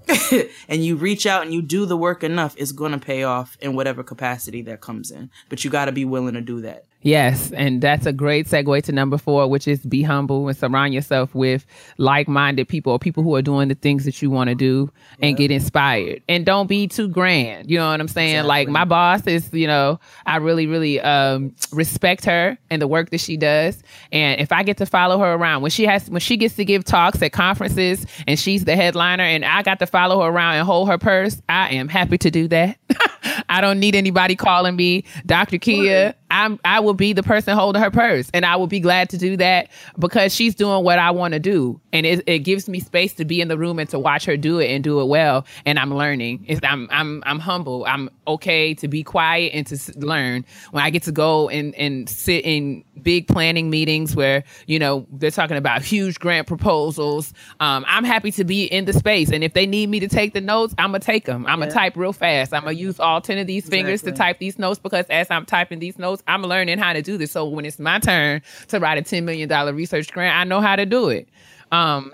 and 0.70 0.86
you 0.86 0.96
reach 0.96 1.26
out 1.26 1.44
and 1.44 1.54
you 1.54 1.62
do 1.62 1.86
the 1.86 1.98
work 1.98 2.24
enough, 2.24 2.56
it's 2.58 2.72
gonna 2.72 3.00
pay 3.00 3.24
off 3.24 3.58
in 3.60 3.76
whatever 3.76 4.02
capacity 4.02 4.62
that 4.64 4.80
comes 4.82 5.12
in. 5.12 5.30
But 5.50 5.64
you 5.64 5.70
got 5.70 5.86
to 5.86 5.92
be 5.92 6.06
willing 6.06 6.36
to 6.36 6.42
do 6.42 6.62
that. 6.62 6.86
Yes, 7.04 7.52
and 7.52 7.82
that's 7.82 8.06
a 8.06 8.14
great 8.14 8.48
segue 8.48 8.82
to 8.84 8.92
number 8.94 9.18
four, 9.18 9.48
which 9.50 9.68
is 9.68 9.86
be 9.86 10.04
humble 10.04 10.48
and 10.48 10.58
surround 10.58 10.94
yourself 10.94 11.36
with 11.36 11.66
like-minded 11.98 12.68
people 12.70 12.94
or 12.94 13.00
people 13.00 13.24
who 13.24 13.36
are 13.36 13.42
doing 13.42 13.68
the 13.68 13.76
things 13.76 14.06
that 14.06 14.22
you 14.22 14.32
want 14.32 14.48
to 14.48 14.56
do 14.56 14.90
and 15.20 15.32
yeah. 15.32 15.48
get 15.48 15.52
inspired. 15.52 16.24
And 16.30 16.46
don't 16.46 16.68
be 16.68 16.88
too 16.88 17.10
grand. 17.10 17.70
You 17.70 17.78
know 17.78 17.90
what 17.90 18.00
I'm 18.00 18.08
saying? 18.08 18.36
Exactly. 18.36 18.48
Like 18.48 18.68
my 18.70 18.86
boss 18.86 19.28
is, 19.28 19.54
you 19.54 19.68
know, 19.68 20.00
I 20.26 20.38
really, 20.38 20.66
really 20.66 21.02
um, 21.02 21.54
respect 21.74 22.24
her 22.26 22.58
and 22.70 22.82
the 22.82 22.88
work 22.88 23.10
that 23.10 23.20
she 23.20 23.36
does. 23.36 23.84
And 24.14 24.40
if 24.40 24.54
I 24.54 24.64
get 24.64 24.78
to 24.78 24.86
follow 24.86 25.20
her 25.20 25.34
around 25.34 25.62
when 25.62 25.72
she 25.72 25.86
has 25.86 26.10
when 26.10 26.22
she 26.22 26.38
gets 26.38 26.56
to 26.56 26.66
give 26.66 26.86
talks 26.86 27.22
at 27.22 27.34
conferences 27.34 28.06
and 28.28 28.40
she's 28.40 28.64
the 28.64 28.78
headliner 28.78 29.24
and 29.24 29.44
I 29.44 29.62
got 29.62 29.80
to 29.80 29.88
follow 29.88 30.22
her 30.22 30.30
around 30.30 30.56
and 30.56 30.66
hold 30.66 30.88
her 30.88 30.98
purse, 30.98 31.42
I 31.50 31.70
am 31.72 31.90
happy 31.90 32.18
to 32.20 32.32
do 32.32 32.48
that. 32.48 32.78
I 33.50 33.62
don't 33.62 33.80
need 33.80 33.96
anybody 33.96 34.36
calling 34.36 34.76
me 34.76 35.04
Dr. 35.26 35.58
Kia. 35.58 36.16
I'm 36.34 36.60
I 36.66 36.80
will 36.80 36.96
be 36.96 37.14
the 37.14 37.22
person 37.22 37.56
holding 37.56 37.82
her 37.82 37.92
purse 37.92 38.30
and 38.34 38.44
I 38.44 38.56
will 38.56 38.68
be 38.68 38.80
glad 38.80 39.10
to 39.12 39.18
do 39.20 39.38
that 39.38 39.70
because 40.00 40.34
she's 40.34 40.56
doing 40.56 40.84
what 40.84 40.98
I 40.98 41.12
want 41.12 41.36
to 41.36 41.40
do 41.40 41.80
and 41.94 42.08
it, 42.08 42.24
it 42.26 42.40
gives 42.40 42.68
me 42.68 42.80
space 42.80 43.14
to 43.14 43.26
be 43.26 43.40
in 43.40 43.50
the 43.50 43.58
room 43.58 43.78
and 43.78 43.88
to 43.92 44.00
watch 44.00 44.26
her 44.26 44.36
do 44.36 44.58
it 44.58 44.72
and 44.72 44.84
do 44.84 45.00
it 45.00 45.06
well 45.06 45.46
and 45.68 45.78
I'm 45.78 45.94
learning. 45.94 46.44
It's, 46.48 46.60
I'm 46.64 46.90
I'm 46.92 47.22
I'm 47.28 47.40
humble. 47.40 47.86
I'm 47.86 48.10
okay 48.28 48.74
to 48.76 48.88
be 48.88 49.04
quiet 49.04 49.52
and 49.54 49.68
to 49.68 50.00
learn. 50.00 50.44
When 50.72 50.84
I 50.84 50.90
get 50.90 51.04
to 51.04 51.12
go 51.12 51.50
and 51.50 51.76
and 51.76 52.10
sit 52.10 52.44
in 52.46 52.84
big 53.04 53.28
planning 53.28 53.70
meetings 53.70 54.16
where 54.16 54.44
you 54.66 54.80
know 54.80 55.06
they're 55.12 55.30
talking 55.30 55.58
about 55.58 55.84
huge 55.84 56.18
grant 56.20 56.48
proposals, 56.48 57.32
um, 57.60 57.86
I'm 57.88 58.04
happy 58.04 58.32
to 58.32 58.44
be 58.44 58.66
in 58.66 58.86
the 58.86 58.94
space 58.94 59.30
and 59.30 59.44
if 59.44 59.54
they 59.54 59.68
need 59.68 59.88
me 59.88 60.00
to 60.00 60.08
take 60.08 60.34
the 60.34 60.42
notes, 60.42 60.74
I'm 60.80 60.90
gonna 60.90 61.00
take 61.00 61.26
them. 61.26 61.46
I'm 61.46 61.60
gonna 61.60 61.72
type 61.72 61.96
real 61.96 62.12
fast. 62.12 62.56
I'm 62.56 62.64
gonna 62.64 62.72
use 62.72 63.00
all 63.00 63.22
ten 63.22 63.38
of 63.38 63.46
these 63.46 63.70
fingers 63.70 64.02
exactly. 64.02 64.12
to 64.12 64.18
type 64.18 64.40
these 64.40 64.58
notes 64.58 64.80
because 64.80 65.06
as 65.12 65.30
I'm 65.30 65.46
typing 65.46 65.78
these 65.78 66.00
notes 66.00 66.23
I'm 66.28 66.44
learning 66.44 66.78
how 66.78 66.94
to 66.94 67.02
do 67.02 67.18
this. 67.18 67.32
So 67.32 67.46
when 67.48 67.66
it's 67.66 67.80
my 67.80 68.00
turn 68.00 68.42
to 68.70 68.80
write 68.80 68.98
a 68.98 69.02
$10 69.02 69.24
million 69.24 69.50
research 69.76 70.12
grant, 70.12 70.36
I 70.36 70.44
know 70.44 70.62
how 70.62 70.76
to 70.76 70.86
do 70.86 71.10
it. 71.10 71.28
Um, 71.72 72.14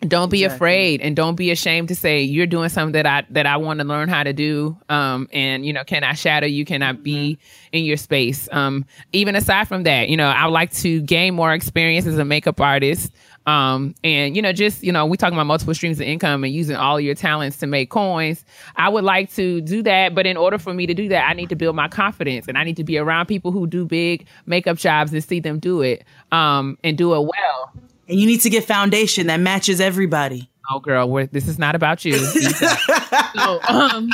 don't 0.00 0.30
be 0.30 0.44
exactly. 0.44 0.56
afraid 0.56 1.00
and 1.00 1.16
don't 1.16 1.36
be 1.36 1.50
ashamed 1.50 1.88
to 1.88 1.94
say 1.94 2.20
you're 2.20 2.46
doing 2.46 2.68
something 2.68 2.92
that 2.92 3.06
I 3.06 3.24
that 3.30 3.46
I 3.46 3.56
want 3.56 3.80
to 3.80 3.86
learn 3.86 4.10
how 4.10 4.22
to 4.22 4.32
do. 4.34 4.76
Um, 4.90 5.26
and 5.32 5.64
you 5.64 5.72
know, 5.72 5.84
can 5.84 6.04
I 6.04 6.12
shadow 6.12 6.46
you? 6.46 6.66
Can 6.66 6.82
I 6.82 6.92
be 6.92 7.36
mm-hmm. 7.36 7.76
in 7.76 7.84
your 7.84 7.96
space? 7.96 8.46
Um, 8.52 8.84
even 9.12 9.34
aside 9.34 9.68
from 9.68 9.84
that, 9.84 10.10
you 10.10 10.16
know, 10.16 10.28
I 10.28 10.44
would 10.44 10.52
like 10.52 10.72
to 10.74 11.00
gain 11.00 11.34
more 11.34 11.52
experience 11.52 12.06
as 12.06 12.18
a 12.18 12.24
makeup 12.24 12.60
artist. 12.60 13.10
Um, 13.46 13.94
and 14.02 14.34
you 14.34 14.42
know, 14.42 14.52
just 14.52 14.82
you 14.82 14.92
know, 14.92 15.06
we 15.06 15.16
talking 15.16 15.36
about 15.36 15.46
multiple 15.46 15.74
streams 15.74 16.00
of 16.00 16.06
income 16.06 16.42
and 16.42 16.52
using 16.52 16.76
all 16.76 17.00
your 17.00 17.14
talents 17.14 17.58
to 17.58 17.66
make 17.66 17.90
coins. 17.90 18.44
I 18.76 18.88
would 18.88 19.04
like 19.04 19.32
to 19.34 19.60
do 19.60 19.82
that, 19.84 20.14
but 20.14 20.26
in 20.26 20.36
order 20.36 20.58
for 20.58 20.74
me 20.74 20.86
to 20.86 20.94
do 20.94 21.08
that, 21.08 21.28
I 21.28 21.32
need 21.32 21.48
to 21.50 21.56
build 21.56 21.76
my 21.76 21.88
confidence 21.88 22.48
and 22.48 22.58
I 22.58 22.64
need 22.64 22.76
to 22.76 22.84
be 22.84 22.98
around 22.98 23.26
people 23.26 23.52
who 23.52 23.66
do 23.66 23.84
big 23.84 24.26
makeup 24.46 24.78
jobs 24.78 25.12
and 25.12 25.22
see 25.22 25.40
them 25.40 25.60
do 25.60 25.82
it, 25.82 26.04
um, 26.32 26.76
and 26.82 26.98
do 26.98 27.14
it 27.14 27.20
well. 27.20 27.72
And 28.08 28.20
you 28.20 28.26
need 28.26 28.40
to 28.40 28.50
get 28.50 28.64
foundation 28.64 29.28
that 29.28 29.40
matches 29.40 29.80
everybody. 29.80 30.50
Oh, 30.70 30.80
girl, 30.80 31.08
this 31.30 31.46
is 31.46 31.58
not 31.58 31.76
about 31.76 32.04
you. 32.04 32.14
so, 32.18 33.60
um, 33.68 34.10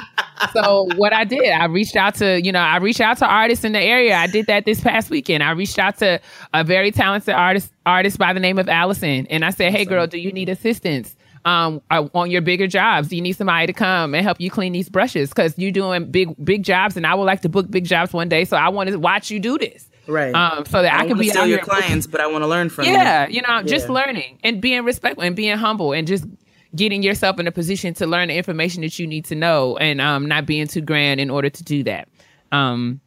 so 0.52 0.88
what 0.96 1.12
I 1.12 1.24
did, 1.24 1.50
I 1.50 1.66
reached 1.66 1.96
out 1.96 2.14
to, 2.16 2.40
you 2.42 2.52
know, 2.52 2.60
I 2.60 2.76
reached 2.78 3.00
out 3.00 3.18
to 3.18 3.26
artists 3.26 3.64
in 3.64 3.72
the 3.72 3.80
area. 3.80 4.16
I 4.16 4.26
did 4.26 4.46
that 4.46 4.64
this 4.64 4.80
past 4.80 5.10
weekend. 5.10 5.42
I 5.42 5.52
reached 5.52 5.78
out 5.78 5.98
to 5.98 6.20
a 6.54 6.64
very 6.64 6.90
talented 6.90 7.34
artist, 7.34 7.72
artist 7.86 8.18
by 8.18 8.32
the 8.32 8.40
name 8.40 8.58
of 8.58 8.68
Allison, 8.68 9.26
and 9.28 9.44
I 9.44 9.50
said, 9.50 9.72
"Hey, 9.72 9.84
girl, 9.84 10.06
do 10.06 10.18
you 10.18 10.32
need 10.32 10.48
assistance?" 10.48 11.14
um, 11.44 11.82
uh, 11.90 12.08
on 12.14 12.30
your 12.30 12.42
bigger 12.42 12.66
jobs. 12.66 13.08
Do 13.08 13.16
you 13.16 13.22
need 13.22 13.32
somebody 13.34 13.66
to 13.66 13.72
come 13.72 14.14
and 14.14 14.22
help 14.22 14.40
you 14.40 14.50
clean 14.50 14.72
these 14.72 14.88
brushes? 14.88 15.30
Because 15.30 15.58
you're 15.58 15.72
doing 15.72 16.10
big, 16.10 16.34
big 16.44 16.62
jobs, 16.62 16.96
and 16.96 17.06
I 17.06 17.14
would 17.14 17.24
like 17.24 17.42
to 17.42 17.48
book 17.48 17.70
big 17.70 17.84
jobs 17.84 18.12
one 18.12 18.28
day. 18.28 18.44
So 18.44 18.56
I 18.56 18.68
want 18.68 18.90
to 18.90 18.98
watch 18.98 19.30
you 19.30 19.40
do 19.40 19.58
this. 19.58 19.88
Right. 20.08 20.34
Um, 20.34 20.64
so 20.66 20.82
that 20.82 20.92
I, 20.92 21.04
I 21.04 21.06
can 21.06 21.16
be 21.16 21.30
out 21.32 21.48
your 21.48 21.60
clients, 21.60 22.08
but 22.08 22.20
I 22.20 22.26
want 22.26 22.42
to 22.42 22.48
learn 22.48 22.70
from 22.70 22.86
yeah, 22.86 23.28
you. 23.28 23.36
you 23.36 23.42
know, 23.42 23.62
just 23.62 23.86
yeah. 23.86 23.92
learning 23.92 24.38
and 24.42 24.60
being 24.60 24.84
respectful 24.84 25.22
and 25.22 25.36
being 25.36 25.56
humble 25.56 25.92
and 25.92 26.08
just 26.08 26.24
getting 26.74 27.02
yourself 27.02 27.38
in 27.38 27.46
a 27.46 27.52
position 27.52 27.94
to 27.94 28.06
learn 28.06 28.28
the 28.28 28.36
information 28.36 28.82
that 28.82 28.98
you 28.98 29.06
need 29.06 29.24
to 29.26 29.34
know 29.34 29.76
and 29.76 30.00
um, 30.00 30.26
not 30.26 30.46
being 30.46 30.66
too 30.66 30.80
grand 30.80 31.20
in 31.20 31.30
order 31.30 31.50
to 31.50 31.62
do 31.62 31.82
that. 31.84 32.08
Um, 32.50 33.00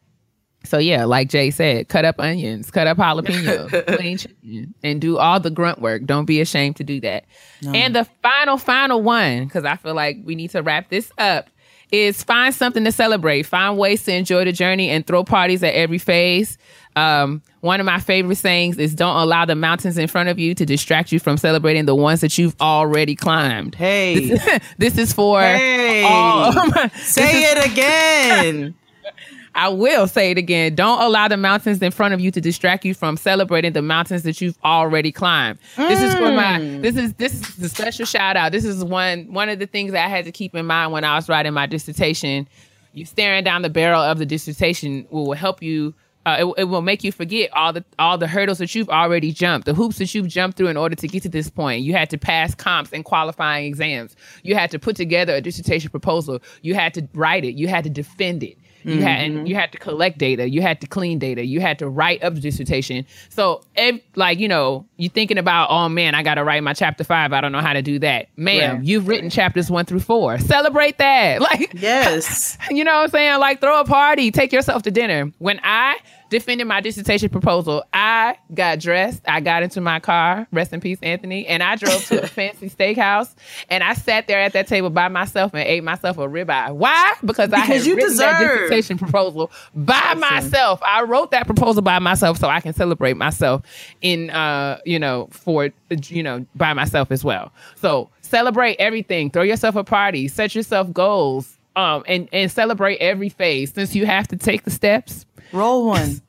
so 0.66 0.78
yeah, 0.78 1.06
like 1.06 1.30
Jay 1.30 1.52
said, 1.52 1.88
cut 1.88 2.06
up 2.06 2.20
onions, 2.20 2.72
cut 2.72 2.88
up 2.88 2.98
jalapenos, 2.98 3.98
clean 3.98 4.18
chicken, 4.18 4.74
and 4.84 5.00
do 5.00 5.18
all 5.18 5.40
the 5.40 5.52
grunt 5.52 5.80
work. 5.80 6.06
Don't 6.06 6.26
be 6.26 6.42
ashamed 6.42 6.76
to 6.78 6.84
do 6.84 7.00
that. 7.02 7.26
No. 7.62 7.72
And 7.72 7.96
the 7.96 8.06
final, 8.22 8.58
final 8.58 9.02
one, 9.02 9.46
because 9.46 9.66
I 9.66 9.76
feel 9.76 9.94
like 9.94 10.18
we 10.24 10.36
need 10.36 10.52
to 10.52 10.62
wrap 10.62 10.90
this 10.90 11.12
up, 11.18 11.50
is 11.92 12.24
find 12.24 12.54
something 12.54 12.84
to 12.84 12.92
celebrate. 12.92 13.44
Find 13.44 13.78
ways 13.78 14.04
to 14.06 14.14
enjoy 14.14 14.46
the 14.46 14.52
journey 14.52 14.90
and 14.90 15.06
throw 15.06 15.24
parties 15.24 15.64
at 15.64 15.74
every 15.76 16.00
phase. 16.00 16.58
Um, 16.96 17.42
one 17.60 17.80
of 17.80 17.86
my 17.86 18.00
favorite 18.00 18.38
sayings 18.38 18.78
is 18.78 18.96
don't 18.96 19.18
allow 19.18 19.46
the 19.46 19.56
mountains 19.56 19.98
in 19.98 20.08
front 20.08 20.30
of 20.30 20.40
you 20.40 20.56
to 20.56 20.66
distract 20.66 21.12
you 21.12 21.20
from 21.20 21.38
celebrating 21.38 21.86
the 21.86 21.96
ones 21.96 22.22
that 22.22 22.38
you've 22.38 22.56
already 22.62 23.16
climbed. 23.16 23.76
Hey, 23.76 24.30
this, 24.30 24.60
this 24.78 24.98
is 24.98 25.14
for 25.14 25.42
hey. 25.42 26.04
all. 26.04 26.54
Say 26.96 27.44
is, 27.44 27.58
it 27.58 27.72
again. 27.72 28.76
I 29.56 29.70
will 29.70 30.06
say 30.06 30.32
it 30.32 30.38
again. 30.38 30.76
Don't 30.76 31.02
allow 31.02 31.30
the 31.30 31.38
mountains 31.38 31.82
in 31.82 31.92
front 31.92 32.14
of 32.14 32.20
you 32.20 32.30
to 32.30 32.42
distract 32.42 32.84
you 32.84 32.94
from 32.94 33.16
celebrating 33.16 33.72
the 33.72 33.82
mountains 33.82 34.24
that 34.24 34.42
you've 34.42 34.58
already 34.66 35.14
climbed. 35.14 35.60
Mm. 35.78 35.88
This 35.88 36.02
is 36.02 36.14
for 36.14 36.32
my 36.34 36.60
mm. 36.60 36.82
this 36.82 36.98
is 36.98 37.14
this 37.14 37.58
is 37.58 37.64
a 37.64 37.70
special 37.70 38.06
shout 38.06 38.36
out. 38.36 38.52
This 38.52 38.66
is 38.66 38.84
one 38.84 39.32
one 39.32 39.48
of 39.48 39.60
the 39.60 39.66
things 39.66 39.94
I 39.94 40.08
had 40.08 40.26
to 40.26 40.32
keep 40.34 40.56
in 40.56 40.66
mind 40.66 40.92
when 40.92 41.06
I 41.06 41.16
was 41.16 41.30
writing 41.30 41.54
my 41.54 41.68
dissertation. 41.68 42.50
You 42.92 43.06
staring 43.06 43.46
down 43.46 43.62
the 43.62 43.70
barrel 43.70 44.02
of 44.02 44.20
the 44.20 44.26
dissertation 44.26 45.08
will 45.10 45.32
help 45.34 45.64
you 45.64 45.94
uh, 46.26 46.38
it, 46.40 46.62
it, 46.62 46.64
will 46.66 46.82
make 46.82 47.04
you 47.04 47.12
forget 47.12 47.52
all 47.54 47.72
the 47.72 47.86
all 48.00 48.18
the 48.18 48.28
hurdles 48.28 48.58
that 48.58 48.74
you've 48.74 48.90
already 48.90 49.32
jumped, 49.32 49.66
the 49.66 49.74
hoops 49.74 49.98
that 50.00 50.14
you've 50.16 50.28
jumped 50.28 50.58
through 50.58 50.68
in 50.68 50.78
order 50.78 50.96
to 50.96 51.08
get 51.08 51.24
to 51.24 51.30
this 51.30 51.50
point. 51.50 51.84
You 51.84 51.94
had 51.94 52.10
to 52.10 52.18
pass 52.18 52.56
comps 52.56 52.92
and 52.92 53.06
qualifying 53.06 53.66
exams. 53.66 54.16
You 54.44 54.56
had 54.56 54.72
to 54.72 54.80
put 54.80 54.96
together 54.96 55.36
a 55.36 55.42
dissertation 55.42 55.90
proposal. 55.92 56.40
You 56.62 56.74
had 56.74 56.94
to 56.96 57.08
write 57.14 57.46
it. 57.46 57.56
You 57.56 57.68
had 57.68 57.84
to 57.84 57.90
defend 57.90 58.44
it. 58.44 58.58
You 58.86 58.98
mm-hmm. 58.98 59.02
had 59.02 59.22
and 59.22 59.50
you 59.50 59.56
had 59.56 59.72
to 59.72 59.80
collect 59.80 60.20
data. 60.20 60.48
You 60.48 60.62
had 60.62 60.80
to 60.82 60.88
clean 60.88 61.18
data. 61.18 61.44
You 61.44 61.60
had 61.60 61.80
to 61.80 61.90
write 61.90 62.24
up 62.24 62.36
the 62.36 62.40
dissertation. 62.40 63.08
So, 63.30 63.64
if, 63.76 64.00
like 64.16 64.38
you 64.38 64.48
know, 64.48 64.86
you're 64.98 65.10
thinking 65.10 65.40
about, 65.40 65.72
oh 65.72 65.90
man, 65.90 66.14
I 66.14 66.22
got 66.22 66.36
to 66.36 66.44
write 66.44 66.62
my 66.62 66.74
chapter 66.74 67.04
five. 67.04 67.34
I 67.34 67.42
don't 67.42 67.52
know 67.52 67.62
how 67.62 67.74
to 67.74 67.82
do 67.82 67.98
that, 68.00 68.28
ma'am. 68.38 68.76
Right. 68.76 68.86
You've 68.86 69.08
written 69.08 69.32
chapters 69.32 69.72
one 69.72 69.86
through 69.86 70.02
four. 70.02 70.38
Celebrate 70.38 71.00
that, 71.00 71.42
like 71.52 71.74
yes. 71.74 72.60
you 72.70 72.84
know 72.84 72.94
what 72.94 73.04
I'm 73.06 73.10
saying? 73.10 73.40
Like 73.40 73.60
throw 73.60 73.80
a 73.80 73.86
party, 73.86 74.30
take 74.30 74.54
yourself 74.54 74.84
to 74.84 74.92
dinner. 74.92 75.32
When 75.40 75.60
I 75.64 75.98
defending 76.30 76.68
my 76.68 76.82
dissertation 76.82 77.30
proposal, 77.30 77.84
I 77.94 78.38
got 78.54 78.80
dressed. 78.80 79.22
I 79.28 79.40
got 79.42 79.64
into 79.64 79.82
my 79.82 80.00
car, 80.00 80.48
rest 80.52 80.74
in 80.74 80.82
peace, 80.82 80.98
Anthony, 81.04 81.46
and 81.48 81.62
I 81.62 81.76
drove 81.76 82.06
to 82.08 82.24
a 82.24 82.28
fancy 82.28 82.70
steakhouse. 82.70 83.34
And 83.70 83.84
I 83.84 83.94
sat 83.94 84.28
there 84.28 84.40
at 84.40 84.54
that 84.54 84.68
table 84.68 84.90
by 84.90 85.08
myself 85.08 85.54
and 85.54 85.64
ate 85.68 85.84
myself 85.84 86.18
a 86.18 86.28
ribeye. 86.28 86.74
Why? 86.76 87.14
Because, 87.24 87.50
because 87.50 87.54
I 87.54 87.60
had 87.60 87.86
you 87.86 87.96
written 87.96 88.12
deserve. 88.12 88.40
that 88.40 88.54
dissertation 88.54 88.98
proposal 88.98 89.52
by 89.76 90.16
myself. 90.16 90.82
I 90.86 91.04
wrote 91.04 91.32
that 91.32 91.46
proposal 91.46 91.82
by 91.82 92.00
myself 92.00 92.38
so 92.38 92.48
I 92.48 92.60
can 92.60 92.74
celebrate 92.74 93.18
myself 93.18 93.62
in, 94.02 94.30
uh, 94.30 94.80
you 94.86 95.00
know, 95.00 95.28
for, 95.32 95.70
you 96.08 96.24
know, 96.24 96.46
by 96.56 96.74
myself 96.74 97.12
as 97.12 97.24
well. 97.24 97.52
So 97.76 98.10
celebrate 98.22 98.76
everything. 98.76 99.30
Throw 99.30 99.44
yourself 99.44 99.76
a 99.76 99.84
party. 99.84 100.28
Set 100.28 100.56
yourself 100.56 100.92
goals. 100.92 101.52
Um, 101.78 102.06
and, 102.08 102.30
and 102.32 102.50
celebrate 102.50 103.00
every 103.00 103.28
phase. 103.28 103.74
Since 103.74 103.96
you 103.96 104.06
have 104.06 104.30
to 104.30 104.38
take 104.38 104.64
the 104.64 104.72
steps, 104.72 105.26
Roll 105.56 105.86
one. 105.88 106.22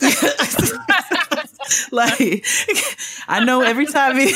like 1.92 2.46
I 3.28 3.44
know 3.44 3.60
every 3.60 3.84
time 3.84 4.16
me, 4.16 4.32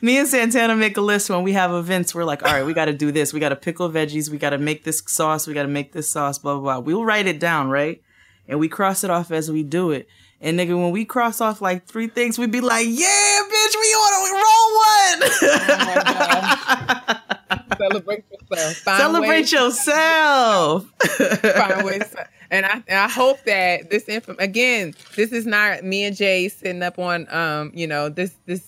me 0.00 0.18
and 0.18 0.28
Santana 0.28 0.76
make 0.76 0.96
a 0.96 1.00
list 1.00 1.28
when 1.28 1.42
we 1.42 1.54
have 1.54 1.72
events, 1.72 2.14
we're 2.14 2.22
like, 2.22 2.44
all 2.44 2.52
right, 2.52 2.64
we 2.64 2.72
got 2.72 2.84
to 2.84 2.92
do 2.92 3.10
this. 3.10 3.32
We 3.32 3.40
got 3.40 3.48
to 3.48 3.56
pickle 3.56 3.90
veggies. 3.90 4.30
We 4.30 4.38
got 4.38 4.50
to 4.50 4.58
make 4.58 4.84
this 4.84 5.02
sauce. 5.04 5.48
We 5.48 5.54
got 5.54 5.62
to 5.62 5.68
make 5.68 5.92
this 5.92 6.08
sauce. 6.08 6.38
Blah 6.38 6.54
blah 6.54 6.62
blah. 6.62 6.78
We'll 6.78 7.04
write 7.04 7.26
it 7.26 7.40
down, 7.40 7.68
right? 7.68 8.00
And 8.46 8.60
we 8.60 8.68
cross 8.68 9.02
it 9.02 9.10
off 9.10 9.32
as 9.32 9.50
we 9.50 9.64
do 9.64 9.90
it. 9.90 10.06
And 10.40 10.56
nigga, 10.58 10.80
when 10.80 10.92
we 10.92 11.04
cross 11.04 11.40
off 11.40 11.60
like 11.60 11.86
three 11.86 12.06
things, 12.06 12.38
we'd 12.38 12.52
be 12.52 12.60
like, 12.60 12.86
yeah, 12.88 13.40
bitch, 13.42 13.74
we 13.74 13.94
want 13.96 14.14
to 14.14 14.32
roll 14.36 14.70
one. 15.16 15.30
Oh 17.02 17.16
Celebrate 17.80 18.24
yourself. 18.30 18.76
Find 18.76 19.00
Celebrate 19.00 19.28
ways- 19.28 19.52
yourself. 19.52 20.86
find 20.98 21.84
ways 21.84 22.14
and 22.50 22.66
I 22.66 22.82
and 22.88 22.98
I 22.98 23.08
hope 23.08 23.42
that 23.44 23.90
this 23.90 24.08
info 24.08 24.34
again, 24.38 24.94
this 25.16 25.32
is 25.32 25.46
not 25.46 25.84
me 25.84 26.04
and 26.04 26.16
Jay 26.16 26.48
sitting 26.48 26.82
up 26.82 26.98
on 26.98 27.26
um, 27.32 27.72
you 27.74 27.86
know, 27.86 28.08
this 28.08 28.32
this 28.46 28.66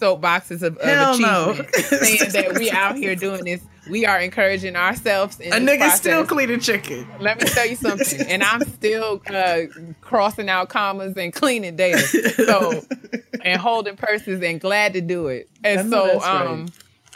soapboxes 0.00 0.62
of, 0.62 0.76
of 0.78 0.82
Hell 0.84 1.18
no. 1.18 1.50
achievement 1.50 1.74
saying 1.76 2.30
that 2.32 2.58
we 2.58 2.70
out 2.70 2.96
here 2.96 3.14
doing 3.14 3.44
this. 3.44 3.60
We 3.90 4.06
are 4.06 4.18
encouraging 4.18 4.76
ourselves 4.76 5.38
in 5.40 5.52
A 5.52 5.56
nigga 5.56 5.90
still 5.90 6.24
cleaning 6.24 6.60
chicken. 6.60 7.06
Let 7.20 7.38
me 7.38 7.46
tell 7.46 7.66
you 7.66 7.76
something, 7.76 8.26
and 8.28 8.42
I'm 8.42 8.62
still 8.62 9.20
uh, 9.28 9.58
crossing 10.00 10.48
out 10.48 10.70
commas 10.70 11.18
and 11.18 11.34
cleaning 11.34 11.76
data, 11.76 11.98
so 11.98 12.80
and 13.44 13.60
holding 13.60 13.96
purses 13.96 14.42
and 14.42 14.58
glad 14.58 14.94
to 14.94 15.02
do 15.02 15.26
it. 15.26 15.50
And 15.62 15.90
so, 15.90 16.06
that's 16.06 16.24
right. 16.24 16.46
um, 16.46 16.68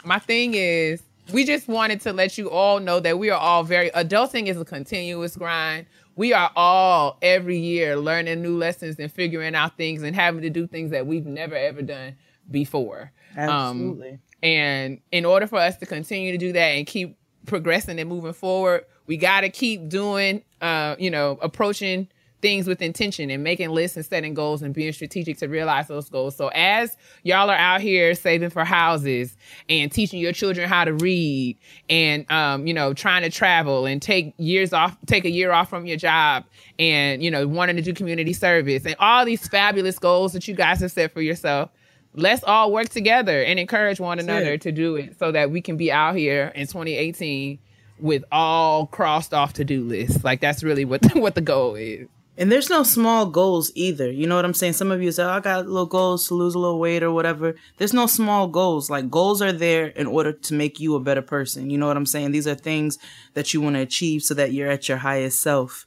my 0.09 0.17
thing 0.17 0.55
is, 0.55 1.03
we 1.31 1.45
just 1.45 1.67
wanted 1.67 2.01
to 2.01 2.13
let 2.13 2.35
you 2.35 2.49
all 2.49 2.79
know 2.79 2.99
that 2.99 3.19
we 3.19 3.29
are 3.29 3.39
all 3.39 3.63
very 3.63 3.91
adulting 3.91 4.47
is 4.47 4.59
a 4.59 4.65
continuous 4.65 5.37
grind. 5.37 5.85
We 6.15 6.33
are 6.33 6.49
all 6.55 7.19
every 7.21 7.59
year 7.59 7.95
learning 7.95 8.41
new 8.41 8.57
lessons 8.57 8.95
and 8.97 9.11
figuring 9.11 9.53
out 9.53 9.77
things 9.77 10.01
and 10.01 10.15
having 10.15 10.41
to 10.41 10.49
do 10.49 10.65
things 10.65 10.89
that 10.89 11.05
we've 11.05 11.27
never 11.27 11.55
ever 11.55 11.83
done 11.83 12.15
before. 12.49 13.11
Um, 13.37 13.49
Absolutely. 13.49 14.19
and 14.41 14.99
in 15.11 15.25
order 15.25 15.45
for 15.45 15.59
us 15.59 15.77
to 15.77 15.85
continue 15.85 16.31
to 16.31 16.39
do 16.39 16.53
that 16.53 16.69
and 16.69 16.87
keep 16.87 17.15
progressing 17.45 17.99
and 17.99 18.09
moving 18.09 18.33
forward, 18.33 18.85
we 19.05 19.15
got 19.15 19.41
to 19.41 19.49
keep 19.49 19.89
doing, 19.89 20.41
uh, 20.59 20.95
you 20.97 21.11
know, 21.11 21.37
approaching 21.39 22.07
things 22.41 22.67
with 22.67 22.81
intention 22.81 23.29
and 23.29 23.43
making 23.43 23.69
lists 23.69 23.97
and 23.97 24.05
setting 24.05 24.33
goals 24.33 24.61
and 24.61 24.73
being 24.73 24.91
strategic 24.93 25.37
to 25.37 25.47
realize 25.47 25.87
those 25.87 26.09
goals. 26.09 26.35
So 26.35 26.49
as 26.49 26.95
y'all 27.23 27.49
are 27.49 27.55
out 27.55 27.81
here 27.81 28.15
saving 28.15 28.49
for 28.49 28.63
houses 28.63 29.35
and 29.67 29.91
teaching 29.91 30.19
your 30.19 30.31
children 30.31 30.67
how 30.67 30.85
to 30.85 30.93
read 30.93 31.57
and 31.89 32.29
um, 32.31 32.67
you 32.67 32.73
know, 32.73 32.93
trying 32.93 33.23
to 33.23 33.29
travel 33.29 33.85
and 33.85 34.01
take 34.01 34.33
years 34.37 34.73
off, 34.73 34.97
take 35.05 35.25
a 35.25 35.29
year 35.29 35.51
off 35.51 35.69
from 35.69 35.85
your 35.85 35.97
job 35.97 36.45
and, 36.77 37.21
you 37.23 37.29
know, 37.31 37.47
wanting 37.47 37.75
to 37.75 37.81
do 37.81 37.93
community 37.93 38.33
service 38.33 38.85
and 38.85 38.95
all 38.99 39.25
these 39.25 39.47
fabulous 39.47 39.99
goals 39.99 40.33
that 40.33 40.47
you 40.47 40.55
guys 40.55 40.79
have 40.79 40.91
set 40.91 41.13
for 41.13 41.21
yourself. 41.21 41.69
Let's 42.15 42.43
all 42.43 42.71
work 42.71 42.89
together 42.89 43.43
and 43.43 43.59
encourage 43.59 43.99
one 43.99 44.17
another 44.17 44.53
it. 44.53 44.61
to 44.61 44.71
do 44.71 44.95
it 44.95 45.19
so 45.19 45.31
that 45.31 45.51
we 45.51 45.61
can 45.61 45.77
be 45.77 45.91
out 45.91 46.15
here 46.15 46.51
in 46.55 46.65
2018 46.65 47.59
with 47.99 48.23
all 48.31 48.87
crossed 48.87 49.33
off 49.33 49.53
to-do 49.53 49.83
lists. 49.83 50.23
Like 50.23 50.41
that's 50.41 50.63
really 50.63 50.85
what 50.85 51.01
the, 51.01 51.09
what 51.19 51.35
the 51.35 51.41
goal 51.41 51.75
is. 51.75 52.07
And 52.39 52.49
there's 52.49 52.69
no 52.69 52.83
small 52.83 53.25
goals 53.25 53.69
either. 53.75 54.09
You 54.09 54.25
know 54.25 54.37
what 54.37 54.45
I'm 54.45 54.53
saying? 54.53 54.73
Some 54.73 54.91
of 54.91 55.03
you 55.03 55.11
say, 55.11 55.23
oh, 55.23 55.29
I 55.29 55.41
got 55.41 55.67
little 55.67 55.85
goals 55.85 56.25
to 56.29 56.35
lose 56.35 56.55
a 56.55 56.59
little 56.59 56.79
weight 56.79 57.03
or 57.03 57.11
whatever. 57.11 57.53
There's 57.77 57.93
no 57.93 58.07
small 58.07 58.47
goals. 58.47 58.89
Like 58.89 59.11
goals 59.11 59.41
are 59.41 59.51
there 59.51 59.87
in 59.87 60.07
order 60.07 60.31
to 60.31 60.53
make 60.53 60.79
you 60.79 60.95
a 60.95 61.01
better 61.01 61.21
person. 61.21 61.69
You 61.69 61.77
know 61.77 61.87
what 61.87 61.97
I'm 61.97 62.05
saying? 62.05 62.31
These 62.31 62.47
are 62.47 62.55
things 62.55 62.97
that 63.33 63.53
you 63.53 63.59
want 63.59 63.75
to 63.75 63.81
achieve 63.81 64.23
so 64.23 64.33
that 64.35 64.53
you're 64.53 64.71
at 64.71 64.87
your 64.87 64.99
highest 64.99 65.41
self. 65.41 65.85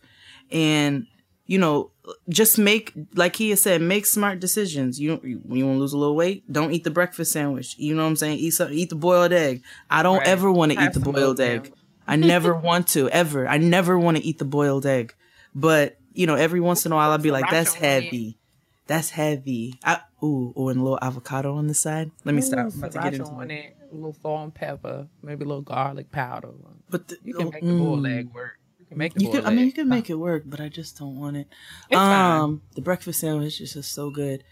And, 0.51 1.07
you 1.47 1.59
know, 1.59 1.91
just 2.29 2.59
make, 2.59 2.93
like 3.15 3.37
he 3.37 3.57
said, 3.57 3.81
make 3.81 4.05
smart 4.05 4.39
decisions. 4.39 5.01
You, 5.01 5.21
you 5.25 5.41
when 5.45 5.59
you 5.59 5.65
want 5.67 5.77
to 5.77 5.81
lose 5.81 5.95
a 5.95 5.99
little 5.99 6.17
weight, 6.17 6.53
don't 6.53 6.73
eat 6.73 6.85
the 6.85 6.91
breakfast 6.91 7.33
sandwich. 7.33 7.77
You 7.79 7.95
know 7.95 8.03
what 8.03 8.09
I'm 8.11 8.17
saying? 8.17 8.39
Eat 8.39 8.51
some, 8.51 8.71
eat 8.73 8.91
the 8.91 8.97
boiled 8.97 9.33
egg. 9.33 9.63
I 9.89 10.03
don't 10.03 10.19
Right. 10.19 10.27
ever 10.29 10.53
want 10.53 10.73
to 10.73 10.85
eat 10.85 10.93
the 10.93 11.01
boiled 11.01 11.41
egg. 11.41 11.73
I 12.07 12.17
never 12.17 12.55
want 12.69 12.89
to 12.89 13.09
ever. 13.09 13.49
I 13.49 13.57
never 13.57 13.99
want 13.99 14.19
to 14.19 14.23
eat 14.23 14.39
the 14.39 14.45
boiled 14.45 14.85
egg. 14.85 15.15
But 15.55 15.99
you 16.15 16.27
know, 16.27 16.35
every 16.35 16.61
once 16.61 16.87
in 16.87 16.93
a 16.93 16.95
while, 16.97 17.11
I'll 17.11 17.19
be 17.19 17.31
like, 17.31 17.51
"That's 17.51 17.75
Sriracha 17.75 17.79
on 17.79 17.85
it. 17.85 18.05
heavy. 18.05 18.39
That's 18.87 19.11
heavy." 19.11 19.79
I, 19.85 20.01
ooh, 20.23 20.53
oh, 20.57 20.69
and 20.69 20.81
a 20.81 20.83
little 20.83 20.99
avocado 21.03 21.55
on 21.57 21.67
the 21.67 21.75
side. 21.75 22.11
Let 22.25 22.35
me 22.35 22.43
stop. 22.43 22.59
I'm 22.73 22.79
about 22.79 22.93
to 22.93 22.99
get 23.01 23.15
into 23.15 23.27
on 23.27 23.51
it. 23.51 23.55
it, 23.55 23.77
a 23.91 23.95
little 23.95 24.17
salt 24.21 24.45
and 24.45 24.55
pepper, 24.55 25.09
maybe 25.23 25.45
a 25.45 25.49
little 25.49 25.63
garlic 25.63 26.11
powder. 26.11 26.51
But 26.89 27.09
the, 27.09 27.19
You 27.25 27.35
can 27.35 27.51
make 27.51 27.61
the 27.63 27.67
mm, 27.67 27.79
boiled 27.79 28.07
egg 28.07 28.35
work. 28.35 28.59
You 28.79 28.87
can 28.87 28.99
make 28.99 29.15
the 29.15 29.21
You 29.21 29.27
boiled 29.29 29.45
can, 29.45 29.53
I 29.53 29.55
mean, 29.55 29.67
you 29.67 29.73
can 29.73 29.89
make 29.89 30.11
it 30.11 30.15
work, 30.15 30.45
but 30.47 30.61
I 30.61 30.69
just 30.69 30.99
don't 30.99 31.19
want 31.19 31.37
it. 31.37 31.49
It's 31.91 31.99
fine. 31.99 32.41
um, 32.41 32.63
the 32.75 32.83
breakfast 32.83 33.21
sandwich 33.21 33.61
is 33.61 33.73
just 33.73 33.93
so 33.93 34.11
good. 34.11 34.45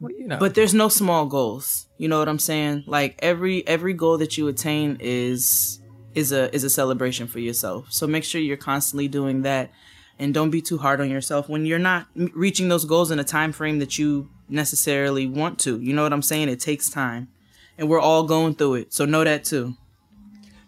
Well, 0.00 0.12
you 0.12 0.28
know. 0.28 0.38
But 0.38 0.54
there's 0.54 0.74
no 0.74 0.88
small 0.88 1.26
goals. 1.26 1.88
You 1.98 2.08
know 2.08 2.18
what 2.18 2.28
I'm 2.28 2.38
saying? 2.38 2.84
Like 2.86 3.18
every 3.20 3.66
every 3.66 3.94
goal 3.94 4.18
that 4.18 4.38
you 4.38 4.46
attain 4.48 4.98
is 5.00 5.80
is 6.14 6.32
a 6.32 6.54
is 6.54 6.64
a 6.64 6.70
celebration 6.70 7.26
for 7.26 7.40
yourself. 7.40 7.86
So 7.90 8.06
make 8.06 8.24
sure 8.24 8.40
you're 8.40 8.56
constantly 8.56 9.08
doing 9.08 9.42
that 9.42 9.70
and 10.18 10.34
don't 10.34 10.50
be 10.50 10.60
too 10.60 10.78
hard 10.78 11.00
on 11.00 11.10
yourself 11.10 11.48
when 11.48 11.64
you're 11.66 11.78
not 11.78 12.06
m- 12.16 12.30
reaching 12.34 12.68
those 12.68 12.84
goals 12.84 13.10
in 13.10 13.18
a 13.18 13.24
time 13.24 13.52
frame 13.52 13.78
that 13.78 13.98
you 13.98 14.28
necessarily 14.48 15.26
want 15.26 15.58
to. 15.60 15.78
You 15.80 15.92
know 15.92 16.02
what 16.02 16.12
I'm 16.12 16.22
saying? 16.22 16.48
It 16.48 16.60
takes 16.60 16.88
time. 16.90 17.28
And 17.76 17.88
we're 17.88 18.00
all 18.00 18.24
going 18.24 18.54
through 18.56 18.74
it. 18.74 18.92
So 18.92 19.04
know 19.04 19.22
that 19.22 19.44
too. 19.44 19.74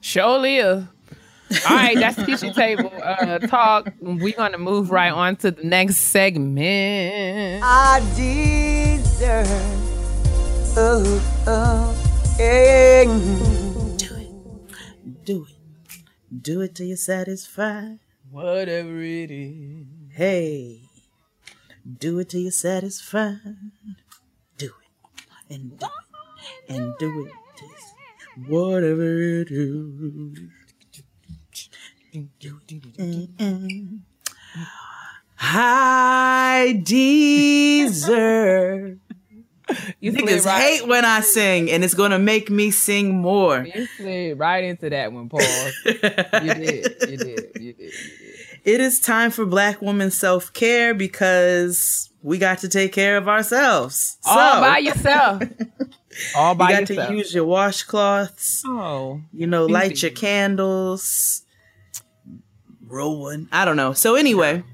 Show 0.01 0.37
live. 0.39 0.89
All 1.69 1.77
right, 1.77 1.97
that's 1.99 2.15
the 2.15 2.25
kitchen 2.25 2.55
table 2.55 2.93
uh, 3.03 3.39
talk. 3.41 3.93
We're 4.01 4.37
gonna 4.37 4.57
move 4.59 4.93
right 4.93 5.11
on 5.13 5.35
to 5.37 5.51
the 5.51 5.65
next 5.65 5.97
segment. 5.97 7.63
I 7.65 7.99
deserve. 8.15 9.49
Oh, 10.79 11.43
oh, 11.49 12.37
yeah. 12.39 13.05
Do 15.25 15.45
it. 15.47 16.43
Do 16.43 16.61
it 16.61 16.77
till 16.77 16.87
you're 16.87 16.97
satisfied. 16.97 17.99
Whatever 18.31 19.01
it 19.01 19.31
is. 19.31 19.87
Hey. 20.13 20.83
Do 21.99 22.19
it 22.21 22.29
till 22.29 22.43
you're 22.43 22.53
satisfied. 22.53 23.39
Do 24.57 24.67
it. 24.67 24.73
And 25.53 25.79
do 25.79 25.87
it. 25.87 25.93
And 26.69 26.95
do 26.99 27.27
it. 27.27 27.33
Whatever 28.49 29.41
it 29.41 29.49
is. 29.51 30.39
Mm-mm. 32.99 34.01
I 35.41 36.81
deserve. 36.85 38.99
You 40.01 40.11
Niggas 40.13 40.47
right, 40.47 40.61
hate 40.61 40.89
when 40.89 41.05
I 41.05 41.21
sing, 41.21 41.71
and 41.71 41.85
it's 41.85 41.95
gonna 41.95 42.19
make 42.19 42.51
me 42.51 42.73
sing 42.73 43.17
more. 43.17 43.63
You 43.63 43.87
slid 43.87 44.37
right 44.37 44.65
into 44.65 44.91
that 44.91 45.13
one, 45.13 45.29
Paul. 45.29 45.41
You 45.85 45.93
did. 45.95 46.43
You 46.43 46.55
did. 46.57 46.97
You 47.09 47.17
did. 47.17 47.51
You 47.61 47.73
did. 47.75 47.93
It 48.65 48.81
is 48.81 49.01
time 49.01 49.31
for 49.31 49.47
Black 49.47 49.81
woman 49.81 50.11
self 50.11 50.53
care 50.53 50.95
because 50.95 52.11
we 52.23 52.39
got 52.39 52.59
to 52.59 52.69
take 52.69 52.93
care 52.93 53.17
of 53.17 53.29
ourselves. 53.29 54.19
All 54.27 54.61
by 54.61 54.79
yourself. 54.79 55.43
All 56.37 56.55
by 56.55 56.71
yourself. 56.71 56.91
you 56.91 56.97
got 56.97 56.97
yourself. 56.97 57.09
to 57.09 57.17
use 57.17 57.35
your 57.35 57.47
washcloths. 57.47 58.63
oh. 58.67 59.21
You 59.33 59.47
know, 59.47 59.67
light 59.67 60.03
your 60.03 60.11
candles. 60.11 61.43
Roll 62.87 63.21
one. 63.21 63.49
I 63.53 63.65
don't 63.65 63.77
know. 63.77 63.93
So 63.93 64.17
anyway, 64.17 64.65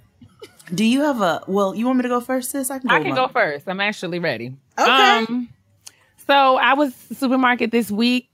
do 0.74 0.84
you 0.84 1.02
have 1.02 1.20
a? 1.20 1.42
Well, 1.46 1.74
you 1.74 1.86
want 1.86 1.98
me 1.98 2.02
to 2.02 2.08
go 2.08 2.20
first, 2.20 2.50
sis? 2.50 2.70
I 2.70 2.78
can 2.78 2.88
go. 2.88 2.94
I 2.96 3.02
can 3.02 3.14
go 3.14 3.28
first. 3.28 3.68
I'm 3.68 3.80
actually 3.80 4.18
ready. 4.18 4.56
Okay. 4.78 4.90
Um, 4.90 5.48
so 6.26 6.56
I 6.56 6.74
was 6.74 6.94
supermarket 6.94 7.70
this 7.70 7.90
week, 7.90 8.28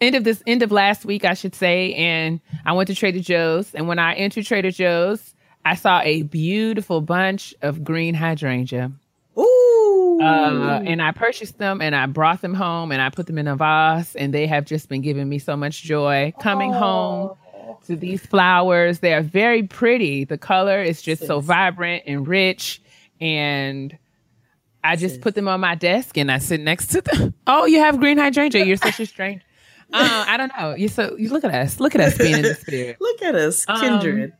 end 0.00 0.14
of 0.14 0.24
this 0.24 0.42
end 0.46 0.62
of 0.62 0.72
last 0.72 1.04
week, 1.04 1.24
I 1.24 1.34
should 1.34 1.54
say, 1.54 1.94
and 1.94 2.40
I 2.64 2.72
went 2.72 2.88
to 2.88 2.94
Trader 2.94 3.20
Joe's. 3.20 3.74
And 3.74 3.88
when 3.88 3.98
I 3.98 4.14
entered 4.14 4.46
Trader 4.46 4.70
Joe's, 4.70 5.34
I 5.64 5.74
saw 5.74 6.00
a 6.02 6.22
beautiful 6.22 7.00
bunch 7.00 7.54
of 7.62 7.84
green 7.84 8.14
hydrangea. 8.14 8.92
Ooh. 9.36 10.18
Uh, 10.20 10.80
and 10.84 11.00
I 11.00 11.12
purchased 11.12 11.58
them 11.58 11.80
and 11.80 11.94
I 11.94 12.06
brought 12.06 12.40
them 12.40 12.54
home 12.54 12.90
and 12.90 13.00
I 13.00 13.10
put 13.10 13.26
them 13.26 13.38
in 13.38 13.46
a 13.46 13.54
vase 13.54 14.16
and 14.16 14.34
they 14.34 14.46
have 14.46 14.64
just 14.64 14.88
been 14.88 15.00
giving 15.00 15.28
me 15.28 15.38
so 15.38 15.56
much 15.56 15.82
joy. 15.82 16.32
Coming 16.40 16.72
home 16.72 17.36
to 17.86 17.94
these 17.96 18.24
flowers, 18.26 18.98
they 18.98 19.14
are 19.14 19.22
very 19.22 19.62
pretty. 19.62 20.24
The 20.24 20.38
color 20.38 20.82
is 20.82 21.02
just 21.02 21.26
so 21.26 21.40
vibrant 21.40 22.04
and 22.06 22.26
rich. 22.26 22.82
And 23.20 23.96
I 24.82 24.96
just 24.96 25.16
Sis. 25.16 25.22
put 25.22 25.34
them 25.34 25.48
on 25.48 25.60
my 25.60 25.74
desk 25.74 26.16
and 26.16 26.32
I 26.32 26.38
sit 26.38 26.60
next 26.60 26.88
to 26.88 27.00
them. 27.02 27.34
Oh, 27.50 27.64
you 27.64 27.78
have 27.78 27.98
green 27.98 28.18
hydrangea. 28.18 28.64
You're 28.64 28.76
such 28.76 29.00
a 29.00 29.06
strange. 29.06 29.40
Uh, 29.92 30.24
I 30.28 30.36
don't 30.36 30.52
know. 30.58 30.74
You 30.74 30.88
so 30.88 31.16
you 31.16 31.30
look 31.30 31.44
at 31.44 31.54
us. 31.54 31.80
Look 31.80 31.94
at 31.94 32.00
us 32.00 32.18
being 32.18 32.34
in 32.36 32.42
the 32.42 32.54
spirit. 32.60 32.96
Look 33.00 33.22
at 33.22 33.34
us, 33.34 33.64
Um, 33.68 33.80
kindred. 33.80 34.32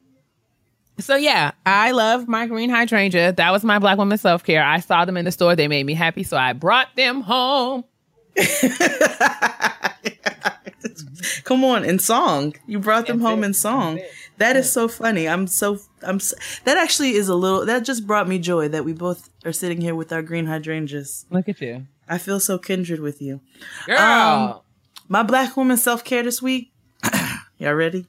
So 1.00 1.14
yeah, 1.16 1.52
I 1.64 1.92
love 1.92 2.26
my 2.28 2.46
green 2.46 2.70
hydrangea. 2.70 3.32
That 3.32 3.50
was 3.52 3.62
my 3.64 3.78
black 3.78 3.98
woman 3.98 4.18
self 4.18 4.42
care. 4.44 4.64
I 4.64 4.80
saw 4.80 5.04
them 5.04 5.16
in 5.16 5.24
the 5.24 5.32
store. 5.32 5.54
They 5.56 5.68
made 5.68 5.86
me 5.86 5.94
happy, 5.94 6.22
so 6.24 6.36
I 6.36 6.52
brought 6.52 6.88
them 6.96 7.20
home. 7.22 7.84
Come 11.44 11.64
on, 11.64 11.84
in 11.84 11.98
song. 11.98 12.54
You 12.66 12.78
brought 12.78 13.06
them 13.06 13.18
That's 13.18 13.28
home 13.28 13.42
it. 13.42 13.46
in 13.46 13.54
song. 13.54 14.00
That 14.38 14.54
is 14.56 14.70
so 14.70 14.86
funny. 14.86 15.28
I'm 15.28 15.46
so 15.46 15.78
I'm. 16.02 16.16
s 16.16 16.34
that 16.64 16.76
actually 16.78 17.12
is 17.12 17.28
a 17.28 17.34
little. 17.34 17.64
That 17.66 17.84
just 17.84 18.06
brought 18.06 18.28
me 18.28 18.38
joy 18.38 18.68
that 18.68 18.84
we 18.84 18.92
both 18.92 19.28
are 19.44 19.52
sitting 19.52 19.80
here 19.80 19.94
with 19.94 20.12
our 20.12 20.22
green 20.22 20.46
hydrangeas. 20.46 21.26
Look 21.30 21.48
at 21.48 21.60
you, 21.60 21.86
I 22.08 22.18
feel 22.18 22.38
so 22.38 22.58
kindred 22.58 23.00
with 23.00 23.20
you. 23.20 23.40
girl. 23.86 23.98
Um, 23.98 24.60
My 25.08 25.22
black 25.22 25.56
woman 25.56 25.76
self 25.76 26.04
care 26.04 26.22
this 26.22 26.42
week. 26.42 26.72
Y'all 27.58 27.74
ready? 27.74 28.06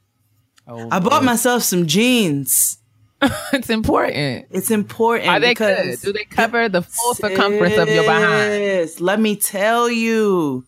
oh, 0.68 0.88
I 0.90 1.00
bought 1.00 1.20
boy. 1.20 1.26
myself 1.26 1.62
some 1.62 1.86
jeans. 1.86 2.78
it's 3.52 3.70
important. 3.70 4.46
It's 4.50 4.70
important. 4.70 5.28
Are 5.28 5.40
they 5.40 5.54
good? 5.54 5.98
Do 6.00 6.12
they 6.12 6.24
cover 6.24 6.68
the 6.68 6.82
full 6.82 7.14
circumference 7.14 7.76
of 7.76 7.88
your 7.88 8.04
behind? 8.04 8.62
Yes. 8.62 9.00
Let 9.00 9.20
me 9.20 9.36
tell 9.36 9.90
you. 9.90 10.64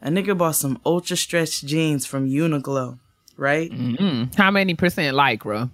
A 0.00 0.10
nigga 0.10 0.36
bought 0.36 0.54
some 0.54 0.78
ultra 0.86 1.16
stretch 1.16 1.62
jeans 1.64 2.06
from 2.06 2.28
Uniqlo, 2.28 2.98
right? 3.36 3.70
Mm. 3.70 4.34
How 4.36 4.50
many 4.50 4.74
percent 4.74 5.16
lycra? 5.16 5.70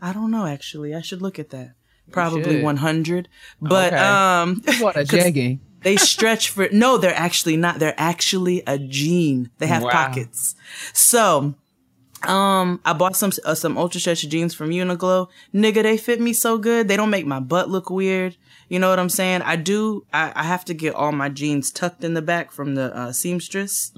I 0.00 0.12
don't 0.12 0.30
know 0.30 0.46
actually. 0.46 0.94
I 0.94 1.00
should 1.00 1.22
look 1.22 1.38
at 1.38 1.50
that. 1.50 1.74
Probably 2.10 2.60
100. 2.60 3.28
But 3.60 3.92
Okay. 3.92 4.02
um 4.02 4.62
What 4.80 4.96
a 4.96 5.00
jegging. 5.04 5.60
They 5.82 5.96
stretch 5.96 6.50
for 6.50 6.68
no, 6.72 6.96
they're 6.98 7.14
actually 7.14 7.56
not. 7.56 7.78
They're 7.78 7.94
actually 7.98 8.62
a 8.66 8.78
jean. 8.78 9.50
They 9.58 9.66
have 9.66 9.82
Wow. 9.82 9.90
pockets. 9.90 10.54
So 10.92 11.54
um, 12.24 12.80
I 12.84 12.92
bought 12.92 13.16
some 13.16 13.32
uh, 13.44 13.54
some 13.54 13.76
ultra 13.76 14.00
stretch 14.00 14.22
jeans 14.28 14.54
from 14.54 14.70
Uniqlo. 14.70 15.28
Nigga, 15.52 15.82
they 15.82 15.96
fit 15.96 16.20
me 16.20 16.32
so 16.32 16.56
good. 16.58 16.86
They 16.88 16.96
don't 16.96 17.10
make 17.10 17.26
my 17.26 17.40
butt 17.40 17.68
look 17.68 17.90
weird. 17.90 18.36
You 18.68 18.78
know 18.78 18.88
what 18.88 18.98
I'm 18.98 19.08
saying? 19.10 19.42
I 19.42 19.56
do. 19.56 20.06
I, 20.12 20.32
I 20.34 20.44
have 20.44 20.64
to 20.66 20.74
get 20.74 20.94
all 20.94 21.12
my 21.12 21.28
jeans 21.28 21.70
tucked 21.70 22.04
in 22.04 22.14
the 22.14 22.22
back 22.22 22.52
from 22.52 22.74
the 22.74 22.96
uh, 22.96 23.12
seamstress. 23.12 23.92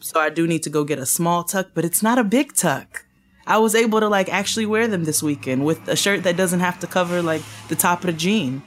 So 0.00 0.20
I 0.20 0.28
do 0.28 0.46
need 0.46 0.62
to 0.64 0.70
go 0.70 0.84
get 0.84 0.98
a 0.98 1.06
small 1.06 1.42
tuck, 1.44 1.68
but 1.74 1.84
it's 1.84 2.02
not 2.02 2.18
a 2.18 2.24
big 2.24 2.54
tuck. 2.54 3.04
I 3.46 3.58
was 3.58 3.74
able 3.74 3.98
to 3.98 4.08
like 4.08 4.28
actually 4.32 4.66
wear 4.66 4.86
them 4.86 5.02
this 5.04 5.22
weekend 5.22 5.64
with 5.64 5.88
a 5.88 5.96
shirt 5.96 6.22
that 6.22 6.36
doesn't 6.36 6.60
have 6.60 6.78
to 6.80 6.86
cover 6.86 7.20
like 7.22 7.42
the 7.68 7.74
top 7.74 8.00
of 8.00 8.06
the 8.06 8.12
jean. 8.12 8.62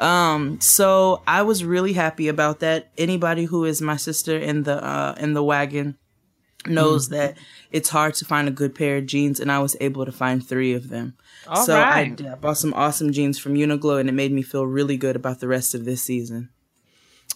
Um, 0.00 0.60
so 0.60 1.22
I 1.26 1.42
was 1.42 1.64
really 1.64 1.92
happy 1.94 2.28
about 2.28 2.60
that. 2.60 2.90
Anybody 2.98 3.44
who 3.44 3.64
is 3.64 3.80
my 3.82 3.96
sister 3.96 4.36
in 4.38 4.64
the 4.64 4.82
uh, 4.84 5.14
in 5.18 5.34
the 5.34 5.42
wagon 5.42 5.96
knows 6.66 7.10
that 7.10 7.36
it's 7.70 7.88
hard 7.88 8.14
to 8.14 8.24
find 8.24 8.48
a 8.48 8.50
good 8.50 8.74
pair 8.74 8.96
of 8.98 9.06
jeans, 9.06 9.38
and 9.40 9.52
I 9.52 9.60
was 9.60 9.76
able 9.80 10.04
to 10.04 10.12
find 10.12 10.44
three 10.44 10.74
of 10.74 10.88
them. 10.88 11.16
All 11.46 11.64
so 11.64 11.76
I, 11.76 11.80
right. 11.90 12.16
did- 12.16 12.26
I 12.26 12.34
bought 12.34 12.58
some 12.58 12.74
awesome 12.74 13.12
jeans 13.12 13.38
from 13.38 13.54
Uniqlo, 13.54 14.00
and 14.00 14.08
it 14.08 14.12
made 14.12 14.32
me 14.32 14.42
feel 14.42 14.66
really 14.66 14.96
good 14.96 15.14
about 15.16 15.40
the 15.40 15.48
rest 15.48 15.74
of 15.74 15.84
this 15.84 16.02
season. 16.02 16.50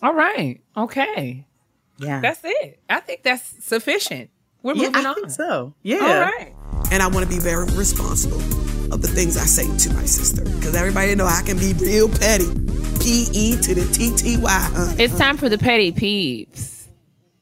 All 0.03 0.15
right. 0.15 0.61
Okay. 0.77 1.47
Yeah, 1.99 2.21
That's 2.21 2.41
it. 2.43 2.81
I 2.89 3.01
think 3.01 3.23
that's 3.23 3.63
sufficient. 3.65 4.31
We're 4.63 4.75
yeah, 4.75 4.87
moving 4.89 5.07
I 5.07 5.09
on. 5.11 5.15
think 5.17 5.31
so. 5.31 5.75
Yeah, 5.83 5.99
All 5.99 6.07
right. 6.39 6.55
and 6.91 7.03
I 7.03 7.07
want 7.09 7.29
to 7.29 7.33
be 7.35 7.39
very 7.39 7.67
responsible 7.67 8.41
of 8.93 9.03
the 9.03 9.09
things 9.09 9.37
I 9.37 9.45
say 9.45 9.65
to 9.89 9.95
my 9.95 10.05
sister 10.05 10.45
because 10.45 10.75
everybody 10.75 11.15
know 11.15 11.27
I 11.27 11.43
can 11.45 11.59
be 11.59 11.73
real 11.75 12.09
petty. 12.09 12.47
P 13.01 13.29
E 13.33 13.57
to 13.57 13.75
the 13.75 13.89
T 13.93 14.15
T 14.15 14.37
Y. 14.37 14.49
Huh? 14.51 14.95
It's 14.99 15.17
time 15.17 15.37
for 15.37 15.49
the 15.49 15.59
petty 15.59 15.91
peeps. 15.91 16.89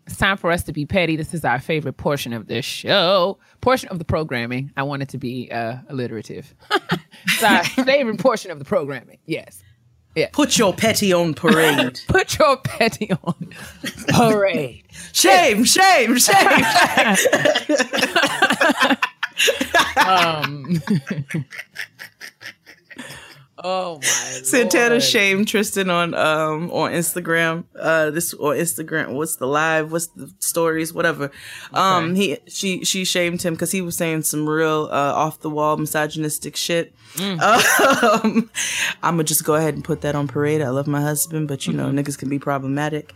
It's 0.06 0.16
time 0.16 0.36
for 0.36 0.50
us 0.50 0.62
to 0.64 0.72
be 0.72 0.86
petty. 0.86 1.16
This 1.16 1.34
is 1.34 1.44
our 1.44 1.58
favorite 1.58 1.98
portion 1.98 2.32
of 2.32 2.46
this 2.46 2.64
show, 2.64 3.38
portion 3.60 3.88
of 3.90 3.98
the 3.98 4.04
programming. 4.04 4.72
I 4.76 4.84
want 4.84 5.02
it 5.02 5.08
to 5.10 5.18
be 5.18 5.50
uh, 5.50 5.78
alliterative. 5.88 6.54
it's 7.24 7.42
our 7.42 7.62
favorite 7.84 8.18
portion 8.18 8.50
of 8.50 8.58
the 8.58 8.64
programming. 8.64 9.18
Yes. 9.26 9.62
Yeah. 10.14 10.28
Put 10.32 10.56
your 10.56 10.72
petty 10.72 11.12
on 11.12 11.34
parade. 11.34 12.00
Put 12.08 12.38
your 12.38 12.56
petty 12.56 13.12
on 13.12 13.52
parade. 14.08 14.84
shame, 15.12 15.64
shame, 15.64 16.18
shame. 16.18 16.64
Um, 20.06 20.80
oh 23.64 23.96
my 23.96 24.00
Santana 24.44 24.90
Lord. 24.90 25.02
shamed 25.02 25.48
Tristan 25.48 25.90
on 25.90 26.14
um 26.14 26.70
on 26.70 26.92
Instagram. 26.92 27.64
Uh 27.78 28.10
this 28.10 28.32
or 28.34 28.54
Instagram. 28.54 29.14
What's 29.14 29.36
the 29.36 29.46
live? 29.46 29.90
What's 29.92 30.06
the 30.08 30.32
stories? 30.38 30.92
Whatever. 30.92 31.30
Um 31.72 32.14
he 32.14 32.38
she 32.46 32.84
she 32.84 33.04
shamed 33.04 33.42
him 33.42 33.54
because 33.54 33.72
he 33.72 33.80
was 33.80 33.96
saying 33.96 34.22
some 34.22 34.48
real 34.48 34.88
uh 34.90 35.12
off 35.14 35.40
the 35.40 35.50
wall 35.50 35.76
misogynistic 35.76 36.56
shit. 36.56 36.94
Um 37.20 37.40
I'm 39.02 39.14
gonna 39.14 39.24
just 39.24 39.44
go 39.44 39.54
ahead 39.54 39.74
and 39.74 39.84
put 39.84 40.02
that 40.02 40.14
on 40.14 40.28
parade. 40.28 40.62
I 40.62 40.68
love 40.70 40.86
my 40.86 41.00
husband, 41.00 41.48
but 41.48 41.66
you 41.66 41.72
know 41.72 41.90
niggas 41.90 42.16
can 42.18 42.28
be 42.28 42.38
problematic. 42.38 43.12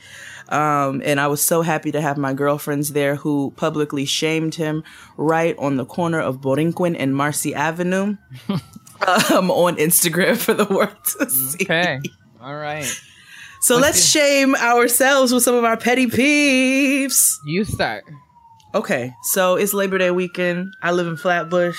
Um, 0.49 1.01
and 1.05 1.19
I 1.21 1.27
was 1.29 1.43
so 1.43 1.63
happy 1.63 1.93
to 1.93 2.01
have 2.01 2.19
my 2.19 2.35
girlfriends 2.35 2.93
there 2.93 3.15
who 3.17 3.53
publicly 3.57 4.05
shamed 4.05 4.55
him 4.57 4.83
right 5.17 5.55
on 5.59 5.77
the 5.77 5.85
corner 5.85 6.21
of 6.21 6.41
Borinquen 6.41 6.97
and 6.99 7.15
Marcy 7.17 7.55
Avenue 7.55 8.17
um, 8.51 9.51
on 9.51 9.77
Instagram 9.77 10.37
for 10.37 10.55
the 10.55 10.65
world 10.67 10.95
to 11.19 11.31
see. 11.31 11.65
Okay. 11.65 12.01
All 12.41 12.55
right. 12.57 12.85
So 13.61 13.77
let's 13.79 14.05
shame 14.05 14.55
ourselves 14.57 15.33
with 15.33 15.45
some 15.45 15.55
of 15.55 15.65
our 15.65 15.77
petty 15.77 16.07
peeves. 16.07 17.37
You 17.47 17.65
start. 17.65 18.05
Okay, 18.75 19.13
so 19.23 19.57
it's 19.57 19.75
Labor 19.75 19.99
Day 19.99 20.11
weekend. 20.11 20.73
I 20.83 20.93
live 20.93 21.07
in 21.07 21.17
Flatbush. 21.17 21.79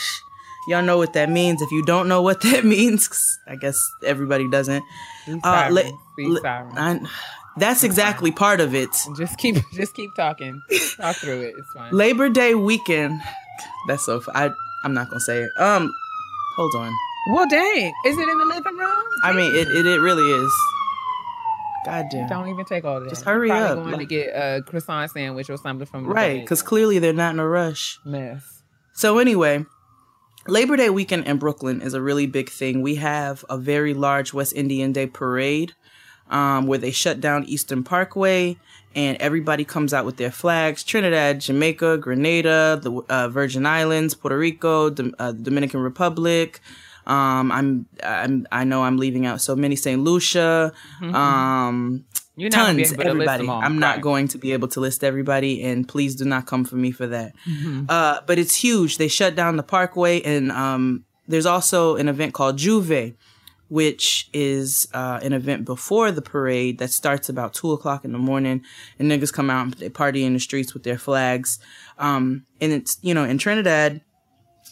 Y'all 0.70 0.84
know 0.84 0.98
what 0.98 1.14
that 1.14 1.30
means. 1.30 1.62
If 1.62 1.72
you 1.72 1.84
don't 1.84 2.08
know 2.08 2.22
what 2.22 2.42
that 2.42 2.64
means, 2.76 3.08
'cause 3.08 3.40
I 3.48 3.56
guess 3.58 3.76
everybody 4.06 4.48
doesn't. 4.50 4.84
Be 5.26 5.34
Uh, 5.44 5.68
la- 5.72 5.82
la- 6.30 6.40
I- 6.78 7.00
that's 7.58 7.84
exactly 7.84 8.32
part 8.32 8.60
of 8.62 8.74
it. 8.76 8.90
just 9.18 9.38
keep 9.38 9.56
just 9.74 9.94
keep 9.94 10.14
talking. 10.16 10.62
Talk 10.98 11.16
through 11.18 11.42
it. 11.42 11.56
It's 11.58 11.72
fine. 11.76 11.92
Labor 11.94 12.30
Day 12.30 12.56
weekend. 12.56 13.22
That's 13.88 14.06
so. 14.06 14.22
I 14.34 14.50
I'm 14.84 14.94
not 14.94 15.10
gonna 15.10 15.20
say 15.22 15.42
it. 15.44 15.50
Um, 15.58 15.92
hold 16.56 16.74
on. 16.76 16.94
well, 17.32 17.48
dang. 17.48 17.94
Is 18.06 18.18
it 18.18 18.28
in 18.30 18.38
the 18.38 18.46
living 18.46 18.78
room? 18.78 19.04
I 19.24 19.34
mean, 19.34 19.54
it 19.56 19.68
it, 19.68 19.86
it 19.86 20.00
really 20.00 20.24
is. 20.24 20.54
God 21.86 22.06
damn. 22.10 22.30
Don't 22.30 22.48
even 22.48 22.64
take 22.66 22.86
all 22.86 23.02
that. 23.02 23.10
Just 23.10 23.26
hurry 23.26 23.52
up. 23.52 23.58
Probably 23.74 23.82
up. 23.82 23.88
Going 23.90 24.00
to 24.00 24.06
get 24.06 24.28
a 24.30 24.62
croissant 24.66 25.12
sandwich 25.12 25.50
or 25.50 25.58
something 25.58 25.86
from 25.86 26.06
Right, 26.08 26.40
because 26.40 26.62
clearly 26.62 26.98
they're 27.00 27.12
not 27.12 27.34
in 27.34 27.40
a 27.42 27.48
rush. 27.48 28.00
mess. 28.06 28.62
So 28.94 29.18
anyway, 29.20 29.66
Labor 30.48 30.78
Day 30.78 30.90
weekend 30.90 31.28
in 31.28 31.40
Brooklyn 31.40 31.82
is 31.82 31.94
a 31.94 32.02
really 32.02 32.26
big 32.26 32.50
thing. 32.50 32.82
We 32.82 32.96
have 32.96 33.44
a 33.50 33.58
very 33.58 33.94
large 33.94 34.34
West 34.34 34.54
Indian 34.56 34.94
Day 34.94 35.08
parade 35.08 35.74
um, 36.30 36.68
where 36.68 36.80
they 36.80 36.92
shut 36.92 37.20
down 37.22 37.44
Eastern 37.46 37.84
Parkway 37.84 38.58
and 38.96 39.18
everybody 39.18 39.66
comes 39.66 39.94
out 39.94 40.06
with 40.06 40.18
their 40.18 40.32
flags. 40.32 40.84
Trinidad, 40.84 41.42
Jamaica, 41.42 41.98
Grenada, 41.98 42.80
the 42.82 42.92
uh, 43.10 43.28
Virgin 43.30 43.66
Islands, 43.66 44.14
Puerto 44.14 44.38
Rico, 44.38 44.90
Dom- 44.92 45.16
uh, 45.20 45.32
Dominican 45.32 45.80
Republic. 45.82 46.60
Um, 47.08 47.52
I'm, 47.52 47.86
I'm, 48.04 48.48
I 48.52 48.64
know 48.64 48.84
I'm 48.84 48.98
leaving 48.98 49.26
out 49.26 49.42
so 49.42 49.56
many. 49.56 49.76
St. 49.76 50.00
Lucia, 50.02 50.72
um, 51.02 52.06
You're 52.36 52.50
not 52.50 52.68
tons, 52.68 52.94
able 52.94 53.04
to 53.04 53.14
list 53.14 53.30
everybody. 53.30 53.48
all. 53.48 53.62
I'm 53.62 53.80
not 53.80 53.96
Right. 53.96 54.02
going 54.04 54.28
to 54.30 54.38
be 54.38 54.54
able 54.54 54.68
to 54.70 54.80
list 54.80 55.04
everybody, 55.04 55.64
and 55.64 55.88
please 55.88 56.16
do 56.16 56.26
not 56.26 56.46
come 56.46 56.64
for 56.64 56.76
me 56.76 56.92
for 56.92 57.08
that. 57.08 57.34
Mm-hmm. 57.46 57.86
Uh, 57.90 58.20
but 58.26 58.40
it's 58.40 58.56
huge. 58.56 58.98
They 58.98 59.08
shut 59.08 59.36
down 59.36 59.58
the 59.58 59.64
parkway, 59.64 60.22
and 60.22 60.52
um, 60.52 61.04
there's 61.28 61.46
also 61.46 61.96
an 61.98 62.08
event 62.08 62.34
called 62.34 62.58
Juve, 62.58 63.14
which 63.70 64.30
is 64.34 64.88
uh, 64.94 65.20
an 65.22 65.34
event 65.34 65.66
before 65.66 66.12
the 66.12 66.22
parade 66.22 66.78
that 66.80 66.92
starts 66.92 67.30
about 67.30 67.54
two 67.54 67.72
o'clock 67.72 68.06
in 68.06 68.12
the 68.12 68.18
morning, 68.18 68.64
and 69.00 69.10
niggas 69.10 69.34
come 69.34 69.50
out 69.50 69.66
and 69.66 69.74
they 69.76 69.90
party 69.90 70.24
in 70.24 70.34
the 70.34 70.40
streets 70.40 70.74
with 70.74 70.84
their 70.84 70.98
flags. 70.98 71.60
Um, 71.98 72.46
and 72.62 72.72
it's 72.72 72.98
you 73.02 73.14
know 73.14 73.24
in 73.24 73.38
Trinidad, 73.38 74.02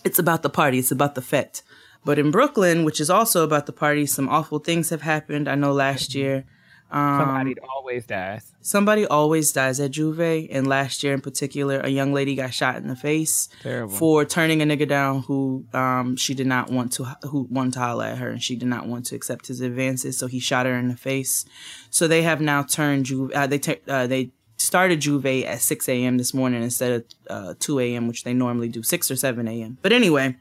it's 0.03 0.19
about 0.19 0.43
the 0.43 0.49
party, 0.49 0.79
it's 0.79 0.91
about 0.91 1.15
the 1.15 1.21
fete. 1.21 1.63
But 2.03 2.17
in 2.17 2.31
Brooklyn, 2.31 2.83
which 2.83 2.99
is 2.99 3.09
also 3.09 3.43
about 3.43 3.67
the 3.67 3.73
party, 3.73 4.05
some 4.05 4.27
awful 4.27 4.59
things 4.59 4.89
have 4.89 5.03
happened. 5.03 5.47
I 5.47 5.55
know 5.55 5.71
last 5.71 6.15
year. 6.15 6.45
Um, 6.91 7.19
Somebody 7.19 7.55
always 7.73 8.05
dies. 8.05 8.51
Somebody 8.61 9.05
always 9.07 9.51
dies 9.53 9.79
at 9.79 9.91
J'ouvert, 9.91 10.49
and 10.51 10.67
last 10.67 11.03
year 11.03 11.13
in 11.13 11.21
particular, 11.21 11.79
a 11.79 11.87
young 11.87 12.11
lady 12.11 12.35
got 12.35 12.53
shot 12.53 12.75
in 12.75 12.89
the 12.89 12.97
face 12.97 13.47
Terrible. 13.61 13.93
for 13.93 14.25
turning 14.25 14.61
a 14.61 14.65
nigga 14.65 14.87
down 14.87 15.21
who 15.21 15.65
um 15.73 16.17
she 16.17 16.33
did 16.33 16.47
not 16.47 16.69
want 16.69 16.91
to 16.93 17.05
who 17.23 17.47
wanted 17.49 17.73
to 17.73 17.79
holler 17.79 18.05
at 18.05 18.17
her, 18.17 18.29
and 18.29 18.43
she 18.43 18.57
did 18.57 18.67
not 18.67 18.87
want 18.87 19.05
to 19.05 19.15
accept 19.15 19.47
his 19.47 19.61
advances, 19.61 20.17
so 20.17 20.27
he 20.27 20.39
shot 20.39 20.65
her 20.65 20.77
in 20.77 20.89
the 20.89 20.97
face. 20.97 21.45
So 21.89 22.07
they 22.07 22.23
have 22.23 22.41
now 22.41 22.61
turned 22.63 23.05
J'ouvert. 23.05 23.35
Uh, 23.35 23.47
they 23.47 23.59
t- 23.59 23.81
uh, 23.87 24.07
they 24.07 24.31
started 24.57 24.99
J'ouvert 24.99 25.45
at 25.45 25.61
six 25.61 25.87
a.m. 25.87 26.17
this 26.17 26.33
morning 26.33 26.61
instead 26.61 26.91
of 26.91 27.05
uh, 27.29 27.53
two 27.57 27.79
a.m., 27.79 28.07
which 28.09 28.25
they 28.25 28.33
normally 28.33 28.67
do 28.67 28.83
six 28.83 29.09
or 29.09 29.15
seven 29.15 29.47
a.m. 29.47 29.77
But 29.81 29.93
anyway. 29.93 30.35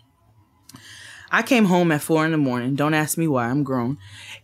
I 1.32 1.42
came 1.42 1.66
home 1.66 1.92
at 1.92 2.02
four 2.02 2.24
in 2.24 2.32
the 2.32 2.38
morning. 2.38 2.74
Don't 2.74 2.92
ask 2.92 3.16
me 3.16 3.28
why. 3.28 3.46
I'm 3.46 3.62
grown. 3.62 3.98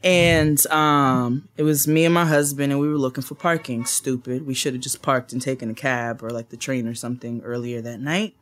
And 0.07 0.65
um, 0.69 1.49
it 1.57 1.65
was 1.65 1.89
me 1.89 2.05
and 2.05 2.15
my 2.15 2.27
husband, 2.27 2.71
and 2.71 2.81
we 2.81 2.89
were 2.89 2.97
looking 2.97 3.25
for 3.25 3.35
parking. 3.35 3.85
Stupid. 3.87 4.47
We 4.47 4.55
should 4.55 4.75
have 4.75 4.83
just 4.83 5.03
parked 5.03 5.33
and 5.33 5.43
taken 5.43 5.69
a 5.69 5.75
cab 5.75 6.23
or 6.23 6.31
like 6.31 6.51
the 6.51 6.57
train 6.57 6.87
or 6.87 6.95
something 6.95 7.43
earlier 7.43 7.81
that 7.81 7.99
night. 7.99 8.37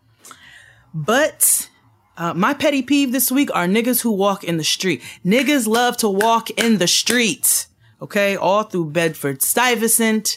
But 0.93 1.71
uh, 2.19 2.35
my 2.35 2.53
petty 2.53 2.83
peeve 2.83 3.13
this 3.13 3.33
week 3.33 3.49
are 3.55 3.67
niggas 3.67 4.03
who 4.03 4.11
walk 4.11 4.45
in 4.45 4.59
the 4.59 4.65
street. 4.65 5.03
Niggas 5.25 5.67
love 5.67 5.97
to 5.99 6.09
walk 6.11 6.51
in 6.51 6.77
the 6.77 6.87
street. 6.87 7.67
Okay, 8.03 8.37
all 8.37 8.65
through 8.65 8.91
Bedford 8.91 9.41
Stuyvesant, 9.41 10.37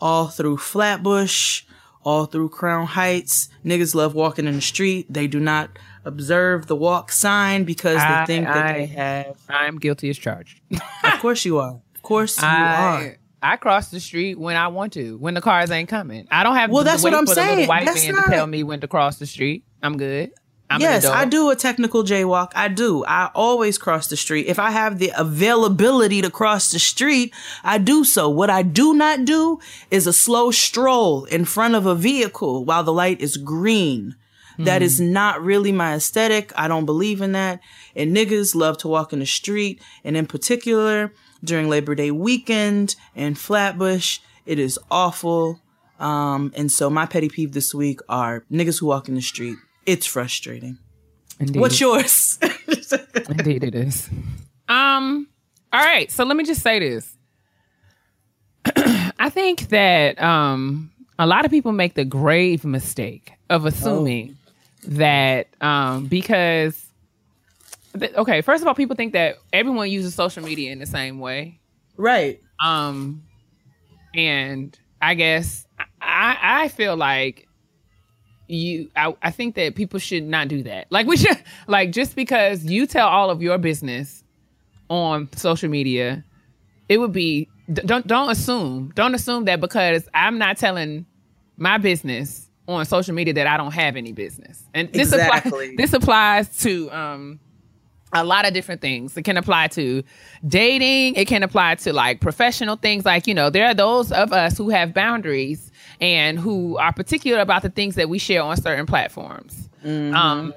all 0.00 0.28
through 0.28 0.56
Flatbush, 0.56 1.64
all 2.02 2.24
through 2.24 2.48
Crown 2.48 2.86
Heights. 2.86 3.50
Niggas 3.62 3.94
love 3.94 4.14
walking 4.14 4.46
in 4.46 4.54
the 4.54 4.62
street. 4.62 5.12
They 5.12 5.26
do 5.26 5.38
not 5.38 5.78
observe 6.04 6.66
the 6.66 6.76
walk 6.76 7.12
sign 7.12 7.64
because 7.64 7.96
I- 7.98 8.24
they 8.24 8.34
think 8.34 8.46
that 8.46 8.66
I- 8.66 8.72
they 8.72 8.86
have. 8.86 9.36
I'm 9.48 9.78
guilty 9.78 10.10
as 10.10 10.18
charged. 10.18 10.60
Of 11.04 11.18
course 11.20 11.44
you 11.44 11.58
are. 11.58 11.80
Of 11.94 12.02
course 12.02 12.40
you 12.40 12.46
I 12.48 13.04
are. 13.04 13.16
I 13.44 13.56
cross 13.56 13.90
the 13.90 13.98
street 14.00 14.38
when 14.38 14.56
I 14.56 14.68
want 14.68 14.92
to, 14.94 15.16
when 15.18 15.34
the 15.34 15.40
cars 15.40 15.70
ain't 15.70 15.88
coming. 15.88 16.26
I 16.30 16.42
don't 16.44 16.54
have 16.56 16.70
Well, 16.70 16.84
to 16.84 16.90
that's 16.90 17.02
wait 17.02 17.10
what 17.12 17.18
I'm 17.18 17.26
for 17.26 17.34
the 17.34 17.40
saying. 17.40 17.50
little 17.50 17.68
white 17.68 17.86
That's 17.86 18.04
man 18.04 18.14
not- 18.14 18.24
to 18.26 18.30
tell 18.30 18.46
me 18.46 18.62
when 18.62 18.80
to 18.80 18.88
cross 18.88 19.18
the 19.18 19.26
street. 19.26 19.64
I'm 19.82 19.96
good. 19.96 20.30
I'm 20.70 20.80
yes. 20.80 21.04
I 21.04 21.26
do 21.26 21.50
a 21.50 21.56
technical 21.56 22.02
jaywalk. 22.02 22.52
I 22.54 22.68
do. 22.68 23.04
I 23.04 23.30
always 23.34 23.76
cross 23.76 24.06
the 24.06 24.16
street. 24.16 24.46
If 24.46 24.58
I 24.58 24.70
have 24.70 24.98
the 24.98 25.12
availability 25.14 26.22
to 26.22 26.30
cross 26.30 26.70
the 26.70 26.78
street, 26.78 27.34
I 27.62 27.76
do 27.78 28.04
so. 28.04 28.30
What 28.30 28.48
I 28.48 28.62
do 28.62 28.94
not 28.94 29.26
do 29.26 29.58
is 29.90 30.06
a 30.06 30.12
slow 30.14 30.50
stroll 30.50 31.24
in 31.26 31.44
front 31.44 31.74
of 31.74 31.84
a 31.84 31.94
vehicle 31.94 32.64
while 32.64 32.84
the 32.84 32.92
light 32.92 33.20
is 33.20 33.36
green. 33.36 34.14
That 34.58 34.82
is 34.82 35.00
not 35.00 35.42
really 35.42 35.72
my 35.72 35.94
aesthetic. 35.94 36.52
I 36.56 36.68
don't 36.68 36.86
believe 36.86 37.20
in 37.20 37.32
that. 37.32 37.60
And 37.96 38.16
niggas 38.16 38.54
love 38.54 38.78
to 38.78 38.88
walk 38.88 39.12
in 39.12 39.18
the 39.18 39.26
street. 39.26 39.80
And 40.04 40.16
in 40.16 40.26
particular, 40.26 41.12
during 41.44 41.68
Labor 41.68 41.94
Day 41.94 42.10
weekend 42.10 42.96
and 43.14 43.38
Flatbush, 43.38 44.20
it 44.46 44.58
is 44.58 44.78
awful. 44.90 45.60
Um, 45.98 46.52
and 46.56 46.70
so 46.70 46.90
my 46.90 47.06
petty 47.06 47.28
peeve 47.28 47.52
this 47.52 47.74
week 47.74 48.00
are 48.08 48.44
niggas 48.50 48.80
who 48.80 48.86
walk 48.86 49.08
in 49.08 49.14
the 49.14 49.22
street. 49.22 49.56
It's 49.86 50.06
frustrating. 50.06 50.78
Indeed. 51.38 51.60
What's 51.60 51.80
yours? 51.80 52.38
Indeed, 53.28 53.64
it 53.64 53.74
is. 53.74 54.08
Um. 54.68 55.28
All 55.72 55.80
right. 55.80 56.10
So 56.10 56.24
let 56.24 56.36
me 56.36 56.44
just 56.44 56.62
say 56.62 56.78
this. 56.78 57.16
I 59.18 59.28
think 59.30 59.68
that 59.70 60.20
um 60.22 60.92
a 61.18 61.26
lot 61.26 61.44
of 61.44 61.50
people 61.50 61.72
make 61.72 61.94
the 61.94 62.04
grave 62.04 62.64
mistake 62.64 63.32
of 63.50 63.64
assuming 63.66 64.36
that 64.84 65.48
um 65.60 66.06
because 66.06 66.92
th- 67.98 68.14
okay, 68.14 68.40
first 68.40 68.62
of 68.62 68.68
all, 68.68 68.74
people 68.74 68.96
think 68.96 69.12
that 69.12 69.36
everyone 69.52 69.90
uses 69.90 70.14
social 70.14 70.42
media 70.42 70.72
in 70.72 70.78
the 70.78 70.86
same 70.86 71.18
way. 71.18 71.60
right. 71.96 72.40
Um, 72.64 73.24
and 74.14 74.78
I 75.00 75.14
guess 75.14 75.66
I 76.00 76.36
I 76.40 76.68
feel 76.68 76.96
like 76.96 77.48
you 78.46 78.90
I, 78.94 79.14
I 79.22 79.30
think 79.30 79.54
that 79.56 79.74
people 79.74 79.98
should 79.98 80.24
not 80.24 80.48
do 80.48 80.62
that. 80.64 80.86
Like 80.90 81.06
we 81.06 81.16
should 81.16 81.42
like 81.66 81.92
just 81.92 82.14
because 82.14 82.64
you 82.64 82.86
tell 82.86 83.08
all 83.08 83.30
of 83.30 83.42
your 83.42 83.58
business 83.58 84.22
on 84.88 85.28
social 85.34 85.68
media, 85.70 86.24
it 86.88 86.98
would 86.98 87.12
be 87.12 87.48
don't 87.72 88.06
don't 88.06 88.30
assume 88.30 88.92
don't 88.94 89.14
assume 89.14 89.44
that 89.46 89.60
because 89.60 90.08
I'm 90.14 90.38
not 90.38 90.56
telling 90.56 91.06
my 91.56 91.78
business 91.78 92.48
on 92.68 92.84
social 92.86 93.14
media 93.14 93.34
that 93.34 93.46
I 93.46 93.56
don't 93.56 93.72
have 93.72 93.96
any 93.96 94.12
business. 94.12 94.64
And 94.74 94.92
this 94.92 95.12
Exactly. 95.12 95.74
applies 95.74 95.76
this 95.76 95.92
applies 95.92 96.58
to 96.62 96.90
um 96.90 97.40
a 98.14 98.24
lot 98.24 98.46
of 98.46 98.52
different 98.52 98.82
things. 98.82 99.16
It 99.16 99.22
can 99.22 99.38
apply 99.38 99.68
to 99.68 100.02
dating. 100.46 101.14
It 101.14 101.26
can 101.26 101.42
apply 101.42 101.76
to 101.76 101.94
like 101.94 102.20
professional 102.20 102.76
things. 102.76 103.06
Like, 103.06 103.26
you 103.26 103.32
know, 103.32 103.48
there 103.48 103.66
are 103.66 103.72
those 103.72 104.12
of 104.12 104.34
us 104.34 104.58
who 104.58 104.68
have 104.68 104.92
boundaries 104.92 105.70
and 105.98 106.38
who 106.38 106.76
are 106.76 106.92
particular 106.92 107.40
about 107.40 107.62
the 107.62 107.70
things 107.70 107.94
that 107.94 108.10
we 108.10 108.18
share 108.18 108.42
on 108.42 108.54
certain 108.58 108.84
platforms. 108.84 109.70
Um, 109.82 110.52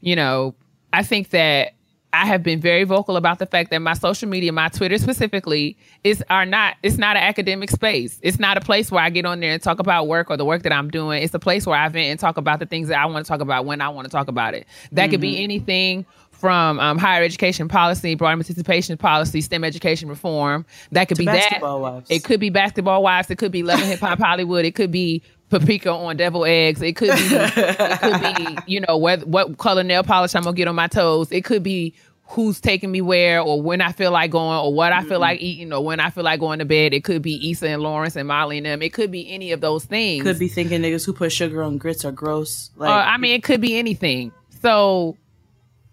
you 0.00 0.14
know, 0.14 0.54
I 0.92 1.02
think 1.02 1.30
that 1.30 1.72
I 2.12 2.26
have 2.26 2.42
been 2.42 2.60
very 2.60 2.84
vocal 2.84 3.16
about 3.16 3.38
the 3.38 3.46
fact 3.46 3.70
that 3.70 3.78
my 3.78 3.94
social 3.94 4.28
media, 4.28 4.52
my 4.52 4.68
Twitter 4.68 4.98
specifically, 4.98 5.76
is 6.02 6.22
are 6.28 6.44
not 6.44 6.76
it's 6.82 6.98
not 6.98 7.16
an 7.16 7.22
academic 7.22 7.70
space. 7.70 8.18
It's 8.22 8.38
not 8.38 8.56
a 8.56 8.60
place 8.60 8.90
where 8.90 9.02
I 9.02 9.10
get 9.10 9.24
on 9.24 9.40
there 9.40 9.52
and 9.52 9.62
talk 9.62 9.78
about 9.78 10.08
work 10.08 10.30
or 10.30 10.36
the 10.36 10.44
work 10.44 10.62
that 10.62 10.72
I'm 10.72 10.90
doing. 10.90 11.22
It's 11.22 11.34
a 11.34 11.38
place 11.38 11.66
where 11.66 11.78
I 11.78 11.88
vent 11.88 12.10
and 12.10 12.18
talk 12.18 12.36
about 12.36 12.58
the 12.58 12.66
things 12.66 12.88
that 12.88 12.98
I 12.98 13.06
want 13.06 13.24
to 13.24 13.28
talk 13.28 13.40
about 13.40 13.64
when 13.64 13.80
I 13.80 13.88
want 13.90 14.06
to 14.06 14.10
talk 14.10 14.28
about 14.28 14.54
it. 14.54 14.66
That 14.92 15.10
could 15.10 15.20
be 15.20 15.42
anything 15.42 16.04
from 16.40 16.80
um, 16.80 16.96
higher 16.96 17.22
education 17.22 17.68
policy, 17.68 18.14
broad 18.14 18.36
participation 18.36 18.96
policy, 18.96 19.42
STEM 19.42 19.62
education 19.62 20.08
reform. 20.08 20.64
That 20.90 21.06
could 21.06 21.18
be 21.18 21.26
basketball 21.26 21.82
that. 21.82 21.92
wives. 21.92 22.10
It 22.10 22.24
could 22.24 22.40
be 22.40 22.48
basketball 22.48 23.02
wives. 23.02 23.30
It 23.30 23.36
could 23.36 23.52
be 23.52 23.62
Love 23.62 23.78
and 23.78 23.88
Hip 23.88 24.00
Hop 24.00 24.18
Hollywood. 24.22 24.64
It 24.64 24.74
could 24.74 24.90
be 24.90 25.22
paprika 25.50 25.92
on 25.92 26.16
devil 26.16 26.44
eggs. 26.44 26.80
It 26.80 26.96
could 26.96 27.10
be, 27.10 27.28
it 27.30 28.00
could 28.00 28.36
be, 28.36 28.62
you 28.72 28.80
know, 28.80 28.96
what 28.96 29.26
what 29.26 29.58
color 29.58 29.82
nail 29.82 30.02
polish 30.02 30.34
I'm 30.34 30.42
gonna 30.42 30.56
get 30.56 30.68
on 30.68 30.74
my 30.74 30.86
toes. 30.86 31.30
It 31.30 31.44
could 31.44 31.62
be 31.62 31.94
who's 32.30 32.60
taking 32.60 32.92
me 32.92 33.00
where, 33.00 33.40
or 33.40 33.60
when 33.60 33.80
I 33.80 33.90
feel 33.90 34.12
like 34.12 34.30
going, 34.30 34.58
or 34.58 34.72
what 34.72 34.92
I 34.92 35.02
feel 35.02 35.18
like 35.18 35.38
mm-hmm. 35.38 35.46
eating, 35.46 35.72
or 35.72 35.84
when 35.84 35.98
I 35.98 36.10
feel 36.10 36.22
like 36.22 36.38
going 36.38 36.60
to 36.60 36.64
bed. 36.64 36.94
It 36.94 37.02
could 37.02 37.22
be 37.22 37.50
Issa 37.50 37.68
and 37.68 37.82
Lawrence 37.82 38.14
and 38.14 38.28
Molly 38.28 38.58
and 38.58 38.66
them. 38.66 38.82
It 38.82 38.92
could 38.92 39.10
be 39.10 39.28
any 39.30 39.50
of 39.52 39.60
those 39.60 39.84
things. 39.84 40.22
Could 40.22 40.38
be 40.38 40.48
thinking 40.48 40.80
niggas 40.80 41.04
who 41.04 41.12
put 41.12 41.32
sugar 41.32 41.62
on 41.62 41.76
grits 41.76 42.04
are 42.04 42.12
gross. 42.12 42.70
Uh, 42.76 42.82
like, 42.82 42.90
Or, 42.90 42.92
I 42.92 43.16
mean, 43.18 43.34
it 43.34 43.42
could 43.42 43.60
be 43.60 43.76
anything. 43.76 44.32
So 44.62 45.16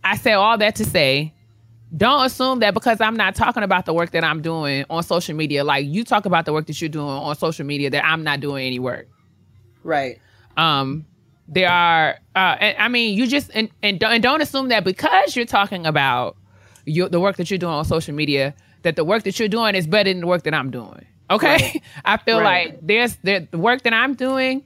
I 0.04 0.16
say 0.16 0.34
all 0.34 0.58
that 0.60 0.76
to 0.76 0.86
say, 0.86 1.34
don't 1.96 2.26
assume 2.26 2.60
that 2.60 2.74
because 2.74 3.02
I'm 3.02 3.16
not 3.16 3.34
talking 3.34 3.64
about 3.64 3.86
the 3.86 3.94
work 3.94 4.12
that 4.12 4.24
I'm 4.24 4.42
doing 4.42 4.86
on 4.90 5.04
social 5.04 5.36
media, 5.36 5.64
like 5.64 5.86
you 5.86 6.04
talk 6.04 6.26
about 6.26 6.46
the 6.46 6.54
work 6.54 6.68
that 6.68 6.80
you're 6.82 6.90
doing 6.90 7.08
on 7.08 7.36
social 7.36 7.66
media, 7.66 7.90
that 7.90 8.06
I'm 8.06 8.24
not 8.24 8.42
doing 8.42 8.68
any 8.68 8.78
work. 8.80 9.08
Right. 9.88 10.20
Um, 10.58 11.06
there 11.48 11.70
are, 11.70 12.18
uh, 12.36 12.56
and, 12.60 12.78
I 12.78 12.88
mean, 12.90 13.18
you 13.18 13.26
just 13.28 13.50
and 13.54 13.70
and 13.82 14.00
don't, 14.00 14.12
and 14.12 14.22
don't 14.24 14.42
assume 14.42 14.68
that 14.70 14.84
because 14.84 15.36
you're 15.36 15.46
talking 15.46 15.86
about 15.86 16.36
your, 16.86 17.10
the 17.10 17.20
work 17.20 17.38
that 17.38 17.50
you're 17.50 17.58
doing 17.58 17.74
on 17.74 17.86
social 17.86 18.14
media, 18.14 18.54
that 18.84 18.96
the 18.96 19.04
work 19.06 19.24
that 19.24 19.40
you're 19.40 19.48
doing 19.48 19.74
is 19.76 19.88
better 19.88 20.10
than 20.10 20.22
the 20.22 20.28
work 20.28 20.44
that 20.44 20.54
I'm 20.54 20.72
doing. 20.72 21.06
Okay, 21.30 21.82
I 22.06 22.18
feel 22.18 22.40
Right. 22.40 22.70
like 22.72 22.80
there's 22.82 23.16
there, 23.24 23.48
the 23.52 23.58
work 23.58 23.84
that 23.84 23.94
I'm 23.94 24.14
doing 24.16 24.64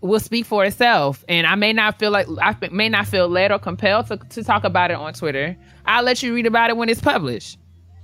will 0.00 0.20
speak 0.20 0.46
for 0.46 0.64
itself, 0.64 1.24
and 1.28 1.46
I 1.46 1.54
may 1.54 1.72
not 1.72 1.98
feel 1.98 2.10
like 2.10 2.26
I 2.42 2.54
may 2.72 2.88
not 2.88 3.06
feel 3.06 3.28
led 3.28 3.50
or 3.52 3.58
compelled 3.58 4.06
to, 4.08 4.16
to 4.16 4.42
talk 4.44 4.64
about 4.64 4.90
it 4.90 4.94
on 4.96 5.12
Twitter. 5.14 5.56
I'll 5.84 6.02
let 6.04 6.22
you 6.22 6.34
read 6.34 6.46
about 6.46 6.70
it 6.70 6.76
when 6.76 6.88
it's 6.88 7.00
published. 7.00 7.58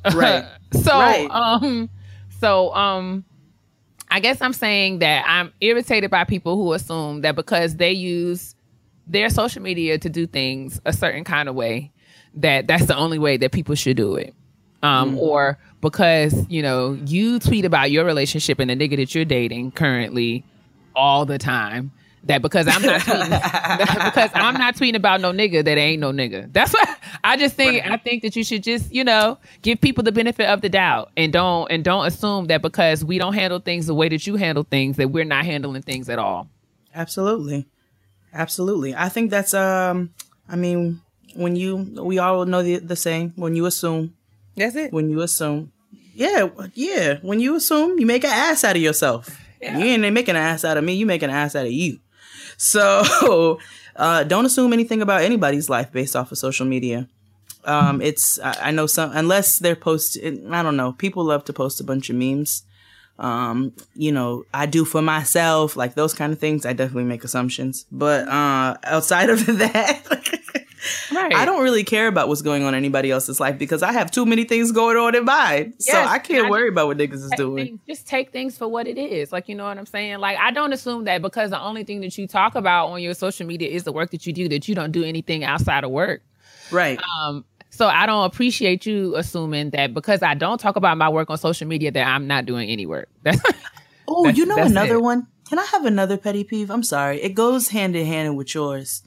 Right. 0.14 0.44
so 0.82 0.98
Right. 0.98 1.28
um 1.30 1.88
so 2.40 2.74
um 2.74 3.24
I 4.12 4.20
guess 4.20 4.42
I'm 4.42 4.52
saying 4.52 4.98
that 4.98 5.24
I'm 5.26 5.54
irritated 5.62 6.10
by 6.10 6.24
people 6.24 6.56
who 6.56 6.74
assume 6.74 7.22
that 7.22 7.34
because 7.34 7.76
they 7.76 7.92
use 7.92 8.54
their 9.06 9.30
social 9.30 9.62
media 9.62 9.96
to 9.96 10.10
do 10.10 10.26
things 10.26 10.78
a 10.84 10.92
certain 10.92 11.24
kind 11.24 11.48
of 11.48 11.54
way, 11.54 11.92
that 12.34 12.66
that's 12.66 12.84
the 12.84 12.94
only 12.94 13.18
way 13.18 13.38
that 13.38 13.52
people 13.52 13.74
should 13.74 13.96
do 13.96 14.16
it. 14.16 14.34
Um, 14.82 15.16
or 15.18 15.58
because, 15.80 16.46
you 16.50 16.60
know, 16.60 16.92
you 17.06 17.38
tweet 17.38 17.64
about 17.64 17.90
your 17.90 18.04
relationship 18.04 18.58
and 18.58 18.68
the 18.68 18.76
nigga 18.76 18.96
that 18.96 19.14
you're 19.14 19.24
dating 19.24 19.70
currently 19.70 20.44
all 20.94 21.24
the 21.24 21.38
time. 21.38 21.90
That 22.24 22.40
because 22.40 22.68
I'm 22.68 22.82
not 22.82 23.00
tweeting 23.00 24.04
because 24.04 24.30
I'm 24.34 24.54
not 24.54 24.76
tweeting 24.76 24.94
about 24.94 25.20
no 25.20 25.32
nigga 25.32 25.64
that 25.64 25.76
ain't 25.76 26.00
no 26.00 26.12
nigga. 26.12 26.52
That's 26.52 26.72
what 26.72 26.88
I 27.24 27.36
just 27.36 27.56
think 27.56 27.84
I 27.84 27.96
think 27.96 28.22
that 28.22 28.36
you 28.36 28.44
should 28.44 28.62
just, 28.62 28.92
you 28.92 29.02
know, 29.02 29.38
give 29.62 29.80
people 29.80 30.04
the 30.04 30.12
benefit 30.12 30.46
of 30.46 30.60
the 30.60 30.68
doubt 30.68 31.10
and 31.16 31.32
don't 31.32 31.70
and 31.70 31.82
don't 31.82 32.06
assume 32.06 32.46
that 32.46 32.62
because 32.62 33.04
we 33.04 33.18
don't 33.18 33.34
handle 33.34 33.58
things 33.58 33.86
the 33.86 33.94
way 33.94 34.08
that 34.08 34.24
you 34.26 34.36
handle 34.36 34.62
things 34.62 34.98
that 34.98 35.10
we're 35.10 35.24
not 35.24 35.44
handling 35.44 35.82
things 35.82 36.08
at 36.08 36.20
all. 36.20 36.48
Absolutely. 36.94 37.66
Absolutely. 38.32 38.94
I 38.94 39.08
think 39.08 39.30
that's 39.30 39.52
um 39.52 40.10
I 40.48 40.54
mean, 40.54 41.00
when 41.34 41.56
you 41.56 41.76
we 42.02 42.18
all 42.18 42.44
know 42.46 42.62
the 42.62 42.78
the 42.78 42.94
saying, 42.96 43.32
when 43.34 43.56
you 43.56 43.66
assume, 43.66 44.14
That's 44.56 44.76
it. 44.76 44.92
when 44.92 45.10
you 45.10 45.22
assume. 45.22 45.72
Yeah, 46.14 46.50
yeah. 46.74 47.18
When 47.22 47.40
you 47.40 47.56
assume, 47.56 47.98
you 47.98 48.06
make 48.06 48.22
an 48.22 48.30
ass 48.30 48.64
out 48.64 48.76
of 48.76 48.82
yourself. 48.82 49.40
Yeah. 49.60 49.78
You 49.78 49.86
ain't 49.86 50.12
making 50.12 50.36
an 50.36 50.42
ass 50.42 50.64
out 50.64 50.76
of 50.76 50.84
me, 50.84 50.94
you 50.94 51.06
make 51.06 51.22
an 51.22 51.30
ass 51.30 51.56
out 51.56 51.66
of 51.66 51.72
you. 51.72 51.98
So 52.62 53.58
uh 53.96 54.22
don't 54.24 54.46
assume 54.46 54.72
anything 54.72 55.02
about 55.02 55.22
anybody's 55.22 55.68
life 55.68 55.90
based 55.92 56.14
off 56.14 56.32
of 56.32 56.38
social 56.38 56.66
media. 56.66 57.08
Um, 57.64 58.00
it's 58.00 58.38
I, 58.40 58.68
I 58.68 58.70
know 58.70 58.86
some 58.86 59.10
unless 59.14 59.58
they're 59.58 59.76
post. 59.76 60.18
I 60.22 60.62
don't 60.62 60.76
know. 60.76 60.92
People 60.92 61.24
love 61.24 61.44
to 61.46 61.52
post 61.52 61.80
a 61.80 61.84
bunch 61.84 62.10
of 62.10 62.16
memes. 62.16 62.62
Um, 63.18 63.72
you 63.94 64.10
know, 64.10 64.44
I 64.52 64.66
do 64.66 64.84
for 64.84 65.02
myself, 65.02 65.76
like 65.76 65.94
those 65.94 66.14
kind 66.14 66.32
of 66.32 66.38
things. 66.38 66.64
I 66.66 66.72
definitely 66.72 67.04
make 67.04 67.24
assumptions, 67.24 67.86
but 67.92 68.26
uh, 68.26 68.76
outside 68.84 69.30
of 69.30 69.44
that, 69.58 70.02
Right. 71.12 71.32
I 71.34 71.44
don't 71.44 71.62
really 71.62 71.84
care 71.84 72.08
about 72.08 72.28
what's 72.28 72.42
going 72.42 72.62
on 72.64 72.74
in 72.74 72.78
anybody 72.78 73.10
else's 73.10 73.38
life 73.38 73.58
because 73.58 73.82
I 73.82 73.92
have 73.92 74.10
too 74.10 74.26
many 74.26 74.44
things 74.44 74.72
going 74.72 74.96
on 74.96 75.14
in 75.14 75.24
mine. 75.24 75.74
so 75.78 76.00
I 76.00 76.18
can't 76.18 76.46
I- 76.46 76.50
worry 76.50 76.68
about 76.68 76.88
what 76.88 76.98
niggas 76.98 77.14
is 77.24 77.30
doing. 77.36 77.64
things- 77.66 77.80
just 77.86 78.06
take 78.06 78.32
things 78.32 78.56
for 78.58 78.66
what 78.68 78.86
it 78.86 78.98
is. 78.98 79.30
Like, 79.32 79.48
you 79.48 79.54
know 79.54 79.64
what 79.64 79.78
I'm 79.78 79.86
saying? 79.86 80.18
Like, 80.18 80.38
I 80.38 80.50
don't 80.50 80.72
assume 80.72 81.04
that 81.04 81.22
because 81.22 81.50
the 81.50 81.60
only 81.60 81.84
thing 81.84 82.00
that 82.00 82.16
you 82.18 82.26
talk 82.26 82.54
about 82.54 82.88
on 82.88 83.00
your 83.02 83.14
social 83.14 83.46
media 83.46 83.68
is 83.68 83.84
the 83.84 83.92
work 83.92 84.10
that 84.10 84.26
you 84.26 84.32
do, 84.32 84.48
that 84.48 84.66
you 84.68 84.74
don't 84.74 84.92
do 84.92 85.04
anything 85.04 85.44
outside 85.44 85.84
of 85.84 85.90
work. 85.90 86.22
Right. 86.70 86.98
Um, 87.20 87.44
so 87.70 87.86
I 87.86 88.04
don't 88.06 88.24
appreciate 88.24 88.84
you 88.84 89.14
assuming 89.16 89.70
that 89.70 89.94
because 89.94 90.22
I 90.22 90.34
don't 90.34 90.58
talk 90.60 90.76
about 90.76 90.98
my 90.98 91.08
work 91.08 91.30
on 91.30 91.38
social 91.38 91.66
media 91.68 91.90
that 91.92 92.06
I'm 92.06 92.26
not 92.26 92.44
doing 92.46 92.68
any 92.68 92.86
work. 92.86 93.08
Oh, 94.08 94.28
you 94.28 94.44
know 94.44 94.56
another 94.56 94.96
it. 94.96 95.02
one? 95.02 95.26
Can 95.48 95.58
I 95.58 95.64
have 95.66 95.84
another 95.86 96.16
petty 96.18 96.44
peeve? 96.44 96.70
I'm 96.70 96.82
sorry. 96.82 97.22
It 97.22 97.30
goes 97.34 97.68
hand 97.68 97.94
in 97.96 98.04
hand 98.04 98.36
with 98.36 98.54
yours. 98.54 99.02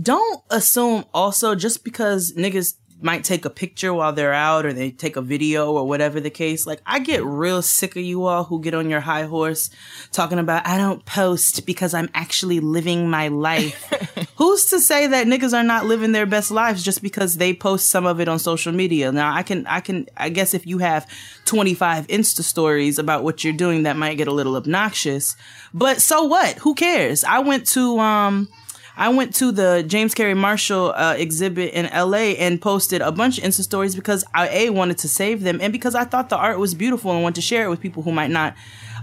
Don't 0.00 0.42
assume 0.50 1.04
also 1.12 1.54
just 1.54 1.84
because 1.84 2.32
niggas 2.34 2.74
might 3.00 3.22
take 3.22 3.44
a 3.44 3.50
picture 3.50 3.94
while 3.94 4.12
they're 4.12 4.32
out 4.32 4.66
or 4.66 4.72
they 4.72 4.90
take 4.90 5.16
a 5.16 5.22
video 5.22 5.72
or 5.72 5.86
whatever 5.86 6.20
the 6.20 6.30
case. 6.30 6.66
Like 6.66 6.82
I 6.84 6.98
get 6.98 7.24
real 7.24 7.62
sick 7.62 7.94
of 7.96 8.02
you 8.02 8.24
all 8.24 8.44
who 8.44 8.60
get 8.60 8.74
on 8.74 8.90
your 8.90 9.00
high 9.00 9.24
horse 9.24 9.70
talking 10.10 10.38
about 10.38 10.66
I 10.66 10.76
don't 10.76 11.04
post 11.04 11.64
because 11.64 11.94
I'm 11.94 12.10
actually 12.14 12.60
living 12.60 13.08
my 13.08 13.28
life. 13.28 13.84
Who's 14.36 14.66
to 14.66 14.80
say 14.80 15.06
that 15.06 15.26
niggas 15.26 15.56
are 15.56 15.64
not 15.64 15.86
living 15.86 16.12
their 16.12 16.26
best 16.26 16.50
lives 16.50 16.82
just 16.82 17.02
because 17.02 17.36
they 17.36 17.54
post 17.54 17.88
some 17.88 18.06
of 18.06 18.20
it 18.20 18.28
on 18.28 18.38
social 18.38 18.72
media? 18.72 19.12
Now 19.12 19.32
I 19.32 19.42
can 19.42 19.66
I 19.66 19.80
can 19.80 20.06
I 20.16 20.28
guess 20.28 20.54
if 20.54 20.66
you 20.66 20.78
have 20.78 21.06
25 21.44 22.08
Insta 22.08 22.42
stories 22.42 22.98
about 22.98 23.22
what 23.22 23.44
you're 23.44 23.52
doing 23.52 23.84
that 23.84 23.96
might 23.96 24.16
get 24.16 24.28
a 24.28 24.32
little 24.32 24.56
obnoxious. 24.56 25.36
But 25.72 26.00
so 26.00 26.24
what? 26.24 26.58
Who 26.58 26.74
cares? 26.74 27.22
I 27.22 27.38
went 27.40 27.66
to 27.68 27.98
um 28.00 28.48
I 28.98 29.10
went 29.10 29.32
to 29.36 29.52
the 29.52 29.84
James 29.86 30.12
Carey 30.12 30.34
Marshall 30.34 30.92
uh, 30.96 31.14
exhibit 31.16 31.72
in 31.72 31.86
LA 31.86 32.34
and 32.36 32.60
posted 32.60 33.00
a 33.00 33.12
bunch 33.12 33.38
of 33.38 33.44
Insta 33.44 33.62
stories 33.62 33.94
because 33.94 34.24
I 34.34 34.48
a 34.48 34.70
wanted 34.70 34.98
to 34.98 35.08
save 35.08 35.42
them 35.42 35.60
and 35.60 35.72
because 35.72 35.94
I 35.94 36.02
thought 36.04 36.30
the 36.30 36.36
art 36.36 36.58
was 36.58 36.74
beautiful 36.74 37.12
and 37.12 37.22
wanted 37.22 37.36
to 37.36 37.42
share 37.42 37.64
it 37.64 37.70
with 37.70 37.80
people 37.80 38.02
who 38.02 38.10
might 38.10 38.30
not 38.30 38.56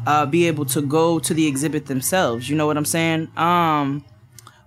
uh, 0.05 0.25
be 0.25 0.47
able 0.47 0.65
to 0.65 0.81
go 0.81 1.17
to 1.19 1.33
the 1.33 1.47
exhibit 1.47 1.85
themselves. 1.85 2.49
You 2.49 2.57
know 2.57 2.67
what 2.67 2.75
I'm 2.75 2.83
saying? 2.83 3.31
Um, 3.37 4.03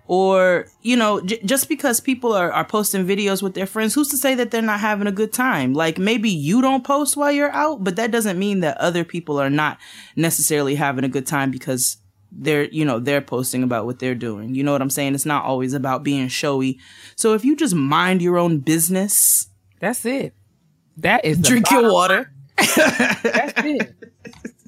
or 0.07 0.67
you 0.81 0.97
know 0.97 1.21
j- 1.21 1.41
just 1.45 1.69
because 1.69 2.01
people 2.01 2.33
are, 2.33 2.51
are 2.51 2.65
posting 2.65 3.07
videos 3.07 3.43
with 3.43 3.53
their 3.53 3.67
friends 3.67 3.95
who's 3.95 4.09
to 4.09 4.17
say 4.17 4.35
that 4.35 4.51
they're 4.51 4.63
not 4.63 4.81
having 4.81 5.07
a 5.07 5.13
good 5.13 5.35
time 5.35 5.75
like 5.75 5.99
maybe 5.99 6.31
you 6.31 6.63
don't 6.63 6.83
post 6.83 7.15
while 7.15 7.31
you're 7.31 7.53
out 7.53 7.85
but 7.85 7.97
that 7.97 8.11
doesn't 8.11 8.39
mean 8.39 8.61
that 8.61 8.75
other 8.79 9.05
people 9.05 9.39
are 9.39 9.51
not 9.51 9.77
necessarily 10.17 10.77
having 10.77 11.05
a 11.05 11.09
good 11.11 11.27
time 11.27 11.51
because 11.51 11.99
they're 12.31 12.65
you 12.65 12.85
know 12.85 12.99
they're 12.99 13.21
posting 13.23 13.63
about 13.63 13.87
what 13.87 13.99
they're 13.99 14.15
doing 14.15 14.55
you 14.55 14.63
know 14.63 14.73
what 14.73 14.83
i'm 14.83 14.91
saying 14.91 15.15
it's 15.15 15.25
not 15.27 15.45
always 15.45 15.73
about 15.73 16.03
being 16.03 16.29
showy 16.29 16.79
so 17.17 17.35
if 17.35 17.45
you 17.45 17.57
just 17.57 17.75
mind 17.75 18.21
your 18.21 18.37
own 18.39 18.59
business 18.59 19.49
That's 19.81 20.05
it. 20.05 20.35
That 20.99 21.25
is 21.25 21.39
drink 21.39 21.71
your 21.71 21.93
water 21.93 22.31
That's 22.57 23.53
it. 23.65 23.95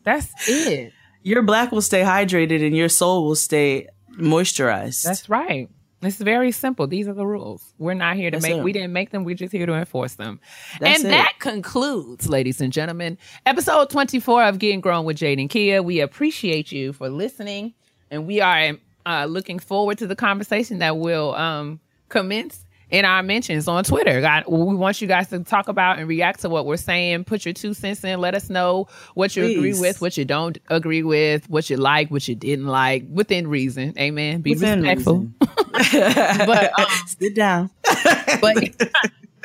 That's 0.05 0.49
it. 0.49 0.93
your 1.23 1.43
black 1.43 1.73
will 1.73 1.83
stay 1.83 2.03
hydrated 2.03 2.65
and 2.65 2.77
your 2.77 2.89
soul 2.89 3.25
will 3.25 3.37
stay 3.37 3.89
moisturized 4.19 5.03
That's 5.05 5.29
right. 5.29 5.69
It's 6.03 6.17
very 6.17 6.51
simple. 6.51 6.87
These 6.87 7.09
are 7.09 7.13
the 7.13 7.27
rules. 7.27 7.75
We're 7.79 7.93
not 7.93 8.17
here 8.17 8.31
to 8.31 8.37
That's 8.37 8.43
make. 8.43 8.57
it. 8.59 8.65
We 8.65 8.73
didn't 8.73 8.95
make 8.95 9.11
them. 9.11 9.25
We're 9.25 9.35
just 9.35 9.53
here 9.53 9.67
to 9.67 9.75
enforce 9.75 10.15
them. 10.15 10.41
That's 10.81 11.05
and 11.05 11.09
it. 11.09 11.11
that 11.11 11.35
concludes, 11.41 12.27
ladies 12.27 12.61
and 12.63 12.73
gentlemen, 12.73 13.19
episode 13.45 13.91
twenty-four 13.91 14.43
of 14.45 14.59
Getting 14.59 14.81
Grown 14.81 15.05
with 15.05 15.19
Jade 15.19 15.39
and 15.39 15.51
Kia. 15.51 15.83
We 15.83 16.01
appreciate 16.01 16.73
you 16.73 16.95
for 16.95 17.11
listening, 17.11 17.75
and 18.11 18.27
we 18.27 18.41
are 18.41 18.79
uh, 19.05 19.27
looking 19.27 19.59
forward 19.59 19.99
to 19.99 20.07
the 20.07 20.17
conversation 20.17 20.79
that 20.79 20.97
will 20.97 21.35
um, 21.35 21.81
commence 22.09 22.65
in 22.91 23.05
our 23.05 23.23
mentions 23.23 23.69
on 23.69 23.85
Twitter. 23.85 24.21
God, 24.21 24.45
we 24.49 24.75
want 24.75 25.01
you 25.01 25.09
guys 25.09 25.29
to 25.29 25.41
talk 25.41 25.69
about 25.69 25.99
and 25.99 26.09
react 26.09 26.41
to 26.41 26.49
what 26.49 26.67
we're 26.67 26.77
saying. 26.77 27.25
Put 27.25 27.45
your 27.45 27.55
two 27.55 27.75
cents 27.75 28.03
in. 28.05 28.21
Let 28.21 28.35
us 28.35 28.51
know 28.51 28.89
what 29.15 29.37
you 29.37 29.45
agree 29.45 29.79
with, 29.79 30.01
what 30.01 30.17
you 30.17 30.25
don't 30.25 30.59
agree 30.69 31.03
with, 31.03 31.49
what 31.49 31.71
you 31.71 31.77
like, 31.77 32.11
what 32.11 32.27
you 32.27 32.35
didn't 32.35 32.67
like, 32.67 33.05
within 33.11 33.47
reason. 33.47 33.95
Amen. 33.99 34.41
Be 34.41 34.51
Within 34.51 34.83
respectful. 34.83 35.29
but 35.41 36.79
um, 36.79 36.87
sit 37.07 37.35
down 37.35 37.71
but 38.41 38.57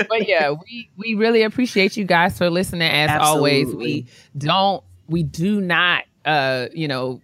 but 0.09 0.27
yeah, 0.27 0.51
we 0.51 0.89
we 0.97 1.15
really 1.15 1.43
appreciate 1.43 1.97
you 1.97 2.03
guys 2.03 2.37
for 2.37 2.49
listening. 2.49 2.89
As 2.89 3.21
always, 3.21 3.73
we 3.73 4.07
don't 4.37 4.83
we 5.07 5.23
do 5.23 5.61
not 5.61 6.03
uh 6.25 6.67
you 6.73 6.87
know 6.87 7.21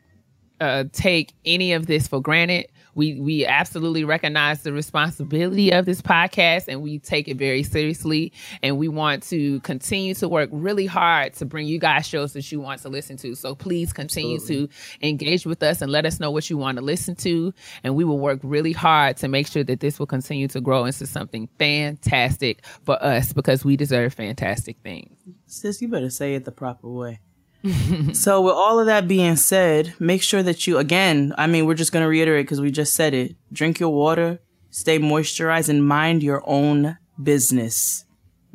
uh 0.59 0.85
take 0.93 1.33
any 1.45 1.73
of 1.73 1.85
this 1.87 2.07
for 2.07 2.21
granted. 2.21 2.67
We 2.95 3.19
we 3.19 3.45
absolutely 3.45 4.03
recognize 4.03 4.63
the 4.63 4.73
responsibility 4.73 5.71
of 5.71 5.85
this 5.85 6.01
podcast 6.01 6.67
and 6.67 6.81
we 6.81 6.99
take 6.99 7.27
it 7.27 7.37
very 7.37 7.63
seriously 7.63 8.33
and 8.61 8.77
we 8.77 8.87
want 8.87 9.23
to 9.23 9.59
continue 9.61 10.13
to 10.15 10.27
work 10.27 10.49
really 10.51 10.85
hard 10.85 11.33
to 11.35 11.45
bring 11.45 11.67
you 11.67 11.79
guys 11.79 12.07
shows 12.07 12.33
that 12.33 12.51
you 12.51 12.59
want 12.59 12.81
to 12.81 12.89
listen 12.89 13.17
to. 13.17 13.35
So 13.35 13.55
please 13.55 13.93
continue 13.93 14.39
to 14.39 14.67
engage 15.01 15.45
with 15.45 15.63
us 15.63 15.81
and 15.81 15.91
let 15.91 16.05
us 16.05 16.19
know 16.19 16.31
what 16.31 16.49
you 16.49 16.57
want 16.57 16.77
to 16.77 16.83
listen 16.83 17.15
to 17.17 17.53
and 17.83 17.95
we 17.95 18.03
will 18.03 18.19
work 18.19 18.39
really 18.43 18.73
hard 18.73 19.17
to 19.17 19.27
make 19.27 19.47
sure 19.47 19.63
that 19.63 19.79
this 19.79 19.99
will 19.99 20.07
continue 20.07 20.47
to 20.49 20.61
grow 20.61 20.85
into 20.85 21.05
something 21.05 21.47
fantastic 21.57 22.65
for 22.83 23.01
us 23.03 23.33
because 23.33 23.63
we 23.63 23.77
deserve 23.77 24.13
fantastic 24.13 24.77
things. 24.83 25.17
Sis, 25.45 25.81
you 25.81 25.87
better 25.87 26.09
say 26.09 26.35
it 26.35 26.45
the 26.45 26.51
proper 26.51 26.89
way. 26.89 27.19
so, 28.13 28.41
with 28.41 28.53
all 28.53 28.79
of 28.79 28.87
that 28.87 29.07
being 29.07 29.35
said, 29.35 29.93
make 29.99 30.23
sure 30.23 30.41
that 30.43 30.65
you, 30.65 30.77
again, 30.77 31.33
I 31.37 31.47
mean, 31.47 31.65
we're 31.65 31.75
just 31.75 31.91
going 31.91 32.03
to 32.03 32.09
reiterate 32.09 32.45
because 32.45 32.61
we 32.61 32.71
just 32.71 32.95
said 32.95 33.13
it 33.13 33.35
drink 33.51 33.79
your 33.79 33.89
water, 33.89 34.39
stay 34.69 34.99
moisturized, 34.99 35.69
and 35.69 35.85
mind 35.85 36.23
your 36.23 36.41
own 36.45 36.97
business. 37.21 38.05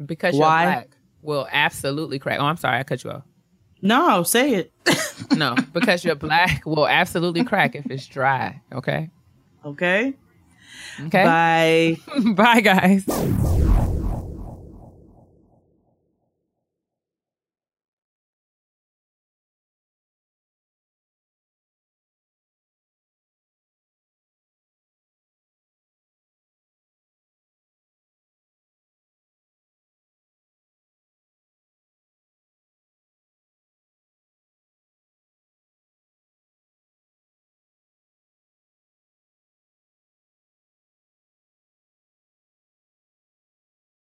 Because 0.04 0.34
Why? 0.34 0.62
you're 0.62 0.72
black 0.72 0.88
will 1.22 1.48
absolutely 1.50 2.18
crack. 2.18 2.40
Oh, 2.40 2.44
I'm 2.44 2.56
sorry, 2.56 2.78
I 2.78 2.82
cut 2.82 3.04
you 3.04 3.10
off. 3.10 3.24
No, 3.82 4.22
say 4.22 4.54
it. 4.54 4.72
No, 5.34 5.56
because 5.72 6.04
you're 6.04 6.14
black 6.14 6.64
will 6.66 6.86
absolutely 6.86 7.42
crack 7.42 7.74
if 7.74 7.90
it's 7.90 8.06
dry. 8.06 8.60
Okay. 8.72 9.10
Okay? 9.64 10.14
Okay. 11.00 11.24
Bye. 11.24 11.96
Bye 12.34 12.60
guys. 12.60 13.04